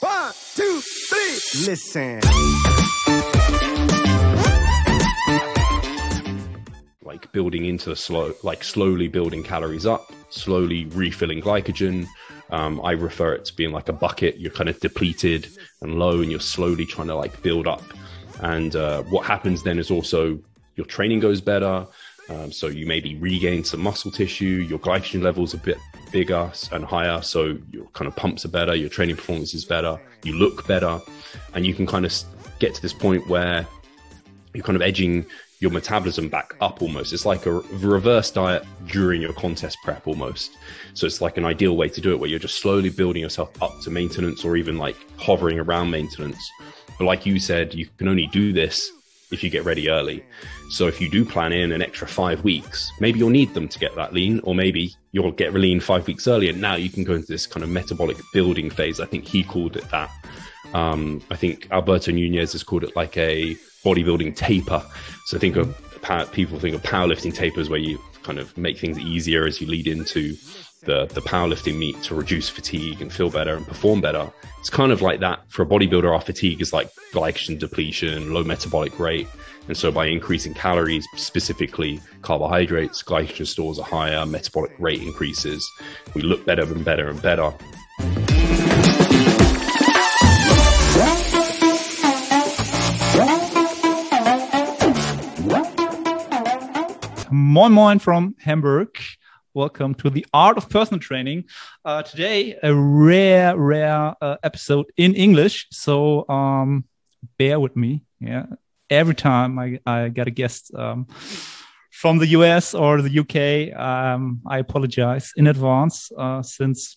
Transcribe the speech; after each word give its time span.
One, 0.00 0.32
two, 0.54 0.80
three. 0.80 1.66
Listen. 1.66 2.20
like 7.02 7.32
building 7.32 7.64
into 7.64 7.90
a 7.90 7.96
slow, 7.96 8.32
like 8.42 8.62
slowly 8.62 9.08
building 9.08 9.42
calories 9.42 9.84
up, 9.84 10.12
slowly 10.30 10.86
refilling 10.86 11.40
glycogen. 11.40 12.06
Um, 12.50 12.80
I 12.82 12.92
refer 12.92 13.34
it 13.34 13.44
to 13.46 13.56
being 13.56 13.72
like 13.72 13.88
a 13.88 13.92
bucket. 13.92 14.38
You're 14.38 14.52
kind 14.52 14.68
of 14.68 14.78
depleted 14.80 15.48
and 15.82 15.98
low, 15.98 16.20
and 16.20 16.30
you're 16.30 16.40
slowly 16.40 16.86
trying 16.86 17.08
to 17.08 17.16
like 17.16 17.42
build 17.42 17.66
up. 17.66 17.82
And 18.40 18.74
uh, 18.76 19.02
what 19.04 19.26
happens 19.26 19.62
then 19.62 19.78
is 19.78 19.90
also 19.90 20.38
your 20.76 20.86
training 20.86 21.20
goes 21.20 21.40
better. 21.40 21.86
Um, 22.30 22.52
so 22.52 22.68
you 22.68 22.86
maybe 22.86 23.16
regain 23.16 23.64
some 23.64 23.80
muscle 23.80 24.10
tissue. 24.10 24.64
Your 24.68 24.78
glycogen 24.78 25.22
levels 25.22 25.52
a 25.52 25.58
bit 25.58 25.78
bigger 26.12 26.50
and 26.72 26.84
higher, 26.84 27.20
so 27.22 27.58
your 27.72 27.86
kind 27.86 28.06
of 28.06 28.14
pumps 28.14 28.44
are 28.44 28.48
better. 28.48 28.74
Your 28.74 28.88
training 28.88 29.16
performance 29.16 29.52
is 29.52 29.64
better. 29.64 30.00
You 30.22 30.34
look 30.34 30.66
better, 30.66 31.00
and 31.54 31.66
you 31.66 31.74
can 31.74 31.86
kind 31.86 32.04
of 32.04 32.14
get 32.60 32.74
to 32.74 32.82
this 32.82 32.92
point 32.92 33.26
where 33.28 33.66
you're 34.54 34.64
kind 34.64 34.76
of 34.76 34.82
edging 34.82 35.26
your 35.58 35.70
metabolism 35.70 36.28
back 36.28 36.54
up 36.60 36.80
almost. 36.80 37.12
It's 37.12 37.26
like 37.26 37.46
a 37.46 37.52
reverse 37.52 38.30
diet 38.30 38.64
during 38.86 39.20
your 39.20 39.34
contest 39.34 39.76
prep 39.84 40.06
almost. 40.06 40.56
So 40.94 41.06
it's 41.06 41.20
like 41.20 41.36
an 41.36 41.44
ideal 41.44 41.76
way 41.76 41.88
to 41.90 42.00
do 42.00 42.12
it 42.12 42.18
where 42.18 42.30
you're 42.30 42.38
just 42.38 42.60
slowly 42.60 42.88
building 42.88 43.22
yourself 43.22 43.62
up 43.62 43.78
to 43.82 43.90
maintenance 43.90 44.44
or 44.44 44.56
even 44.56 44.78
like 44.78 44.96
hovering 45.18 45.58
around 45.58 45.90
maintenance. 45.90 46.50
But 46.98 47.04
like 47.04 47.26
you 47.26 47.38
said, 47.38 47.74
you 47.74 47.88
can 47.98 48.08
only 48.08 48.26
do 48.28 48.52
this 48.52 48.90
if 49.32 49.42
you 49.42 49.50
get 49.50 49.64
ready 49.64 49.88
early. 49.88 50.24
So 50.70 50.86
if 50.86 51.00
you 51.00 51.10
do 51.10 51.24
plan 51.24 51.52
in 51.52 51.72
an 51.72 51.82
extra 51.82 52.06
five 52.06 52.44
weeks, 52.44 52.90
maybe 53.00 53.18
you'll 53.18 53.30
need 53.30 53.54
them 53.54 53.68
to 53.68 53.78
get 53.78 53.94
that 53.96 54.12
lean, 54.12 54.40
or 54.44 54.54
maybe 54.54 54.94
you'll 55.12 55.32
get 55.32 55.52
lean 55.54 55.80
five 55.80 56.06
weeks 56.06 56.28
earlier. 56.28 56.52
now 56.52 56.76
you 56.76 56.90
can 56.90 57.04
go 57.04 57.14
into 57.14 57.26
this 57.26 57.46
kind 57.46 57.64
of 57.64 57.70
metabolic 57.70 58.16
building 58.32 58.70
phase. 58.70 59.00
I 59.00 59.06
think 59.06 59.26
he 59.26 59.42
called 59.42 59.76
it 59.76 59.88
that. 59.90 60.10
Um, 60.74 61.22
I 61.30 61.36
think 61.36 61.68
Alberto 61.70 62.12
Nunez 62.12 62.52
has 62.52 62.62
called 62.62 62.84
it 62.84 62.94
like 62.94 63.16
a 63.16 63.56
bodybuilding 63.84 64.36
taper. 64.36 64.84
So 65.26 65.38
think 65.38 65.56
of 65.56 65.76
people 66.32 66.58
think 66.58 66.74
of 66.74 66.82
powerlifting 66.82 67.34
tapers 67.34 67.68
where 67.68 67.78
you 67.78 67.98
kind 68.22 68.38
of 68.38 68.56
make 68.56 68.78
things 68.78 68.98
easier 68.98 69.46
as 69.46 69.60
you 69.60 69.66
lead 69.66 69.86
into 69.86 70.34
the 70.80 71.06
the 71.06 71.20
powerlifting 71.20 71.78
meet 71.78 72.00
to 72.02 72.14
reduce 72.14 72.48
fatigue 72.48 73.00
and 73.00 73.12
feel 73.12 73.30
better 73.30 73.54
and 73.54 73.66
perform 73.66 74.00
better. 74.00 74.30
It's 74.58 74.70
kind 74.70 74.92
of 74.92 75.02
like 75.02 75.20
that 75.20 75.40
for 75.48 75.62
a 75.62 75.66
bodybuilder. 75.66 76.12
Our 76.12 76.20
fatigue 76.20 76.60
is 76.60 76.72
like 76.72 76.90
glycogen 77.12 77.58
depletion, 77.58 78.32
low 78.32 78.44
metabolic 78.44 78.98
rate, 78.98 79.28
and 79.68 79.76
so 79.76 79.92
by 79.92 80.06
increasing 80.06 80.54
calories, 80.54 81.06
specifically 81.16 82.00
carbohydrates, 82.22 83.02
glycogen 83.02 83.46
stores 83.46 83.78
are 83.78 83.84
higher, 83.84 84.26
metabolic 84.26 84.72
rate 84.78 85.02
increases. 85.02 85.68
We 86.14 86.22
look 86.22 86.44
better 86.44 86.62
and 86.62 86.84
better 86.84 87.08
and 87.08 87.20
better. 87.22 87.52
Moin 97.32 97.72
Moin 97.72 97.98
from 97.98 98.34
Hamburg. 98.40 98.98
Welcome 99.52 99.94
to 99.94 100.10
the 100.10 100.24
Art 100.32 100.58
of 100.58 100.68
Personal 100.68 101.00
Training. 101.00 101.46
Uh, 101.84 102.04
today, 102.04 102.56
a 102.62 102.72
rare, 102.72 103.58
rare 103.58 104.14
uh, 104.20 104.36
episode 104.44 104.86
in 104.96 105.12
English. 105.16 105.66
So 105.72 106.28
um, 106.28 106.84
bear 107.36 107.58
with 107.58 107.74
me. 107.74 108.04
Yeah, 108.20 108.46
every 108.88 109.16
time 109.16 109.58
I, 109.58 109.80
I 109.84 110.08
get 110.10 110.28
a 110.28 110.30
guest 110.30 110.72
um, 110.76 111.06
from 111.90 112.18
the 112.18 112.28
US 112.28 112.74
or 112.74 113.02
the 113.02 113.18
UK, 113.18 113.76
um, 113.76 114.40
I 114.46 114.58
apologize 114.58 115.32
in 115.36 115.48
advance 115.48 116.12
uh, 116.16 116.42
since 116.42 116.96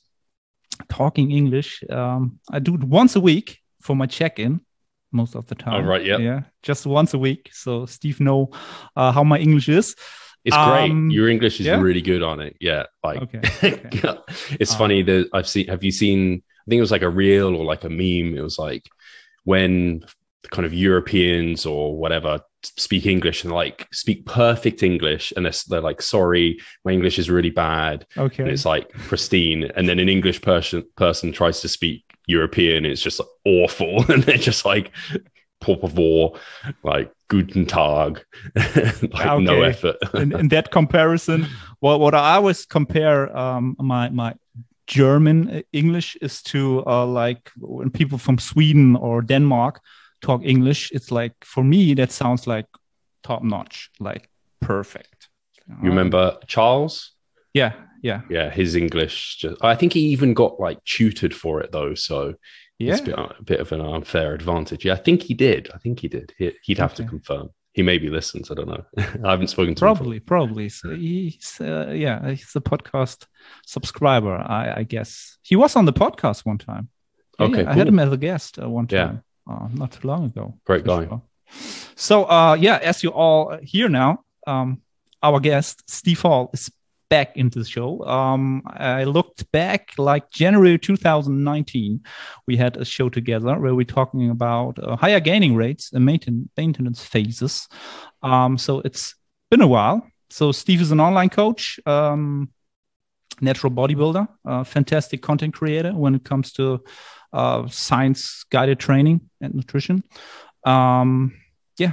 talking 0.90 1.32
English. 1.32 1.84
Um, 1.90 2.40
I 2.52 2.60
do 2.60 2.76
it 2.76 2.84
once 2.84 3.16
a 3.16 3.20
week 3.20 3.62
for 3.82 3.96
my 3.96 4.06
check-in 4.06 4.62
most 5.12 5.34
of 5.34 5.48
the 5.48 5.56
time. 5.56 5.86
Oh, 5.86 5.88
right, 5.88 6.06
yeah. 6.06 6.18
Yeah, 6.18 6.42
just 6.62 6.86
once 6.86 7.16
a 7.16 7.18
week. 7.18 7.50
So 7.52 7.88
Steve 7.88 8.20
know 8.20 8.52
uh, 8.96 9.12
how 9.12 9.24
my 9.24 9.40
English 9.40 9.70
is. 9.70 9.96
It's 10.46 10.58
Um, 10.58 10.58
great. 10.58 11.04
Your 11.08 11.30
English 11.30 11.60
is 11.60 11.68
yeah? 11.68 11.72
really 11.72 12.02
good 12.02 12.24
on 12.24 12.42
it. 12.42 12.58
Yeah, 12.60 12.86
like 13.04 13.24
Okay, 13.24 13.40
okay. 13.64 14.18
it's 14.60 14.74
Um, 14.74 14.78
funny 14.78 15.02
that 15.04 15.30
I've 15.34 15.48
seen. 15.48 15.68
Have 15.68 15.84
you 15.84 15.92
seen? 15.92 16.44
I 16.46 16.66
think 16.70 16.78
it 16.80 16.82
was 16.82 16.92
like 16.92 17.02
a 17.02 17.10
reel 17.10 17.56
or 17.56 17.66
like 17.66 17.84
a 17.84 17.90
meme. 17.90 18.38
It 18.38 18.42
was 18.44 18.58
like 18.60 18.86
when 19.44 20.06
kind 20.52 20.66
of 20.66 20.74
Europeans 20.74 21.66
or 21.66 21.98
whatever 21.98 22.40
speak 22.64 23.06
English 23.06 23.44
and 23.44 23.54
like 23.54 23.88
speak 23.94 24.26
perfect 24.26 24.84
English, 24.84 25.34
and 25.36 25.46
they're, 25.46 25.54
they're 25.70 25.82
like, 25.82 26.02
"Sorry, 26.02 26.60
my 26.86 26.92
English 26.92 27.20
is 27.20 27.30
really 27.30 27.50
bad," 27.50 28.06
Okay, 28.18 28.44
and 28.44 28.52
it's 28.52 28.66
like 28.66 28.90
pristine. 29.08 29.66
And 29.76 29.88
then 29.88 30.00
an 30.00 30.10
English 30.10 30.42
person 30.42 30.84
person 30.98 31.32
tries 31.32 31.62
to 31.62 31.70
speak 31.70 32.04
European, 32.28 32.86
it's 32.86 33.02
just 33.02 33.22
awful, 33.46 34.04
and 34.12 34.24
they're 34.24 34.38
just 34.38 34.66
like. 34.66 34.92
Por 35.64 35.78
favor, 35.78 36.38
like 36.84 37.12
guten 37.30 37.66
Tag, 37.66 38.24
like 38.56 39.40
no 39.40 39.62
effort. 39.62 39.96
in, 40.14 40.36
in 40.36 40.50
that 40.50 40.72
comparison, 40.72 41.48
what 41.80 42.00
what 42.00 42.14
I 42.14 42.36
always 42.36 42.66
compare 42.66 43.36
um, 43.36 43.76
my 43.80 44.10
my 44.10 44.34
German 44.88 45.50
uh, 45.50 45.62
English 45.72 46.18
is 46.22 46.42
to 46.44 46.84
uh, 46.86 47.06
like 47.06 47.50
when 47.58 47.90
people 47.90 48.18
from 48.18 48.38
Sweden 48.38 48.96
or 48.98 49.22
Denmark 49.22 49.80
talk 50.22 50.42
English. 50.44 50.92
It's 50.92 51.12
like 51.12 51.34
for 51.44 51.64
me 51.64 51.94
that 51.94 52.12
sounds 52.12 52.46
like 52.46 52.66
top 53.24 53.42
notch, 53.44 53.90
like 54.00 54.30
perfect. 54.60 55.30
You 55.82 55.90
remember 55.90 56.38
Charles? 56.48 57.14
Yeah, 57.54 57.72
yeah, 58.04 58.22
Yeah, 58.30 58.50
his 58.50 58.76
English. 58.76 59.38
Just, 59.38 59.64
I 59.64 59.76
think 59.76 59.94
he 59.94 60.02
even 60.12 60.34
got 60.34 60.60
like 60.60 60.84
tutored 60.84 61.34
for 61.34 61.62
it 61.62 61.72
though, 61.72 61.96
so 61.96 62.34
yeah. 62.80 62.96
it's 62.96 63.08
a 63.08 63.44
bit, 63.44 63.60
of 63.60 63.72
an 63.72 63.82
unfair 63.82 64.34
advantage. 64.34 64.86
Yeah, 64.86 64.94
I 64.94 64.98
think 64.98 65.22
he 65.24 65.34
did. 65.34 65.70
I 65.74 65.78
think 65.78 66.00
he 66.00 66.08
did. 66.08 66.34
He, 66.38 66.52
he'd 66.64 66.78
have 66.78 66.94
to 66.96 67.04
confirm. 67.04 67.50
He 67.74 67.82
maybe 67.82 68.10
listens. 68.10 68.52
I 68.52 68.54
don't 68.54 68.68
know. 68.68 68.84
I 69.24 69.32
haven't 69.32 69.48
spoken 69.48 69.74
to 69.76 69.86
him. 69.86 69.96
Probably, 69.96 70.20
probably. 70.20 70.64
He's 70.66 71.60
uh, 71.60 71.88
yeah, 71.90 72.30
he's 72.30 72.56
a 72.56 72.62
podcast 72.62 73.26
subscriber, 73.66 74.36
I, 74.36 74.74
I 74.78 74.84
guess. 74.84 75.38
He 75.42 75.56
was 75.56 75.76
on 75.76 75.86
the 75.86 75.94
podcast 75.94 76.46
one 76.46 76.60
time. 76.60 76.90
Okay, 77.40 77.64
yeah, 77.64 77.72
I 77.72 77.74
had 77.74 77.88
him 77.88 78.00
as 78.00 78.12
a 78.12 78.18
guest 78.18 78.60
uh, 78.62 78.70
one 78.70 78.88
Yeah. 78.90 79.06
time, 79.06 79.24
uh, 79.50 79.68
not 79.74 79.92
too 79.94 80.08
long 80.08 80.26
ago. 80.26 80.60
Great 80.66 80.86
guy. 80.86 81.06
sure. 81.06 81.22
So, 81.96 82.26
uh, 82.26 82.56
yeah, 82.60 82.80
as 82.82 83.04
you 83.04 83.10
all 83.10 83.58
hear 83.62 83.90
now, 83.90 84.24
um, 84.46 84.82
our 85.22 85.40
guest 85.40 85.90
Steve 85.90 86.22
Hall 86.22 86.52
is 86.54 86.70
back 87.14 87.38
into 87.38 87.60
the 87.60 87.66
show. 87.66 88.04
Um, 88.06 88.64
I 88.66 89.04
looked 89.04 89.52
back 89.52 89.92
like 90.00 90.32
January 90.32 90.80
2019. 90.80 92.02
We 92.48 92.58
had 92.58 92.76
a 92.78 92.86
show 92.86 93.08
together 93.08 93.60
where 93.60 93.76
we're 93.76 93.96
talking 94.00 94.32
about 94.32 94.80
uh, 94.80 94.96
higher 94.96 95.20
gaining 95.20 95.54
rates 95.56 95.94
and 95.94 96.08
mainten- 96.10 96.50
maintenance 96.58 97.04
phases. 97.06 97.68
Um, 98.24 98.58
so 98.58 98.80
it's 98.80 99.14
been 99.52 99.62
a 99.62 99.68
while. 99.68 100.08
So 100.32 100.52
Steve 100.52 100.82
is 100.82 100.92
an 100.92 101.00
online 101.00 101.30
coach. 101.30 101.80
Um, 101.86 102.50
natural 103.42 103.72
bodybuilder, 103.72 104.28
fantastic 104.66 105.22
content 105.22 105.54
creator 105.54 105.94
when 105.94 106.16
it 106.16 106.24
comes 106.24 106.52
to 106.54 106.84
uh, 107.32 107.68
science 107.68 108.44
guided 108.50 108.80
training 108.80 109.22
and 109.40 109.54
nutrition. 109.54 110.04
Um, 110.66 111.36
yeah, 111.78 111.92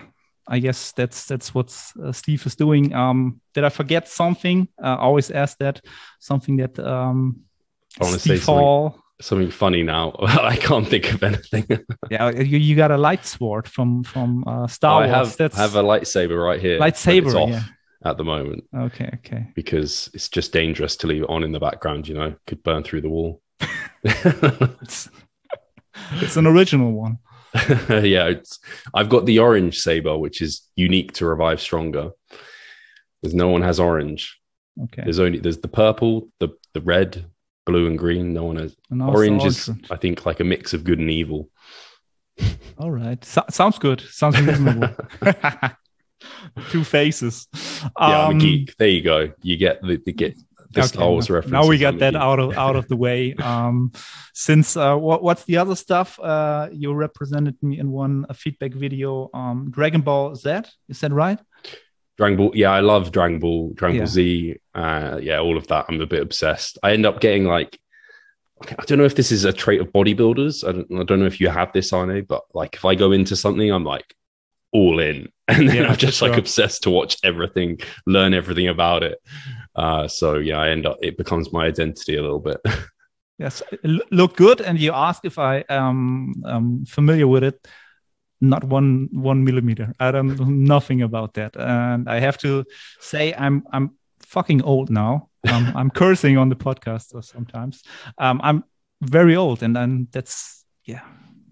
I 0.49 0.59
guess 0.59 0.93
that's 0.93 1.27
that's 1.27 1.55
what 1.55 1.69
uh, 2.03 2.12
Steve 2.12 2.45
is 2.47 2.56
doing. 2.56 2.93
Um, 2.95 3.41
did 3.55 3.65
I 3.65 3.69
forget 3.69 4.09
something? 4.09 4.69
Uh, 4.83 4.87
I 4.99 5.03
always 5.03 5.31
ask 5.31 5.59
that. 5.59 5.81
Something 6.19 6.56
that 6.59 6.78
um, 6.78 7.41
I 8.01 8.05
wanna 8.05 8.19
say 8.19 8.37
Steve 8.37 8.45
something. 8.45 9.01
Something 9.21 9.51
funny 9.51 9.83
now. 9.83 10.15
I 10.23 10.56
can't 10.56 10.89
think 10.89 11.12
of 11.12 11.23
anything. 11.23 11.67
Yeah, 12.11 12.31
you, 12.31 12.59
you 12.59 12.75
got 12.75 12.91
a 12.91 12.97
light 12.97 13.25
sword 13.27 13.69
from 13.69 14.03
from 14.03 14.43
uh, 14.47 14.67
Star 14.67 15.03
I 15.03 15.06
Wars. 15.06 15.17
have 15.28 15.37
that's 15.37 15.59
I 15.59 15.62
have 15.62 15.77
a 15.77 15.83
lightsaber 15.83 16.43
right 16.43 16.61
here. 16.61 16.78
lightsaber. 16.81 17.27
It's 17.27 17.34
off 17.34 17.51
Yeah. 17.51 17.62
at 18.05 18.17
the 18.17 18.25
moment 18.25 18.65
Okay. 18.75 19.11
Okay. 19.19 19.47
because 19.55 20.11
it's 20.15 20.28
just 20.28 20.53
dangerous 20.53 20.97
to 20.97 21.07
leave 21.07 21.22
it 21.22 21.28
on 21.31 21.45
in 21.45 21.53
the 21.53 21.61
background. 21.61 22.09
You 22.09 22.15
know, 22.15 22.34
could 22.47 22.62
burn 22.62 22.83
through 22.83 23.03
the 23.03 23.11
wall. 23.11 23.41
It's 24.83 25.09
it's 26.12 26.37
an 26.37 26.47
original 26.47 26.93
one. 26.93 27.19
yeah, 27.88 28.26
it's, 28.28 28.58
I've 28.94 29.08
got 29.08 29.26
the 29.26 29.38
orange 29.41 29.78
saber, 29.78 30.16
which 30.16 30.41
is 30.41 30.62
unique 30.76 31.12
to 31.14 31.26
Revive 31.26 31.60
Stronger. 31.60 32.10
because 33.20 33.34
no 33.34 33.48
one 33.48 33.62
has 33.62 33.80
orange. 33.80 34.38
Okay. 34.84 35.02
There's 35.02 35.18
only 35.18 35.38
there's 35.41 35.58
the 35.58 35.68
purple, 35.68 36.28
the 36.38 36.50
the 36.74 36.80
red, 36.80 37.24
blue, 37.66 37.86
and 37.86 37.98
green. 37.98 38.32
No 38.32 38.44
one 38.44 38.56
has 38.56 38.76
orange. 38.91 39.44
Is 39.44 39.68
orange. 39.68 39.86
I 39.91 39.97
think 39.97 40.24
like 40.26 40.41
a 40.41 40.44
mix 40.44 40.72
of 40.74 40.84
good 40.84 40.98
and 41.00 41.10
evil. 41.10 41.50
All 42.78 42.91
right. 42.91 43.22
So- 43.24 43.44
sounds 43.50 43.78
good. 43.78 44.00
Sounds 44.00 44.41
reasonable. 44.41 44.94
Two 46.70 46.84
faces. 46.84 47.48
yeah, 47.54 47.88
I'm 47.97 48.30
Um, 48.32 48.36
a 48.36 48.41
geek. 48.41 48.76
There 48.76 48.88
you 48.88 49.02
go. 49.02 49.32
You 49.42 49.56
get 49.56 49.82
the, 49.82 49.97
the 50.04 50.12
get 50.12 50.36
Star 50.72 51.09
okay, 51.09 51.33
reference. 51.33 51.51
Now 51.53 51.67
we 51.67 51.78
got 51.78 51.99
that 51.99 52.15
out 52.15 52.39
of 52.39 52.57
out 52.57 52.77
of 52.77 52.89
the 52.89 52.97
way. 52.97 53.34
Um, 53.51 53.93
since 54.33 54.77
uh, 54.77 54.97
what 54.97 55.22
what's 55.22 55.45
the 55.45 55.57
other 55.57 55.75
stuff? 55.75 56.19
Uh, 56.21 56.69
you 56.72 56.93
represented 56.93 57.57
me 57.63 57.78
in 57.78 57.91
one 57.91 58.27
feedback 58.34 58.72
video. 58.72 59.28
Um, 59.34 59.71
Dragon 59.71 60.03
Ball 60.03 60.34
Z. 60.34 60.63
Is 60.89 61.01
that 61.01 61.13
right? 61.13 61.39
Dragon 62.17 62.37
Ball. 62.37 62.53
Yeah, 62.55 62.71
I 62.71 62.81
love 62.81 63.13
Dragon 63.13 63.39
Ball, 63.39 63.72
Dragon 63.75 63.97
Yeah. 63.97 64.03
Ball 64.03 64.07
Z. 64.07 64.57
Uh, 64.75 65.19
yeah, 65.22 65.41
all 65.41 65.57
of 65.57 65.67
that. 65.69 65.87
I'm 65.89 66.01
a 66.01 66.07
bit 66.07 66.22
obsessed. 66.22 66.78
I 66.83 66.93
end 66.93 67.07
up 67.07 67.21
getting 67.21 67.45
like 67.45 67.78
I 68.69 68.84
don't 68.84 68.99
know 68.99 69.05
if 69.05 69.15
this 69.15 69.33
is 69.33 69.45
a 69.45 69.53
trait 69.53 69.81
of 69.81 69.93
bodybuilders. 69.93 70.69
I 70.69 70.72
don't, 70.72 71.01
I 71.01 71.05
don't 71.05 71.21
know 71.21 71.27
if 71.27 71.41
you 71.41 71.49
have 71.49 71.72
this, 71.72 71.93
Arne, 71.93 72.25
but 72.28 72.43
like 72.55 72.75
if 72.75 72.84
I 72.84 72.95
go 72.95 73.13
into 73.13 73.37
something, 73.37 73.71
I'm 73.71 73.84
like 73.84 74.15
all 74.72 75.01
in, 75.01 75.28
and 75.49 75.69
then 75.69 75.77
Yeah, 75.77 75.89
I'm 75.89 75.97
just 75.97 76.22
like 76.22 76.37
obsessed 76.37 76.83
to 76.84 76.91
watch 76.91 77.17
everything, 77.25 77.81
learn 78.07 78.34
everything 78.34 78.69
about 78.69 79.03
it. 79.03 79.19
Uh, 79.75 80.09
so 80.09 80.37
yeah, 80.37 80.59
I 80.59 80.71
end 80.71 80.87
up 80.87 80.99
it 81.03 81.17
becomes 81.17 81.53
my 81.53 81.67
identity 81.67 82.17
a 82.17 82.22
little 82.22 82.41
bit. 82.41 82.61
Yes, 83.41 83.63
look 84.11 84.37
good. 84.37 84.61
And 84.61 84.78
you 84.78 84.93
ask 84.93 85.25
if 85.25 85.39
I 85.39 85.65
am 85.71 86.34
um, 86.45 86.84
familiar 86.84 87.27
with 87.27 87.43
it. 87.43 87.67
Not 88.43 88.65
one 88.65 89.09
one 89.13 89.45
millimeter. 89.45 89.95
I 89.99 90.11
don't 90.11 90.39
know 90.39 90.45
nothing 90.45 91.01
about 91.01 91.33
that. 91.34 91.57
And 91.57 92.07
I 92.07 92.21
have 92.21 92.37
to 92.39 92.65
say, 93.01 93.33
I'm 93.33 93.65
I'm 93.72 93.97
fucking 94.21 94.63
old 94.63 94.91
now. 94.91 95.31
Um, 95.51 95.72
I'm 95.75 95.91
cursing 96.03 96.37
on 96.37 96.51
the 96.51 96.57
podcast 96.57 97.15
or 97.15 97.22
sometimes. 97.22 97.83
Um, 98.19 98.41
I'm 98.43 98.65
very 99.01 99.37
old, 99.37 99.63
and 99.63 99.75
then 99.75 100.09
that's 100.13 100.67
yeah, 100.84 101.03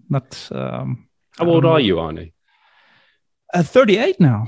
not. 0.09 0.47
Um, 0.51 1.09
How 1.39 1.47
old 1.47 1.63
know. 1.63 1.71
are 1.71 1.79
you, 1.79 1.95
Arnie? 1.95 2.33
Uh, 3.51 3.63
38 3.63 4.19
now. 4.19 4.47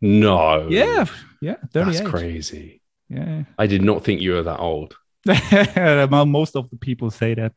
No. 0.00 0.68
Yeah, 0.70 1.04
yeah, 1.46 1.56
38. 1.72 1.98
That's 1.98 2.10
crazy. 2.10 2.82
Yeah. 3.08 3.44
I 3.56 3.68
did 3.68 3.82
not 3.82 4.02
think 4.02 4.20
you 4.20 4.32
were 4.32 4.42
that 4.42 4.58
old. 4.58 4.96
well, 5.26 6.26
most 6.26 6.56
of 6.56 6.68
the 6.70 6.76
people 6.76 7.10
say 7.10 7.34
that. 7.34 7.52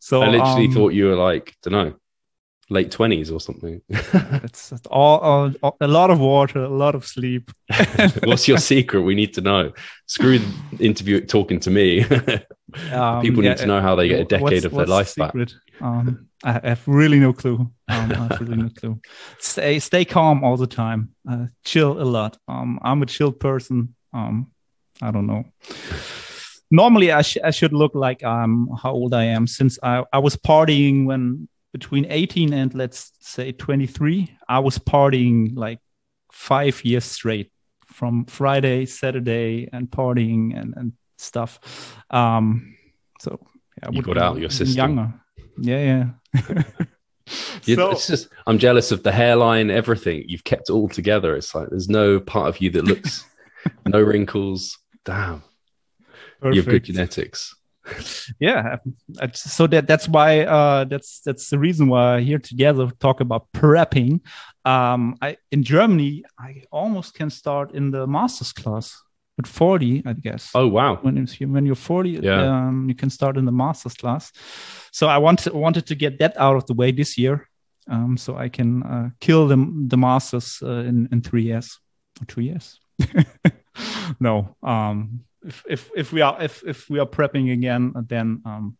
So 0.00 0.22
I 0.22 0.28
literally 0.28 0.66
um, 0.66 0.72
thought 0.72 0.94
you 0.94 1.06
were 1.06 1.16
like, 1.16 1.54
don't 1.62 1.72
know, 1.72 1.94
late 2.70 2.90
twenties 2.90 3.30
or 3.30 3.40
something. 3.40 3.80
it's 3.88 4.72
all, 4.90 5.18
all, 5.18 5.52
all- 5.62 5.76
a 5.80 5.86
lot 5.88 6.10
of 6.10 6.18
water, 6.20 6.64
a 6.64 6.68
lot 6.68 6.94
of 6.94 7.06
sleep. 7.06 7.50
What's 8.24 8.48
your 8.48 8.58
secret? 8.58 9.02
We 9.02 9.14
need 9.14 9.34
to 9.34 9.40
know. 9.40 9.72
Screw 10.06 10.38
the 10.38 10.84
interview 10.84 11.20
talking 11.20 11.60
to 11.60 11.70
me. 11.70 12.04
Um, 12.90 13.22
People 13.22 13.44
yeah, 13.44 13.50
need 13.50 13.58
to 13.58 13.66
know 13.66 13.80
how 13.80 13.94
they 13.94 14.08
get 14.08 14.18
a 14.20 14.24
decade 14.24 14.64
of 14.64 14.72
their 14.74 14.86
life 14.86 15.14
the 15.14 15.20
back. 15.20 15.28
secret? 15.28 15.54
Um, 15.80 16.28
I 16.42 16.54
have 16.64 16.82
really 16.88 17.20
no 17.20 17.32
clue. 17.32 17.70
Um, 17.86 18.10
I 18.10 18.14
have 18.14 18.40
really 18.40 18.56
no 18.56 18.68
clue. 18.68 19.00
Stay, 19.38 19.78
stay 19.78 20.04
calm 20.04 20.42
all 20.42 20.56
the 20.56 20.66
time. 20.66 21.10
Uh, 21.30 21.46
chill 21.64 22.00
a 22.00 22.02
lot. 22.02 22.36
Um, 22.48 22.80
I'm 22.82 23.00
a 23.02 23.06
chill 23.06 23.30
person. 23.30 23.94
Um, 24.12 24.50
I 25.00 25.12
don't 25.12 25.28
know. 25.28 25.44
Normally, 26.70 27.12
I, 27.12 27.22
sh- 27.22 27.38
I 27.44 27.50
should 27.52 27.72
look 27.72 27.94
like 27.94 28.24
um 28.24 28.68
how 28.82 28.90
old 28.90 29.14
I 29.14 29.24
am 29.24 29.46
since 29.46 29.78
I, 29.80 30.02
I 30.12 30.18
was 30.18 30.34
partying 30.36 31.04
when 31.04 31.48
between 31.74 32.06
18 32.08 32.52
and 32.52 32.72
let's 32.72 33.10
say 33.18 33.50
23. 33.50 34.30
I 34.48 34.60
was 34.60 34.78
partying 34.78 35.56
like 35.56 35.80
five 36.32 36.84
years 36.84 37.04
straight 37.04 37.50
from 37.84 38.24
Friday, 38.26 38.86
Saturday, 38.86 39.68
and 39.72 39.90
partying 39.90 40.56
and, 40.56 40.72
and 40.76 40.92
stuff. 41.18 41.58
Um, 42.10 42.76
so 43.20 43.40
yeah, 43.82 43.88
I 43.88 43.92
You 43.92 44.02
got 44.02 44.14
be 44.14 44.20
out 44.20 44.38
your 44.38 44.50
system. 44.50 44.76
Younger. 44.76 45.14
Yeah, 45.58 46.12
yeah. 46.44 46.62
You- 47.64 47.76
So- 47.76 47.90
it's 47.90 48.06
just 48.06 48.28
I'm 48.46 48.58
jealous 48.58 48.92
of 48.92 49.02
the 49.02 49.10
hairline, 49.10 49.70
everything. 49.70 50.24
You've 50.28 50.44
kept 50.44 50.68
it 50.68 50.72
all 50.74 50.88
together. 50.88 51.34
It's 51.34 51.54
like 51.54 51.70
there's 51.70 51.88
no 51.88 52.20
part 52.20 52.48
of 52.50 52.60
you 52.60 52.70
that 52.70 52.84
looks 52.84 53.24
no 53.86 54.00
wrinkles. 54.00 54.78
Damn, 55.04 55.42
you 56.44 56.56
have 56.56 56.66
good 56.66 56.84
genetics. 56.84 57.54
Yeah 58.40 58.76
so 59.32 59.66
that 59.66 59.86
that's 59.86 60.08
why 60.08 60.40
uh 60.44 60.84
that's 60.84 61.20
that's 61.20 61.50
the 61.50 61.58
reason 61.58 61.88
why 61.88 62.16
we're 62.16 62.20
here 62.20 62.38
together 62.38 62.86
to 62.88 62.94
talk 62.98 63.20
about 63.20 63.46
prepping. 63.52 64.20
Um 64.64 65.16
i 65.20 65.36
in 65.50 65.62
germany 65.62 66.24
i 66.38 66.62
almost 66.70 67.14
can 67.14 67.30
start 67.30 67.74
in 67.74 67.90
the 67.90 68.06
master's 68.06 68.52
class 68.52 69.02
at 69.38 69.46
40 69.46 70.02
i 70.06 70.12
guess. 70.14 70.50
Oh 70.54 70.68
wow, 70.68 70.96
when 71.02 71.18
it's 71.18 71.38
when 71.40 71.66
you're 71.66 71.74
40 71.74 72.20
Yeah. 72.22 72.68
um 72.68 72.88
you 72.88 72.94
can 72.94 73.10
start 73.10 73.36
in 73.36 73.44
the 73.44 73.52
master's 73.52 73.94
class. 73.94 74.32
So 74.92 75.08
i 75.08 75.18
wanted 75.18 75.52
wanted 75.52 75.86
to 75.86 75.94
get 75.94 76.18
that 76.18 76.34
out 76.38 76.56
of 76.56 76.64
the 76.66 76.74
way 76.74 76.92
this 76.92 77.18
year 77.18 77.48
um 77.90 78.16
so 78.16 78.36
i 78.36 78.48
can 78.48 78.82
uh, 78.82 79.10
kill 79.20 79.46
the 79.48 79.56
the 79.88 79.96
masters 79.96 80.62
uh, 80.62 80.88
in 80.88 81.08
in 81.12 81.20
three 81.20 81.42
years 81.42 81.78
or 82.20 82.24
two 82.26 82.40
years. 82.42 82.80
No 84.20 84.56
um 84.62 85.24
if, 85.44 85.64
if 85.68 85.90
if 85.96 86.12
we 86.12 86.20
are 86.20 86.42
if 86.42 86.62
if 86.66 86.88
we 86.88 86.98
are 86.98 87.06
prepping 87.06 87.52
again 87.52 87.92
then 88.08 88.42
um 88.44 88.76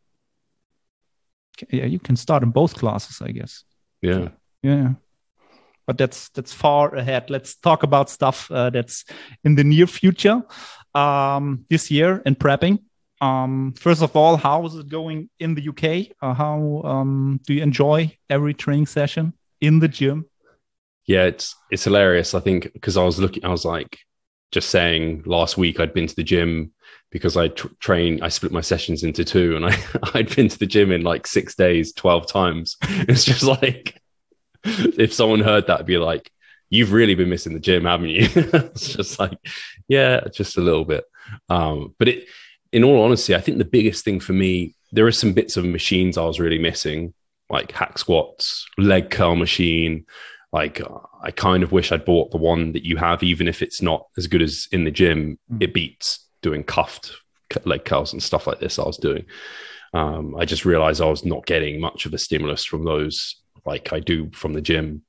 yeah 1.71 1.85
you 1.85 1.99
can 1.99 2.17
start 2.17 2.43
in 2.43 2.51
both 2.51 2.75
classes 2.75 3.23
i 3.23 3.31
guess. 3.31 3.65
Yeah. 4.03 4.29
yeah. 4.63 4.95
But 5.87 5.99
that's 5.99 6.29
that's 6.31 6.53
far 6.53 6.95
ahead. 6.95 7.31
Let's 7.31 7.55
talk 7.57 7.83
about 7.83 8.11
stuff 8.11 8.51
uh, 8.51 8.71
that's 8.71 9.05
in 9.45 9.55
the 9.55 9.65
near 9.65 9.87
future 9.87 10.43
um 10.95 11.65
this 11.71 11.91
year 11.91 12.23
in 12.27 12.35
prepping. 12.35 12.79
Um 13.21 13.75
first 13.79 14.03
of 14.03 14.17
all 14.17 14.37
how 14.37 14.67
is 14.67 14.75
it 14.75 14.89
going 14.89 15.31
in 15.39 15.55
the 15.55 15.69
uk 15.69 15.85
uh, 16.23 16.35
how 16.35 16.83
um 16.85 17.41
do 17.47 17.55
you 17.55 17.63
enjoy 17.63 18.17
every 18.29 18.55
training 18.55 18.87
session 18.87 19.33
in 19.61 19.81
the 19.81 19.89
gym? 19.89 20.27
Yeah, 21.07 21.25
it's 21.25 21.55
it's 21.71 21.85
hilarious. 21.85 22.35
I 22.35 22.41
think 22.41 22.73
because 22.73 22.97
I 22.97 23.05
was 23.05 23.19
looking, 23.19 23.45
I 23.45 23.51
was 23.51 23.65
like 23.65 23.99
just 24.55 24.71
saying 24.71 25.25
last 25.27 25.59
week 25.59 25.81
I'd 25.81 25.93
been 25.93 26.07
to 26.07 26.15
the 26.15 26.23
gym 26.23 26.73
because 27.11 27.37
I 27.37 27.49
tr- 27.49 27.67
train. 27.81 28.23
I 28.23 28.29
split 28.29 28.53
my 28.53 28.61
sessions 28.61 29.03
into 29.03 29.25
two, 29.25 29.57
and 29.57 29.67
I 29.67 29.77
I'd 30.15 30.35
been 30.35 30.49
to 30.49 30.59
the 30.59 30.67
gym 30.67 30.93
in 30.93 31.03
like 31.03 31.27
six 31.27 31.55
days, 31.57 31.93
twelve 31.93 32.27
times. 32.27 32.77
It's 33.09 33.25
just 33.25 33.43
like 33.43 34.01
if 34.65 35.13
someone 35.13 35.41
heard 35.41 35.67
that, 35.67 35.75
it'd 35.75 35.87
be 35.87 35.99
like, 35.99 36.31
"You've 36.71 36.93
really 36.93 37.17
been 37.17 37.29
missing 37.29 37.53
the 37.53 37.61
gym, 37.61 37.85
haven't 37.85 38.11
you?" 38.11 38.29
it's 38.35 38.95
just 38.95 39.19
like, 39.19 39.37
yeah, 39.89 40.21
just 40.33 40.57
a 40.57 40.63
little 40.63 40.85
bit. 40.85 41.05
Um, 41.49 41.95
but 41.99 42.09
it, 42.09 42.29
in 42.73 42.85
all 42.85 43.03
honesty, 43.03 43.35
I 43.35 43.41
think 43.41 43.59
the 43.59 43.65
biggest 43.65 44.05
thing 44.05 44.21
for 44.21 44.33
me, 44.33 44.75
there 44.93 45.07
are 45.07 45.13
some 45.13 45.33
bits 45.33 45.57
of 45.57 45.65
machines 45.65 46.17
I 46.17 46.25
was 46.25 46.41
really 46.41 46.59
missing, 46.59 47.13
like 47.51 47.73
hack 47.73 47.99
squats, 47.99 48.67
leg 48.79 49.11
curl 49.11 49.35
machine 49.35 50.07
like 50.55 50.81
I 51.21 51.33
kind 51.33 51.65
of 51.65 51.73
wish 51.73 51.91
I'd 51.91 52.05
bought 52.05 52.31
the 52.31 52.39
one 52.39 52.73
that 52.73 52.85
you 52.85 52.97
have, 52.97 53.25
even 53.25 53.49
if 53.49 53.61
it's 53.61 53.83
not 53.83 54.07
as 54.17 54.29
good 54.29 54.41
as 54.41 54.69
in 54.71 54.85
the 54.85 54.91
gym. 54.93 55.37
Mm. 55.53 55.63
It 55.65 55.75
beats 55.75 56.25
doing 56.43 56.63
cuffed 56.63 57.11
leg 57.65 57.85
curls 57.85 58.13
and 58.13 58.23
stuff 58.23 58.47
like 58.47 58.61
this. 58.61 58.79
I 58.79 58.85
was 58.85 58.97
doing. 58.97 59.27
Um, 59.95 60.37
I 60.37 60.45
just 60.45 60.65
realized 60.65 61.01
I 61.01 61.11
was 61.11 61.25
not 61.25 61.45
getting 61.45 61.81
much 61.81 62.07
of 62.07 62.15
a 62.15 62.19
stimulus 62.19 62.65
from 62.65 62.85
those, 62.85 63.37
like 63.67 63.93
I 63.93 63.99
do 63.99 64.31
from 64.33 64.53
the 64.53 64.61
gym. 64.61 65.03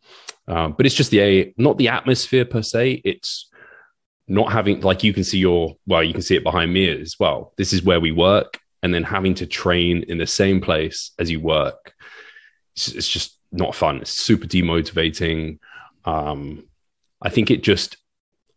Um, 0.48 0.74
but 0.76 0.88
it's 0.88 0.96
just 0.96 1.12
the 1.12 1.22
a 1.22 1.54
not 1.58 1.78
the 1.78 1.90
atmosphere 1.90 2.46
per 2.46 2.64
se. 2.64 3.04
It's 3.06 3.48
not 4.28 4.52
having 4.52 4.82
like 4.82 5.04
you 5.04 5.14
can 5.14 5.24
see 5.24 5.38
your 5.38 5.76
well, 5.86 6.04
you 6.04 6.14
can 6.14 6.24
see 6.24 6.36
it 6.36 6.44
behind 6.44 6.74
me 6.74 6.90
as 6.90 7.18
well. 7.20 7.54
This 7.56 7.72
is 7.72 7.84
where 7.84 8.00
we 8.00 8.12
work, 8.12 8.60
and 8.82 8.92
then 8.92 9.04
having 9.04 9.36
to 9.36 9.46
train 9.46 10.06
in 10.08 10.18
the 10.18 10.26
same 10.26 10.60
place 10.60 11.12
as 11.20 11.30
you 11.30 11.40
work. 11.40 11.94
It's, 12.76 12.88
it's 12.88 13.08
just 13.08 13.35
not 13.56 13.76
fun. 13.76 14.02
It's 14.02 14.12
super 14.12 14.48
demotivating. 14.48 15.60
Um, 16.04 16.66
I 17.22 17.30
think 17.30 17.50
it 17.50 17.64
just, 17.64 17.98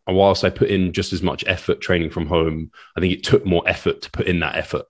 whilst 0.07 0.43
I 0.43 0.49
put 0.49 0.69
in 0.69 0.93
just 0.93 1.13
as 1.13 1.21
much 1.21 1.43
effort 1.47 1.81
training 1.81 2.09
from 2.09 2.27
home, 2.27 2.71
I 2.95 2.99
think 2.99 3.13
it 3.13 3.23
took 3.23 3.45
more 3.45 3.63
effort 3.65 4.01
to 4.01 4.11
put 4.11 4.27
in 4.27 4.39
that 4.39 4.55
effort, 4.55 4.85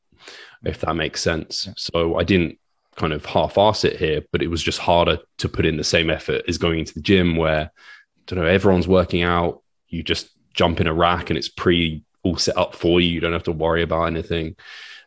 if 0.64 0.82
that 0.82 0.96
makes 0.96 1.22
sense. 1.22 1.68
Yeah. 1.68 1.74
So 1.78 2.18
I 2.18 2.24
didn't 2.24 2.58
kind 2.96 3.14
of 3.14 3.26
half 3.26 3.58
ass 3.58 3.86
it 3.86 3.98
here, 3.98 4.24
but 4.32 4.42
it 4.42 4.48
was 4.48 4.62
just 4.62 4.80
harder 4.80 5.20
to 5.38 5.50
put 5.50 5.66
in 5.66 5.78
the 5.78 5.84
same 5.84 6.10
effort 6.10 6.44
as 6.48 6.58
going 6.58 6.80
into 6.80 6.94
the 6.94 7.02
gym 7.02 7.38
where, 7.38 7.72
I 7.72 8.22
don't 8.26 8.40
know, 8.40 8.46
everyone's 8.46 8.88
working 8.88 9.22
out. 9.22 9.62
You 9.88 10.04
just 10.04 10.30
jump 10.54 10.82
in 10.82 10.88
a 10.88 10.94
rack 10.94 11.30
and 11.30 11.38
it's 11.38 11.50
pre 11.50 12.04
all 12.24 12.38
set 12.38 12.58
up 12.58 12.76
for 12.76 13.00
you. 13.00 13.10
You 13.10 13.20
don't 13.22 13.34
have 13.34 13.44
to 13.44 13.52
worry 13.52 13.82
about 13.84 14.08
anything. 14.08 14.56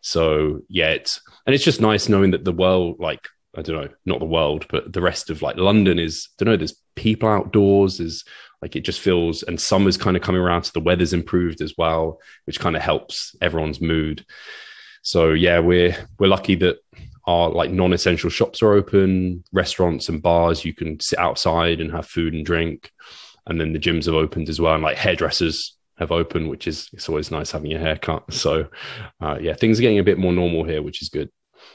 So 0.00 0.60
yeah, 0.68 0.90
it's, 0.90 1.20
and 1.46 1.54
it's 1.54 1.64
just 1.64 1.80
nice 1.80 2.08
knowing 2.08 2.30
that 2.30 2.44
the 2.44 2.52
world, 2.52 2.98
like, 2.98 3.28
I 3.56 3.62
don't 3.62 3.76
know, 3.76 3.88
not 4.06 4.18
the 4.18 4.24
world, 4.24 4.66
but 4.70 4.92
the 4.92 5.02
rest 5.02 5.30
of 5.30 5.42
like 5.42 5.56
London 5.56 5.98
is, 5.98 6.28
I 6.40 6.44
don't 6.44 6.52
know, 6.52 6.56
there's 6.56 6.80
people 6.96 7.28
outdoors, 7.28 7.98
there's 7.98 8.24
like, 8.62 8.76
it 8.76 8.84
just 8.84 9.00
feels, 9.00 9.42
and 9.42 9.60
summer's 9.60 9.96
kind 9.96 10.16
of 10.16 10.22
coming 10.22 10.40
around, 10.40 10.62
so 10.62 10.70
the 10.74 10.80
weather's 10.80 11.12
improved 11.12 11.60
as 11.60 11.74
well, 11.76 12.20
which 12.44 12.60
kind 12.60 12.76
of 12.76 12.82
helps 12.82 13.36
everyone's 13.42 13.80
mood. 13.80 14.24
So 15.02 15.32
yeah, 15.32 15.58
we're, 15.58 15.96
we're 16.18 16.28
lucky 16.28 16.54
that 16.56 16.78
our 17.26 17.50
like 17.50 17.70
non-essential 17.70 18.30
shops 18.30 18.62
are 18.62 18.72
open, 18.72 19.44
restaurants 19.52 20.08
and 20.08 20.22
bars, 20.22 20.64
you 20.64 20.72
can 20.72 20.98
sit 21.00 21.18
outside 21.18 21.80
and 21.80 21.90
have 21.90 22.06
food 22.06 22.34
and 22.34 22.46
drink. 22.46 22.90
And 23.46 23.60
then 23.60 23.72
the 23.72 23.80
gyms 23.80 24.06
have 24.06 24.14
opened 24.14 24.48
as 24.48 24.60
well. 24.60 24.74
And 24.74 24.84
like 24.84 24.96
hairdressers 24.96 25.76
have 25.98 26.12
opened, 26.12 26.48
which 26.48 26.68
is, 26.68 26.88
it's 26.92 27.08
always 27.08 27.30
nice 27.32 27.50
having 27.50 27.70
your 27.70 27.80
hair 27.80 27.96
cut. 27.96 28.32
So 28.32 28.68
uh, 29.20 29.38
yeah, 29.40 29.54
things 29.54 29.78
are 29.78 29.82
getting 29.82 29.98
a 29.98 30.04
bit 30.04 30.18
more 30.18 30.32
normal 30.32 30.64
here, 30.64 30.82
which 30.82 31.02
is 31.02 31.08
good. 31.08 31.28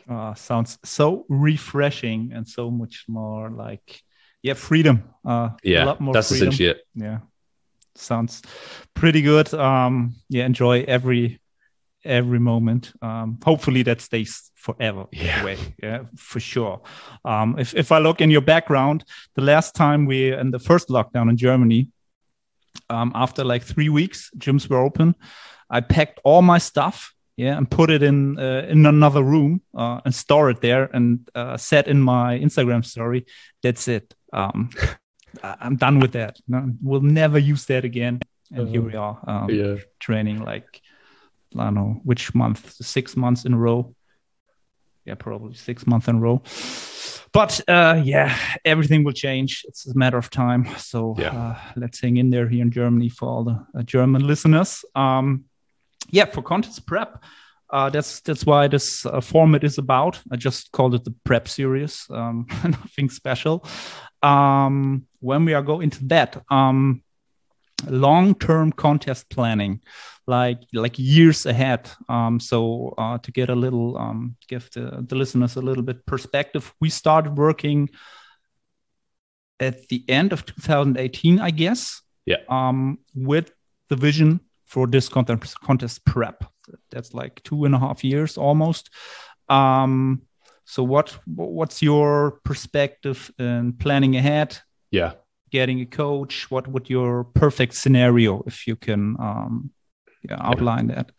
Uh, 0.09 0.33
sounds 0.35 0.77
so 0.83 1.25
refreshing 1.29 2.31
and 2.33 2.47
so 2.47 2.71
much 2.71 3.05
more 3.07 3.49
like 3.49 4.01
yeah 4.41 4.53
freedom 4.53 5.03
uh 5.25 5.49
yeah 5.63 5.83
a 5.83 5.85
lot 5.85 5.99
more 5.99 6.13
that's 6.13 6.29
freedom. 6.29 6.47
essentially 6.49 6.69
it. 6.69 6.77
yeah 6.95 7.19
sounds 7.95 8.41
pretty 8.93 9.21
good 9.21 9.51
um 9.53 10.15
yeah 10.29 10.45
enjoy 10.45 10.83
every 10.87 11.39
every 12.05 12.39
moment 12.39 12.93
um 13.01 13.37
hopefully 13.43 13.83
that 13.83 13.99
stays 14.01 14.51
forever 14.55 15.05
Yeah. 15.11 15.43
way 15.43 15.57
yeah 15.81 16.03
for 16.15 16.39
sure 16.39 16.81
um 17.25 17.57
if, 17.59 17.73
if 17.75 17.91
i 17.91 17.97
look 17.97 18.21
in 18.21 18.29
your 18.31 18.41
background 18.45 19.03
the 19.35 19.41
last 19.41 19.75
time 19.75 20.05
we 20.05 20.31
in 20.31 20.51
the 20.51 20.59
first 20.59 20.89
lockdown 20.89 21.29
in 21.29 21.37
germany 21.37 21.89
um 22.89 23.11
after 23.15 23.43
like 23.43 23.63
three 23.63 23.89
weeks 23.89 24.29
gyms 24.37 24.69
were 24.69 24.79
open 24.85 25.15
i 25.69 25.81
packed 25.81 26.19
all 26.23 26.41
my 26.41 26.59
stuff 26.59 27.13
yeah, 27.37 27.57
and 27.57 27.69
put 27.69 27.89
it 27.89 28.01
in 28.03 28.37
uh, 28.39 28.65
in 28.67 28.85
another 28.85 29.23
room 29.23 29.61
uh, 29.75 30.01
and 30.03 30.13
store 30.13 30.49
it 30.49 30.59
there 30.61 30.89
and 30.93 31.29
uh, 31.35 31.55
set 31.57 31.87
in 31.87 32.01
my 32.01 32.37
Instagram 32.39 32.83
story. 32.83 33.25
That's 33.63 33.87
it. 33.87 34.13
Um, 34.33 34.69
I'm 35.43 35.75
done 35.77 35.99
with 35.99 36.13
that. 36.13 36.39
No, 36.47 36.71
we'll 36.81 37.01
never 37.01 37.37
use 37.37 37.65
that 37.65 37.85
again. 37.85 38.19
And 38.51 38.69
here 38.69 38.81
we 38.81 38.95
are, 38.95 39.19
um, 39.27 39.49
yeah. 39.49 39.75
training 39.99 40.43
like 40.43 40.81
I 41.57 41.65
don't 41.65 41.75
know 41.75 42.01
which 42.03 42.33
month, 42.33 42.73
six 42.81 43.15
months 43.15 43.45
in 43.45 43.53
a 43.53 43.57
row. 43.57 43.93
Yeah, 45.05 45.15
probably 45.15 45.53
six 45.53 45.85
months 45.85 46.07
in 46.07 46.15
a 46.17 46.19
row. 46.19 46.41
But 47.33 47.61
uh, 47.67 48.01
yeah, 48.03 48.35
everything 48.65 49.03
will 49.03 49.13
change. 49.13 49.63
It's 49.67 49.85
a 49.87 49.97
matter 49.97 50.17
of 50.17 50.29
time. 50.29 50.67
So 50.77 51.15
Yeah. 51.19 51.33
uh, 51.37 51.55
let's 51.75 52.01
hang 52.01 52.17
in 52.17 52.29
there 52.29 52.47
here 52.49 52.61
in 52.61 52.71
Germany 52.71 53.09
for 53.09 53.27
all 53.29 53.43
the 53.43 53.65
uh, 53.77 53.83
German 53.83 54.25
listeners. 54.25 54.83
Um, 54.95 55.45
yeah, 56.09 56.25
for 56.25 56.41
contest 56.41 56.85
prep. 56.85 57.23
Uh, 57.69 57.89
that's 57.89 58.21
that's 58.21 58.45
why 58.45 58.67
this 58.67 59.05
uh, 59.05 59.19
format 59.19 59.63
is 59.63 59.77
about. 59.77 60.21
I 60.31 60.37
just 60.37 60.71
called 60.71 60.95
it 60.95 61.03
the 61.03 61.13
prep 61.25 61.47
series. 61.47 62.05
Um, 62.09 62.47
nothing 62.63 63.09
special. 63.09 63.65
Um, 64.23 65.05
when 65.19 65.45
we 65.45 65.53
are 65.53 65.61
go 65.61 65.81
into 65.81 66.05
that, 66.07 66.41
um, 66.49 67.03
long-term 67.89 68.71
contest 68.71 69.29
planning, 69.29 69.81
like 70.27 70.59
like 70.73 70.97
years 70.97 71.45
ahead. 71.45 71.89
Um, 72.07 72.39
so 72.39 72.93
uh, 72.97 73.17
to 73.19 73.31
get 73.31 73.49
a 73.49 73.55
little, 73.55 73.97
um, 73.97 74.37
give 74.47 74.69
the, 74.71 75.05
the 75.05 75.15
listeners 75.15 75.57
a 75.57 75.61
little 75.61 75.83
bit 75.83 76.05
perspective, 76.05 76.73
we 76.79 76.89
started 76.89 77.37
working 77.37 77.89
at 79.59 79.87
the 79.89 80.03
end 80.07 80.33
of 80.33 80.45
2018, 80.45 81.39
I 81.39 81.51
guess. 81.51 82.01
Yeah. 82.25 82.37
Um, 82.49 82.99
with 83.15 83.51
the 83.89 83.95
vision 83.95 84.41
for 84.67 84.87
this 84.87 85.09
contest 85.09 85.59
contest 85.61 86.05
prep. 86.05 86.43
That's 86.91 87.13
like 87.13 87.41
two 87.43 87.65
and 87.65 87.73
a 87.75 87.79
half 87.79 88.03
years 88.03 88.37
almost. 88.37 88.89
Um, 89.49 90.21
so 90.65 90.83
what 90.83 91.17
what's 91.25 91.81
your 91.81 92.39
perspective 92.43 93.31
in 93.39 93.73
planning 93.73 94.15
ahead, 94.17 94.57
Yeah. 94.91 95.13
getting 95.51 95.79
a 95.81 95.85
coach? 95.85 96.51
What 96.51 96.67
would 96.67 96.89
your 96.89 97.23
perfect 97.23 97.73
scenario 97.75 98.43
if 98.45 98.67
you 98.67 98.75
can 98.75 99.15
um, 99.19 99.71
yeah, 100.29 100.37
outline 100.41 100.87
that? 100.87 101.11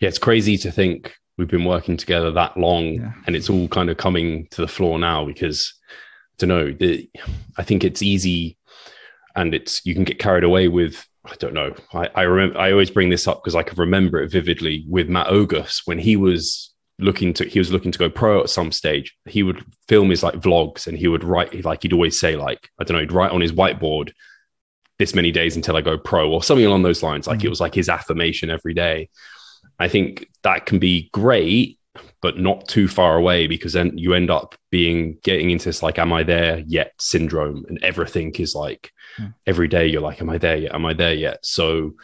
yeah, 0.00 0.08
it's 0.08 0.18
crazy 0.18 0.58
to 0.58 0.70
think 0.72 1.14
we've 1.38 1.48
been 1.48 1.64
working 1.64 1.96
together 1.96 2.32
that 2.32 2.56
long 2.56 2.94
Yeah. 2.94 3.12
and 3.26 3.36
it's 3.36 3.48
all 3.50 3.68
kind 3.68 3.88
of 3.90 3.96
coming 3.98 4.48
to 4.50 4.60
the 4.62 4.68
floor 4.68 4.98
now 4.98 5.24
because 5.24 5.72
I 5.88 6.34
don't 6.38 6.48
know, 6.48 6.72
the, 6.72 7.08
I 7.56 7.62
think 7.62 7.84
it's 7.84 8.02
easy 8.02 8.58
and 9.36 9.54
it's, 9.54 9.80
you 9.86 9.94
can 9.94 10.04
get 10.04 10.18
carried 10.18 10.44
away 10.44 10.68
with, 10.68 11.06
I 11.26 11.34
don't 11.38 11.54
know. 11.54 11.74
I, 11.92 12.08
I 12.14 12.22
remember, 12.22 12.58
I 12.58 12.70
always 12.72 12.90
bring 12.90 13.10
this 13.10 13.26
up 13.26 13.42
because 13.42 13.54
I 13.54 13.62
can 13.62 13.78
remember 13.78 14.22
it 14.22 14.30
vividly 14.30 14.84
with 14.88 15.08
Matt 15.08 15.26
Ogus 15.28 15.82
when 15.84 15.98
he 15.98 16.16
was 16.16 16.72
looking 16.98 17.32
to, 17.34 17.44
he 17.44 17.58
was 17.58 17.72
looking 17.72 17.92
to 17.92 17.98
go 17.98 18.08
pro 18.08 18.40
at 18.42 18.50
some 18.50 18.72
stage. 18.72 19.14
He 19.26 19.42
would 19.42 19.64
film 19.88 20.10
his 20.10 20.22
like 20.22 20.34
vlogs 20.34 20.86
and 20.86 20.96
he 20.96 21.08
would 21.08 21.24
write, 21.24 21.64
like, 21.64 21.82
he'd 21.82 21.92
always 21.92 22.18
say, 22.18 22.36
like, 22.36 22.68
I 22.80 22.84
don't 22.84 22.94
know, 22.96 23.00
he'd 23.00 23.12
write 23.12 23.32
on 23.32 23.40
his 23.40 23.52
whiteboard, 23.52 24.12
this 24.98 25.14
many 25.14 25.30
days 25.30 25.56
until 25.56 25.76
I 25.76 25.82
go 25.82 25.98
pro 25.98 26.30
or 26.30 26.42
something 26.42 26.64
along 26.64 26.82
those 26.82 27.02
lines. 27.02 27.26
Like 27.26 27.40
Mhm. 27.40 27.44
it 27.44 27.50
was 27.50 27.60
like 27.60 27.74
his 27.74 27.88
affirmation 27.90 28.48
every 28.48 28.72
day. 28.72 29.10
I 29.78 29.88
think 29.88 30.26
that 30.42 30.64
can 30.64 30.78
be 30.78 31.10
great, 31.12 31.78
but 32.22 32.38
not 32.38 32.66
too 32.68 32.88
far 32.88 33.16
away 33.16 33.46
because 33.46 33.72
then 33.72 33.96
you 33.96 34.14
end 34.14 34.30
up 34.30 34.54
being 34.70 35.18
getting 35.22 35.50
into 35.50 35.66
this 35.66 35.82
like, 35.82 35.98
am 35.98 36.12
I 36.12 36.22
there 36.22 36.58
yet 36.66 36.92
syndrome? 36.98 37.64
And 37.68 37.78
everything 37.82 38.34
is 38.36 38.54
like 38.54 38.92
Hmm. 39.16 39.26
every 39.46 39.68
day 39.68 39.86
you're 39.86 40.02
like, 40.02 40.20
am 40.20 40.30
I 40.30 40.38
there 40.38 40.56
yet? 40.56 40.74
Am 40.74 40.84
I 40.84 40.92
there 40.92 41.14
yet? 41.14 41.44
So 41.44 41.94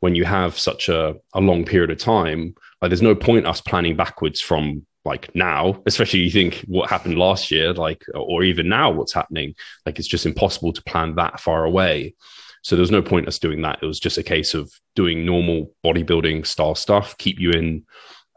when 0.00 0.14
you 0.14 0.24
have 0.24 0.58
such 0.58 0.88
a, 0.88 1.16
a 1.34 1.40
long 1.40 1.64
period 1.64 1.90
of 1.90 1.98
time, 1.98 2.54
like 2.80 2.88
there's 2.90 3.02
no 3.02 3.14
point 3.14 3.46
us 3.46 3.60
planning 3.60 3.96
backwards 3.96 4.40
from 4.40 4.86
like 5.04 5.34
now, 5.34 5.82
especially 5.86 6.20
you 6.20 6.30
think 6.30 6.64
what 6.66 6.88
happened 6.88 7.18
last 7.18 7.50
year, 7.50 7.72
like, 7.72 8.04
or 8.14 8.42
even 8.42 8.68
now 8.68 8.90
what's 8.90 9.12
happening, 9.12 9.54
like 9.84 9.98
it's 9.98 10.08
just 10.08 10.26
impossible 10.26 10.72
to 10.72 10.82
plan 10.84 11.14
that 11.16 11.40
far 11.40 11.64
away. 11.64 12.14
So 12.62 12.76
there 12.76 12.82
was 12.82 12.90
no 12.92 13.02
point 13.02 13.28
us 13.28 13.38
doing 13.38 13.62
that. 13.62 13.80
It 13.82 13.86
was 13.86 14.00
just 14.00 14.18
a 14.18 14.22
case 14.22 14.54
of 14.54 14.72
doing 14.94 15.26
normal 15.26 15.74
bodybuilding 15.84 16.46
style 16.46 16.76
stuff, 16.76 17.18
keep 17.18 17.40
you 17.40 17.50
in 17.50 17.84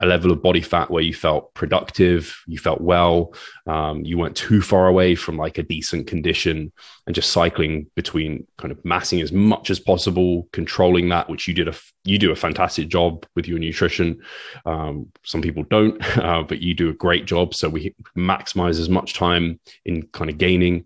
a 0.01 0.05
level 0.05 0.31
of 0.31 0.41
body 0.41 0.61
fat 0.61 0.91
where 0.91 1.03
you 1.03 1.13
felt 1.13 1.53
productive, 1.53 2.43
you 2.47 2.57
felt 2.57 2.81
well, 2.81 3.33
um, 3.65 4.03
you 4.03 4.17
weren't 4.17 4.35
too 4.35 4.61
far 4.61 4.87
away 4.87 5.15
from 5.15 5.37
like 5.37 5.57
a 5.57 5.63
decent 5.63 6.05
condition, 6.07 6.71
and 7.05 7.15
just 7.15 7.31
cycling 7.31 7.87
between 7.95 8.45
kind 8.57 8.71
of 8.71 8.83
massing 8.83 9.21
as 9.21 9.31
much 9.31 9.69
as 9.69 9.79
possible, 9.79 10.49
controlling 10.51 11.09
that, 11.09 11.29
which 11.29 11.47
you 11.47 11.53
did 11.53 11.67
a 11.67 11.75
you 12.03 12.19
do 12.19 12.31
a 12.31 12.35
fantastic 12.35 12.89
job 12.89 13.25
with 13.35 13.47
your 13.47 13.57
nutrition. 13.57 14.21
Um, 14.65 15.11
some 15.23 15.41
people 15.41 15.63
don't, 15.63 16.17
uh, 16.17 16.43
but 16.43 16.61
you 16.61 16.73
do 16.73 16.89
a 16.89 16.93
great 16.93 17.25
job. 17.25 17.53
So 17.55 17.69
we 17.69 17.95
maximize 18.17 18.79
as 18.79 18.89
much 18.89 19.13
time 19.13 19.59
in 19.85 20.07
kind 20.07 20.29
of 20.29 20.37
gaining, 20.37 20.85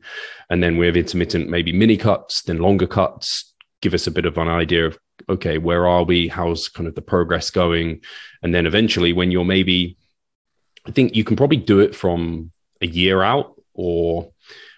and 0.52 0.62
then 0.62 0.78
we 0.78 0.86
have 0.86 0.98
intermittent, 0.98 1.50
maybe 1.50 1.74
mini 1.74 1.98
cuts, 1.98 2.44
then 2.44 2.60
longer 2.60 2.88
cuts. 2.88 3.54
Give 3.82 3.94
us 3.94 4.08
a 4.08 4.12
bit 4.12 4.26
of 4.26 4.38
an 4.38 4.50
idea 4.50 4.86
of 4.86 5.00
okay, 5.28 5.58
where 5.58 5.88
are 5.88 6.04
we? 6.04 6.28
How's 6.28 6.70
kind 6.70 6.88
of 6.88 6.96
the 6.96 7.02
progress 7.02 7.50
going? 7.50 8.02
And 8.42 8.54
then 8.54 8.66
eventually, 8.66 9.14
when 9.14 9.32
you're 9.32 9.46
maybe, 9.46 9.98
I 10.86 10.92
think 10.92 11.16
you 11.16 11.24
can 11.24 11.36
probably 11.36 11.58
do 11.58 11.80
it 11.80 11.96
from 11.96 12.52
a 12.82 12.88
year 12.88 13.22
out 13.22 13.60
or 13.74 14.32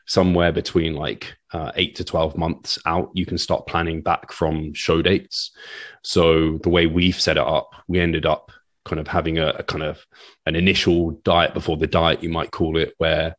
somewhere 0.06 0.52
between 0.52 0.94
like 0.94 1.36
uh, 1.54 1.72
eight 1.76 1.96
to 1.96 2.04
12 2.04 2.38
months 2.38 2.80
out, 2.86 3.12
you 3.14 3.26
can 3.26 3.38
start 3.38 3.68
planning 3.68 4.02
back 4.02 4.32
from 4.32 4.74
show 4.74 5.02
dates. 5.02 5.52
So 6.04 6.58
the 6.58 6.70
way 6.70 6.86
we've 6.88 7.20
set 7.20 7.38
it 7.38 7.44
up, 7.44 7.70
we 7.88 8.00
ended 8.00 8.26
up 8.26 8.52
kind 8.84 9.00
of 9.00 9.08
having 9.08 9.38
a, 9.38 9.50
a 9.50 9.64
kind 9.64 9.84
of 9.84 10.06
an 10.46 10.56
initial 10.56 11.12
diet 11.24 11.54
before 11.54 11.78
the 11.78 11.88
diet, 11.88 12.24
you 12.24 12.30
might 12.30 12.52
call 12.52 12.78
it, 12.78 12.94
where 12.98 13.36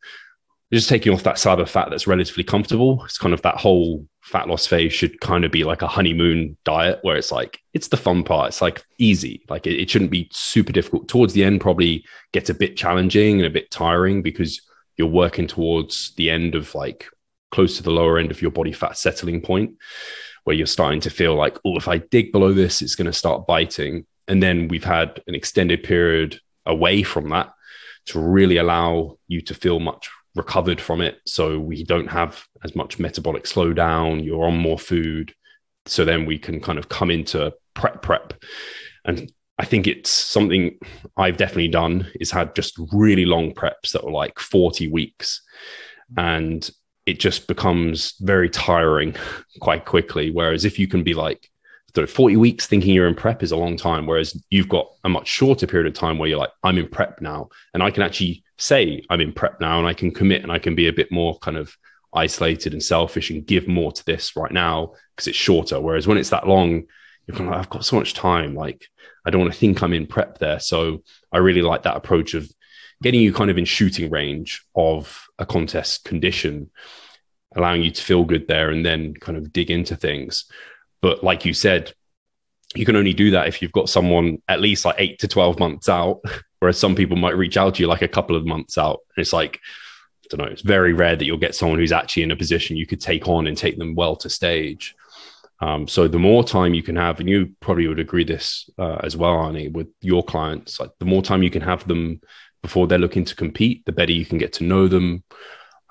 just 0.72 0.88
taking 0.88 1.12
off 1.12 1.22
that 1.22 1.44
of 1.46 1.70
fat 1.70 1.88
that's 1.90 2.06
relatively 2.06 2.44
comfortable. 2.44 3.04
It's 3.04 3.18
kind 3.18 3.34
of 3.34 3.42
that 3.42 3.56
whole 3.56 4.06
fat 4.22 4.48
loss 4.48 4.66
phase 4.66 4.92
should 4.92 5.20
kind 5.20 5.44
of 5.44 5.52
be 5.52 5.64
like 5.64 5.82
a 5.82 5.86
honeymoon 5.86 6.56
diet 6.64 7.00
where 7.02 7.16
it's 7.16 7.30
like, 7.30 7.60
it's 7.74 7.88
the 7.88 7.98
fun 7.98 8.24
part. 8.24 8.48
It's 8.48 8.62
like 8.62 8.82
easy. 8.98 9.44
Like 9.50 9.66
it, 9.66 9.78
it 9.78 9.90
shouldn't 9.90 10.10
be 10.10 10.28
super 10.32 10.72
difficult. 10.72 11.08
Towards 11.08 11.34
the 11.34 11.44
end, 11.44 11.60
probably 11.60 12.04
gets 12.32 12.48
a 12.48 12.54
bit 12.54 12.76
challenging 12.76 13.36
and 13.36 13.46
a 13.46 13.50
bit 13.50 13.70
tiring 13.70 14.22
because 14.22 14.62
you're 14.96 15.08
working 15.08 15.46
towards 15.46 16.14
the 16.16 16.30
end 16.30 16.54
of 16.54 16.74
like 16.74 17.06
close 17.50 17.76
to 17.76 17.82
the 17.82 17.90
lower 17.90 18.18
end 18.18 18.30
of 18.30 18.40
your 18.40 18.50
body 18.50 18.72
fat 18.72 18.96
settling 18.96 19.42
point 19.42 19.76
where 20.44 20.56
you're 20.56 20.66
starting 20.66 21.00
to 21.00 21.10
feel 21.10 21.34
like, 21.34 21.58
oh, 21.66 21.76
if 21.76 21.86
I 21.86 21.98
dig 21.98 22.32
below 22.32 22.52
this, 22.52 22.80
it's 22.80 22.94
going 22.94 23.06
to 23.06 23.12
start 23.12 23.46
biting. 23.46 24.06
And 24.26 24.42
then 24.42 24.68
we've 24.68 24.84
had 24.84 25.22
an 25.26 25.34
extended 25.34 25.82
period 25.82 26.40
away 26.64 27.02
from 27.02 27.28
that 27.28 27.52
to 28.06 28.18
really 28.18 28.56
allow 28.56 29.18
you 29.28 29.42
to 29.42 29.54
feel 29.54 29.78
much 29.78 30.10
recovered 30.34 30.80
from 30.80 31.00
it. 31.00 31.18
So 31.26 31.58
we 31.58 31.84
don't 31.84 32.10
have 32.10 32.44
as 32.64 32.74
much 32.74 32.98
metabolic 32.98 33.44
slowdown. 33.44 34.24
You're 34.24 34.46
on 34.46 34.56
more 34.56 34.78
food. 34.78 35.34
So 35.86 36.04
then 36.04 36.26
we 36.26 36.38
can 36.38 36.60
kind 36.60 36.78
of 36.78 36.88
come 36.88 37.10
into 37.10 37.52
prep 37.74 38.02
prep. 38.02 38.34
And 39.04 39.32
I 39.58 39.64
think 39.64 39.86
it's 39.86 40.10
something 40.10 40.78
I've 41.16 41.36
definitely 41.36 41.68
done 41.68 42.10
is 42.14 42.30
had 42.30 42.54
just 42.54 42.74
really 42.92 43.26
long 43.26 43.52
preps 43.52 43.92
that 43.92 44.04
were 44.04 44.12
like 44.12 44.38
40 44.38 44.88
weeks. 44.88 45.42
And 46.16 46.68
it 47.04 47.18
just 47.18 47.48
becomes 47.48 48.14
very 48.20 48.48
tiring 48.48 49.14
quite 49.60 49.84
quickly. 49.84 50.30
Whereas 50.30 50.64
if 50.64 50.78
you 50.78 50.88
can 50.88 51.02
be 51.02 51.14
like, 51.14 51.48
so 51.94 52.06
40 52.06 52.36
weeks 52.36 52.66
thinking 52.66 52.94
you're 52.94 53.06
in 53.06 53.14
prep 53.14 53.42
is 53.42 53.52
a 53.52 53.56
long 53.56 53.76
time. 53.76 54.06
Whereas 54.06 54.40
you've 54.50 54.68
got 54.68 54.88
a 55.04 55.08
much 55.08 55.28
shorter 55.28 55.66
period 55.66 55.86
of 55.86 55.94
time 55.94 56.18
where 56.18 56.28
you're 56.28 56.38
like, 56.38 56.52
I'm 56.62 56.78
in 56.78 56.88
prep 56.88 57.20
now. 57.20 57.50
And 57.74 57.82
I 57.82 57.90
can 57.90 58.02
actually 58.02 58.44
say 58.58 59.02
I'm 59.10 59.20
in 59.20 59.32
prep 59.32 59.60
now 59.60 59.78
and 59.78 59.86
I 59.86 59.92
can 59.92 60.10
commit 60.10 60.42
and 60.42 60.50
I 60.50 60.58
can 60.58 60.74
be 60.74 60.88
a 60.88 60.92
bit 60.92 61.12
more 61.12 61.38
kind 61.40 61.56
of 61.56 61.76
isolated 62.14 62.72
and 62.72 62.82
selfish 62.82 63.30
and 63.30 63.46
give 63.46 63.68
more 63.68 63.92
to 63.92 64.04
this 64.04 64.36
right 64.36 64.52
now 64.52 64.92
because 65.14 65.26
it's 65.28 65.36
shorter. 65.36 65.80
Whereas 65.80 66.06
when 66.06 66.18
it's 66.18 66.30
that 66.30 66.48
long, 66.48 66.84
you're 67.26 67.36
kind 67.36 67.48
of 67.48 67.54
like, 67.54 67.60
I've 67.60 67.70
got 67.70 67.84
so 67.84 67.96
much 67.96 68.14
time. 68.14 68.54
Like, 68.54 68.86
I 69.26 69.30
don't 69.30 69.40
want 69.40 69.52
to 69.52 69.58
think 69.58 69.82
I'm 69.82 69.92
in 69.92 70.06
prep 70.06 70.38
there. 70.38 70.60
So 70.60 71.02
I 71.30 71.38
really 71.38 71.62
like 71.62 71.82
that 71.82 71.96
approach 71.96 72.34
of 72.34 72.50
getting 73.02 73.20
you 73.20 73.32
kind 73.32 73.50
of 73.50 73.58
in 73.58 73.64
shooting 73.64 74.10
range 74.10 74.64
of 74.74 75.26
a 75.38 75.44
contest 75.44 76.04
condition, 76.04 76.70
allowing 77.54 77.82
you 77.82 77.90
to 77.90 78.02
feel 78.02 78.24
good 78.24 78.48
there 78.48 78.70
and 78.70 78.84
then 78.84 79.14
kind 79.14 79.36
of 79.36 79.52
dig 79.52 79.70
into 79.70 79.96
things. 79.96 80.46
But 81.02 81.22
like 81.22 81.44
you 81.44 81.52
said, 81.52 81.92
you 82.74 82.86
can 82.86 82.96
only 82.96 83.12
do 83.12 83.32
that 83.32 83.48
if 83.48 83.60
you've 83.60 83.72
got 83.72 83.90
someone 83.90 84.40
at 84.48 84.60
least 84.60 84.84
like 84.84 84.96
eight 84.98 85.18
to 85.18 85.28
12 85.28 85.58
months 85.58 85.88
out, 85.88 86.20
whereas 86.60 86.78
some 86.78 86.94
people 86.94 87.16
might 87.16 87.36
reach 87.36 87.56
out 87.56 87.74
to 87.74 87.82
you 87.82 87.88
like 87.88 88.02
a 88.02 88.08
couple 88.08 88.36
of 88.36 88.46
months 88.46 88.78
out. 88.78 89.00
And 89.14 89.22
it's 89.22 89.32
like, 89.32 89.58
I 90.24 90.36
don't 90.36 90.46
know, 90.46 90.52
it's 90.52 90.62
very 90.62 90.94
rare 90.94 91.16
that 91.16 91.24
you'll 91.24 91.36
get 91.36 91.54
someone 91.54 91.78
who's 91.78 91.92
actually 91.92 92.22
in 92.22 92.30
a 92.30 92.36
position 92.36 92.76
you 92.76 92.86
could 92.86 93.00
take 93.00 93.28
on 93.28 93.46
and 93.46 93.56
take 93.56 93.76
them 93.76 93.94
well 93.94 94.16
to 94.16 94.30
stage. 94.30 94.94
Um, 95.60 95.86
so 95.86 96.08
the 96.08 96.18
more 96.18 96.42
time 96.42 96.74
you 96.74 96.82
can 96.82 96.96
have, 96.96 97.20
and 97.20 97.28
you 97.28 97.54
probably 97.60 97.86
would 97.86 98.00
agree 98.00 98.24
this 98.24 98.68
uh, 98.78 98.96
as 99.04 99.16
well, 99.16 99.34
Arnie, 99.34 99.70
with 99.70 99.88
your 100.00 100.24
clients, 100.24 100.80
like 100.80 100.90
the 100.98 101.04
more 101.04 101.22
time 101.22 101.42
you 101.42 101.50
can 101.50 101.62
have 101.62 101.86
them 101.86 102.20
before 102.62 102.86
they're 102.86 102.98
looking 102.98 103.24
to 103.24 103.36
compete, 103.36 103.84
the 103.84 103.92
better 103.92 104.12
you 104.12 104.26
can 104.26 104.38
get 104.38 104.54
to 104.54 104.64
know 104.64 104.88
them. 104.88 105.22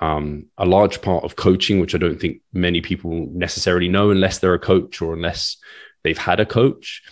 Um, 0.02 0.48
a 0.58 0.66
large 0.66 1.02
part 1.02 1.24
of 1.24 1.36
coaching, 1.36 1.80
which 1.80 1.94
I 1.94 2.00
don't 2.00 2.20
think 2.20 2.42
many 2.54 2.82
people 2.82 3.28
necessarily 3.32 3.88
know 3.88 4.10
unless 4.10 4.40
they're 4.40 4.56
a 4.56 4.60
coach 4.60 5.02
or 5.02 5.14
unless 5.14 5.58
they've 6.04 6.18
had 6.18 6.40
a 6.40 6.46
coach, 6.46 7.04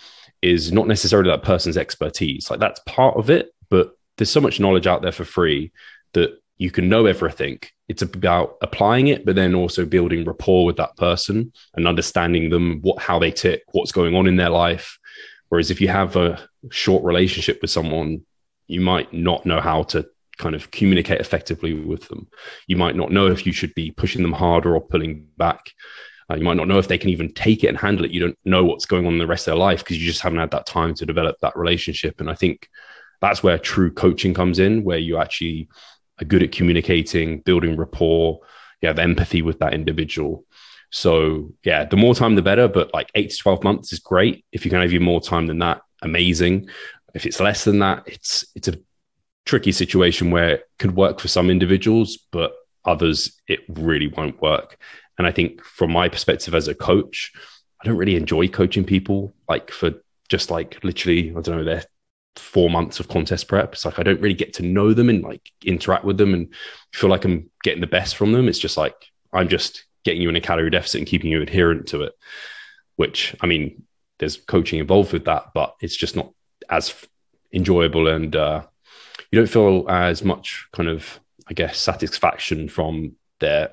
is 0.42 0.72
not 0.72 0.88
necessarily 0.88 1.30
that 1.30 1.42
person's 1.42 1.76
expertise. 1.76 2.50
Like 2.50 2.60
that's 2.60 2.80
part 2.86 3.16
of 3.16 3.30
it, 3.30 3.54
but 3.68 3.92
there's 4.16 4.30
so 4.30 4.40
much 4.40 4.58
knowledge 4.58 4.86
out 4.86 5.02
there 5.02 5.12
for 5.12 5.24
free 5.24 5.72
that 6.14 6.40
you 6.58 6.70
can 6.70 6.88
know 6.88 7.06
everything. 7.06 7.60
It's 7.88 8.02
about 8.02 8.56
applying 8.60 9.06
it, 9.08 9.24
but 9.24 9.34
then 9.34 9.54
also 9.54 9.86
building 9.86 10.24
rapport 10.24 10.64
with 10.64 10.76
that 10.76 10.96
person 10.96 11.52
and 11.74 11.88
understanding 11.88 12.50
them, 12.50 12.80
what 12.82 13.00
how 13.00 13.18
they 13.18 13.30
tick, 13.30 13.62
what's 13.72 13.92
going 13.92 14.14
on 14.14 14.26
in 14.26 14.36
their 14.36 14.50
life. 14.50 14.98
Whereas 15.48 15.70
if 15.70 15.80
you 15.80 15.88
have 15.88 16.16
a 16.16 16.38
short 16.70 17.02
relationship 17.02 17.60
with 17.62 17.70
someone, 17.70 18.26
you 18.66 18.80
might 18.80 19.12
not 19.12 19.46
know 19.46 19.60
how 19.60 19.84
to 19.84 20.06
kind 20.40 20.54
of 20.54 20.70
communicate 20.70 21.20
effectively 21.20 21.74
with 21.74 22.08
them. 22.08 22.26
You 22.66 22.76
might 22.76 22.96
not 22.96 23.12
know 23.12 23.28
if 23.28 23.46
you 23.46 23.52
should 23.52 23.74
be 23.74 23.90
pushing 23.92 24.22
them 24.22 24.32
harder 24.32 24.74
or 24.74 24.80
pulling 24.80 25.26
back. 25.36 25.70
Uh, 26.30 26.36
you 26.36 26.44
might 26.44 26.56
not 26.56 26.68
know 26.68 26.78
if 26.78 26.88
they 26.88 26.98
can 26.98 27.10
even 27.10 27.32
take 27.32 27.62
it 27.62 27.68
and 27.68 27.78
handle 27.78 28.04
it. 28.04 28.10
You 28.10 28.20
don't 28.20 28.38
know 28.44 28.64
what's 28.64 28.86
going 28.86 29.06
on 29.06 29.12
in 29.12 29.18
the 29.18 29.26
rest 29.26 29.46
of 29.46 29.52
their 29.52 29.58
life 29.58 29.80
because 29.80 30.00
you 30.00 30.06
just 30.06 30.22
haven't 30.22 30.38
had 30.38 30.50
that 30.52 30.66
time 30.66 30.94
to 30.94 31.06
develop 31.06 31.36
that 31.40 31.56
relationship. 31.56 32.20
And 32.20 32.30
I 32.30 32.34
think 32.34 32.68
that's 33.20 33.42
where 33.42 33.58
true 33.58 33.92
coaching 33.92 34.34
comes 34.34 34.58
in, 34.58 34.84
where 34.84 34.98
you 34.98 35.18
actually 35.18 35.68
are 36.20 36.24
good 36.24 36.42
at 36.42 36.52
communicating, 36.52 37.40
building 37.40 37.76
rapport, 37.76 38.40
you 38.80 38.88
have 38.88 38.98
empathy 38.98 39.42
with 39.42 39.58
that 39.58 39.74
individual. 39.74 40.44
So 40.90 41.52
yeah, 41.64 41.84
the 41.84 41.96
more 41.96 42.14
time 42.14 42.34
the 42.34 42.42
better, 42.42 42.68
but 42.68 42.92
like 42.94 43.10
eight 43.14 43.30
to 43.30 43.36
12 43.36 43.62
months 43.62 43.92
is 43.92 43.98
great. 43.98 44.44
If 44.52 44.64
you 44.64 44.70
can 44.70 44.80
have 44.80 44.92
you 44.92 45.00
more 45.00 45.20
time 45.20 45.46
than 45.46 45.58
that, 45.60 45.82
amazing. 46.02 46.68
If 47.14 47.26
it's 47.26 47.40
less 47.40 47.64
than 47.64 47.80
that, 47.80 48.04
it's 48.06 48.44
it's 48.54 48.68
a 48.68 48.78
tricky 49.46 49.72
situation 49.72 50.30
where 50.30 50.50
it 50.50 50.64
could 50.78 50.94
work 50.94 51.20
for 51.20 51.28
some 51.28 51.50
individuals, 51.50 52.18
but 52.30 52.52
others 52.84 53.40
it 53.48 53.60
really 53.68 54.08
won't 54.08 54.40
work. 54.40 54.78
And 55.18 55.26
I 55.26 55.32
think 55.32 55.62
from 55.62 55.92
my 55.92 56.08
perspective 56.08 56.54
as 56.54 56.68
a 56.68 56.74
coach, 56.74 57.32
I 57.82 57.86
don't 57.86 57.96
really 57.96 58.16
enjoy 58.16 58.48
coaching 58.48 58.84
people 58.84 59.34
like 59.48 59.70
for 59.70 59.92
just 60.28 60.50
like 60.50 60.82
literally, 60.82 61.30
I 61.30 61.40
don't 61.40 61.56
know, 61.56 61.64
their 61.64 61.84
four 62.36 62.70
months 62.70 63.00
of 63.00 63.08
contest 63.08 63.48
prep. 63.48 63.72
It's 63.72 63.84
like 63.84 63.98
I 63.98 64.02
don't 64.02 64.20
really 64.20 64.34
get 64.34 64.54
to 64.54 64.62
know 64.62 64.94
them 64.94 65.08
and 65.08 65.22
like 65.22 65.50
interact 65.64 66.04
with 66.04 66.18
them 66.18 66.34
and 66.34 66.54
feel 66.92 67.10
like 67.10 67.24
I'm 67.24 67.50
getting 67.62 67.80
the 67.80 67.86
best 67.86 68.16
from 68.16 68.32
them. 68.32 68.48
It's 68.48 68.58
just 68.58 68.76
like 68.76 68.94
I'm 69.32 69.48
just 69.48 69.84
getting 70.04 70.22
you 70.22 70.28
in 70.28 70.36
a 70.36 70.40
calorie 70.40 70.70
deficit 70.70 71.00
and 71.00 71.08
keeping 71.08 71.30
you 71.30 71.42
adherent 71.42 71.88
to 71.88 72.02
it. 72.02 72.12
Which 72.96 73.34
I 73.40 73.46
mean, 73.46 73.84
there's 74.18 74.36
coaching 74.36 74.78
involved 74.78 75.12
with 75.12 75.24
that, 75.24 75.46
but 75.54 75.74
it's 75.80 75.96
just 75.96 76.16
not 76.16 76.32
as 76.68 76.94
enjoyable 77.52 78.08
and 78.08 78.34
uh, 78.36 78.62
you 79.30 79.38
don't 79.38 79.48
feel 79.48 79.86
as 79.88 80.24
much 80.24 80.66
kind 80.72 80.88
of 80.88 81.20
I 81.48 81.54
guess 81.54 81.78
satisfaction 81.78 82.68
from 82.68 83.16
their 83.40 83.70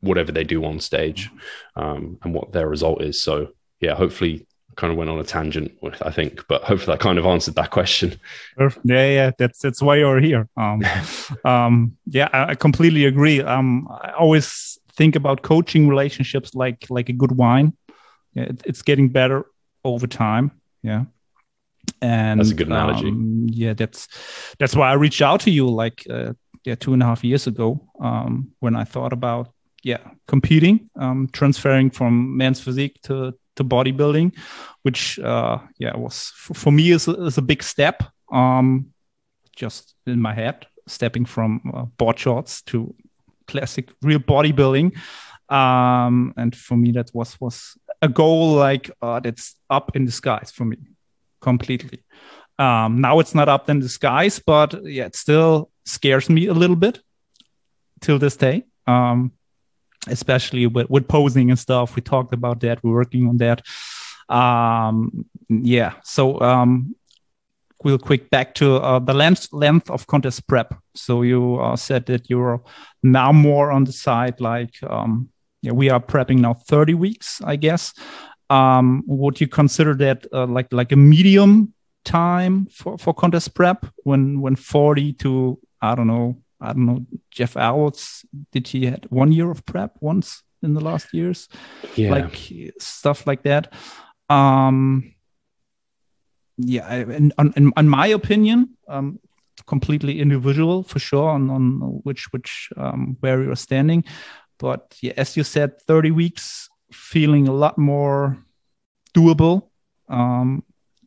whatever 0.00 0.30
they 0.30 0.44
do 0.44 0.64
on 0.64 0.78
stage 0.78 1.30
um, 1.74 2.18
and 2.22 2.32
what 2.32 2.52
their 2.52 2.68
result 2.68 3.02
is. 3.02 3.22
So 3.22 3.48
yeah, 3.80 3.94
hopefully 3.94 4.46
kind 4.76 4.90
of 4.92 4.98
went 4.98 5.10
on 5.10 5.18
a 5.18 5.24
tangent, 5.24 5.72
with 5.80 6.00
I 6.02 6.10
think, 6.10 6.46
but 6.48 6.62
hopefully 6.62 6.94
I 6.94 6.98
kind 6.98 7.18
of 7.18 7.26
answered 7.26 7.54
that 7.54 7.70
question. 7.70 8.18
Yeah, 8.58 8.68
yeah, 8.84 9.30
that's 9.38 9.58
that's 9.58 9.82
why 9.82 9.96
you're 9.96 10.20
here. 10.20 10.48
Um, 10.56 10.82
um, 11.44 11.96
yeah, 12.06 12.28
I 12.32 12.54
completely 12.54 13.06
agree. 13.06 13.40
Um, 13.42 13.88
I 13.90 14.12
always 14.12 14.78
think 14.92 15.16
about 15.16 15.42
coaching 15.42 15.88
relationships 15.88 16.54
like 16.54 16.86
like 16.90 17.08
a 17.08 17.12
good 17.12 17.32
wine. 17.32 17.72
Yeah, 18.34 18.44
it, 18.44 18.62
it's 18.66 18.82
getting 18.82 19.08
better 19.08 19.46
over 19.84 20.06
time. 20.06 20.52
Yeah, 20.82 21.04
and 22.00 22.40
that's 22.40 22.50
a 22.50 22.54
good 22.54 22.68
analogy. 22.68 23.08
Um, 23.08 23.46
yeah, 23.50 23.72
that's 23.72 24.08
that's 24.58 24.74
why 24.74 24.90
I 24.90 24.94
reached 24.94 25.22
out 25.22 25.40
to 25.40 25.50
you 25.50 25.68
like 25.68 26.06
uh, 26.10 26.32
yeah 26.64 26.74
two 26.74 26.92
and 26.92 27.02
a 27.02 27.06
half 27.06 27.24
years 27.24 27.46
ago 27.46 27.80
um, 28.00 28.52
when 28.60 28.76
I 28.76 28.84
thought 28.84 29.12
about 29.12 29.52
yeah 29.82 30.00
competing, 30.28 30.90
um, 30.96 31.28
transferring 31.32 31.90
from 31.90 32.36
men's 32.36 32.60
physique 32.60 33.00
to 33.04 33.34
to 33.56 33.64
bodybuilding, 33.64 34.36
which 34.82 35.18
uh, 35.18 35.58
yeah 35.78 35.96
was 35.96 36.32
for 36.34 36.72
me 36.72 36.90
is 36.90 37.08
a, 37.08 37.24
is 37.24 37.38
a 37.38 37.42
big 37.42 37.62
step. 37.62 38.02
Um, 38.32 38.92
just 39.54 39.94
in 40.06 40.20
my 40.20 40.34
head, 40.34 40.66
stepping 40.86 41.24
from 41.24 41.60
uh, 41.74 41.84
board 41.96 42.18
shorts 42.18 42.60
to 42.62 42.94
classic 43.46 43.90
real 44.02 44.18
bodybuilding. 44.18 44.94
Um, 45.48 46.34
and 46.36 46.54
for 46.54 46.76
me, 46.76 46.90
that 46.92 47.10
was 47.14 47.40
was 47.40 47.78
a 48.02 48.08
goal 48.08 48.52
like 48.52 48.90
uh, 49.00 49.20
that's 49.20 49.54
up 49.70 49.96
in 49.96 50.04
the 50.04 50.12
skies 50.12 50.50
for 50.50 50.64
me 50.66 50.76
completely. 51.46 52.00
Um, 52.58 53.00
now 53.00 53.20
it's 53.20 53.34
not 53.34 53.48
up 53.48 53.70
in 53.70 53.80
the 53.80 53.88
skies, 53.88 54.40
but 54.52 54.70
yeah, 54.84 55.06
it 55.06 55.16
still 55.16 55.70
scares 55.84 56.28
me 56.28 56.46
a 56.46 56.54
little 56.54 56.76
bit 56.76 57.00
till 58.00 58.18
this 58.18 58.36
day. 58.36 58.64
Um, 58.86 59.32
especially 60.08 60.66
with, 60.66 60.88
with 60.88 61.08
posing 61.08 61.50
and 61.50 61.58
stuff. 61.58 61.96
We 61.96 62.02
talked 62.02 62.32
about 62.32 62.60
that. 62.60 62.82
We're 62.82 62.94
working 62.94 63.28
on 63.28 63.36
that. 63.38 63.62
Um, 64.28 65.26
yeah. 65.48 65.94
So 66.04 66.40
um, 66.40 66.94
real 67.84 67.98
quick 67.98 68.30
back 68.30 68.54
to 68.54 68.76
uh, 68.76 69.00
the 69.00 69.14
length 69.14 69.48
length 69.52 69.90
of 69.90 70.06
contest 70.06 70.46
prep. 70.46 70.74
So 70.94 71.22
you 71.22 71.56
uh, 71.56 71.76
said 71.76 72.06
that 72.06 72.30
you're 72.30 72.62
now 73.02 73.32
more 73.32 73.70
on 73.72 73.84
the 73.84 73.92
side 73.92 74.40
like 74.40 74.74
um, 74.88 75.28
yeah, 75.62 75.72
we 75.72 75.90
are 75.90 76.00
prepping 76.00 76.38
now 76.40 76.54
30 76.54 76.94
weeks, 76.94 77.40
I 77.44 77.56
guess. 77.56 77.92
Um, 78.48 79.02
would 79.06 79.40
you 79.40 79.48
consider 79.48 79.94
that 79.94 80.26
uh, 80.32 80.46
like 80.46 80.72
like 80.72 80.92
a 80.92 80.96
medium 80.96 81.74
time 82.04 82.66
for, 82.66 82.96
for 82.96 83.12
contest 83.12 83.54
prep 83.54 83.86
when 84.04 84.40
when 84.40 84.54
40 84.54 85.14
to 85.14 85.58
I 85.82 85.96
don't 85.96 86.06
know 86.06 86.36
I 86.60 86.72
don't 86.72 86.86
know, 86.86 87.06
Jeff 87.30 87.56
Alberts, 87.56 88.24
did 88.52 88.68
he 88.68 88.86
had 88.86 89.06
one 89.10 89.32
year 89.32 89.50
of 89.50 89.64
prep 89.66 89.96
once 90.00 90.42
in 90.62 90.74
the 90.74 90.80
last 90.80 91.12
years? 91.12 91.48
Yeah. 91.94 92.10
Like 92.10 92.72
stuff 92.78 93.26
like 93.26 93.42
that. 93.42 93.72
Um, 94.30 95.14
yeah, 96.56 96.94
in, 96.94 97.32
in, 97.38 97.72
in 97.76 97.88
my 97.88 98.06
opinion, 98.06 98.76
um, 98.88 99.20
completely 99.66 100.20
individual 100.20 100.82
for 100.82 100.98
sure 100.98 101.28
on, 101.28 101.50
on 101.50 102.00
which, 102.04 102.32
which, 102.32 102.70
um, 102.76 103.16
where 103.20 103.42
you're 103.42 103.56
standing. 103.56 104.04
But 104.58 104.96
yeah, 105.02 105.12
as 105.18 105.36
you 105.36 105.44
said, 105.44 105.80
30 105.82 106.12
weeks 106.12 106.70
feeling 106.92 107.48
a 107.48 107.52
lot 107.52 107.78
more 107.78 108.38
doable, 109.14 109.68
um, 110.08 110.62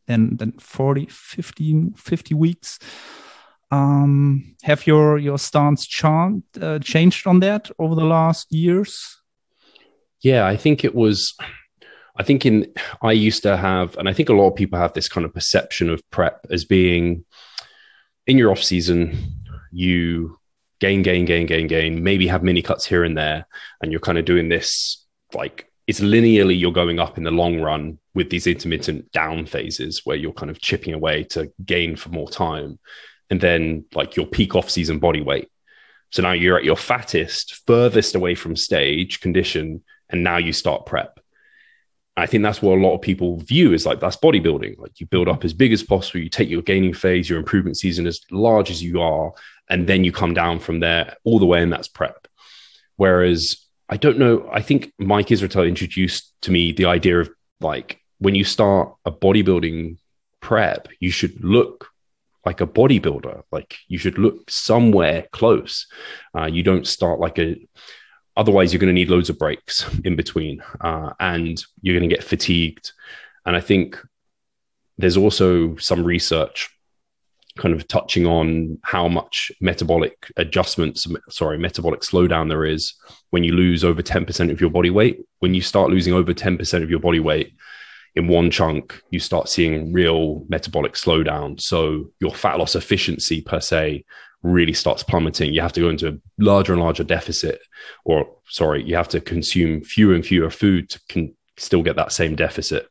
than, 0.10 0.38
than 0.38 0.52
40, 0.54 1.06
15, 1.06 1.94
50 1.94 2.36
weeks. 2.36 2.80
Um, 3.72 4.56
have 4.64 4.88
your 4.88 5.20
your 5.20 5.38
stance 5.38 5.86
chant, 5.86 6.44
uh, 6.60 6.80
changed 6.80 7.28
on 7.28 7.40
that 7.42 7.70
over 7.78 7.94
the 7.94 8.04
last 8.04 8.52
years? 8.52 9.22
Yeah, 10.22 10.48
I 10.48 10.58
think 10.58 10.84
it 10.84 10.96
was. 10.96 11.36
I 12.18 12.24
think 12.24 12.46
in 12.46 12.74
I 13.02 13.12
used 13.12 13.44
to 13.44 13.56
have, 13.56 13.96
and 13.98 14.10
I 14.10 14.14
think 14.14 14.28
a 14.28 14.34
lot 14.34 14.50
of 14.50 14.56
people 14.56 14.80
have 14.80 14.94
this 14.94 15.08
kind 15.08 15.24
of 15.24 15.34
perception 15.34 15.90
of 15.90 16.02
prep 16.10 16.46
as 16.50 16.66
being 16.66 17.24
in 18.26 18.40
your 18.40 18.52
off 18.52 18.64
season, 18.64 19.16
you 19.72 20.40
gain, 20.80 21.04
gain, 21.04 21.26
gain, 21.26 21.46
gain, 21.46 21.68
gain, 21.68 22.04
maybe 22.04 22.26
have 22.28 22.44
mini 22.44 22.64
cuts 22.64 22.86
here 22.86 23.04
and 23.04 23.16
there, 23.16 23.46
and 23.82 23.92
you're 23.92 24.02
kind 24.02 24.18
of 24.18 24.26
doing 24.26 24.50
this 24.50 25.06
like 25.34 25.69
it's 25.90 26.02
linearly 26.02 26.58
you're 26.58 26.72
going 26.72 27.00
up 27.00 27.18
in 27.18 27.24
the 27.24 27.32
long 27.32 27.60
run 27.60 27.98
with 28.14 28.30
these 28.30 28.46
intermittent 28.46 29.12
down 29.12 29.48
phases 29.48 30.06
where 30.06 30.16
you're 30.16 30.32
kind 30.32 30.52
of 30.52 30.62
chipping 30.62 30.94
away 30.94 31.24
to 31.24 31.52
gain 31.66 31.96
for 31.96 32.10
more 32.10 32.30
time 32.30 32.78
and 33.32 33.42
then 33.42 33.84
like 33.96 34.16
your 34.16 34.28
peak 34.28 34.54
off 34.54 34.70
season 34.70 35.00
body 35.00 35.22
weight. 35.22 35.50
So 36.12 36.22
now 36.22 36.34
you're 36.34 36.60
at 36.60 36.64
your 36.64 36.76
fattest, 36.76 37.64
furthest 37.66 38.14
away 38.14 38.36
from 38.36 38.56
stage 38.56 39.20
condition, 39.20 39.84
and 40.12 40.24
now 40.24 40.38
you 40.38 40.54
start 40.54 40.86
prep. 40.86 41.20
I 42.16 42.28
think 42.28 42.44
that's 42.44 42.62
what 42.62 42.78
a 42.78 42.82
lot 42.82 42.94
of 42.94 43.02
people 43.02 43.40
view 43.40 43.74
is 43.74 43.88
like 43.88 44.00
that's 44.00 44.18
bodybuilding. 44.18 44.78
Like 44.78 45.00
you 45.00 45.08
build 45.08 45.28
up 45.28 45.44
as 45.44 45.56
big 45.56 45.74
as 45.74 45.82
possible, 45.82 46.20
you 46.20 46.30
take 46.30 46.50
your 46.50 46.62
gaining 46.62 46.94
phase, 46.94 47.28
your 47.28 47.40
improvement 47.40 47.78
season 47.78 48.06
as 48.06 48.22
large 48.30 48.70
as 48.70 48.84
you 48.84 49.02
are, 49.02 49.34
and 49.72 49.88
then 49.88 50.04
you 50.04 50.12
come 50.12 50.36
down 50.36 50.60
from 50.60 50.82
there 50.82 51.16
all 51.24 51.40
the 51.40 51.48
way, 51.48 51.64
and 51.64 51.74
that's 51.74 51.88
prep. 51.88 52.28
Whereas 52.96 53.66
I 53.90 53.98
don't 53.98 54.20
know, 54.20 54.48
I 54.52 54.62
think 54.62 54.94
Mike 55.00 55.28
Israetel 55.28 55.68
introduced 55.68 56.34
to 56.44 56.52
me 56.52 56.72
the 56.72 56.86
idea 56.86 57.22
of 57.22 57.30
like 57.60 58.00
when 58.20 58.36
you 58.36 58.44
start 58.44 58.94
a 59.06 59.12
bodybuilding 59.12 59.98
prep, 60.42 60.88
you 61.00 61.10
should 61.10 61.44
look 61.44 61.90
like 62.46 62.62
a 62.62 62.68
bodybuilder. 62.68 63.44
Like 63.52 63.78
you 63.88 63.98
should 63.98 64.18
look 64.18 64.50
somewhere 64.50 65.28
close. 65.32 65.88
Uh, 66.38 66.46
you 66.46 66.64
don't 66.64 66.88
start 66.88 67.20
like 67.20 67.40
a. 67.40 67.56
Otherwise, 68.38 68.72
you're 68.72 68.80
going 68.80 68.88
to 68.88 68.94
need 68.94 69.10
loads 69.10 69.30
of 69.30 69.38
breaks 69.38 69.86
in 70.06 70.16
between, 70.16 70.62
uh, 70.80 71.12
and 71.20 71.62
you're 71.82 71.98
going 71.98 72.10
to 72.10 72.16
get 72.16 72.24
fatigued. 72.24 72.92
And 73.46 73.56
I 73.56 73.60
think 73.60 74.00
there's 74.98 75.18
also 75.18 75.76
some 75.78 76.04
research 76.04 76.70
kind 77.60 77.76
of 77.76 77.88
touching 77.88 78.26
on 78.26 78.80
how 78.84 79.08
much 79.08 79.52
metabolic 79.62 80.32
adjustments, 80.38 81.06
sorry, 81.30 81.58
metabolic 81.58 82.02
slowdown 82.02 82.50
there 82.50 82.66
is 82.66 82.94
when 83.30 83.44
you 83.44 83.54
lose 83.54 83.84
over 83.84 84.02
10% 84.02 84.52
of 84.52 84.60
your 84.60 84.70
body 84.70 84.90
weight. 84.90 85.20
When 85.40 85.54
you 85.54 85.62
start 85.62 85.92
losing 85.92 86.14
over 86.14 86.34
10% 86.34 86.84
of 86.84 86.90
your 86.90 87.00
body 87.00 87.20
weight, 87.20 87.54
in 88.16 88.28
one 88.28 88.50
chunk, 88.50 89.00
you 89.12 89.20
start 89.20 89.50
seeing 89.50 89.94
real 89.94 90.44
metabolic 90.50 90.94
slowdown. 90.94 91.62
So 91.62 92.12
your 92.20 92.34
fat 92.34 92.58
loss 92.58 92.76
efficiency 92.76 93.42
per 93.42 93.60
se 93.60 94.04
really 94.42 94.74
starts 94.74 95.04
plummeting. 95.04 95.54
You 95.54 95.62
have 95.62 95.74
to 95.74 95.82
go 95.82 95.90
into 95.90 96.10
a 96.10 96.18
larger 96.38 96.74
and 96.74 96.82
larger 96.82 97.04
deficit, 97.04 97.60
or 98.06 98.26
sorry, 98.48 98.84
you 98.84 98.96
have 98.96 99.10
to 99.10 99.22
consume 99.22 99.84
fewer 99.84 100.16
and 100.16 100.26
fewer 100.26 100.50
food 100.50 100.90
to 100.90 101.30
still 101.58 101.84
get 101.84 101.98
that 101.98 102.12
same 102.12 102.36
deficit. 102.36 102.88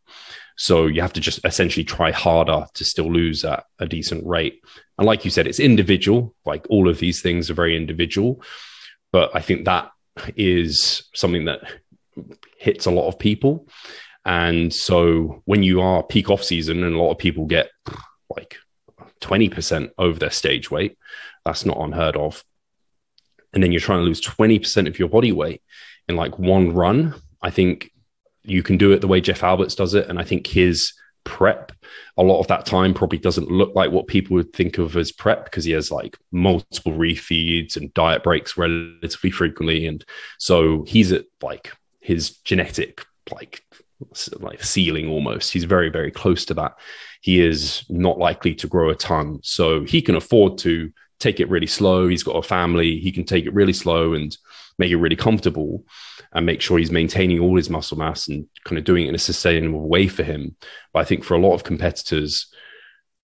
So 0.59 0.87
you 0.87 1.01
have 1.03 1.13
to 1.13 1.21
just 1.21 1.41
essentially 1.45 1.85
try 1.85 2.11
harder 2.11 2.67
to 2.75 2.85
still 2.85 3.11
lose 3.11 3.45
at 3.45 3.65
a 3.79 3.87
decent 3.87 4.27
rate. 4.27 4.61
And 4.99 5.07
like 5.07 5.25
you 5.25 5.31
said, 5.31 5.47
it's 5.47 5.61
individual. 5.61 6.35
Like 6.45 6.67
all 6.69 6.89
of 6.89 6.99
these 6.99 7.23
things 7.23 7.49
are 7.49 7.55
very 7.55 7.77
individual. 7.77 8.43
But 9.13 9.31
I 9.35 9.41
think 9.41 9.65
that 9.65 9.93
is 10.37 11.09
something 11.15 11.45
that 11.45 11.61
hits 12.59 12.87
a 12.87 12.91
lot 12.91 13.07
of 13.07 13.21
people. 13.21 13.69
And 14.25 14.75
so 14.75 15.43
when 15.45 15.63
you 15.63 15.81
are 15.81 16.03
peak 16.03 16.29
off 16.29 16.43
season 16.43 16.83
and 16.83 16.95
a 16.95 16.99
lot 16.99 17.13
of 17.13 17.19
people 17.19 17.47
get 17.47 17.71
like 18.29 18.57
20% 19.21 19.91
over 19.97 20.19
their 20.19 20.31
stage 20.31 20.73
weight, 20.73 20.99
that's 21.45 21.65
not 21.65 21.79
unheard 21.79 22.17
of. 22.17 22.43
And 23.55 23.63
then 23.63 23.71
you're 23.71 23.81
trying 23.81 24.01
to 24.01 24.05
lose 24.05 24.21
20% 24.21 24.89
of 24.89 24.99
your 24.99 25.09
body 25.09 25.31
weight 25.31 25.63
in 26.09 26.17
like 26.17 26.37
one 26.37 26.75
run. 26.75 27.15
I 27.41 27.51
think 27.51 27.93
you 28.49 28.63
can 28.63 28.77
do 28.77 28.93
it 28.93 29.01
the 29.01 29.09
way 29.09 29.21
Jeff 29.21 29.43
Alberts 29.43 29.75
does 29.75 29.95
it. 29.95 30.09
And 30.09 30.19
I 30.19 30.25
think 30.25 30.47
his 30.47 30.93
prep 31.25 31.73
a 32.17 32.23
lot 32.23 32.41
of 32.41 32.47
that 32.49 32.65
time 32.65 32.95
probably 32.95 33.19
doesn't 33.19 33.51
look 33.51 33.75
like 33.75 33.91
what 33.91 34.07
people 34.07 34.35
would 34.35 34.53
think 34.53 34.79
of 34.79 34.97
as 34.97 35.13
prep 35.13 35.45
because 35.45 35.65
he 35.65 35.73
has 35.73 35.91
like 35.91 36.17
multiple 36.33 36.93
refeeds 36.93 37.77
and 37.77 37.93
diet 37.95 38.23
breaks 38.23 38.57
relatively 38.57 39.31
frequently. 39.31 39.87
And 39.87 40.05
so 40.39 40.85
he's 40.85 41.13
at 41.13 41.27
like 41.43 41.73
his 42.01 42.39
genetic 42.39 43.05
like 43.31 43.63
like 44.39 44.63
ceiling 44.63 45.09
almost. 45.09 45.53
He's 45.53 45.65
very 45.65 45.91
very 45.91 46.11
close 46.11 46.45
to 46.47 46.55
that. 46.55 46.77
He 47.21 47.41
is 47.41 47.85
not 47.89 48.19
likely 48.19 48.55
to 48.57 48.67
grow 48.67 48.91
a 48.91 48.95
ton. 48.95 49.41
So 49.43 49.85
he 49.85 50.01
can 50.01 50.15
afford 50.15 50.59
to 50.59 50.91
take 51.21 51.41
it 51.41 51.51
really 51.51 51.67
slow. 51.67 52.09
He's 52.09 52.23
got 52.23 52.37
a 52.37 52.43
family. 52.43 52.99
He 52.99 53.13
can 53.13 53.25
take 53.25 53.45
it 53.45 53.55
really 53.55 53.73
slow. 53.73 54.15
And 54.15 54.37
make 54.79 54.91
it 54.91 54.97
really 54.97 55.17
comfortable 55.17 55.85
and 56.33 56.47
make 56.47 56.61
sure 56.61 56.79
he's 56.79 56.93
maintaining 56.93 57.41
all 57.41 57.57
his 57.57 57.71
muscle 57.71 57.99
mass 57.99 58.29
and 58.29 58.47
kind 58.65 58.79
of 58.79 58.85
doing 58.85 59.07
it 59.07 59.09
in 59.09 59.15
a 59.15 59.19
sustainable 59.19 59.89
way 59.89 60.07
for 60.09 60.23
him. 60.23 60.55
But 60.93 61.01
I 61.01 61.05
think 61.05 61.25
for 61.25 61.35
a 61.35 61.41
lot 61.41 61.55
of 61.55 61.65
competitors, 61.65 62.53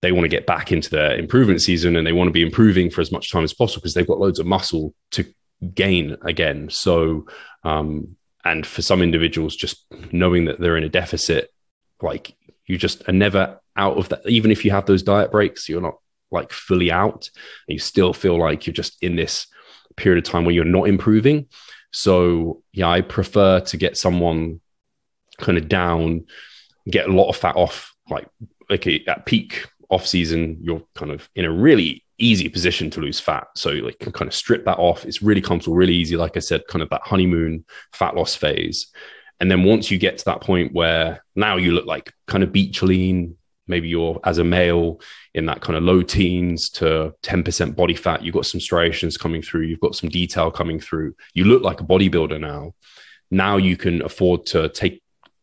they 0.03 0.13
want 0.13 0.25
to 0.25 0.29
get 0.29 0.47
back 0.47 0.73
into 0.73 0.91
their 0.91 1.17
improvement 1.17 1.63
season 1.63 1.97
and 1.97 2.07
they 2.07 2.13
want 2.13 2.29
to 2.29 2.33
be 2.33 2.43
improving 2.43 2.91
for 2.91 3.01
as 3.01 3.13
much 3.13 3.31
time 3.31 3.45
as 3.45 3.55
possible 3.55 3.81
because 3.81 3.95
they've 3.95 4.07
got 4.07 4.19
loads 4.19 4.39
of 4.39 4.47
muscle 4.47 4.95
to 5.13 5.25
gain 5.75 6.17
again. 6.23 6.69
So, 6.71 7.27
um, 7.63 8.17
and 8.45 8.67
for 8.67 8.83
some 8.83 9.01
individuals, 9.01 9.57
just 9.57 9.87
knowing 10.13 10.47
that 10.47 10.61
they're 10.61 10.77
in 10.77 10.85
a 10.85 10.91
deficit, 10.91 11.51
like 12.03 12.37
you 12.67 12.77
just 12.77 13.09
are 13.09 13.13
never 13.13 13.61
out 13.77 13.97
of 13.97 14.09
that. 14.11 14.29
Even 14.29 14.51
if 14.51 14.65
you 14.65 14.71
have 14.73 14.87
those 14.87 15.03
diet 15.03 15.31
breaks, 15.31 15.69
you're 15.69 15.81
not 15.81 15.97
like 16.31 16.53
fully 16.53 16.91
out. 16.91 17.31
you 17.69 17.79
still 17.79 18.13
feel 18.13 18.39
like 18.39 18.67
you're 18.67 18.75
just 18.75 18.97
in 19.03 19.17
this 19.17 19.47
period 19.97 20.25
of 20.25 20.31
time 20.31 20.45
where 20.45 20.55
you're 20.55 20.65
not 20.65 20.89
improving. 20.89 21.47
So 21.93 22.63
yeah, 22.73 22.89
I 22.89 23.01
prefer 23.01 23.61
to 23.61 23.77
get 23.77 23.97
someone 23.97 24.61
kind 25.39 25.59
of 25.59 25.69
down, 25.69 26.27
get 26.89 27.09
a 27.09 27.13
lot 27.13 27.29
of 27.29 27.37
fat 27.37 27.57
off. 27.57 27.95
Like 28.11 28.29
okay, 28.71 29.05
at 29.07 29.27
peak 29.27 29.67
off 29.91 30.07
season, 30.07 30.59
you're 30.61 30.83
kind 30.95 31.11
of 31.11 31.29
in 31.35 31.45
a 31.45 31.53
really 31.53 32.05
easy 32.19 32.49
position 32.49 32.91
to 32.91 33.01
lose 33.01 33.21
fat. 33.21 33.47
So 33.55 33.71
like 33.71 33.99
can 33.99 34.13
kind 34.13 34.29
of 34.29 34.35
strip 34.35 34.65
that 34.65 34.79
off. 34.79 35.05
It's 35.05 35.23
really 35.23 35.41
comfortable, 35.41 35.77
really 35.77 35.95
easy. 35.95 36.17
Like 36.17 36.37
I 36.37 36.41
said, 36.41 36.67
kind 36.69 36.83
of 36.83 36.91
that 36.91 37.03
honeymoon 37.03 37.65
fat 37.93 38.15
loss 38.15 38.35
phase. 38.35 38.89
And 39.41 39.51
then 39.51 39.65
once 39.65 39.91
you 39.91 39.99
get 39.99 40.19
to 40.19 40.25
that 40.27 40.41
point 40.41 40.73
where 40.73 41.25
now 41.35 41.57
you 41.57 41.73
look 41.73 41.87
like 41.87 42.13
kind 42.27 42.45
of 42.45 42.53
beach 42.53 42.83
lean, 42.83 43.37
maybe 43.67 43.89
you're 43.89 44.21
as 44.25 44.39
a 44.39 44.45
male 44.45 45.01
in 45.35 45.47
that 45.47 45.61
kind 45.61 45.77
of 45.77 45.83
low 45.83 46.03
teens 46.03 46.71
to 46.71 47.15
10% 47.23 47.77
body 47.77 47.95
fat. 47.95 48.23
You've 48.23 48.35
got 48.35 48.47
some 48.47 48.61
striations 48.61 49.17
coming 49.17 49.43
through. 49.43 49.63
You've 49.63 49.81
got 49.81 49.95
some 49.95 50.11
detail 50.11 50.51
coming 50.51 50.79
through. 50.81 51.15
You 51.33 51.45
look 51.45 51.63
like 51.63 51.81
a 51.81 51.85
bodybuilder 51.85 52.41
now. 52.41 52.75
Now 53.31 53.57
you 53.57 53.77
can 53.77 54.03
afford 54.03 54.47
to 54.47 54.69
take 54.69 55.03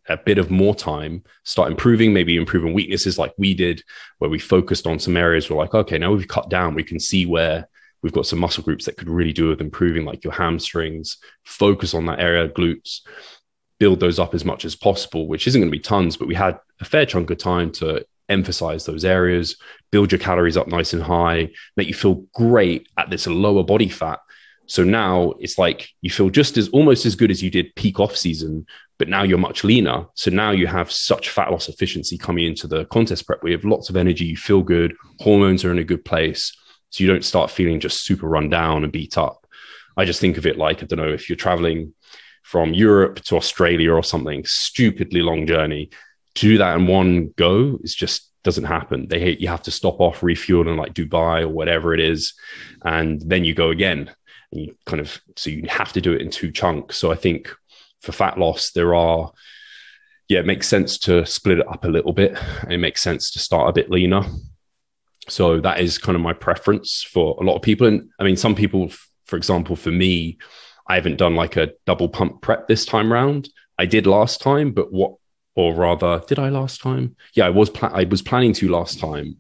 a 0.10 0.18
bit 0.18 0.38
of 0.38 0.50
more 0.50 0.74
time 0.74 1.24
start 1.44 1.70
improving 1.70 2.12
maybe 2.12 2.36
improving 2.36 2.74
weaknesses 2.74 3.20
like 3.20 3.34
we 3.38 3.54
did 3.54 3.84
where 4.18 4.30
we 4.30 4.40
focused 4.40 4.88
on 4.88 4.98
some 4.98 5.16
areas 5.16 5.50
we're 5.50 5.56
like 5.56 5.76
okay 5.76 5.98
now 5.98 6.12
we've 6.12 6.28
cut 6.28 6.50
down. 6.50 6.74
We 6.74 6.84
can 6.84 7.00
see 7.00 7.26
where 7.26 7.68
we've 8.02 8.12
got 8.12 8.26
some 8.26 8.40
muscle 8.40 8.64
groups 8.64 8.86
that 8.86 8.98
could 8.98 9.10
really 9.10 9.34
do 9.34 9.50
with 9.50 9.62
improving 9.62 10.06
like 10.06 10.24
your 10.24 10.34
hamstrings. 10.34 11.18
Focus 11.46 11.94
on 11.94 12.08
that 12.08 12.20
area 12.20 12.50
glutes. 12.50 13.02
Build 13.80 14.00
those 14.00 14.20
up 14.20 14.34
as 14.34 14.44
much 14.44 14.66
as 14.66 14.76
possible 14.76 15.28
which 15.28 15.48
isn't 15.48 15.62
going 15.62 15.72
to 15.72 15.78
be 15.78 15.82
tons 15.82 16.18
but 16.18 16.28
we 16.28 16.36
had 16.36 16.60
a 16.80 16.86
fair 16.86 17.06
chunk 17.06 17.30
of 17.30 17.38
time 17.38 17.72
to 17.74 18.06
emphasize 18.32 18.86
those 18.86 19.06
areas, 19.06 19.58
build 19.91 20.12
your 20.12 20.20
calories 20.20 20.58
up 20.58 20.67
nice 20.67 20.94
and 20.94 21.04
high, 21.04 21.50
make 21.78 21.88
you 21.88 21.94
feel 21.94 22.26
great 22.34 22.88
at 22.98 23.10
this 23.10 23.28
lower 23.28 23.63
body 23.63 23.89
fat. 23.89 24.20
So 24.65 24.84
now 24.84 25.34
it's 25.39 25.58
like 25.58 25.89
you 26.02 26.10
feel 26.10 26.30
just 26.30 26.58
as 26.58 26.70
almost 26.70 27.06
as 27.06 27.15
good 27.15 27.30
as 27.30 27.44
you 27.44 27.50
did 27.50 27.76
peak 27.76 28.00
off 28.00 28.15
season, 28.15 28.65
but 28.98 29.10
now 29.10 29.24
you're 29.24 29.38
much 29.38 29.63
leaner. 29.63 30.06
So 30.15 30.32
now 30.32 30.52
you 30.52 30.65
have 30.67 30.91
such 30.91 31.30
fat 31.30 31.52
loss 31.52 31.67
efficiency 31.67 32.17
coming 32.17 32.46
into 32.46 32.67
the 32.67 32.86
contest 32.86 33.28
prep. 33.28 33.44
We 33.44 33.52
have 33.52 33.65
lots 33.65 33.89
of 33.89 33.98
energy, 33.98 34.26
you 34.26 34.38
feel 34.38 34.62
good, 34.62 34.96
hormones 35.20 35.65
are 35.65 35.72
in 35.72 35.80
a 35.80 35.84
good 35.84 36.06
place. 36.06 36.56
So 36.89 37.04
you 37.04 37.10
don't 37.10 37.26
start 37.26 37.52
feeling 37.52 37.80
just 37.80 38.06
super 38.06 38.28
run 38.28 38.50
down 38.50 38.84
and 38.84 38.91
beat 38.91 39.17
up. 39.17 39.46
I 39.98 40.06
just 40.06 40.22
think 40.22 40.38
of 40.38 40.46
it 40.46 40.58
like, 40.58 40.82
I 40.82 40.86
don't 40.86 41.00
know, 41.00 41.12
if 41.12 41.30
you're 41.30 41.36
traveling 41.36 41.94
from 42.44 42.74
Europe 42.74 43.22
to 43.26 43.36
Australia 43.36 43.91
or 43.91 44.04
something, 44.04 44.44
stupidly 44.46 45.22
long 45.22 45.46
journey 45.46 45.89
to 46.36 46.48
do 46.48 46.58
that 46.58 46.76
in 46.78 46.88
one 46.88 47.34
go 47.38 47.78
is 47.84 47.96
just 47.96 48.32
doesn't 48.44 48.63
happen. 48.63 49.08
They 49.08 49.38
you 49.38 49.48
have 49.48 49.62
to 49.63 49.72
stop 49.72 50.00
off, 50.00 50.24
refuel 50.24 50.67
in 50.67 50.78
like 50.78 50.94
Dubai 50.94 51.41
or 51.41 51.50
whatever 51.50 51.94
it 51.94 52.00
is, 52.00 52.34
and 52.84 53.22
then 53.26 53.46
you 53.46 53.54
go 53.54 53.70
again. 53.70 54.12
And 54.52 54.62
you 54.62 54.76
kind 54.86 55.00
of 55.00 55.22
so 55.36 55.50
you 55.50 55.65
have 55.70 55.94
to 55.94 56.02
do 56.02 56.13
it 56.13 56.22
in 56.22 56.30
two 56.30 56.52
chunks. 56.52 56.98
So 56.98 57.12
I 57.12 57.15
think 57.15 57.56
for 58.02 58.12
fat 58.12 58.38
loss, 58.38 58.72
there 58.72 58.96
are 58.96 59.32
yeah, 60.28 60.39
it 60.39 60.46
makes 60.46 60.67
sense 60.67 60.98
to 61.00 61.26
split 61.26 61.60
it 61.60 61.67
up 61.67 61.84
a 61.84 61.89
little 61.89 62.13
bit, 62.13 62.38
and 62.62 62.72
it 62.72 62.78
makes 62.78 63.02
sense 63.02 63.32
to 63.32 63.39
start 63.39 63.70
a 63.70 63.74
bit 63.74 63.91
leaner. 63.91 64.24
So 65.28 65.60
that 65.60 65.80
is 65.80 65.98
kind 65.98 66.15
of 66.15 66.22
my 66.22 66.34
preference 66.34 67.04
for 67.04 67.38
a 67.39 67.44
lot 67.44 67.56
of 67.56 67.62
people. 67.62 67.86
And 67.86 68.10
I 68.17 68.24
mean, 68.24 68.38
some 68.38 68.56
people, 68.56 68.91
for 69.26 69.36
example, 69.36 69.76
for 69.76 69.91
me, 69.91 70.38
I 70.88 70.96
haven't 70.96 71.17
done 71.17 71.36
like 71.36 71.58
a 71.58 71.74
double 71.86 72.10
pump 72.10 72.41
prep 72.41 72.67
this 72.67 72.86
time 72.86 73.12
round. 73.12 73.50
I 73.78 73.86
did 73.86 74.08
last 74.08 74.41
time, 74.41 74.72
but 74.72 74.91
what 74.91 75.15
or 75.56 75.74
rather, 75.74 76.22
did 76.28 76.40
I 76.40 76.50
last 76.50 76.82
time? 76.82 77.16
Yeah, 77.34 77.46
I 77.46 77.50
was. 77.50 77.72
I 77.82 78.06
was 78.06 78.22
planning 78.22 78.54
to 78.54 78.70
last 78.70 79.00
time, 79.00 79.38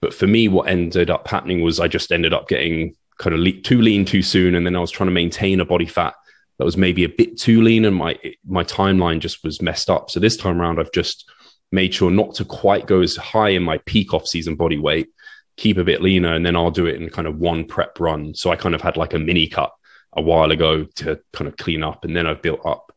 but 0.00 0.14
for 0.14 0.26
me, 0.26 0.48
what 0.48 0.68
ended 0.68 1.10
up 1.10 1.28
happening 1.28 1.62
was 1.62 1.80
I 1.80 1.88
just 1.88 2.12
ended 2.12 2.32
up 2.32 2.48
getting 2.48 2.94
kind 3.18 3.34
of 3.34 3.40
le- 3.40 3.60
too 3.60 3.80
lean 3.80 4.04
too 4.04 4.22
soon, 4.22 4.54
and 4.54 4.64
then 4.64 4.76
I 4.76 4.80
was 4.80 4.90
trying 4.90 5.08
to 5.08 5.12
maintain 5.14 5.60
a 5.60 5.64
body 5.64 5.86
fat 5.86 6.14
that 6.58 6.64
was 6.64 6.76
maybe 6.76 7.04
a 7.04 7.08
bit 7.08 7.38
too 7.38 7.62
lean, 7.62 7.84
and 7.84 7.96
my 7.96 8.18
my 8.46 8.64
timeline 8.64 9.20
just 9.20 9.44
was 9.44 9.60
messed 9.62 9.90
up. 9.90 10.10
So 10.10 10.20
this 10.20 10.36
time 10.36 10.60
around, 10.60 10.80
I've 10.80 10.92
just 10.92 11.30
made 11.72 11.94
sure 11.94 12.10
not 12.10 12.34
to 12.34 12.44
quite 12.44 12.86
go 12.86 13.00
as 13.00 13.16
high 13.16 13.50
in 13.50 13.62
my 13.62 13.78
peak 13.78 14.12
off 14.12 14.26
season 14.26 14.56
body 14.56 14.78
weight, 14.78 15.08
keep 15.56 15.76
a 15.76 15.84
bit 15.84 16.02
leaner, 16.02 16.34
and 16.34 16.44
then 16.44 16.56
I'll 16.56 16.70
do 16.70 16.86
it 16.86 17.00
in 17.00 17.10
kind 17.10 17.28
of 17.28 17.38
one 17.38 17.64
prep 17.66 18.00
run. 18.00 18.34
So 18.34 18.50
I 18.50 18.56
kind 18.56 18.74
of 18.74 18.80
had 18.80 18.96
like 18.96 19.14
a 19.14 19.18
mini 19.18 19.46
cut 19.46 19.72
a 20.14 20.22
while 20.22 20.50
ago 20.50 20.84
to 20.96 21.20
kind 21.32 21.46
of 21.48 21.56
clean 21.56 21.82
up, 21.82 22.04
and 22.04 22.16
then 22.16 22.26
I've 22.26 22.42
built 22.42 22.64
up. 22.64 22.92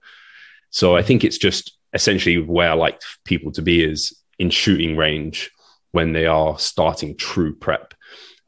So 0.70 0.96
I 0.96 1.04
think 1.04 1.24
it's 1.24 1.38
just 1.38 1.78
essentially 1.94 2.38
where 2.38 2.72
I 2.72 2.74
like 2.74 3.02
people 3.24 3.52
to 3.54 3.62
be 3.62 3.84
is 3.84 4.18
in 4.40 4.50
shooting 4.50 4.98
range 4.98 5.52
when 5.92 6.14
they 6.14 6.26
are 6.26 6.58
starting 6.58 7.16
true 7.16 7.56
prep 7.56 7.94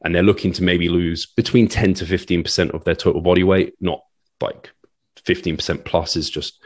and 0.04 0.14
they're 0.14 0.22
looking 0.22 0.52
to 0.52 0.62
maybe 0.62 0.88
lose 0.88 1.26
between 1.26 1.68
10 1.68 1.94
to 1.94 2.04
15% 2.04 2.70
of 2.70 2.84
their 2.84 2.94
total 2.94 3.20
body 3.20 3.44
weight, 3.44 3.74
not 3.80 4.00
like 4.40 4.70
15% 5.24 5.84
plus 5.84 6.16
is 6.16 6.28
just 6.28 6.60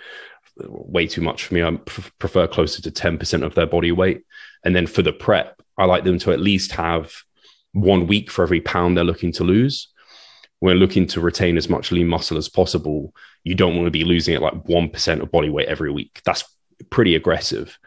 way 0.58 1.06
too 1.06 1.20
much 1.20 1.44
for 1.44 1.54
me. 1.54 1.62
I 1.62 1.70
prefer 2.18 2.46
closer 2.46 2.82
to 2.82 2.90
10% 2.90 3.44
of 3.44 3.54
their 3.54 3.66
body 3.66 3.92
weight. 3.92 4.22
And 4.64 4.74
then 4.74 4.86
for 4.86 5.02
the 5.02 5.12
prep, 5.12 5.62
I 5.78 5.84
like 5.84 6.04
them 6.04 6.18
to 6.20 6.32
at 6.32 6.40
least 6.40 6.72
have 6.72 7.12
one 7.72 8.06
week 8.06 8.30
for 8.30 8.42
every 8.42 8.60
pound 8.60 8.96
they're 8.96 9.04
looking 9.04 9.32
to 9.32 9.44
lose. 9.44 9.88
We're 10.60 10.74
looking 10.74 11.06
to 11.08 11.20
retain 11.20 11.56
as 11.56 11.70
much 11.70 11.92
lean 11.92 12.08
muscle 12.08 12.36
as 12.36 12.48
possible. 12.48 13.14
You 13.44 13.54
don't 13.54 13.76
want 13.76 13.86
to 13.86 13.90
be 13.90 14.04
losing 14.04 14.34
it 14.34 14.42
like 14.42 14.64
1% 14.64 15.20
of 15.20 15.30
body 15.30 15.48
weight 15.48 15.68
every 15.68 15.90
week. 15.90 16.20
That's 16.24 16.44
pretty 16.90 17.14
aggressive. 17.14 17.78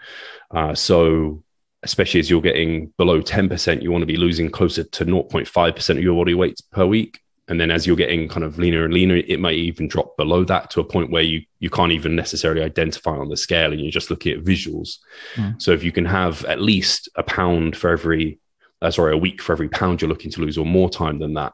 Uh, 0.51 0.75
so, 0.75 1.43
especially 1.83 2.19
as 2.19 2.29
you're 2.29 2.41
getting 2.41 2.93
below 2.97 3.21
10%, 3.21 3.81
you 3.81 3.91
want 3.91 4.01
to 4.01 4.07
be 4.07 4.15
losing 4.15 4.49
closer 4.49 4.83
to 4.83 5.05
0.5% 5.05 5.89
of 5.89 6.03
your 6.03 6.15
body 6.15 6.33
weight 6.33 6.61
per 6.71 6.85
week. 6.85 7.19
And 7.49 7.59
then 7.59 7.71
as 7.71 7.85
you're 7.85 7.97
getting 7.97 8.29
kind 8.29 8.45
of 8.45 8.57
leaner 8.57 8.85
and 8.85 8.93
leaner, 8.93 9.17
it 9.17 9.39
might 9.39 9.55
even 9.55 9.89
drop 9.89 10.15
below 10.15 10.45
that 10.45 10.69
to 10.71 10.79
a 10.79 10.85
point 10.85 11.11
where 11.11 11.23
you, 11.23 11.41
you 11.59 11.69
can't 11.69 11.91
even 11.91 12.15
necessarily 12.15 12.61
identify 12.61 13.11
on 13.11 13.27
the 13.27 13.35
scale 13.35 13.73
and 13.73 13.81
you're 13.81 13.91
just 13.91 14.09
looking 14.09 14.31
at 14.31 14.45
visuals. 14.45 14.99
Mm. 15.35 15.61
So 15.61 15.71
if 15.71 15.83
you 15.83 15.91
can 15.91 16.05
have 16.05 16.45
at 16.45 16.61
least 16.61 17.09
a 17.15 17.23
pound 17.23 17.75
for 17.75 17.89
every, 17.89 18.39
uh, 18.81 18.91
sorry, 18.91 19.13
a 19.13 19.17
week 19.17 19.41
for 19.41 19.51
every 19.51 19.67
pound 19.67 20.01
you're 20.01 20.09
looking 20.09 20.31
to 20.31 20.41
lose 20.41 20.57
or 20.57 20.65
more 20.65 20.89
time 20.89 21.19
than 21.19 21.33
that, 21.33 21.51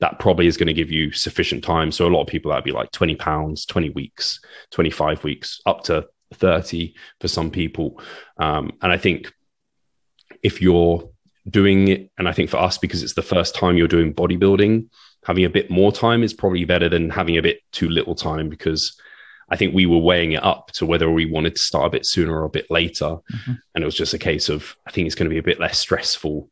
that 0.00 0.18
probably 0.18 0.46
is 0.46 0.56
going 0.56 0.68
to 0.68 0.72
give 0.72 0.90
you 0.90 1.12
sufficient 1.12 1.64
time. 1.64 1.90
So 1.90 2.06
a 2.06 2.08
lot 2.08 2.22
of 2.22 2.28
people 2.28 2.50
that'd 2.50 2.64
be 2.64 2.72
like 2.72 2.90
20 2.92 3.16
pounds, 3.16 3.66
20 3.66 3.90
weeks, 3.90 4.40
25 4.70 5.24
weeks, 5.24 5.60
up 5.66 5.82
to 5.84 6.06
30 6.34 6.94
for 7.20 7.28
some 7.28 7.50
people. 7.50 8.00
Um, 8.38 8.72
and 8.82 8.92
I 8.92 8.98
think 8.98 9.32
if 10.42 10.60
you're 10.60 11.08
doing 11.48 11.88
it, 11.88 12.10
and 12.18 12.28
I 12.28 12.32
think 12.32 12.50
for 12.50 12.58
us, 12.58 12.78
because 12.78 13.02
it's 13.02 13.14
the 13.14 13.22
first 13.22 13.54
time 13.54 13.76
you're 13.76 13.88
doing 13.88 14.14
bodybuilding, 14.14 14.88
having 15.24 15.44
a 15.44 15.50
bit 15.50 15.70
more 15.70 15.92
time 15.92 16.22
is 16.22 16.34
probably 16.34 16.64
better 16.64 16.88
than 16.88 17.10
having 17.10 17.36
a 17.36 17.42
bit 17.42 17.60
too 17.72 17.88
little 17.88 18.14
time 18.14 18.48
because 18.48 18.98
I 19.50 19.56
think 19.56 19.74
we 19.74 19.86
were 19.86 19.98
weighing 19.98 20.32
it 20.32 20.44
up 20.44 20.72
to 20.72 20.86
whether 20.86 21.10
we 21.10 21.26
wanted 21.26 21.56
to 21.56 21.62
start 21.62 21.86
a 21.86 21.90
bit 21.90 22.06
sooner 22.06 22.38
or 22.38 22.44
a 22.44 22.50
bit 22.50 22.70
later. 22.70 23.16
Mm-hmm. 23.32 23.52
And 23.74 23.82
it 23.82 23.86
was 23.86 23.94
just 23.96 24.14
a 24.14 24.18
case 24.18 24.48
of, 24.48 24.76
I 24.86 24.90
think 24.90 25.06
it's 25.06 25.14
going 25.14 25.28
to 25.28 25.34
be 25.34 25.38
a 25.38 25.42
bit 25.42 25.60
less 25.60 25.78
stressful 25.78 26.50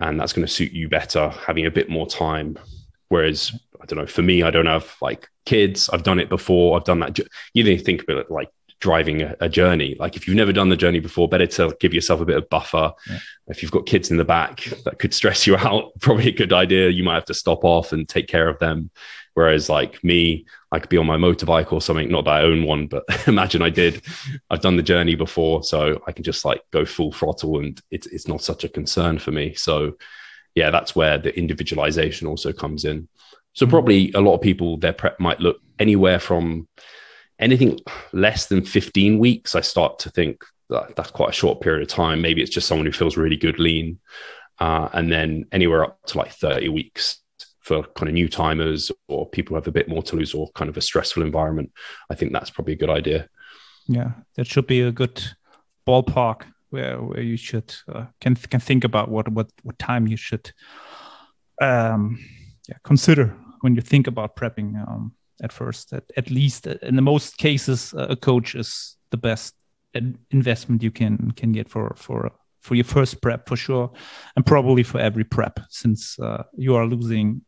and 0.00 0.18
that's 0.18 0.32
going 0.32 0.46
to 0.46 0.52
suit 0.52 0.72
you 0.72 0.88
better 0.88 1.30
having 1.30 1.66
a 1.66 1.70
bit 1.70 1.88
more 1.88 2.06
time. 2.06 2.58
Whereas, 3.08 3.52
I 3.80 3.86
don't 3.86 3.98
know, 3.98 4.06
for 4.06 4.22
me, 4.22 4.42
I 4.42 4.50
don't 4.50 4.66
have 4.66 4.94
like 5.00 5.28
kids. 5.46 5.88
I've 5.88 6.02
done 6.02 6.18
it 6.18 6.28
before. 6.28 6.76
I've 6.76 6.84
done 6.84 7.00
that. 7.00 7.18
You 7.52 7.62
didn't 7.62 7.84
think 7.84 8.02
about 8.02 8.18
it 8.18 8.30
like 8.30 8.50
driving 8.84 9.22
a, 9.22 9.34
a, 9.40 9.48
journey. 9.48 9.96
Like 9.98 10.14
if 10.14 10.28
you've 10.28 10.36
never 10.36 10.52
done 10.52 10.68
the 10.68 10.76
journey 10.76 11.00
before, 11.00 11.26
better 11.26 11.46
to 11.46 11.74
give 11.80 11.94
yourself 11.94 12.20
a 12.20 12.26
bit 12.26 12.36
of 12.36 12.50
buffer. 12.50 12.92
Yeah. 13.08 13.18
If 13.46 13.62
you've 13.62 13.72
got 13.72 13.86
kids 13.86 14.10
in 14.10 14.18
the 14.18 14.26
back 14.26 14.64
that 14.84 14.98
could 14.98 15.14
stress 15.14 15.46
you 15.46 15.56
out, 15.68 15.92
probably 16.00 16.28
a 16.28 16.32
good 16.32 16.52
idea. 16.52 16.90
You 16.90 17.02
might 17.02 17.14
have 17.14 17.24
to 17.24 17.34
stop 17.34 17.64
off 17.64 17.92
and 17.92 18.06
take 18.06 18.28
care 18.28 18.46
of 18.46 18.58
them. 18.58 18.90
Whereas 19.32 19.70
like 19.70 20.04
me, 20.04 20.44
I 20.70 20.80
could 20.80 20.90
be 20.90 20.98
on 20.98 21.06
my 21.06 21.16
motorbike 21.16 21.72
or 21.72 21.80
something. 21.80 22.10
Not 22.10 22.26
that 22.26 22.42
I 22.42 22.42
own 22.42 22.64
one, 22.64 22.86
but 22.86 23.04
imagine 23.26 23.62
I 23.62 23.70
did. 23.70 24.02
I've 24.50 24.60
done 24.60 24.76
the 24.76 24.82
journey 24.82 25.14
before, 25.14 25.64
so 25.64 26.02
I 26.06 26.12
can 26.12 26.22
just 26.22 26.44
like 26.44 26.60
go 26.70 26.84
full 26.84 27.10
throttle, 27.10 27.60
and 27.60 27.80
it's 27.90 28.06
it's 28.08 28.28
not 28.28 28.42
such 28.42 28.64
a 28.64 28.68
concern 28.68 29.18
for 29.18 29.30
me. 29.32 29.54
So 29.54 29.94
yeah, 30.54 30.70
that's 30.70 30.94
where 30.94 31.16
the 31.16 31.34
individualization 31.38 32.28
also 32.28 32.52
comes 32.52 32.84
in. 32.84 33.08
So 33.54 33.64
hmm. 33.64 33.70
probably 33.70 34.12
a 34.12 34.20
lot 34.20 34.34
of 34.34 34.42
people 34.42 34.76
their 34.76 34.92
prep 34.92 35.18
might 35.18 35.40
look 35.40 35.56
anywhere 35.78 36.20
from 36.20 36.68
anything 37.38 37.78
less 38.12 38.46
than 38.46 38.64
15 38.64 39.18
weeks. 39.18 39.54
I 39.54 39.60
start 39.60 39.98
to 40.00 40.10
think 40.10 40.44
that 40.70 40.96
that's 40.96 41.10
quite 41.10 41.30
a 41.30 41.32
short 41.32 41.60
period 41.60 41.82
of 41.82 41.88
time. 41.88 42.20
Maybe 42.20 42.42
it's 42.42 42.50
just 42.50 42.68
someone 42.68 42.86
who 42.86 42.92
feels 42.92 43.16
really 43.16 43.36
good 43.36 43.58
lean, 43.58 43.98
uh, 44.58 44.88
and 44.92 45.10
then 45.10 45.46
anywhere 45.52 45.84
up 45.84 45.98
to 46.06 46.18
like 46.18 46.32
30 46.32 46.68
weeks 46.68 47.20
for 47.60 47.82
kind 47.96 48.08
of 48.08 48.14
new 48.14 48.28
timers 48.28 48.92
or 49.08 49.28
people 49.28 49.54
who 49.54 49.56
have 49.56 49.66
a 49.66 49.72
bit 49.72 49.88
more 49.88 50.02
to 50.02 50.16
lose 50.16 50.34
or 50.34 50.50
kind 50.54 50.68
of 50.68 50.76
a 50.76 50.82
stressful 50.82 51.22
environment, 51.22 51.72
I 52.10 52.14
think 52.14 52.32
that's 52.32 52.50
probably 52.50 52.74
a 52.74 52.78
good 52.78 52.90
idea. 52.90 53.28
Yeah, 53.86 54.12
that 54.36 54.46
should 54.46 54.66
be 54.66 54.82
a 54.82 54.92
good 54.92 55.22
ballpark 55.86 56.42
where 56.70 57.00
where 57.00 57.22
you 57.22 57.36
should 57.36 57.74
uh, 57.88 58.06
can 58.20 58.34
can 58.34 58.60
think 58.60 58.84
about 58.84 59.10
what 59.10 59.28
what 59.28 59.50
what 59.62 59.78
time 59.78 60.06
you 60.06 60.16
should 60.16 60.52
um, 61.60 62.18
yeah, 62.68 62.76
consider 62.82 63.36
when 63.60 63.74
you 63.74 63.80
think 63.80 64.06
about 64.06 64.36
prepping. 64.36 64.76
Um, 64.88 65.12
at 65.42 65.52
first, 65.52 65.92
at, 65.92 66.04
at 66.16 66.30
least 66.30 66.66
uh, 66.66 66.74
in 66.82 66.96
the 66.96 67.02
most 67.02 67.38
cases, 67.38 67.94
uh, 67.94 68.06
a 68.10 68.16
coach 68.16 68.54
is 68.54 68.96
the 69.10 69.16
best 69.16 69.54
investment 70.30 70.82
you 70.82 70.90
can 70.90 71.30
can 71.36 71.52
get 71.52 71.68
for 71.68 71.94
for 71.96 72.32
for 72.60 72.74
your 72.74 72.84
first 72.84 73.20
prep 73.20 73.48
for 73.48 73.56
sure, 73.56 73.92
and 74.36 74.46
probably 74.46 74.82
for 74.82 74.98
every 74.98 75.24
prep 75.24 75.60
since 75.68 76.18
uh, 76.18 76.42
you 76.56 76.74
are 76.74 76.86
losing 76.86 77.42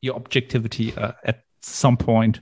your 0.00 0.16
objectivity 0.16 0.94
uh, 0.96 1.12
at 1.24 1.42
some 1.62 1.96
point 1.96 2.40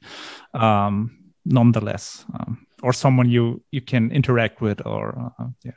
um, 0.55 1.33
nonetheless 1.45 2.25
um, 2.35 2.67
or 2.83 2.93
someone 2.93 3.31
you 3.31 3.63
you 3.71 3.81
can 3.81 4.11
interact 4.11 4.61
with 4.61 4.85
or 4.87 5.33
uh, 5.39 5.47
yeah 5.65 5.73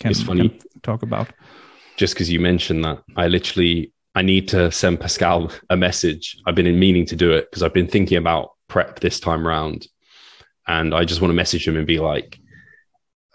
can, 0.00 0.10
it's 0.10 0.22
funny. 0.22 0.48
can 0.48 0.80
talk 0.82 1.02
about. 1.02 1.32
Just 1.96 2.14
because 2.14 2.28
you 2.28 2.40
mentioned 2.40 2.84
that 2.84 2.98
i 3.16 3.28
literally 3.28 3.93
i 4.14 4.22
need 4.22 4.48
to 4.48 4.70
send 4.70 5.00
pascal 5.00 5.50
a 5.70 5.76
message 5.76 6.36
i've 6.46 6.54
been 6.54 6.66
in 6.66 6.78
meaning 6.78 7.06
to 7.06 7.16
do 7.16 7.32
it 7.32 7.50
because 7.50 7.62
i've 7.62 7.74
been 7.74 7.88
thinking 7.88 8.18
about 8.18 8.50
prep 8.68 9.00
this 9.00 9.20
time 9.20 9.46
around 9.46 9.86
and 10.66 10.94
i 10.94 11.04
just 11.04 11.20
want 11.20 11.30
to 11.30 11.36
message 11.36 11.66
him 11.66 11.76
and 11.76 11.86
be 11.86 11.98
like 11.98 12.38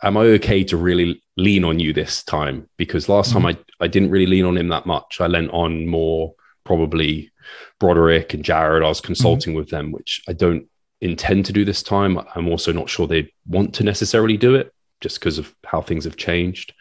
am 0.03 0.17
i 0.17 0.21
okay 0.21 0.63
to 0.63 0.77
really 0.77 1.21
lean 1.37 1.63
on 1.63 1.79
you 1.79 1.93
this 1.93 2.23
time 2.23 2.67
because 2.77 3.09
last 3.09 3.33
mm-hmm. 3.33 3.45
time 3.45 3.57
i 3.79 3.83
i 3.85 3.87
didn't 3.87 4.11
really 4.11 4.25
lean 4.25 4.45
on 4.45 4.57
him 4.57 4.69
that 4.69 4.85
much 4.85 5.21
i 5.21 5.27
lent 5.27 5.51
on 5.51 5.85
more 5.87 6.33
probably 6.63 7.31
Broderick 7.79 8.33
and 8.33 8.43
Jared. 8.43 8.83
I 8.83 8.87
was 8.87 9.01
consulting 9.01 9.51
mm-hmm. 9.51 9.59
with 9.59 9.69
them, 9.69 9.91
which 9.91 10.21
I 10.27 10.33
don't 10.33 10.67
intend 11.01 11.45
to 11.45 11.53
do 11.53 11.65
this 11.65 11.81
time. 11.81 12.19
I'm 12.35 12.47
also 12.47 12.71
not 12.71 12.89
sure 12.89 13.07
they 13.07 13.31
want 13.47 13.73
to 13.75 13.83
necessarily 13.83 14.37
do 14.37 14.55
it 14.55 14.73
just 15.01 15.19
because 15.19 15.37
of 15.37 15.53
how 15.65 15.81
things 15.81 16.03
have 16.03 16.17
changed. 16.17 16.73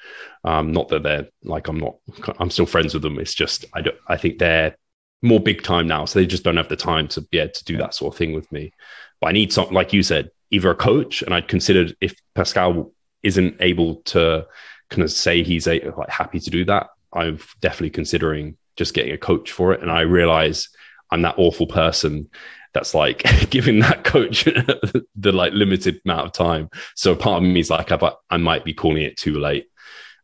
Um, 0.45 0.73
not 0.73 0.89
that 0.89 1.03
they're 1.03 1.29
like 1.43 1.69
I'm 1.69 1.79
not. 1.79 1.97
I'm 2.39 2.51
still 2.51 2.67
friends 2.67 2.95
with 2.95 3.03
them. 3.03 3.19
It's 3.19 3.35
just 3.35 3.65
I 3.75 3.81
don't. 3.81 3.97
I 4.09 4.17
think 4.17 4.39
they're 4.39 4.77
more 5.23 5.41
big 5.41 5.63
time 5.63 5.87
now, 5.87 6.05
so 6.05 6.19
they 6.19 6.27
just 6.27 6.45
don't 6.45 6.57
have 6.57 6.69
the 6.69 6.77
time 6.77 7.09
to 7.09 7.21
be 7.21 7.39
able 7.39 7.53
to 7.53 7.65
do 7.65 7.77
that 7.79 7.95
sort 7.95 8.15
of 8.15 8.19
thing 8.19 8.33
with 8.33 8.51
me. 8.53 8.73
But 9.21 9.29
I 9.29 9.33
need 9.33 9.53
something 9.53 9.75
like 9.75 9.93
you 9.93 10.03
said, 10.03 10.31
either 10.51 10.71
a 10.71 10.77
coach, 10.77 11.23
and 11.23 11.35
I'd 11.35 11.49
considered 11.49 11.97
if 12.01 12.15
Pascal 12.35 12.93
isn't 13.23 13.57
able 13.61 13.97
to 13.97 14.47
kind 14.91 15.03
of 15.03 15.11
say 15.11 15.43
he's 15.43 15.67
a, 15.67 15.81
like 15.97 16.09
happy 16.09 16.41
to 16.41 16.51
do 16.51 16.65
that. 16.67 16.89
I'm 17.13 17.39
definitely 17.61 17.91
considering 17.91 18.57
just 18.77 18.95
getting 18.95 19.13
a 19.13 19.19
coach 19.19 19.51
for 19.51 19.73
it. 19.73 19.83
And 19.83 19.91
I 19.91 20.03
realize 20.03 20.69
I'm 21.11 21.23
that 21.23 21.39
awful 21.39 21.67
person 21.67 22.29
that's 22.75 22.95
like 22.95 23.23
giving 23.51 23.81
that 23.81 24.05
coach 24.05 24.45
the 25.17 25.33
like 25.33 25.53
limited 25.53 26.01
amount 26.05 26.27
of 26.27 26.33
time. 26.33 26.69
So 26.95 27.15
part 27.15 27.43
of 27.43 27.49
me 27.49 27.61
is 27.61 27.71
like, 27.71 27.91
I, 27.93 28.13
I 28.31 28.37
might 28.37 28.65
be 28.65 28.75
calling 28.75 29.03
it 29.03 29.17
too 29.17 29.39
late. 29.39 29.67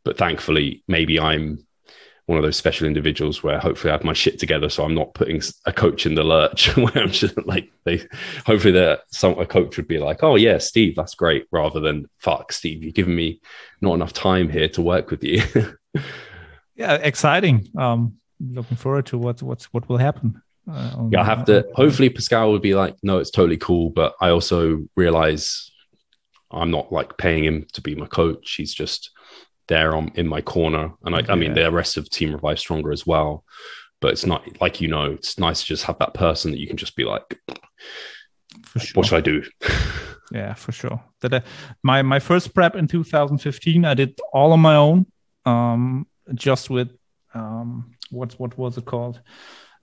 But 0.05 0.19
thankfully, 0.19 0.85
maybe 0.87 1.19
I'm 1.19 1.65
one 2.27 2.39
of 2.39 2.45
those 2.45 2.57
special 2.57 2.87
individuals 2.87 3.43
where 3.43 3.59
hopefully 3.59 3.91
I 3.91 3.95
have 3.95 4.05
my 4.05 4.15
shit 4.15 4.39
together, 4.39 4.71
so 4.71 4.85
I'm 4.85 4.95
not 4.95 5.13
putting 5.15 5.43
a 5.67 5.73
coach 5.73 6.07
in 6.07 6.15
the 6.15 6.25
lurch. 6.25 6.75
where 6.77 6.97
I'm 6.97 7.11
just 7.11 7.37
like, 7.47 7.71
they 7.85 8.03
hopefully 8.47 8.73
that 8.73 9.01
some 9.11 9.39
a 9.39 9.47
coach 9.47 9.77
would 9.77 9.89
be 9.89 9.99
like, 9.99 10.23
"Oh 10.23 10.37
yeah, 10.37 10.59
Steve, 10.59 10.97
that's 10.97 11.15
great," 11.15 11.47
rather 11.53 11.81
than 11.81 12.09
"Fuck, 12.19 12.53
Steve, 12.53 12.83
you're 12.83 12.93
giving 12.93 13.17
me 13.17 13.41
not 13.81 13.95
enough 13.95 14.13
time 14.13 14.49
here 14.49 14.69
to 14.71 14.83
work 14.83 15.11
with 15.11 15.23
you." 15.23 15.43
yeah, 16.75 16.95
exciting. 16.95 17.69
Um, 17.77 18.15
looking 18.41 18.77
forward 18.77 19.07
to 19.07 19.19
what 19.19 19.43
what's 19.43 19.67
what 19.67 19.89
will 19.89 19.99
happen. 19.99 20.43
Uh, 20.71 21.09
yeah, 21.11 21.21
I 21.21 21.25
have 21.25 21.45
to. 21.47 21.67
Hopefully, 21.75 22.09
Pascal 22.09 22.53
would 22.53 22.63
be 22.63 22.75
like, 22.75 22.97
"No, 23.03 23.19
it's 23.19 23.31
totally 23.31 23.59
cool," 23.59 23.91
but 23.91 24.15
I 24.21 24.31
also 24.31 24.85
realize 24.97 25.71
I'm 26.51 26.71
not 26.71 26.93
like 26.93 27.19
paying 27.19 27.45
him 27.45 27.67
to 27.73 27.81
be 27.81 27.95
my 27.95 28.07
coach. 28.07 28.55
He's 28.57 28.73
just 28.73 29.11
there 29.69 29.95
on 29.95 30.13
in 30.15 30.27
my 30.27 30.41
corner, 30.41 30.93
and 31.05 31.15
I, 31.15 31.21
yeah. 31.21 31.33
I 31.33 31.35
mean, 31.35 31.55
the 31.55 31.71
rest 31.71 31.97
of 31.97 32.09
Team 32.09 32.33
Revive 32.33 32.59
Stronger 32.59 32.93
as 32.93 33.07
well. 33.07 33.45
But 34.01 34.13
it's 34.13 34.27
not 34.27 34.61
like 34.61 34.81
you 34.81 34.89
know, 34.89 35.13
it's 35.13 35.39
nice 35.39 35.61
to 35.61 35.67
just 35.67 35.85
have 35.85 35.99
that 35.99 36.15
person 36.15 36.51
that 36.51 36.61
you 36.61 36.67
can 36.67 36.77
just 36.77 36.97
be 36.97 37.05
like, 37.05 37.39
sure. 38.79 38.93
"What 38.95 39.07
should 39.07 39.17
I 39.17 39.21
do?" 39.21 39.43
yeah, 40.33 40.55
for 40.55 40.73
sure. 40.73 41.03
That 41.21 41.35
uh, 41.35 41.41
my 41.83 42.03
my 42.03 42.19
first 42.21 42.55
prep 42.55 42.75
in 42.75 42.87
2015, 42.87 43.85
I 43.85 43.95
did 43.95 44.19
all 44.33 44.53
on 44.53 44.61
my 44.61 44.77
own, 44.77 45.07
um, 45.45 46.07
just 46.35 46.71
with 46.71 46.91
um, 47.35 47.95
what 48.11 48.33
what 48.39 48.57
was 48.57 48.79
it 48.79 48.85
called? 48.85 49.21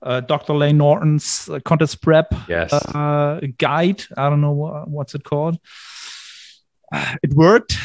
Uh, 0.04 0.20
Dr. 0.20 0.54
Layne 0.54 0.78
Norton's 0.78 1.48
uh, 1.50 1.60
contest 1.60 2.02
prep 2.02 2.34
yes. 2.48 2.74
uh, 2.74 3.40
guide. 3.58 4.04
I 4.18 4.30
don't 4.30 4.42
know 4.42 4.52
what, 4.52 4.88
what's 4.90 5.16
it 5.16 5.24
called. 5.24 5.58
It 7.24 7.34
worked, 7.34 7.78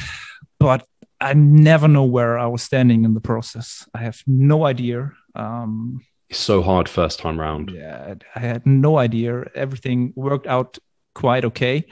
but 0.59 0.85
I 1.21 1.35
never 1.35 1.87
know 1.87 2.05
where 2.05 2.39
I 2.39 2.47
was 2.47 2.63
standing 2.63 3.05
in 3.05 3.15
the 3.15 3.21
process. 3.21 3.89
I 3.95 3.99
have 3.99 4.21
no 4.27 4.67
idea. 4.67 5.13
Um, 5.35 6.01
it's 6.29 6.41
so 6.41 6.61
hard 6.63 6.89
first 6.89 7.21
time 7.21 7.39
round. 7.39 7.71
Yeah, 7.71 8.15
I 8.35 8.41
had 8.41 8.67
no 8.67 8.99
idea. 8.99 9.45
Everything 9.55 10.13
worked 10.17 10.49
out 10.49 10.79
quite 11.15 11.45
okay, 11.45 11.85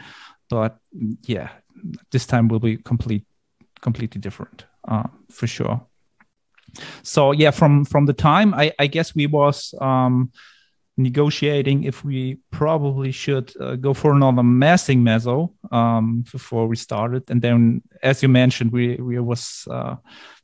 but 0.50 0.76
yeah, 1.22 1.50
this 2.10 2.26
time 2.26 2.48
will 2.48 2.58
be 2.58 2.76
complete, 2.78 3.24
completely 3.80 4.20
different 4.20 4.66
uh, 4.88 5.08
for 5.30 5.46
sure 5.46 5.87
so 7.02 7.32
yeah 7.32 7.50
from 7.50 7.84
from 7.84 8.06
the 8.06 8.12
time 8.12 8.54
i 8.54 8.72
i 8.78 8.87
guess 8.87 9.14
we 9.14 9.26
was 9.26 9.74
um 9.80 10.30
negotiating 10.96 11.84
if 11.84 12.04
we 12.04 12.38
probably 12.50 13.10
should 13.10 13.52
uh, 13.60 13.74
go 13.74 13.92
for 13.92 14.12
another 14.12 14.42
massing 14.42 15.02
meso 15.02 15.52
um 15.72 16.24
before 16.30 16.68
we 16.68 16.76
started. 16.76 17.28
And 17.30 17.42
then 17.42 17.82
as 18.02 18.22
you 18.22 18.28
mentioned 18.28 18.70
we 18.72 18.96
we 18.96 19.18
was 19.18 19.66
uh 19.70 19.96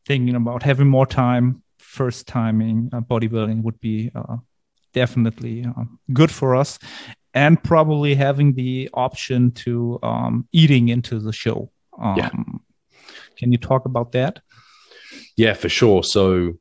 thinking 0.06 0.34
about 0.34 0.62
having 0.62 0.88
more 0.88 1.06
time. 1.06 1.62
First 1.78 2.26
timing 2.26 2.90
uh, 2.92 3.00
bodybuilding 3.00 3.62
would 3.62 3.80
be 3.80 4.10
uh, 4.14 4.36
definitely 4.94 5.64
uh, 5.64 5.84
good 6.12 6.30
for 6.30 6.54
us. 6.54 6.78
And 7.34 7.62
probably 7.62 8.14
having 8.14 8.54
the 8.54 8.90
option 8.94 9.52
to 9.64 9.98
um, 10.02 10.48
eating 10.52 10.88
into 10.88 11.20
the 11.20 11.32
show. 11.32 11.70
Um, 12.00 12.16
yeah. 12.16 12.30
can 13.36 13.52
you 13.52 13.58
talk 13.58 13.84
about 13.86 14.12
that 14.12 14.40
yeah, 15.40 15.54
for 15.54 15.70
sure. 15.70 16.02
So 16.02 16.58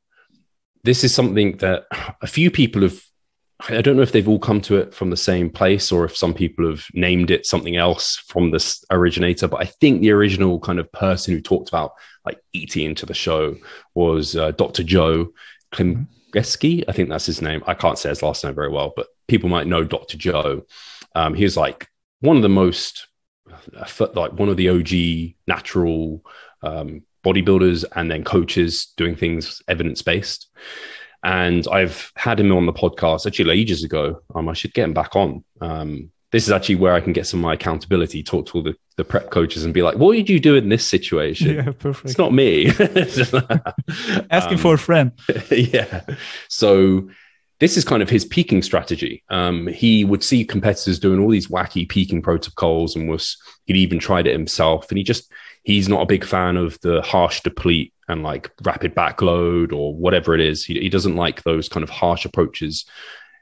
this 0.85 1.03
is 1.03 1.13
something 1.13 1.57
that 1.57 1.83
a 2.21 2.27
few 2.27 2.49
people 2.49 2.83
have 2.83 3.03
I 3.67 3.81
don't 3.81 3.97
know 3.97 4.03
if 4.03 4.13
they've 4.13 4.29
all 4.29 4.39
come 4.39 4.61
to 4.61 4.77
it 4.77 4.93
from 4.93 5.09
the 5.09 5.17
same 5.17 5.49
place 5.49 5.91
or 5.91 6.05
if 6.05 6.15
some 6.15 6.33
people 6.33 6.65
have 6.69 6.85
named 6.93 7.29
it 7.29 7.45
something 7.45 7.75
else 7.75 8.15
from 8.15 8.51
this 8.51 8.85
originator. 8.89 9.49
But 9.49 9.61
I 9.61 9.65
think 9.65 9.99
the 9.99 10.11
original 10.11 10.61
kind 10.61 10.79
of 10.79 10.89
person 10.93 11.33
who 11.33 11.41
talked 11.41 11.67
about 11.67 11.91
like 12.25 12.39
eating 12.53 12.85
into 12.85 13.05
the 13.05 13.13
show 13.13 13.57
was 13.95 14.37
uh, 14.37 14.51
Dr. 14.51 14.83
Joe 14.83 15.33
Klimkeski. 15.73 16.85
I 16.87 16.93
think 16.93 17.09
that's 17.09 17.25
his 17.25 17.41
name. 17.41 17.61
I 17.67 17.73
can't 17.73 17.99
say 17.99 18.07
his 18.07 18.23
last 18.23 18.45
name 18.45 18.55
very 18.55 18.71
well, 18.71 18.93
but 18.95 19.07
people 19.27 19.49
might 19.49 19.67
know 19.67 19.83
Dr. 19.83 20.15
Joe. 20.15 20.65
Um, 21.15 21.33
he 21.33 21.43
was 21.43 21.57
like 21.57 21.89
one 22.21 22.37
of 22.37 22.43
the 22.43 22.47
most, 22.47 23.09
like 23.99 24.31
one 24.31 24.47
of 24.47 24.55
the 24.55 24.69
OG 24.69 25.35
natural 25.47 26.23
um, 26.63 27.01
bodybuilders 27.23 27.85
and 27.95 28.09
then 28.09 28.23
coaches 28.23 28.93
doing 28.97 29.15
things 29.15 29.61
evidence 29.67 30.01
based. 30.01 30.49
And 31.23 31.67
I've 31.69 32.11
had 32.15 32.39
him 32.39 32.51
on 32.53 32.65
the 32.65 32.73
podcast 32.73 33.25
actually 33.25 33.59
ages 33.59 33.83
ago. 33.83 34.21
Um, 34.33 34.47
I 34.47 34.53
should 34.53 34.73
get 34.73 34.85
him 34.85 34.93
back 34.93 35.15
on. 35.15 35.43
Um, 35.59 36.11
this 36.31 36.43
is 36.43 36.51
actually 36.51 36.75
where 36.75 36.93
I 36.93 37.01
can 37.01 37.11
get 37.11 37.25
some 37.25 37.39
of 37.39 37.43
my 37.43 37.55
accountability, 37.55 38.21
talk 38.23 38.45
to 38.47 38.53
all 38.59 38.63
the, 38.63 38.75
the 38.97 39.03
prep 39.03 39.31
coaches 39.31 39.65
and 39.65 39.73
be 39.73 39.81
like, 39.81 39.97
what 39.97 40.13
did 40.13 40.29
you 40.29 40.39
do 40.39 40.55
in 40.55 40.69
this 40.69 40.87
situation? 40.87 41.55
Yeah, 41.55 41.71
perfect. 41.71 42.05
It's 42.11 42.17
not 42.19 42.31
me. 42.33 42.67
Asking 44.29 44.53
Um, 44.53 44.57
for 44.57 44.75
a 44.75 44.77
friend. 44.77 45.11
yeah. 45.51 46.01
So 46.47 47.09
this 47.59 47.77
is 47.77 47.83
kind 47.83 48.01
of 48.01 48.09
his 48.09 48.25
peaking 48.25 48.61
strategy. 48.61 49.23
Um, 49.29 49.67
he 49.67 50.05
would 50.05 50.23
see 50.23 50.45
competitors 50.45 50.99
doing 50.99 51.19
all 51.19 51.29
these 51.29 51.47
wacky 51.47 51.89
peaking 51.89 52.21
protocols 52.21 52.95
and 52.95 53.09
was 53.09 53.35
he'd 53.65 53.75
even 53.75 53.99
tried 53.99 54.27
it 54.27 54.33
himself. 54.33 54.89
And 54.89 54.97
he 54.97 55.03
just 55.03 55.31
he's 55.69 55.87
not 55.87 56.01
a 56.01 56.07
big 56.07 56.25
fan 56.25 56.57
of 56.57 56.79
the 56.81 56.99
harsh 57.03 57.41
deplete 57.41 57.93
and 58.07 58.23
like 58.23 58.49
rapid 58.63 58.95
backload 58.95 59.71
or 59.71 59.93
whatever 59.93 60.33
it 60.33 60.41
is. 60.41 60.65
He, 60.65 60.79
he 60.79 60.89
doesn't 60.89 61.15
like 61.15 61.43
those 61.43 61.69
kind 61.69 61.83
of 61.83 61.91
harsh 61.91 62.25
approaches. 62.25 62.85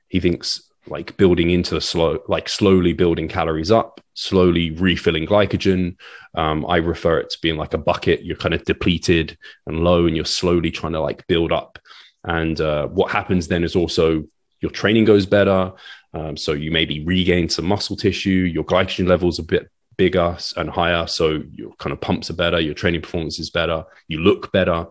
He 0.09 0.19
thinks 0.19 0.61
like 0.87 1.15
building 1.15 1.51
into 1.51 1.73
the 1.73 1.79
slow, 1.79 2.19
like 2.27 2.49
slowly 2.49 2.91
building 2.91 3.29
calories 3.29 3.71
up, 3.71 4.01
slowly 4.13 4.71
refilling 4.71 5.25
glycogen. 5.25 5.95
Um, 6.35 6.65
I 6.67 6.77
refer 6.77 7.17
it 7.19 7.29
to 7.29 7.37
being 7.41 7.55
like 7.55 7.73
a 7.73 7.77
bucket. 7.77 8.25
You're 8.25 8.35
kind 8.35 8.53
of 8.53 8.65
depleted 8.65 9.37
and 9.65 9.85
low, 9.85 10.05
and 10.05 10.13
you're 10.13 10.25
slowly 10.25 10.69
trying 10.69 10.93
to 10.93 10.99
like 10.99 11.25
build 11.27 11.53
up. 11.53 11.79
And 12.25 12.59
uh, 12.59 12.87
what 12.87 13.09
happens 13.09 13.47
then 13.47 13.63
is 13.63 13.73
also 13.73 14.25
your 14.59 14.71
training 14.71 15.05
goes 15.05 15.25
better. 15.25 15.71
Um, 16.13 16.35
so 16.35 16.51
you 16.51 16.71
maybe 16.71 17.05
regain 17.05 17.47
some 17.47 17.65
muscle 17.65 17.95
tissue. 17.95 18.51
Your 18.51 18.65
glycogen 18.65 19.07
levels 19.07 19.39
a 19.39 19.43
bit 19.43 19.69
bigger 19.97 20.37
and 20.55 20.69
higher. 20.69 21.07
So 21.07 21.43
your 21.51 21.73
kind 21.75 21.93
of 21.93 22.01
pumps 22.01 22.29
are 22.29 22.35
better. 22.35 22.59
Your 22.59 22.73
training 22.73 23.01
performance 23.01 23.39
is 23.39 23.49
better. 23.49 23.83
You 24.07 24.19
look 24.19 24.51
better, 24.51 24.87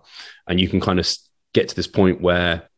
and 0.46 0.60
you 0.60 0.68
can 0.68 0.80
kind 0.80 0.98
of 0.98 1.08
get 1.54 1.68
to 1.68 1.76
this 1.76 1.86
point 1.86 2.20
where 2.20 2.68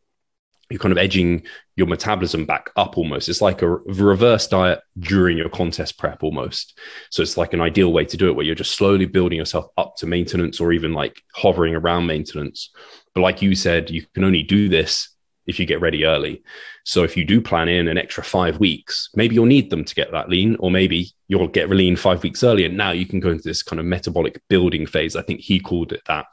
you're 0.70 0.78
kind 0.78 0.92
of 0.92 0.98
edging 0.98 1.42
your 1.76 1.86
metabolism 1.86 2.44
back 2.44 2.70
up 2.76 2.98
almost. 2.98 3.28
It's 3.28 3.40
like 3.40 3.62
a 3.62 3.68
reverse 3.68 4.46
diet 4.46 4.80
during 4.98 5.38
your 5.38 5.48
contest 5.48 5.98
prep 5.98 6.22
almost. 6.22 6.78
So 7.10 7.22
it's 7.22 7.38
like 7.38 7.54
an 7.54 7.60
ideal 7.60 7.92
way 7.92 8.04
to 8.04 8.16
do 8.16 8.28
it 8.28 8.36
where 8.36 8.44
you're 8.44 8.54
just 8.54 8.74
slowly 8.74 9.06
building 9.06 9.38
yourself 9.38 9.68
up 9.78 9.96
to 9.96 10.06
maintenance 10.06 10.60
or 10.60 10.72
even 10.72 10.92
like 10.92 11.22
hovering 11.34 11.74
around 11.74 12.06
maintenance. 12.06 12.70
But 13.14 13.22
like 13.22 13.40
you 13.40 13.54
said, 13.54 13.90
you 13.90 14.04
can 14.12 14.24
only 14.24 14.42
do 14.42 14.68
this 14.68 15.08
if 15.48 15.58
you 15.58 15.66
get 15.66 15.80
ready 15.80 16.04
early. 16.04 16.42
So 16.84 17.02
if 17.02 17.16
you 17.16 17.24
do 17.24 17.40
plan 17.40 17.68
in 17.68 17.88
an 17.88 17.98
extra 17.98 18.22
five 18.22 18.60
weeks, 18.60 19.08
maybe 19.16 19.34
you'll 19.34 19.46
need 19.46 19.70
them 19.70 19.84
to 19.84 19.94
get 19.94 20.12
that 20.12 20.28
lean, 20.28 20.56
or 20.60 20.70
maybe 20.70 21.08
you'll 21.26 21.48
get 21.48 21.70
lean 21.70 21.96
five 21.96 22.22
weeks 22.22 22.44
early. 22.44 22.64
And 22.64 22.76
now 22.76 22.92
you 22.92 23.06
can 23.06 23.18
go 23.18 23.30
into 23.30 23.42
this 23.42 23.62
kind 23.62 23.80
of 23.80 23.86
metabolic 23.86 24.40
building 24.48 24.86
phase. 24.86 25.16
I 25.16 25.22
think 25.22 25.40
he 25.40 25.58
called 25.58 25.92
it 25.92 26.02
that. 26.06 26.26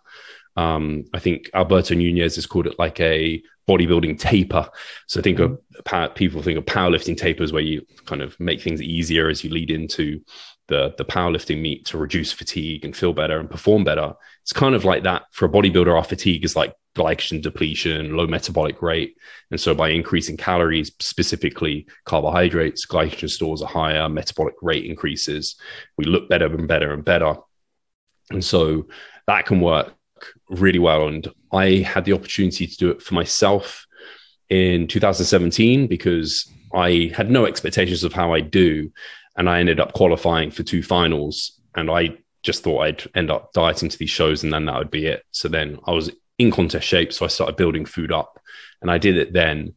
Um, 0.58 1.06
I 1.14 1.20
think 1.20 1.50
Alberto 1.54 1.96
Nunez 1.96 2.36
has 2.36 2.46
called 2.46 2.68
it 2.68 2.80
like 2.80 3.00
a 3.00 3.42
bodybuilding 3.68 4.20
taper. 4.20 4.70
So 5.08 5.20
I 5.20 5.24
think 5.24 5.40
of 5.40 5.60
power, 5.86 6.10
people 6.10 6.42
think 6.42 6.58
of 6.58 6.66
powerlifting 6.66 7.18
tapers 7.18 7.52
where 7.52 7.64
you 7.64 7.86
kind 8.06 8.22
of 8.22 8.40
make 8.40 8.62
things 8.62 8.82
easier 8.82 9.28
as 9.28 9.44
you 9.44 9.50
lead 9.50 9.72
into 9.72 10.22
the 10.68 10.94
the 10.98 11.06
powerlifting 11.06 11.62
meet 11.62 11.86
to 11.86 11.98
reduce 11.98 12.32
fatigue 12.32 12.86
and 12.86 12.96
feel 12.96 13.14
better 13.14 13.40
and 13.40 13.50
perform 13.50 13.84
better. 13.84 14.14
It's 14.46 14.54
kind 14.54 14.76
of 14.76 14.86
like 14.86 15.04
that 15.04 15.24
for 15.32 15.46
a 15.46 15.50
bodybuilder. 15.50 15.96
Our 15.96 16.04
fatigue 16.04 16.46
is 16.46 16.56
like 16.56 16.76
glycogen 16.96 17.42
depletion, 17.42 18.16
low 18.16 18.28
metabolic 18.28 18.80
rate, 18.82 19.18
and 19.50 19.60
so 19.60 19.74
by 19.74 19.90
increasing 19.90 20.38
calories, 20.38 20.92
specifically 21.00 21.88
carbohydrates, 22.06 22.86
glycogen 22.86 23.30
stores 23.30 23.64
are 23.64 23.68
higher, 23.68 24.08
metabolic 24.08 24.54
rate 24.62 24.86
increases. 24.86 25.56
We 25.98 26.06
look 26.06 26.30
better 26.30 26.46
and 26.46 26.68
better 26.68 26.94
and 26.94 27.04
better, 27.04 27.36
and 28.30 28.46
so 28.46 28.88
that 29.26 29.48
can 29.48 29.62
work 29.62 29.96
really 30.50 30.80
well. 30.80 31.08
And 31.08 31.28
I 31.52 31.78
had 31.78 32.06
the 32.06 32.14
opportunity 32.14 32.68
to 32.68 32.78
do 32.78 32.92
it 32.92 33.02
for 33.02 33.16
myself 33.16 33.88
in 34.50 34.88
2017 34.88 35.88
because 35.88 36.48
I 36.74 37.12
had 37.16 37.32
no 37.32 37.46
expectations 37.46 38.04
of 38.04 38.14
how 38.14 38.34
I 38.34 38.42
do. 38.42 38.92
And 39.38 39.50
I 39.50 39.60
ended 39.60 39.80
up 39.80 39.94
qualifying 39.94 40.52
for 40.52 40.64
two 40.64 40.84
finals. 40.84 41.60
And 41.76 41.90
I 41.90 42.18
just 42.46 42.64
thought 42.64 42.82
I'd 42.82 43.04
end 43.16 43.32
up 43.32 43.52
dieting 43.54 43.90
to 43.90 43.98
these 43.98 44.10
shows 44.10 44.44
and 44.44 44.54
then 44.54 44.66
that 44.66 44.78
would 44.78 44.92
be 44.92 45.08
it. 45.08 45.24
So 45.32 45.48
then 45.50 45.80
I 45.86 45.92
was 45.92 46.12
in 46.38 46.52
contest 46.52 46.88
shape. 46.88 47.12
So 47.12 47.26
I 47.26 47.28
started 47.28 47.58
building 47.58 47.86
food 47.86 48.12
up 48.12 48.40
and 48.82 48.92
I 48.92 48.98
did 48.98 49.18
it 49.18 49.34
then. 49.34 49.74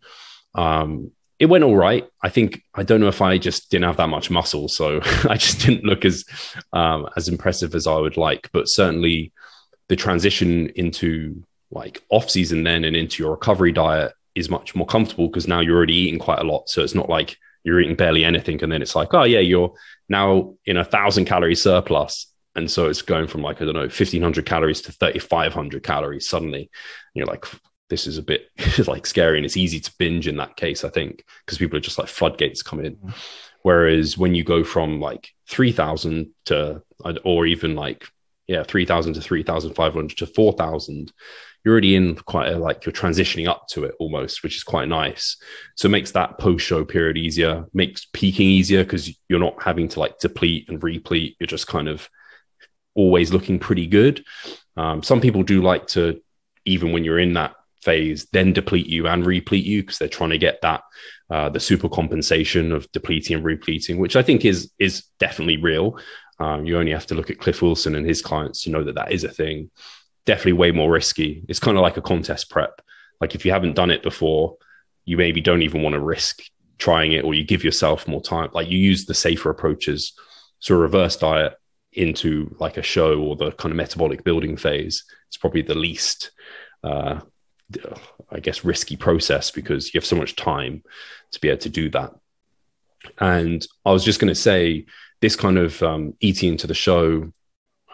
Um, 0.54 1.12
it 1.38 1.46
went 1.46 1.64
all 1.64 1.76
right. 1.76 2.07
I 2.22 2.28
think 2.28 2.62
I 2.74 2.83
don't 2.83 3.00
know 3.00 3.09
if 3.09 3.22
I 3.22 3.38
just 3.38 3.70
didn't 3.70 3.87
have 3.87 3.96
that 3.96 4.09
much 4.09 4.31
muscle, 4.31 4.68
so 4.68 5.00
I 5.28 5.37
just 5.37 5.61
didn't 5.61 5.85
look 5.85 6.04
as 6.04 6.24
um, 6.72 7.09
as 7.16 7.28
impressive 7.28 7.74
as 7.74 7.87
I 7.87 7.96
would 7.96 8.16
like. 8.16 8.50
But 8.52 8.68
certainly, 8.68 9.33
the 9.88 9.96
transition 9.96 10.68
into 10.70 11.42
like 11.70 12.02
off 12.11 12.28
season 12.28 12.64
then 12.64 12.85
and 12.85 12.96
into 12.96 13.22
your 13.22 13.33
recovery 13.33 13.72
diet 13.72 14.12
is 14.35 14.50
much 14.50 14.74
more 14.74 14.87
comfortable 14.87 15.28
because 15.28 15.48
now 15.48 15.61
you're 15.61 15.76
already 15.76 15.94
eating 15.94 16.18
quite 16.18 16.40
a 16.40 16.44
lot. 16.44 16.68
So 16.68 16.83
it's 16.83 16.94
not 16.94 17.09
like 17.09 17.37
you're 17.62 17.81
eating 17.81 17.96
barely 17.96 18.24
anything 18.24 18.62
and 18.62 18.72
then 18.72 18.83
it's 18.83 18.96
like, 18.96 19.14
oh 19.14 19.24
yeah, 19.24 19.40
you're 19.40 19.74
now 20.09 20.54
in 20.64 20.76
a 20.76 20.85
thousand 20.85 21.26
calorie 21.26 21.54
surplus. 21.54 22.26
And 22.59 22.71
so 22.71 22.88
it's 22.88 23.03
going 23.03 23.29
from 23.29 23.42
like, 23.42 23.62
I 23.62 23.64
don't 23.64 23.75
know, 23.75 23.81
1500 23.83 24.44
calories 24.44 24.83
to 24.83 24.92
3500 24.92 25.83
calories 25.83 26.29
suddenly. 26.29 26.61
And 26.62 26.68
you're 27.14 27.27
like, 27.27 27.47
this 27.88 28.07
is 28.07 28.18
a 28.18 28.23
bit 28.23 28.51
like 28.87 29.07
scary 29.07 29.38
and 29.38 29.47
it's 29.47 29.57
easy 29.57 29.81
to 29.81 29.92
binge 29.99 30.29
in 30.29 30.37
that 30.37 30.57
case, 30.57 30.85
I 30.85 30.90
think, 30.90 31.25
because 31.47 31.59
people 31.59 31.79
are 31.79 31.83
just 31.83 31.99
like 31.99 32.09
floodgates 32.09 32.62
coming 32.62 32.87
in. 32.87 32.97
Mm-hmm. 32.97 33.11
Whereas 33.62 34.18
when 34.18 34.35
you 34.35 34.44
go 34.44 34.64
from 34.64 35.01
like 35.01 35.31
3000 35.49 36.31
to, 36.47 36.83
or 37.25 37.47
even 37.47 37.75
like 37.75 38.07
yeah, 38.49 38.62
3,000 38.62 39.14
to 39.14 39.21
3,500 39.21 40.16
to 40.18 40.27
4,000, 40.27 41.12
you're 41.64 41.73
already 41.73 41.97
in 41.97 42.14
quite 42.16 42.53
a, 42.53 42.59
like 42.59 42.85
you're 42.87 42.92
transitioning 42.92 43.47
up 43.47 43.68
to 43.68 43.85
it 43.85 43.94
almost, 43.99 44.42
which 44.42 44.57
is 44.57 44.64
quite 44.64 44.88
nice. 44.88 45.37
So 45.77 45.87
it 45.87 45.90
makes 45.90 46.12
that 46.12 46.38
post 46.38 46.64
show 46.64 46.85
period 46.85 47.18
easier, 47.18 47.66
makes 47.75 48.07
peaking 48.12 48.47
easier 48.47 48.85
because 48.85 49.14
you're 49.29 49.38
not 49.38 49.62
having 49.62 49.88
to 49.88 50.01
like 50.01 50.18
deplete 50.18 50.68
and 50.68 50.83
replete. 50.83 51.37
You're 51.38 51.47
just 51.47 51.66
kind 51.66 51.88
of 51.88 52.09
always 52.98 53.32
looking 53.32 53.58
pretty 53.61 53.87
good. 53.87 54.24
Um, 54.76 55.02
some 55.02 55.20
people 55.20 55.44
do 55.44 55.62
like 55.62 55.87
to, 55.88 56.20
even 56.64 56.92
when 56.92 57.04
you're 57.04 57.20
in 57.20 57.34
that 57.34 57.54
phase, 57.82 58.26
then 58.32 58.52
deplete 58.52 58.88
you 58.88 59.06
and 59.06 59.24
replete 59.24 59.64
you 59.64 59.82
because 59.82 59.98
they're 59.98 60.08
trying 60.08 60.30
to 60.30 60.38
get 60.38 60.61
that 60.62 60.82
uh, 61.30 61.48
the 61.48 61.61
super 61.61 61.88
compensation 61.88 62.72
of 62.72 62.90
depleting 62.92 63.37
and 63.37 63.44
repleting, 63.44 63.98
which 63.98 64.16
I 64.16 64.22
think 64.22 64.44
is 64.44 64.72
is 64.78 65.04
definitely 65.18 65.58
real. 65.58 65.98
Um, 66.40 66.66
you 66.66 66.78
only 66.78 66.92
have 66.92 67.06
to 67.06 67.14
look 67.14 67.30
at 67.30 67.38
Cliff 67.38 67.62
Wilson 67.62 67.94
and 67.94 68.06
his 68.06 68.20
clients 68.22 68.62
to 68.62 68.70
know 68.70 68.84
that 68.84 68.96
that 68.96 69.12
is 69.12 69.24
a 69.24 69.28
thing. 69.28 69.70
Definitely 70.26 70.54
way 70.54 70.72
more 70.72 70.90
risky. 70.90 71.44
It's 71.48 71.61
kind 71.61 71.76
of 71.76 71.82
like 71.82 71.96
a 71.96 72.02
contest 72.02 72.50
prep. 72.50 72.80
Like 73.20 73.34
if 73.34 73.44
you 73.44 73.52
haven't 73.52 73.76
done 73.76 73.90
it 73.90 74.02
before, 74.02 74.56
you 75.04 75.16
maybe 75.16 75.40
don't 75.40 75.62
even 75.62 75.82
want 75.82 75.94
to 75.94 76.00
risk 76.00 76.40
trying 76.78 77.12
it, 77.12 77.24
or 77.24 77.34
you 77.34 77.44
give 77.44 77.64
yourself 77.64 78.08
more 78.08 78.22
time. 78.22 78.50
Like 78.52 78.68
you 78.68 78.78
use 78.78 79.04
the 79.04 79.14
safer 79.14 79.50
approaches. 79.50 80.12
So 80.61 80.74
a 80.74 80.78
reverse 80.78 81.16
diet 81.16 81.54
into 81.98 82.54
like 82.58 82.76
a 82.76 82.82
show 82.82 83.20
or 83.20 83.37
the 83.37 83.52
kind 83.52 83.72
of 83.72 83.76
metabolic 83.76 84.24
building 84.24 84.56
phase. 84.56 85.04
It's 85.28 85.37
probably 85.37 85.62
the 85.62 85.74
least, 85.74 86.30
uh, 86.82 87.20
I 88.30 88.40
guess, 88.40 88.64
risky 88.64 88.96
process 88.96 89.50
because 89.50 89.92
you 89.92 89.98
have 89.98 90.06
so 90.06 90.16
much 90.16 90.37
time 90.37 90.82
to 91.32 91.40
be 91.40 91.48
able 91.48 91.61
to 91.61 91.68
do 91.68 91.90
that. 91.90 92.14
And 93.18 93.66
I 93.84 93.92
was 93.92 94.04
just 94.04 94.20
going 94.20 94.28
to 94.28 94.34
say, 94.34 94.87
this 95.20 95.34
kind 95.34 95.58
of 95.58 95.82
um, 95.82 96.14
eating 96.20 96.50
into 96.50 96.68
the 96.68 96.74
show 96.74 97.32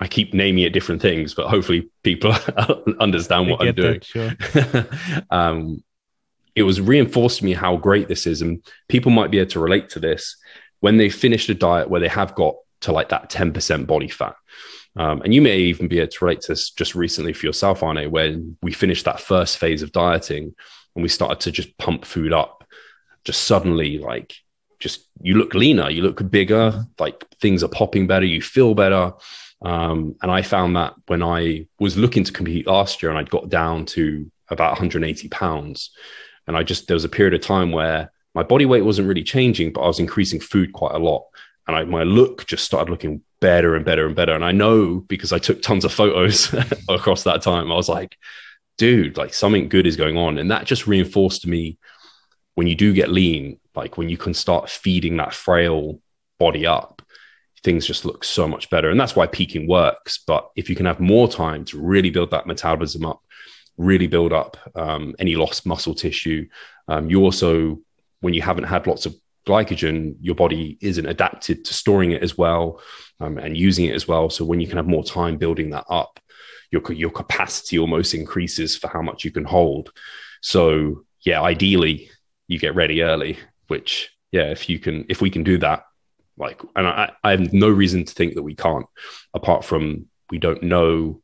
I 0.01 0.09
keep 0.09 0.35
naming 0.35 0.65
it 0.65 0.73
different 0.73 1.01
things, 1.01 1.35
but 1.35 1.49
hopefully 1.49 1.89
people 2.03 2.35
understand 3.01 3.49
what 3.49 3.63
I'm 3.63 3.75
doing. 3.75 4.01
That, 4.15 4.89
sure. 4.93 5.27
um, 5.31 5.85
it 6.55 6.65
was 6.65 6.81
reinforced 6.81 7.39
to 7.39 7.45
me 7.45 7.53
how 7.53 7.77
great 7.77 8.09
this 8.09 8.27
is, 8.27 8.43
and 8.43 8.65
people 8.89 9.13
might 9.13 9.31
be 9.31 9.39
able 9.39 9.51
to 9.53 9.61
relate 9.61 9.91
to 9.91 10.01
this 10.01 10.37
when 10.81 10.97
they 10.97 11.09
finish 11.09 11.49
a 11.49 11.55
diet 11.55 11.89
where 11.89 12.01
they 12.01 12.09
have 12.09 12.35
got 12.35 12.57
to 12.85 12.93
like 12.93 13.09
that 13.11 13.31
10% 13.31 13.87
body 13.87 14.09
fat. 14.09 14.35
Um, 14.97 15.23
and 15.23 15.35
you 15.35 15.43
may 15.43 15.59
even 15.59 15.89
be 15.89 15.99
able 15.99 16.13
to 16.13 16.25
relate 16.25 16.43
to 16.43 16.53
this 16.53 16.71
just 16.71 16.95
recently 16.95 17.33
for 17.33 17.47
yourself, 17.47 17.83
Arne, 17.83 18.11
when 18.11 18.57
we 18.63 18.73
finished 18.73 19.05
that 19.07 19.21
first 19.21 19.59
phase 19.59 19.83
of 19.83 19.93
dieting 19.93 20.55
and 20.95 21.03
we 21.03 21.09
started 21.09 21.41
to 21.41 21.51
just 21.51 21.77
pump 21.79 22.05
food 22.05 22.33
up, 22.33 22.65
just 23.25 23.45
suddenly 23.45 23.99
like 23.99 24.35
just 24.79 25.09
you 25.21 25.35
look 25.35 25.55
leaner, 25.55 25.91
you 25.91 26.03
look 26.03 26.31
bigger, 26.31 26.85
like 26.99 27.25
things 27.41 27.65
are 27.65 27.69
popping 27.69 28.07
better, 28.07 28.27
you 28.27 28.41
feel 28.41 28.75
better. 28.75 29.13
Um, 29.63 30.15
and 30.23 30.31
I 30.31 30.43
found 30.43 30.77
that 30.77 30.95
when 31.07 31.23
I 31.23 31.67
was 31.81 31.97
looking 31.97 32.23
to 32.25 32.33
compete 32.33 32.67
last 32.67 33.03
year 33.03 33.11
and 33.11 33.19
I'd 33.19 33.31
got 33.31 33.49
down 33.49 33.87
to 33.87 34.31
about 34.49 34.73
180 34.73 35.29
pounds, 35.29 35.91
and 36.47 36.57
I 36.57 36.63
just 36.63 36.87
there 36.87 36.95
was 36.95 37.05
a 37.05 37.09
period 37.09 37.35
of 37.35 37.41
time 37.41 37.73
where 37.73 38.13
my 38.35 38.43
body 38.43 38.67
weight 38.67 38.85
wasn't 38.85 39.09
really 39.09 39.23
changing, 39.23 39.73
but 39.73 39.81
I 39.81 39.87
was 39.87 40.01
increasing 40.01 40.41
food 40.41 40.73
quite 40.73 40.95
a 40.95 40.99
lot, 40.99 41.25
and 41.67 41.77
I, 41.77 41.85
my 41.85 42.03
look 42.03 42.47
just 42.47 42.65
started 42.65 42.91
looking 42.91 43.23
better 43.41 43.75
and 43.75 43.85
better 43.85 44.07
and 44.07 44.15
better. 44.15 44.35
And 44.35 44.45
I 44.45 44.53
know 44.53 45.01
because 45.01 45.33
I 45.33 45.39
took 45.39 45.63
tons 45.63 45.85
of 45.85 45.93
photos 45.93 46.55
across 46.89 47.25
that 47.25 47.43
time, 47.43 47.73
I 47.73 47.77
was 47.77 47.89
like, 47.89 48.17
dude, 48.77 49.17
like 49.17 49.33
something 49.33 49.69
good 49.69 49.87
is 49.87 49.97
going 49.97 50.17
on, 50.17 50.39
and 50.39 50.51
that 50.51 50.67
just 50.67 50.87
reinforced 50.87 51.43
to 51.43 51.49
me 51.49 51.79
when 52.55 52.67
you 52.67 52.75
do 52.75 52.93
get 52.93 53.11
lean, 53.11 53.59
like 53.75 53.99
when 53.99 54.09
you 54.09 54.17
can 54.17 54.35
start 54.35 54.71
feeding 54.71 55.17
that 55.17 55.35
frail 55.35 56.01
body 56.39 56.67
up, 56.67 57.03
things 57.63 57.87
just 57.87 58.05
look 58.05 58.25
so 58.25 58.47
much 58.47 58.71
better. 58.71 58.91
And 58.91 59.01
that's 59.01 59.17
why 59.17 59.27
peaking 59.27 59.67
works. 59.67 60.19
But 60.25 60.51
if 60.55 60.69
you 60.69 60.77
can 60.77 60.87
have 60.87 61.01
more 61.01 61.29
time 61.29 61.65
to 61.67 61.81
really 61.81 62.11
build 62.11 62.31
that 62.31 62.47
metabolism 62.47 63.05
up, 63.05 63.23
really 63.77 64.07
build 64.07 64.33
up 64.33 64.57
um, 64.77 65.15
any 65.19 65.35
lost 65.35 65.67
muscle 65.67 65.95
tissue, 65.95 66.47
um, 66.89 67.11
you 67.11 67.23
also, 67.23 67.79
when 68.21 68.35
you 68.35 68.43
haven't 68.43 68.65
had 68.65 68.87
lots 68.87 69.07
of 69.07 69.17
glycogen, 69.47 70.17
your 70.21 70.35
body 70.35 70.79
isn't 70.81 71.07
adapted 71.07 71.65
to 71.65 71.75
storing 71.75 72.13
it 72.13 72.23
as 72.23 72.37
well 72.37 72.81
um, 73.21 73.39
and 73.39 73.57
using 73.57 73.87
it 73.87 73.95
as 73.95 74.09
well. 74.09 74.31
So 74.31 74.45
when 74.45 74.61
you 74.61 74.67
can 74.67 74.77
have 74.77 74.87
more 74.87 75.05
time 75.05 75.37
building 75.37 75.71
that 75.71 75.85
up, 75.89 76.21
your 76.71 76.93
your 76.93 77.11
capacity 77.11 77.79
almost 77.79 78.15
increases 78.15 78.77
for 78.77 78.89
how 78.89 79.03
much 79.03 79.25
you 79.25 79.31
can 79.31 79.45
hold. 79.45 79.91
So 80.41 81.05
yeah, 81.25 81.41
ideally 81.41 82.11
you 82.49 82.59
get 82.59 82.75
ready 82.75 83.03
early, 83.03 83.39
which 83.69 84.11
yeah, 84.33 84.51
if 84.51 84.69
you 84.69 84.79
can, 84.79 85.07
if 85.09 85.21
we 85.21 85.31
can 85.31 85.45
do 85.45 85.59
that, 85.59 85.85
like, 86.37 86.61
and 86.75 86.87
I, 86.87 87.13
I 87.23 87.31
have 87.31 87.53
no 87.53 87.69
reason 87.69 88.05
to 88.05 88.13
think 88.13 88.35
that 88.35 88.43
we 88.43 88.57
can't, 88.57 88.87
apart 89.33 89.65
from 89.65 90.07
we 90.31 90.39
don't 90.39 90.63
know 90.63 91.23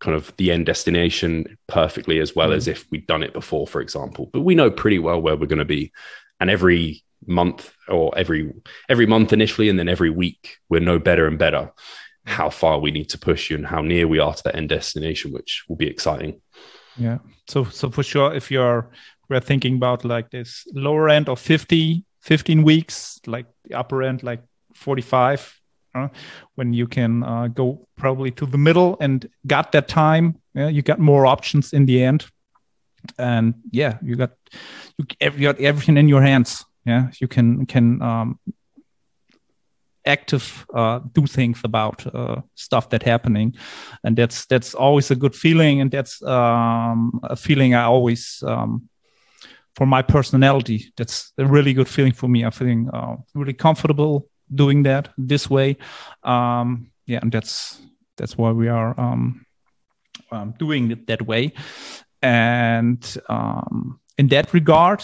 kind 0.00 0.16
of 0.16 0.32
the 0.36 0.50
end 0.50 0.66
destination 0.66 1.58
perfectly 1.66 2.18
as 2.18 2.34
well 2.34 2.50
mm. 2.50 2.56
as 2.56 2.68
if 2.68 2.84
we'd 2.90 3.06
done 3.06 3.22
it 3.22 3.32
before, 3.32 3.66
for 3.66 3.80
example. 3.80 4.28
But 4.32 4.40
we 4.40 4.54
know 4.54 4.70
pretty 4.70 4.98
well 4.98 5.20
where 5.20 5.36
we're 5.36 5.46
going 5.46 5.58
to 5.60 5.64
be, 5.64 5.92
and 6.40 6.50
every 6.50 7.04
month 7.28 7.72
or 7.88 8.16
every 8.16 8.52
every 8.88 9.06
month 9.06 9.32
initially, 9.32 9.68
and 9.68 9.78
then 9.78 9.88
every 9.88 10.10
week, 10.10 10.56
we're 10.68 10.80
no 10.80 10.98
better 10.98 11.26
and 11.26 11.38
better 11.38 11.70
how 12.26 12.50
far 12.50 12.78
we 12.78 12.90
need 12.90 13.08
to 13.08 13.18
push 13.18 13.50
you 13.50 13.56
and 13.56 13.66
how 13.66 13.80
near 13.80 14.06
we 14.06 14.18
are 14.18 14.34
to 14.34 14.42
the 14.42 14.54
end 14.54 14.68
destination, 14.68 15.32
which 15.32 15.64
will 15.68 15.76
be 15.76 15.86
exciting. 15.86 16.40
Yeah. 16.96 17.18
So 17.48 17.64
so 17.64 17.90
for 17.90 18.02
sure, 18.02 18.34
if 18.34 18.50
you're 18.50 18.90
we're 19.28 19.40
thinking 19.40 19.76
about 19.76 20.04
like 20.04 20.30
this 20.30 20.66
lower 20.72 21.08
end 21.08 21.28
of 21.28 21.38
50, 21.38 22.04
15 22.22 22.62
weeks, 22.62 23.20
like 23.26 23.46
the 23.64 23.74
upper 23.74 24.02
end, 24.02 24.22
like 24.22 24.42
45, 24.74 25.60
uh, 25.94 26.08
when 26.54 26.72
you 26.72 26.86
can 26.86 27.22
uh, 27.22 27.48
go 27.48 27.86
probably 27.96 28.30
to 28.32 28.46
the 28.46 28.58
middle 28.58 28.96
and 29.00 29.28
got 29.46 29.72
that 29.72 29.88
time. 29.88 30.36
Yeah, 30.54 30.68
you 30.68 30.82
got 30.82 30.98
more 30.98 31.26
options 31.26 31.72
in 31.72 31.86
the 31.86 32.02
end, 32.02 32.26
and 33.18 33.54
yeah, 33.70 33.98
you 34.02 34.16
got 34.16 34.32
you 34.98 35.06
got 35.40 35.60
everything 35.60 35.96
in 35.96 36.08
your 36.08 36.22
hands. 36.22 36.64
Yeah, 36.88 37.10
you 37.20 37.28
can 37.28 37.66
can 37.66 38.00
um, 38.02 38.38
active 40.08 40.66
uh, 40.74 41.00
do 41.12 41.26
things 41.26 41.60
about 41.64 42.06
uh, 42.14 42.40
stuff 42.54 42.88
that 42.88 43.02
happening. 43.02 43.54
And 44.02 44.16
that's 44.16 44.46
that's 44.46 44.74
always 44.74 45.10
a 45.10 45.16
good 45.16 45.34
feeling. 45.34 45.80
And 45.80 45.90
that's 45.90 46.22
um, 46.22 47.20
a 47.22 47.36
feeling 47.36 47.74
i 47.74 47.82
always 47.84 48.42
um, 48.46 48.88
for 49.74 49.86
my 49.86 50.02
personality 50.02 50.92
that's 50.96 51.32
a 51.38 51.44
really 51.44 51.72
good 51.74 51.88
feeling 51.88 52.14
for 52.14 52.28
me. 52.28 52.44
I'm 52.44 52.52
feeling 52.52 52.88
uh, 52.92 53.16
really 53.34 53.54
comfortable 53.54 54.28
doing 54.54 54.84
that 54.84 55.10
this 55.18 55.50
way. 55.50 55.76
Um, 56.22 56.90
yeah 57.06 57.20
and 57.22 57.32
that's 57.32 57.80
that's 58.16 58.36
why 58.38 58.52
we 58.52 58.68
are 58.68 58.98
um, 58.98 59.46
um, 60.32 60.54
doing 60.58 60.90
it 60.90 61.06
that 61.06 61.22
way. 61.22 61.52
And 62.22 63.16
um, 63.28 64.00
in 64.18 64.28
that 64.28 64.52
regard 64.52 65.02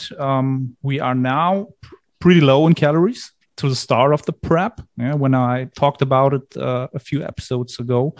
we 0.83 1.01
are 1.01 1.15
now 1.15 1.69
pr- 1.81 1.95
pretty 2.19 2.41
low 2.41 2.67
in 2.67 2.75
calories 2.75 3.33
to 3.57 3.69
the 3.69 3.75
start 3.75 4.13
of 4.13 4.25
the 4.27 4.33
prep 4.33 4.81
yeah, 4.97 5.15
when 5.15 5.35
i 5.35 5.65
talked 5.77 6.03
about 6.03 6.35
it 6.35 6.57
uh, 6.57 6.89
a 6.93 6.99
few 6.99 7.23
episodes 7.25 7.79
ago 7.79 8.15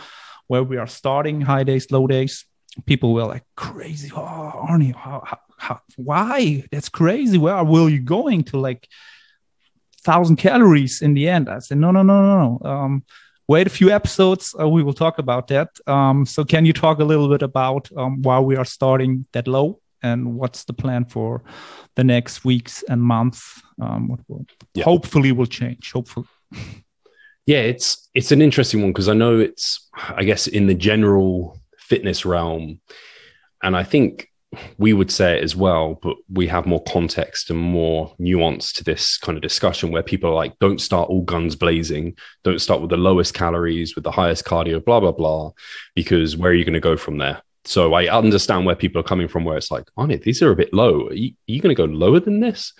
where 0.47 0.63
we 0.63 0.77
are 0.77 0.87
starting 0.87 1.41
high 1.41 1.65
days 1.65 1.91
low 1.91 2.07
days. 2.07 2.45
People 2.87 3.15
were 3.15 3.25
like 3.25 3.45
crazy 3.57 4.11
oh 4.15 4.67
arnie 4.69 4.95
how, 4.95 5.23
how, 5.25 5.39
how, 5.57 5.81
why? 5.97 6.65
That's 6.73 6.89
crazy. 6.89 7.39
Where 7.39 7.63
will 7.63 7.89
you 7.89 8.01
going 8.01 8.45
to 8.45 8.59
like 8.59 8.89
thousand 10.03 10.37
calories 10.37 11.01
in 11.01 11.15
the 11.15 11.29
end? 11.29 11.49
I 11.49 11.61
said 11.61 11.79
no 11.79 11.91
no 11.93 12.03
no 12.03 12.21
no 12.23 12.59
no. 12.63 12.71
Um, 12.71 13.05
wait 13.47 13.67
a 13.67 13.71
few 13.71 13.91
episodes 13.91 14.55
uh, 14.59 14.69
we 14.69 14.83
will 14.83 14.93
talk 14.93 15.19
about 15.19 15.49
that. 15.49 15.69
Um, 15.87 16.27
so 16.27 16.45
can 16.45 16.67
you 16.67 16.73
talk 16.73 16.99
a 16.99 17.05
little 17.05 17.29
bit 17.29 17.43
about 17.43 17.89
um, 17.97 18.23
why 18.23 18.41
we 18.41 18.57
are 18.57 18.65
starting 18.65 19.27
that 19.33 19.47
low 19.47 19.81
and 20.05 20.37
what's 20.37 20.65
the 20.65 20.73
plan 20.73 21.05
for 21.05 21.43
the 21.97 22.05
next 22.05 22.45
weeks 22.45 22.85
and 22.89 23.03
months 23.03 23.61
um, 23.81 24.09
what 24.09 24.21
will 24.29 24.47
yeah. 24.75 24.85
hopefully 24.85 25.33
will 25.33 25.47
change 25.47 25.91
hopefully. 25.93 26.27
Yeah 27.47 27.59
it's 27.59 28.09
it's 28.15 28.31
an 28.31 28.41
interesting 28.41 28.81
one 28.81 28.93
because 28.93 29.09
i 29.09 29.15
know 29.15 29.39
it's 29.39 29.91
i 30.09 30.25
guess 30.25 30.47
in 30.47 30.67
the 30.67 30.75
general 30.75 31.59
fitness 31.79 32.25
realm 32.25 32.81
and 33.63 33.77
i 33.77 33.83
think 33.83 34.31
we 34.79 34.93
would 34.93 35.11
say 35.11 35.37
it 35.37 35.45
as 35.45 35.57
well 35.57 35.99
but 36.03 36.17
we 36.33 36.47
have 36.47 36.65
more 36.65 36.83
context 36.85 37.51
and 37.51 37.59
more 37.59 38.15
nuance 38.19 38.73
to 38.73 38.85
this 38.85 39.19
kind 39.19 39.37
of 39.37 39.43
discussion 39.43 39.91
where 39.91 40.03
people 40.03 40.31
are 40.31 40.35
like 40.35 40.59
don't 40.59 40.81
start 40.81 41.11
all 41.11 41.23
guns 41.23 41.57
blazing. 41.57 42.17
Don't 42.45 42.61
start 42.61 42.81
with 42.81 42.91
the 42.91 42.97
lowest 42.97 43.35
calories 43.35 43.95
with 43.95 44.05
the 44.05 44.13
highest 44.13 44.45
cardio 44.45 44.85
blah 44.85 45.01
blah 45.01 45.13
blah 45.13 45.51
because 45.95 46.37
where 46.37 46.53
are 46.53 46.55
you 46.55 46.65
going 46.65 46.75
to 46.75 46.81
go 46.81 46.97
from 46.97 47.19
there 47.19 47.43
so 47.65 47.95
I 47.95 48.15
understand 48.15 48.67
where 48.67 48.77
people 48.77 49.01
are 49.01 49.05
coming 49.05 49.29
from, 49.29 49.45
where 49.45 49.57
it's 49.57 49.71
like, 49.71 49.89
oh, 49.97 50.07
these 50.07 50.43
are 50.43 50.51
a 50.51 50.57
bit 50.57 50.75
low. 50.75 51.09
Are 51.09 51.15
you, 51.15 51.33
you 51.47 51.61
going 51.61 51.75
to 51.75 51.87
go 51.87 51.91
lower 51.91 52.21
than 52.21 52.41
this? 52.41 52.73